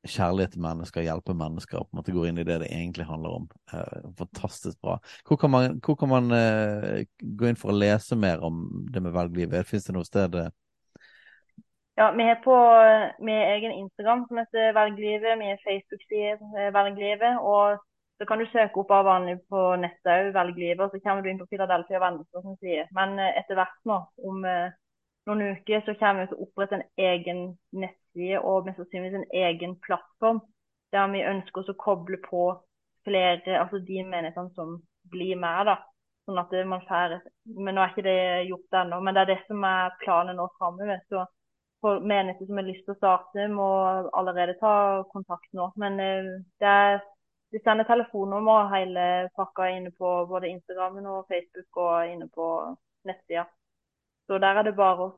kjærlighet 0.06 0.54
til 0.54 0.62
mennesker, 0.62 1.04
hjelpe 1.04 1.34
mennesker, 1.36 1.82
på 1.82 1.92
en 1.92 2.00
måte 2.00 2.14
går 2.14 2.28
inn 2.30 2.40
i 2.40 2.46
det 2.46 2.60
det 2.62 2.70
egentlig 2.70 3.06
handler 3.08 3.40
om. 3.40 3.48
Eh, 3.72 4.06
fantastisk 4.18 4.78
bra. 4.80 4.98
Hvor 5.26 5.40
kan 5.40 5.52
man, 5.52 5.80
hvor 5.84 5.98
kan 5.98 6.12
man 6.12 6.30
eh, 6.36 7.02
gå 7.20 7.50
inn 7.50 7.58
for 7.58 7.72
å 7.72 7.76
lese 7.76 8.18
mer 8.18 8.44
om 8.46 8.86
det 8.92 9.02
med 9.02 9.14
velglivet? 9.16 9.66
Fins 9.68 9.88
det 9.88 9.96
noe 9.96 10.06
sted 10.06 10.38
eh? 10.40 10.54
Ja, 11.96 12.10
vi 12.12 12.26
er 12.28 12.36
på 12.44 12.54
med 13.24 13.42
egen 13.54 13.72
Instagram 13.72 14.26
som 14.28 14.36
heter 14.42 14.74
Velglivet. 14.76 15.38
Vi 15.40 15.46
er 15.48 15.62
Facebook-side 15.64 16.72
Velglivet. 16.74 17.38
Og 17.40 17.78
så 18.18 18.26
kan 18.26 18.40
du 18.40 18.46
søke 18.48 18.80
opp 18.80 18.90
av 18.96 19.08
han 19.10 19.28
på 19.50 19.62
nettet 19.82 20.12
òg, 20.12 20.32
velg 20.36 20.58
livet, 20.58 20.82
og 20.86 20.92
så 20.94 21.00
kommer 21.04 21.22
du 21.22 21.30
inn 21.30 21.40
på 21.40 21.48
Philadelphia 21.50 22.00
Venstre 22.00 22.42
som 22.42 22.56
sier. 22.62 22.88
Men 22.96 23.18
eh, 23.20 23.34
etter 23.40 23.58
hvert 23.58 23.78
nå, 23.88 23.98
om 24.30 24.44
eh, 24.48 24.76
noen 25.28 25.56
uker, 25.56 25.82
så 25.84 25.96
kommer 26.00 26.24
vi 26.24 26.30
til 26.30 26.38
å 26.38 26.46
opprette 26.46 26.78
en 26.78 26.86
egen 27.08 27.42
nettside 27.76 28.40
og 28.40 28.68
mest 28.68 28.80
sannsynligvis 28.80 29.20
en 29.20 29.28
egen 29.46 29.76
plattform 29.84 30.40
der 30.94 31.10
vi 31.12 31.26
ønsker 31.26 31.60
oss 31.60 31.72
å 31.72 31.80
koble 31.82 32.18
på 32.24 32.46
flere, 33.06 33.58
altså 33.60 33.80
de 33.84 34.02
menighetene 34.06 34.54
som 34.54 34.78
blir 35.12 35.36
med. 35.38 35.66
da, 35.68 35.76
sånn 36.26 36.40
at 36.40 36.54
man 36.66 36.84
får, 36.88 37.18
men 37.54 37.76
Nå 37.76 37.82
er 37.82 37.92
ikke 37.92 38.06
det 38.06 38.20
gjort 38.48 38.78
ennå, 38.80 39.00
men 39.02 39.14
det 39.14 39.24
er 39.24 39.32
det 39.34 39.40
som 39.46 39.64
er 39.66 39.96
planen 40.02 40.38
nå 40.40 40.46
framover. 40.58 41.02
Så 41.10 41.26
for 41.84 42.00
menigheter 42.00 42.48
som 42.48 42.58
har 42.58 42.66
lyst 42.66 42.86
til 42.86 42.94
å 42.94 42.98
starte, 43.00 43.48
må 43.52 43.68
allerede 44.16 44.56
ta 44.62 44.72
kontakt 45.12 45.50
nå. 45.58 45.68
Men 45.82 46.00
eh, 46.02 46.32
det 46.62 46.72
er 46.72 46.98
de 47.54 47.60
sender 47.62 47.86
telefonnummer 47.86 48.64
og 48.64 48.72
hele 48.74 49.04
pakka 49.38 49.68
inne 49.76 49.92
på 49.94 50.12
både 50.30 50.50
Instagram 50.50 50.98
og 51.04 51.26
Facebook 51.30 51.78
og 51.82 52.10
inne 52.10 52.28
på 52.34 52.46
nettsida. 53.06 53.46
Så 54.26 54.38
der 54.42 54.58
er 54.58 54.66
det 54.66 54.74
bare 54.78 55.06
å 55.06 55.12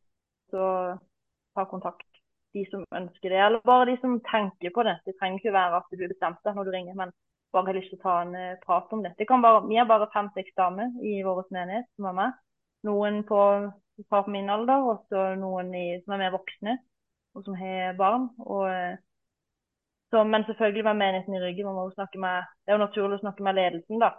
ta 0.53 1.65
kontakt, 1.71 2.07
de 2.55 2.65
som 2.71 2.85
ønsker 2.95 3.33
det. 3.33 3.41
Eller 3.41 3.65
bare 3.65 3.89
de 3.91 3.97
som 4.03 4.19
tenker 4.29 4.75
på 4.75 4.85
det. 4.85 4.99
Det 5.07 5.17
trenger 5.17 5.41
ikke 5.41 5.57
være 5.57 5.81
at 5.81 5.89
du 5.91 6.05
bestemt 6.05 6.45
deg 6.45 6.57
når 6.57 6.69
du 6.69 6.75
ringer, 6.75 6.99
men 7.01 7.15
bare 7.53 7.71
har 7.71 7.79
lyst 7.79 7.95
til 7.95 8.01
å 8.01 8.05
ta 8.05 8.17
en 8.27 8.37
uh, 8.37 8.61
prat 8.65 8.93
om 8.93 9.03
det. 9.05 9.15
det 9.17 9.29
bare, 9.29 9.65
vi 9.67 9.81
er 9.81 9.89
bare 9.89 10.11
fem-seks 10.13 10.53
damer 10.61 10.93
i 11.01 11.23
vår 11.25 11.47
menighet 11.55 11.89
som 11.97 12.11
er 12.11 12.19
med. 12.21 12.39
Noen 12.85 13.23
på, 13.27 13.41
på 14.13 14.23
min 14.29 14.53
alder, 14.53 14.85
og 14.85 15.09
så 15.09 15.31
noen 15.41 15.73
i, 15.75 15.87
som 16.05 16.15
er 16.15 16.27
mer 16.27 16.37
voksne 16.37 16.77
og 17.37 17.45
som 17.47 17.57
har 17.59 17.97
barn. 17.97 18.29
og 18.45 18.67
uh, 18.69 19.08
så, 20.11 20.25
men 20.25 20.45
selvfølgelig 20.45 20.85
med 20.85 20.95
menigheten 20.95 21.35
i 21.35 21.43
ryggen. 21.43 21.67
Man 21.67 21.75
må 21.75 21.91
snakke 21.91 22.19
med, 22.19 22.49
det 22.65 22.73
er 22.73 22.79
jo 22.79 22.85
naturlig 22.85 23.19
å 23.19 23.25
snakke 23.25 23.45
med 23.45 23.59
ledelsen 23.59 24.01
da, 24.01 24.15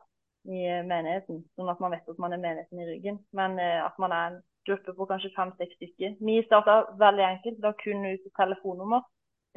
i 0.46 0.60
eh, 0.70 0.84
menigheten, 0.86 1.42
sånn 1.58 1.72
at 1.72 1.82
man 1.82 1.96
vet 1.96 2.12
at 2.14 2.22
man 2.22 2.36
er 2.36 2.44
menigheten 2.44 2.84
i 2.84 2.90
ryggen. 2.92 3.18
Men 3.40 3.58
eh, 3.64 3.80
at 3.82 3.98
man 4.02 4.14
er 4.14 4.28
en 4.28 4.38
gruppe 4.70 4.94
på 4.94 5.08
kanskje 5.10 5.34
fem-seks 5.38 5.80
stykker. 5.80 6.20
Vi 6.22 6.36
starta 6.46 6.84
veldig 7.02 7.26
enkelt. 7.26 7.62
Da 7.66 7.74
kun 7.82 8.06
ut 8.06 8.30
telefonnummer. 8.38 9.02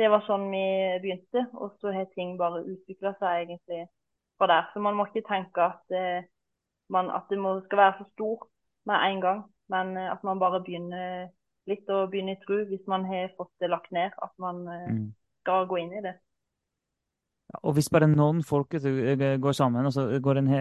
Det 0.01 0.09
var 0.09 0.25
sånn 0.25 0.49
vi 0.55 0.65
begynte. 1.05 1.45
Og 1.61 1.77
så 1.83 1.93
har 1.93 2.09
ting 2.17 2.39
bare 2.41 2.65
utvikla 2.65 3.13
seg 3.21 3.45
egentlig 3.45 3.85
fra 4.41 4.49
der. 4.55 4.73
Så 4.73 4.81
man 4.81 4.97
må 4.97 5.11
ikke 5.11 5.27
tenke 5.29 5.69
at, 5.69 5.85
eh, 5.93 6.25
man, 6.89 7.13
at 7.13 7.29
det 7.29 7.41
må, 7.45 7.59
skal 7.67 7.85
være 7.85 7.99
så 8.01 8.11
stor 8.15 8.49
med 8.89 9.09
en 9.11 9.25
gang. 9.29 9.47
Men 9.69 9.97
eh, 10.01 10.13
at 10.17 10.25
man 10.25 10.41
bare 10.41 10.65
begynner 10.65 11.29
litt 11.69 11.91
og 11.93 12.09
begynner 12.11 12.41
i 12.41 12.45
tru 12.47 12.63
hvis 12.73 12.89
man 12.89 13.05
har 13.05 13.35
fått 13.37 13.53
det 13.61 13.69
lagt 13.69 13.93
ned. 13.93 14.17
At 14.17 14.33
man 14.41 14.65
eh, 14.69 14.89
mm 14.97 15.11
skal 15.43 15.67
gå 15.71 15.83
inn 15.83 15.97
i 15.99 16.05
det. 16.05 16.17
Og 17.61 17.75
hvis 17.77 17.91
bare 17.93 18.09
noen 18.09 18.41
folk 18.47 18.73
går 18.73 19.53
sammen, 19.57 19.85
altså 19.85 20.07
går 20.25 20.41
en, 20.41 20.53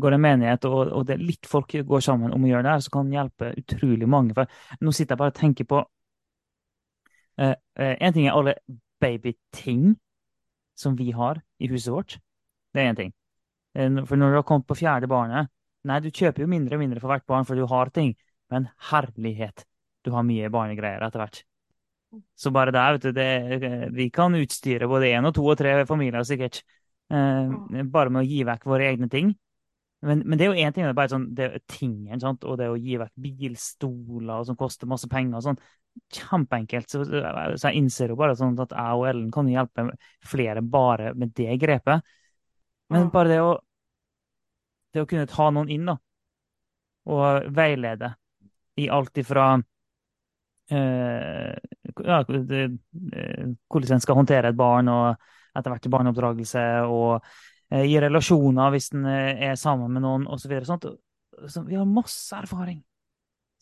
går 0.00 0.16
en 0.16 0.20
menighet, 0.20 0.66
og, 0.68 0.90
og, 0.92 1.12
litt 1.16 1.48
folk 1.48 1.72
går 1.88 2.02
sammen 2.04 2.34
om 2.36 2.44
å 2.44 2.50
gjøre 2.50 2.66
det, 2.66 2.74
her, 2.74 2.82
så 2.84 2.92
kan 2.92 3.08
det 3.08 3.16
hjelpe 3.16 3.52
utrolig 3.62 4.08
mange. 4.12 4.36
For 4.36 4.84
nå 4.84 4.92
sitter 4.92 5.14
jeg 5.14 5.22
bare 5.22 5.32
og 5.32 5.38
tenker 5.38 5.68
på 5.70 5.80
uh, 7.40 7.54
uh, 7.56 7.94
En 7.94 8.12
ting 8.12 8.28
er 8.28 8.36
alle 8.36 8.58
babyting 9.00 9.94
som 10.76 10.96
vi 10.98 11.08
har 11.16 11.40
i 11.56 11.70
huset 11.72 11.92
vårt. 11.94 12.18
Det 12.74 12.82
er 12.82 12.92
én 12.92 13.00
ting. 13.00 13.16
For 13.76 14.16
når 14.16 14.32
du 14.32 14.38
har 14.38 14.46
kommet 14.48 14.68
på 14.68 14.78
fjerde 14.78 15.08
barnet 15.08 15.50
Nei, 15.86 16.00
du 16.02 16.08
kjøper 16.08 16.42
jo 16.42 16.48
mindre 16.50 16.74
og 16.74 16.80
mindre 16.80 16.98
for 16.98 17.12
hvert 17.12 17.26
barn, 17.28 17.44
for 17.46 17.54
du 17.54 17.62
har 17.70 17.92
ting. 17.94 18.16
Men 18.50 18.64
herlighet, 18.90 19.62
du 20.02 20.10
har 20.10 20.24
mye 20.26 20.48
barnegreier 20.50 21.04
etter 21.06 21.22
hvert. 21.22 21.42
Så 22.38 22.52
bare 22.54 22.72
der, 22.74 22.96
vet 22.96 23.06
du, 23.06 23.12
det, 23.16 23.90
vi 23.96 24.08
kan 24.14 24.34
utstyre 24.38 24.88
både 24.88 25.10
én 25.16 25.26
og 25.26 25.34
to 25.36 25.44
og 25.46 25.58
tre 25.58 25.78
familier 25.88 26.24
sikkert. 26.26 26.62
Eh, 27.12 27.82
bare 27.92 28.12
med 28.12 28.22
å 28.22 28.28
gi 28.28 28.44
vekk 28.46 28.66
våre 28.68 28.88
egne 28.90 29.08
ting. 29.12 29.34
Men, 30.06 30.22
men 30.28 30.38
det 30.38 30.46
er 30.46 30.52
jo 30.52 30.60
én 30.60 30.74
ting, 30.74 30.84
det 30.84 30.92
er 30.92 30.98
bare 30.98 31.10
sånn, 31.10 31.30
det 31.34 31.46
er 31.46 31.62
tingen, 31.70 32.20
sant? 32.22 32.44
og 32.44 32.58
det 32.60 32.68
å 32.70 32.78
gi 32.78 32.98
vekk 33.00 33.12
bilstoler 33.24 34.44
som 34.46 34.58
koster 34.58 34.90
masse 34.90 35.08
penger. 35.10 35.42
sånn, 35.44 35.60
Kjempeenkelt. 36.12 36.90
Så, 36.92 37.04
så, 37.08 37.22
jeg 37.70 37.80
innser 37.80 38.12
jo 38.12 38.18
bare 38.20 38.36
sånn 38.36 38.58
at 38.60 38.74
jeg 38.76 38.98
og 38.98 39.06
Ellen 39.08 39.30
kan 39.34 39.48
hjelpe 39.48 39.88
flere 40.26 40.62
bare 40.62 41.14
med 41.16 41.32
det 41.36 41.56
grepet. 41.62 42.04
Men 42.92 43.08
bare 43.10 43.32
det 43.32 43.38
å, 43.42 43.54
det 44.94 45.02
å 45.02 45.08
kunne 45.10 45.30
ta 45.30 45.48
noen 45.50 45.72
inn 45.72 45.88
da, 45.88 45.96
og 47.10 47.48
veilede 47.54 48.12
i 48.78 48.90
alt 48.92 49.18
ifra 49.18 49.56
ja, 50.70 52.20
eh, 52.20 52.70
hvordan 53.70 53.96
en 53.96 54.02
skal 54.02 54.18
håndtere 54.18 54.50
et 54.50 54.58
barn, 54.58 54.88
og 54.90 55.16
etter 55.56 55.72
hvert 55.72 55.90
barneoppdragelse, 55.92 56.64
og 56.90 57.20
eh, 57.70 57.86
i 57.86 57.98
relasjoner 58.02 58.74
hvis 58.74 58.90
en 58.94 59.06
eh, 59.10 59.44
er 59.50 59.60
sammen 59.60 59.92
med 59.94 60.04
noen, 60.04 60.26
osv. 60.26 60.56
Så, 60.66 60.78
så 61.48 61.62
vi 61.66 61.78
har 61.78 61.86
masse 61.88 62.36
erfaring. 62.36 62.82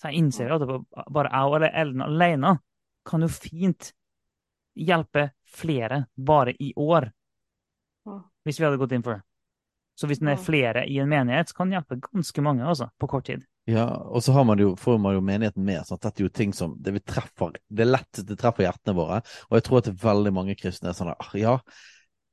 Så 0.00 0.10
jeg 0.10 0.24
innser 0.24 0.54
at 0.54 0.64
bare 1.12 1.30
jeg 1.30 1.58
eller 1.58 1.76
Ellen 1.82 2.02
alene 2.02 2.56
kan 3.06 3.22
jo 3.22 3.28
fint 3.30 3.92
hjelpe 4.74 5.28
flere 5.46 6.06
bare 6.16 6.56
i 6.58 6.72
år. 6.76 7.12
Hvis 8.44 8.58
vi 8.58 8.66
hadde 8.66 8.80
gått 8.80 8.92
inn 8.96 9.04
for 9.04 9.16
det. 9.16 9.22
Så 9.94 10.08
hvis 10.10 10.18
det 10.18 10.32
er 10.32 10.40
flere 10.42 10.82
i 10.90 10.98
en 10.98 11.08
menighet, 11.08 11.48
så 11.48 11.60
kan 11.60 11.70
det 11.70 11.78
hjelpe 11.78 12.00
ganske 12.02 12.42
mange 12.42 12.66
altså, 12.66 12.88
på 12.98 13.06
kort 13.12 13.28
tid. 13.28 13.44
Ja, 13.64 13.86
og 13.88 14.20
så 14.22 14.44
man 14.44 14.60
jo, 14.60 14.74
får 14.76 14.98
man 15.00 15.14
jo 15.16 15.22
menigheten 15.24 15.64
med. 15.64 15.86
Sant? 15.88 16.02
Dette 16.04 16.20
er 16.20 16.26
jo 16.26 16.34
ting 16.36 16.52
som 16.56 16.74
det, 16.84 16.98
treffer, 17.08 17.54
det 17.72 17.86
er 17.86 17.90
lett 17.94 18.20
det 18.28 18.36
treffer 18.40 18.66
hjertene 18.66 18.96
våre. 18.98 19.22
Og 19.48 19.56
jeg 19.56 19.64
tror 19.68 19.80
at 19.80 19.88
veldig 20.02 20.34
mange 20.36 20.56
kristne 20.60 20.92
er 20.92 20.98
sånn 20.98 21.14
at 21.14 21.24
ah, 21.24 21.32
ja, 21.38 21.54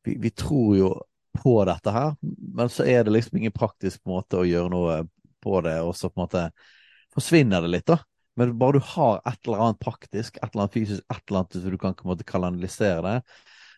vi, 0.04 0.18
vi, 0.20 0.34
tror 0.36 0.76
jo 0.76 0.92
på 1.40 1.56
dette 1.64 1.94
her, 1.96 2.16
men 2.22 2.72
så 2.72 2.84
er 2.84 3.06
det 3.08 3.14
liksom 3.16 3.40
ingen 3.40 3.56
praktisk 3.56 4.02
måte 4.10 4.42
å 4.42 4.48
gjøre 4.48 4.74
noe 4.74 4.98
på 5.42 5.62
det, 5.64 5.78
og 5.80 5.94
så 5.96 6.10
på 6.12 6.20
en 6.20 6.26
måte 6.26 6.44
forsvinner 7.16 7.64
det 7.64 7.72
litt, 7.72 7.88
da. 7.88 8.02
Men 8.40 8.52
bare 8.60 8.80
du 8.80 8.90
har 8.92 9.22
et 9.28 9.48
eller 9.48 9.64
annet 9.64 9.80
praktisk, 9.80 10.36
et 10.36 10.50
eller 10.50 10.66
annet 10.66 10.76
fysisk, 10.76 11.06
et 11.08 11.24
eller 11.24 11.40
annet 11.40 11.56
så 11.56 11.72
du 11.72 11.80
kan 11.80 11.96
på 11.96 12.04
en 12.04 12.12
måte 12.12 12.28
kanalisere 12.28 13.02
det, 13.08 13.16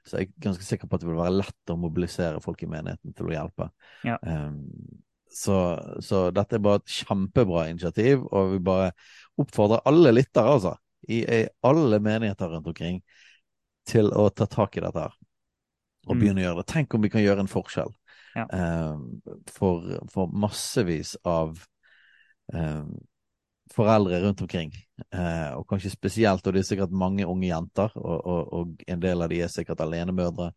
så 0.03 0.19
jeg 0.19 0.31
er 0.31 0.43
ganske 0.47 0.65
sikker 0.65 0.89
på 0.89 0.97
at 0.97 1.03
det 1.03 1.11
vil 1.11 1.21
være 1.21 1.37
lett 1.37 1.71
å 1.71 1.79
mobilisere 1.79 2.41
folk 2.43 2.65
i 2.65 2.69
menigheten 2.73 3.13
til 3.15 3.29
å 3.29 3.35
hjelpe. 3.37 3.69
Ja. 4.03 4.17
Um, 4.25 4.65
så, 5.33 5.57
så, 6.03 6.27
dette 6.35 6.57
er 6.57 6.63
bare 6.63 6.81
et 6.81 6.95
kjempebra 7.01 7.67
initiativ, 7.71 8.25
og 8.29 8.53
vi 8.53 8.61
bare 8.63 8.91
oppfordrer 9.41 9.83
alle 9.89 10.13
lyttere, 10.13 10.55
altså, 10.57 10.75
i, 11.09 11.23
i, 11.23 11.43
alle 11.65 11.99
menigheter 12.03 12.53
rundt 12.53 12.69
omkring, 12.71 13.01
til 13.89 14.11
å 14.15 14.29
ta 14.31 14.47
tak 14.47 14.77
i 14.77 14.83
dette 14.83 15.07
her. 15.07 15.15
Og 16.07 16.15
mm. 16.15 16.19
begynne 16.19 16.43
å 16.43 16.45
gjøre 16.45 16.61
det. 16.61 16.69
Tenk 16.71 16.95
om 16.95 17.03
vi 17.03 17.11
kan 17.11 17.23
gjøre 17.23 17.43
en 17.43 17.51
forskjell 17.51 17.91
ja. 18.35 18.45
um, 18.47 19.07
for, 19.51 19.87
for, 20.11 20.31
massevis 20.35 21.15
av 21.27 21.57
um, 22.53 22.93
foreldre 23.73 24.21
rundt 24.21 24.41
omkring. 24.41 24.73
Eh, 25.13 25.49
og 25.57 25.65
kanskje 25.69 25.91
spesielt, 25.93 26.45
og 26.45 26.53
det 26.53 26.61
er 26.61 26.67
sikkert 26.67 26.95
mange 26.95 27.25
unge 27.27 27.47
jenter, 27.49 27.93
og, 27.97 28.17
og, 28.19 28.53
og 28.53 28.83
en 28.87 29.03
del 29.03 29.25
av 29.25 29.31
de 29.31 29.41
er 29.43 29.51
sikkert 29.51 29.81
alenemødre. 29.83 30.51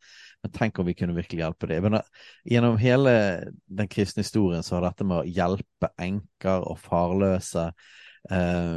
Men 0.45 0.55
tenk 0.55 0.79
om 0.79 0.89
vi 0.89 0.97
kunne 0.99 1.17
virkelig 1.17 1.45
hjelpe 1.45 1.71
dem. 1.71 1.89
Men, 1.89 2.01
gjennom 2.49 2.79
hele 2.81 3.15
den 3.67 3.93
kristne 3.93 4.25
historien 4.27 4.67
så 4.67 4.77
har 4.77 4.89
dette 4.89 5.07
med 5.09 5.23
å 5.23 5.39
hjelpe 5.39 5.93
enker 6.03 6.67
og 6.69 6.81
farløse 6.83 7.71
eh, 7.71 8.77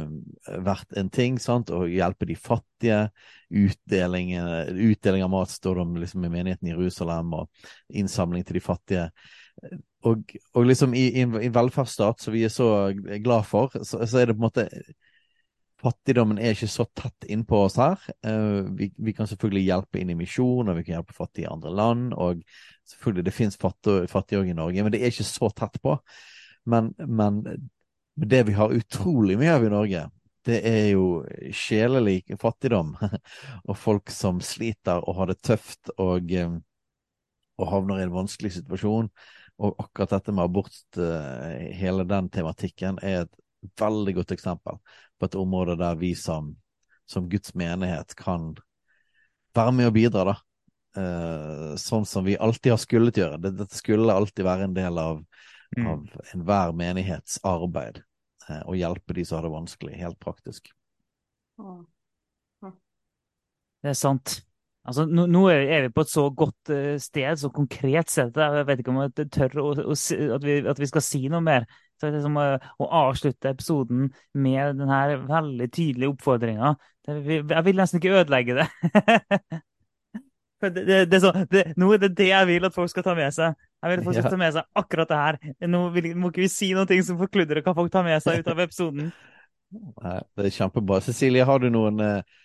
vært 0.70 0.96
en 1.00 1.12
ting. 1.12 1.38
sant? 1.42 1.72
Å 1.74 1.84
hjelpe 1.90 2.28
de 2.30 2.38
fattige. 2.38 3.04
Utdeling, 3.50 4.36
utdeling 4.78 5.24
av 5.26 5.32
mat 5.32 5.50
står 5.50 5.74
det 5.74 5.82
om 5.82 5.94
liksom, 5.98 6.24
i 6.24 6.32
menigheten 6.32 6.68
i 6.68 6.74
Jerusalem, 6.76 7.32
og 7.34 7.96
innsamling 7.98 8.44
til 8.46 8.60
de 8.60 8.62
fattige 8.62 9.08
og, 10.08 10.34
og, 10.54 10.64
liksom 10.66 10.94
i, 10.96 11.06
en 11.20 11.54
velferdsstat 11.54 12.22
som 12.22 12.34
vi 12.34 12.44
er 12.46 12.52
så 12.52 12.68
glad 12.94 13.46
for, 13.48 13.74
så, 13.84 14.00
så, 14.06 14.20
er 14.20 14.30
det 14.30 14.36
på 14.36 14.40
en 14.40 14.48
måte 14.48 14.68
Fattigdommen 15.80 16.36
er 16.36 16.52
ikke 16.52 16.66
så 16.68 16.84
tett 16.92 17.24
innpå 17.32 17.62
oss 17.64 17.78
her. 17.80 18.02
Uh, 18.20 18.68
vi, 18.76 18.90
vi, 19.00 19.14
kan 19.16 19.24
selvfølgelig 19.28 19.62
hjelpe 19.64 20.00
inn 20.02 20.10
i 20.12 20.16
misjon, 20.18 20.68
og 20.68 20.76
vi 20.76 20.82
kan 20.84 20.98
hjelpe 20.98 21.16
fattige 21.16 21.46
i 21.46 21.48
andre 21.48 21.72
land. 21.72 22.10
Og 22.20 22.42
selvfølgelig, 22.90 23.24
det 23.24 23.32
fins 23.32 23.56
fattige 23.56 24.42
òg 24.42 24.50
i 24.50 24.56
Norge, 24.58 24.84
men 24.84 24.92
det 24.92 25.00
er 25.00 25.08
ikke 25.08 25.24
så 25.24 25.48
tett 25.56 25.80
på. 25.80 25.96
Men, 26.68 26.92
men 27.08 27.40
det 28.20 28.42
vi 28.50 28.58
har 28.58 28.76
utrolig 28.76 29.38
mye 29.40 29.54
av 29.56 29.64
i 29.64 29.72
Norge, 29.72 30.04
det 30.48 30.60
er 30.68 30.86
jo 30.92 31.06
sjelelig 31.56 32.22
fattigdom. 32.40 32.94
og 33.68 33.76
folk 33.78 34.12
som 34.12 34.40
sliter 34.44 35.00
og 35.00 35.20
har 35.20 35.32
det 35.32 35.40
tøft 35.44 35.92
og, 35.96 36.32
eh, 36.32 36.56
og 37.60 37.72
havner 37.72 38.00
i 38.00 38.08
en 38.08 38.14
vanskelig 38.14 38.54
situasjon. 38.58 39.10
Og 39.60 39.76
akkurat 39.82 40.16
dette 40.16 40.32
med 40.32 40.46
abort, 40.46 40.76
uh, 40.96 41.52
hele 41.76 42.06
den 42.08 42.30
tematikken, 42.32 42.98
er 43.04 43.26
et 43.26 43.72
veldig 43.80 44.14
godt 44.16 44.32
eksempel 44.32 44.78
på 45.20 45.28
et 45.28 45.36
område 45.36 45.76
der 45.80 45.98
vi 46.00 46.14
som, 46.16 46.54
som 47.04 47.28
Guds 47.28 47.52
menighet 47.58 48.14
kan 48.16 48.54
være 49.56 49.74
med 49.76 49.90
og 49.90 49.96
bidra, 49.98 50.24
da. 50.32 50.36
Uh, 50.96 51.76
sånn 51.78 52.06
som 52.08 52.24
vi 52.26 52.38
alltid 52.40 52.72
har 52.74 52.80
skullet 52.82 53.20
gjøre. 53.20 53.40
Dette 53.44 53.68
skulle 53.76 54.16
alltid 54.16 54.46
være 54.48 54.66
en 54.66 54.74
del 54.74 54.98
av, 54.98 55.20
mm. 55.76 55.86
av 55.86 56.34
enhver 56.34 56.74
menighets 56.80 57.38
arbeid. 57.46 58.02
Uh, 58.48 58.62
å 58.64 58.78
hjelpe 58.78 59.14
de 59.14 59.26
som 59.28 59.38
har 59.38 59.46
det 59.46 59.54
vanskelig, 59.54 59.98
helt 60.00 60.18
praktisk. 60.22 60.72
Det 63.80 63.92
er 63.92 63.96
sant. 63.96 64.40
Altså, 64.88 65.04
nå, 65.04 65.26
nå, 65.28 65.42
er 65.52 65.84
vi 65.84 65.92
på 65.92 66.02
et 66.06 66.10
så 66.10 66.22
godt 66.32 66.72
uh, 66.72 66.96
sted, 67.00 67.36
så 67.36 67.50
konkret 67.52 68.10
sett. 68.12 68.36
Jeg 68.36 68.66
vet 68.66 68.80
ikke 68.80 68.92
om 68.94 69.02
jeg 69.02 69.28
tør 69.28 69.58
å, 69.60 69.66
å, 69.92 69.96
at, 69.96 70.46
vi, 70.46 70.56
at, 70.64 70.80
vi, 70.80 70.88
skal 70.88 71.04
si 71.04 71.26
noe 71.28 71.44
mer. 71.44 71.66
Så 72.00 72.08
det 72.08 72.22
er 72.22 72.24
som 72.24 72.38
å, 72.40 72.46
å 72.80 72.88
avslutte 73.02 73.52
episoden 73.52 74.08
med 74.32 74.80
denne 74.80 75.00
veldig 75.28 75.68
tydelige 75.68 76.14
oppfordringa. 76.14 76.72
Jeg 77.10 77.64
vil 77.66 77.76
nesten 77.76 78.00
ikke 78.00 78.22
ødelegge 78.22 78.56
det. 78.56 78.66
det, 80.64 80.72
det, 80.78 81.00
det, 81.12 81.20
så, 81.20 81.34
nå 81.76 81.92
er 81.92 82.04
det 82.06 82.14
det 82.16 82.32
jeg 82.32 82.48
vil 82.48 82.70
at 82.70 82.76
folk 82.76 82.92
skal 82.92 83.04
ta 83.04 83.18
med 83.18 83.36
seg. 83.36 83.60
Jeg 83.84 83.92
vil 83.92 84.00
at 84.00 84.08
folk 84.08 84.16
skal 84.16 84.32
ta 84.32 84.40
med 84.40 84.56
seg 84.56 84.80
akkurat 84.80 85.12
det 85.12 85.22
her. 85.26 85.42
Nå 85.68 85.86
vil, 85.92 86.12
må 86.16 86.32
ikke 86.32 86.46
vi 86.46 86.52
si 86.52 86.72
noe 86.76 87.02
som 87.04 87.20
forkludrer 87.20 87.60
hva 87.66 87.76
folk 87.76 87.92
tar 87.92 88.08
med 88.08 88.24
seg 88.24 88.40
ut 88.40 88.48
av 88.48 88.62
episoden. 88.66 89.12
Nei, 89.70 90.20
det 90.40 90.48
er 90.48 90.54
kjempebra. 90.56 91.04
Cecilie, 91.04 91.44
har 91.44 91.60
du 91.60 91.68
noen 91.68 92.00
uh 92.00 92.38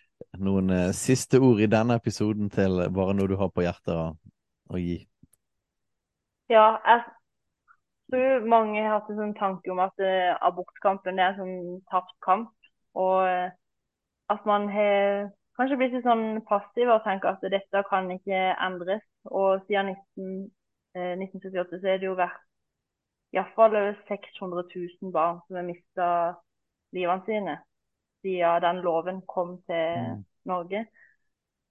noen 0.44 0.72
uh, 0.74 0.94
siste 0.96 1.40
ord 1.44 1.62
i 1.64 1.70
denne 1.72 1.98
episoden 2.00 2.50
til 2.54 2.82
bare 2.96 3.16
noe 3.16 3.30
du 3.30 3.36
har 3.40 3.52
på 3.54 3.66
hjertet 3.66 3.94
å, 3.94 4.08
å 4.72 4.82
gi? 4.82 4.98
Ja, 6.52 6.78
jeg 6.86 7.04
tror 8.12 8.48
mange 8.50 8.84
har 8.84 9.00
hatt 9.00 9.10
en 9.12 9.22
sånn 9.22 9.38
tanke 9.40 9.74
om 9.74 9.82
at 9.84 10.04
uh, 10.04 10.36
abortkampen 10.46 11.20
er 11.20 11.34
en 11.34 11.40
sånn 11.40 11.80
tapt 11.92 12.16
kamp. 12.26 12.54
Og 12.96 13.26
uh, 13.26 13.50
at 14.34 14.48
man 14.50 14.70
har 14.74 15.30
kanskje 15.58 15.80
blitt 15.80 15.96
litt 15.96 16.08
sånn 16.08 16.42
passiv 16.50 16.90
og 16.92 17.04
tenker 17.06 17.34
at 17.34 17.46
dette 17.54 17.84
kan 17.90 18.10
ikke 18.14 18.42
endres. 18.56 19.04
Og 19.32 19.64
siden 19.68 19.94
19, 20.18 20.50
1978 20.96 21.82
så 21.82 21.94
er 21.94 22.02
det 22.02 22.10
jo 22.10 22.18
vært 22.18 22.42
iallfall 23.36 23.76
over 23.76 23.96
600 24.08 24.68
000 24.76 25.14
barn 25.14 25.42
som 25.46 25.60
har 25.60 25.66
mista 25.68 26.10
livene 26.96 27.26
sine 27.28 27.56
siden 28.26 28.64
den 28.66 28.82
loven 28.86 29.22
kom 29.30 29.58
til 29.70 30.00
mm. 30.02 30.24
Norge. 30.50 30.86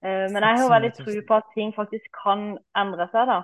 Uh, 0.05 0.27
men 0.31 0.39
jeg 0.43 0.59
har 0.61 0.73
veldig 0.75 0.93
tro 1.01 1.13
på 1.27 1.35
at 1.41 1.51
ting 1.57 1.73
faktisk 1.75 2.07
kan 2.23 2.55
endre 2.81 3.07
seg. 3.11 3.27
da. 3.33 3.39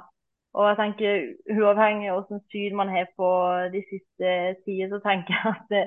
Og 0.58 0.68
jeg 0.70 0.78
tenker, 0.80 1.12
Uavhengig 1.58 2.10
av 2.12 2.18
hvilket 2.22 2.52
syn 2.52 2.76
man 2.80 2.90
har 2.96 3.08
på 3.20 3.30
de 3.76 3.82
siste 3.92 4.28
tider, 4.64 4.90
så 4.92 5.00
tenker 5.06 5.36
jeg 5.38 5.54
at, 5.56 5.68
det, 5.74 5.86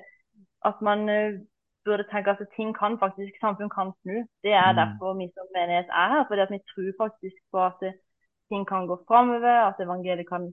at 0.70 0.80
man 0.88 1.08
uh, 1.16 1.40
burde 1.84 2.08
tenke 2.08 2.32
at 2.32 2.54
ting 2.56 2.70
kan 2.80 2.98
faktisk, 3.04 3.32
samfunn 3.40 3.72
kan 3.78 3.92
snu. 4.02 4.16
Det 4.44 4.54
er 4.64 4.70
mm. 4.72 4.78
derfor 4.80 5.18
vi 5.20 5.28
som 5.36 5.52
menighet 5.56 5.88
er 6.02 6.08
her. 6.14 6.24
fordi 6.28 6.40
at 6.46 6.54
vi 6.56 6.60
tror 6.70 6.90
faktisk 7.02 7.38
på 7.52 7.58
at 7.70 7.80
ting 8.48 8.62
kan 8.72 8.86
gå 8.90 8.96
framover, 9.08 9.56
at 9.68 9.80
evangeliet 9.86 10.28
kan 10.32 10.52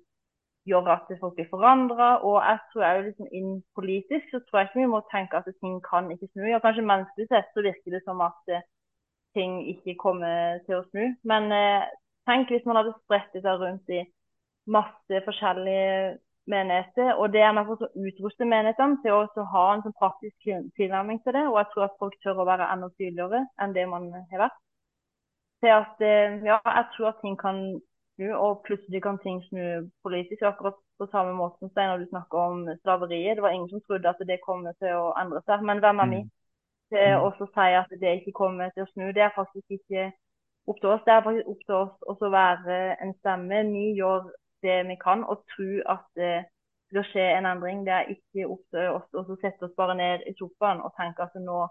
gjør 0.70 0.90
at 0.94 1.10
folk 1.20 1.36
blir 1.38 1.50
forandra. 1.50 2.10
Og 2.28 2.38
jeg 2.44 2.60
tror 2.72 2.86
jeg 2.86 3.04
liksom 3.08 3.32
inn 3.38 3.52
politisk 3.78 4.30
så 4.32 4.42
tror 4.46 4.60
jeg 4.60 4.70
ikke 4.70 4.84
vi 4.84 4.94
må 4.94 5.02
tenke 5.12 5.40
at 5.40 5.50
ting 5.64 5.80
kan 5.86 6.12
ikke 6.14 6.30
snu. 6.32 6.46
Ja, 6.50 6.62
kanskje 6.64 6.88
menneskelig 6.92 7.28
sett 7.32 7.52
så 7.54 7.66
virker 7.66 7.98
det 7.98 8.04
som 8.06 8.22
at 8.26 8.54
uh, 8.54 8.64
ting 9.38 9.62
ikke 9.74 10.00
kommer 10.06 10.60
til 10.66 10.80
å 10.80 10.88
snu. 10.90 11.06
Men 11.28 11.52
eh, 11.56 11.86
tenk 12.30 12.52
hvis 12.52 12.66
man 12.68 12.82
hadde 12.82 12.98
spredt 13.04 13.38
seg 13.38 13.62
rundt 13.62 13.94
i 13.94 14.02
masse 14.72 15.22
forskjellige 15.28 16.18
menigheter. 16.52 17.14
Og 17.16 17.32
det 17.34 17.44
er 17.46 17.54
med 17.56 17.70
for 17.70 17.86
å 17.86 18.08
utruste 18.08 18.48
menighetene 18.48 19.00
til 19.04 19.16
å 19.16 19.46
ha 19.54 19.66
en 19.74 19.86
sånn 19.86 19.96
praktisk 20.00 20.50
tilnærming 20.78 21.22
til 21.24 21.38
det. 21.38 21.46
Og 21.48 21.62
jeg 21.62 21.70
tror 21.74 21.88
at 21.88 21.98
folk 22.02 22.18
tør 22.24 22.44
å 22.44 22.50
være 22.50 22.68
enda 22.74 22.92
tydeligere 22.98 23.46
enn 23.62 23.78
det 23.78 23.88
man 23.90 24.12
har 24.34 24.46
vært. 24.48 24.60
At 25.62 26.02
uh, 26.02 26.42
ja, 26.42 26.58
jeg 26.66 26.86
tror 26.96 27.12
at 27.12 27.20
ting 27.22 27.38
kan 27.38 27.62
snu, 28.22 28.36
og 28.36 28.62
plutselig 28.66 29.02
kan 29.02 29.18
ting 29.20 29.44
snu 29.44 29.90
politisk. 30.04 30.42
Akkurat 30.42 30.74
på 31.00 31.08
samme 31.12 31.34
måte 31.34 31.58
som 31.60 31.70
Steinar 31.70 31.98
du 31.98 32.06
snakker 32.10 32.38
om 32.38 32.70
slaveriet. 32.82 33.36
Det 33.36 33.42
var 33.42 33.50
ingen 33.50 33.70
som 33.70 33.82
trodde 33.82 34.10
at 34.10 34.22
det 34.28 34.40
kom 34.46 34.68
til 34.80 34.94
å 34.94 35.14
endre 35.18 35.42
seg. 35.46 35.64
Men 35.64 35.80
hvem 35.80 36.00
er 36.00 36.10
vi 36.14 36.22
mm. 36.22 36.30
til 36.94 37.08
mm. 37.18 37.26
å 37.26 37.48
si 37.56 37.70
at 37.82 37.90
det 38.02 38.16
ikke 38.20 38.38
kommer 38.42 38.70
til 38.70 38.84
å 38.84 38.92
snu? 38.94 39.12
Det 39.12 39.24
er 39.26 39.36
faktisk 39.36 39.68
ikke 39.72 40.12
opp 40.68 40.80
til 40.80 40.94
oss. 40.94 41.04
Det 41.06 41.14
er 41.14 41.26
faktisk 41.26 41.48
opp 41.48 41.66
til 41.66 41.76
oss 42.14 42.26
å 42.28 42.32
være 42.32 42.80
en 43.02 43.14
stemme. 43.20 43.66
Vi 43.74 43.92
gjør 43.98 44.30
det 44.62 44.80
vi 44.88 44.98
kan 45.02 45.24
og 45.26 45.46
tror 45.56 45.78
at 45.96 46.06
det 46.16 46.36
skal 46.92 47.08
skje 47.10 47.28
en 47.38 47.50
endring. 47.50 47.86
Det 47.88 47.94
er 47.98 48.14
ikke 48.16 48.50
opp 48.54 48.66
til 48.70 48.90
oss 48.94 49.30
å 49.34 49.42
sette 49.42 49.66
oss 49.66 49.78
bare 49.78 49.98
ned 49.98 50.28
i 50.30 50.36
sofaen 50.38 50.84
og 50.86 50.94
tenke 51.00 51.26
at 51.26 51.38
nå, 51.40 51.66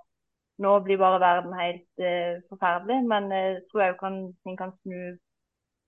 nå 0.65 0.79
blir 0.85 0.99
bare 0.99 1.21
verden 1.23 1.55
helt 1.55 2.03
uh, 2.03 2.41
forferdelig. 2.51 3.03
Men 3.13 3.31
jeg 3.31 3.59
uh, 3.59 3.67
tror 3.71 3.85
jeg 3.85 3.99
kan, 4.01 4.23
ting 4.43 4.59
kan 4.59 4.75
snu 4.83 5.13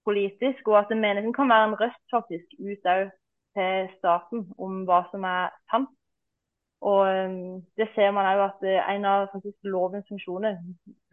politisk, 0.04 0.68
og 0.68 0.78
at 0.78 0.90
menigheten 0.96 1.32
kan 1.32 1.48
være 1.48 1.68
en 1.68 1.80
røst 1.82 2.04
faktisk 2.14 2.46
ut 2.68 2.86
til 3.56 3.88
staten 3.98 4.46
om 4.58 4.84
hva 4.88 5.02
som 5.10 5.24
er 5.28 5.50
sant. 5.70 5.90
Og 6.82 7.00
um, 7.06 7.62
Det 7.78 7.88
ser 7.94 8.10
man 8.10 8.26
òg 8.26 8.40
at 8.48 8.60
uh, 8.66 8.94
en 8.94 9.04
av 9.06 9.28
faktisk 9.32 9.58
lovens 9.74 10.08
funksjoner 10.10 10.56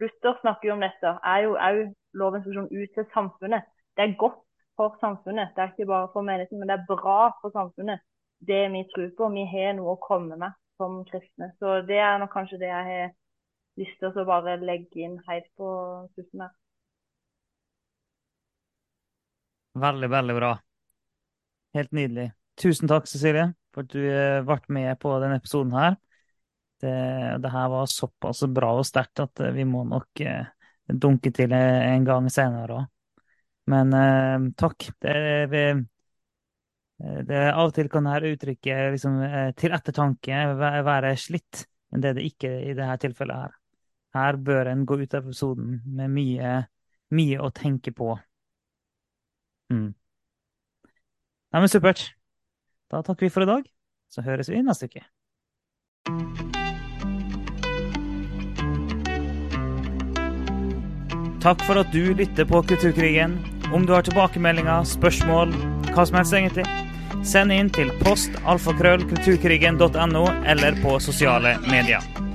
Luther 0.00 0.34
snakker 0.40 0.68
jo 0.68 0.74
om 0.74 0.82
dette, 0.82 1.12
er 1.32 1.44
jo 1.46 1.52
òg 1.68 1.82
lovens 2.20 2.44
funksjon 2.44 2.72
ut 2.80 2.90
til 2.96 3.06
samfunnet. 3.14 3.68
Det 3.96 4.02
er 4.04 4.16
godt 4.22 4.40
for 4.76 4.96
samfunnet. 5.00 5.52
Det 5.54 5.62
er 5.62 5.70
ikke 5.70 5.92
bare 5.92 6.08
for 6.12 6.26
menigheten, 6.26 6.58
men 6.58 6.68
det 6.68 6.76
er 6.76 6.90
bra 6.94 7.20
for 7.40 7.54
samfunnet. 7.58 8.02
Det 8.50 8.62
vi 8.72 8.82
tror 8.94 9.10
på. 9.16 9.28
Vi 9.36 9.46
har 9.54 9.76
noe 9.76 9.94
å 9.94 10.02
komme 10.08 10.38
med 10.42 10.56
som 10.80 11.04
kristne. 11.10 11.52
Så 11.58 11.80
det 11.90 11.98
er 12.02 12.18
nok 12.18 12.32
kanskje 12.34 12.60
det 12.62 12.70
jeg 12.72 12.86
har 12.90 13.10
lyst 13.80 14.00
til 14.00 14.22
å 14.22 14.28
bare 14.32 14.56
legge 14.64 15.04
inn 15.04 15.18
helt 15.28 15.48
på 15.60 15.68
slutten 16.14 16.46
her. 16.46 16.54
Veldig, 19.80 20.10
veldig 20.12 20.36
bra. 20.36 20.50
Helt 21.74 21.92
nydelig. 21.96 22.30
Tusen 22.60 22.90
takk, 22.90 23.06
Cecilie, 23.08 23.52
for 23.72 23.86
at 23.86 23.92
du 23.94 24.02
eh, 24.04 24.40
ble 24.44 24.74
med 24.76 24.98
på 25.00 25.12
denne 25.22 25.38
episoden 25.40 25.72
her. 25.78 25.96
Det, 26.80 26.92
det 27.42 27.52
her 27.52 27.68
var 27.68 27.86
såpass 27.86 28.42
bra 28.48 28.72
og 28.78 28.86
sterkt 28.88 29.20
at 29.20 29.40
eh, 29.44 29.52
vi 29.52 29.66
må 29.68 29.84
nok 29.88 30.22
eh, 30.24 30.48
dunke 30.88 31.32
til 31.36 31.52
en 31.52 32.06
gang 32.08 32.28
senere 32.32 32.80
òg. 32.80 32.86
Men 33.70 33.92
eh, 33.94 34.46
takk. 34.58 34.88
Det, 35.00 35.14
vi, 35.52 35.64
det, 37.28 37.42
av 37.52 37.68
og 37.68 37.76
til 37.76 37.90
kan 37.92 38.08
dette 38.08 38.32
uttrykket 38.34 38.94
liksom, 38.96 39.20
til 39.60 39.76
ettertanke 39.76 40.40
være 40.56 41.14
slitt, 41.20 41.66
men 41.92 42.02
det 42.02 42.10
er 42.10 42.18
det 42.18 42.26
ikke 42.32 42.54
i 42.64 42.74
dette 42.74 42.98
tilfellet 43.06 43.44
her. 43.44 43.54
Her 44.16 44.40
bør 44.42 44.72
en 44.72 44.82
gå 44.88 44.98
ut 45.04 45.14
av 45.14 45.28
episoden 45.28 45.78
med 45.86 46.10
mye, 46.16 46.56
mye 47.14 47.38
å 47.44 47.52
tenke 47.54 47.92
på. 47.94 48.16
Mm. 49.70 49.92
Nei, 51.50 51.60
men 51.60 51.70
supert. 51.70 52.10
Da 52.90 53.02
takker 53.06 53.26
vi 53.26 53.32
for 53.32 53.46
i 53.46 53.50
dag. 53.50 53.64
Så 54.10 54.24
høres 54.26 54.50
vi 54.50 54.62
neste 54.66 54.90
uke. 54.90 55.04
Takk 61.40 61.62
for 61.64 61.80
at 61.80 61.88
du 61.94 62.12
lytter 62.18 62.44
på 62.44 62.60
Kulturkrigen. 62.68 63.38
Om 63.72 63.86
du 63.86 63.94
har 63.94 64.04
tilbakemeldinger, 64.04 64.84
spørsmål, 64.84 65.54
hva 65.94 66.04
som 66.04 66.18
helst 66.18 66.34
egentlig, 66.36 66.66
Send 67.26 67.52
inn 67.52 67.68
til 67.68 67.90
post 68.00 68.32
alfakrøllkulturkrigen.no 68.48 70.24
eller 70.48 70.78
på 70.80 70.96
sosiale 71.04 71.58
medier. 71.68 72.29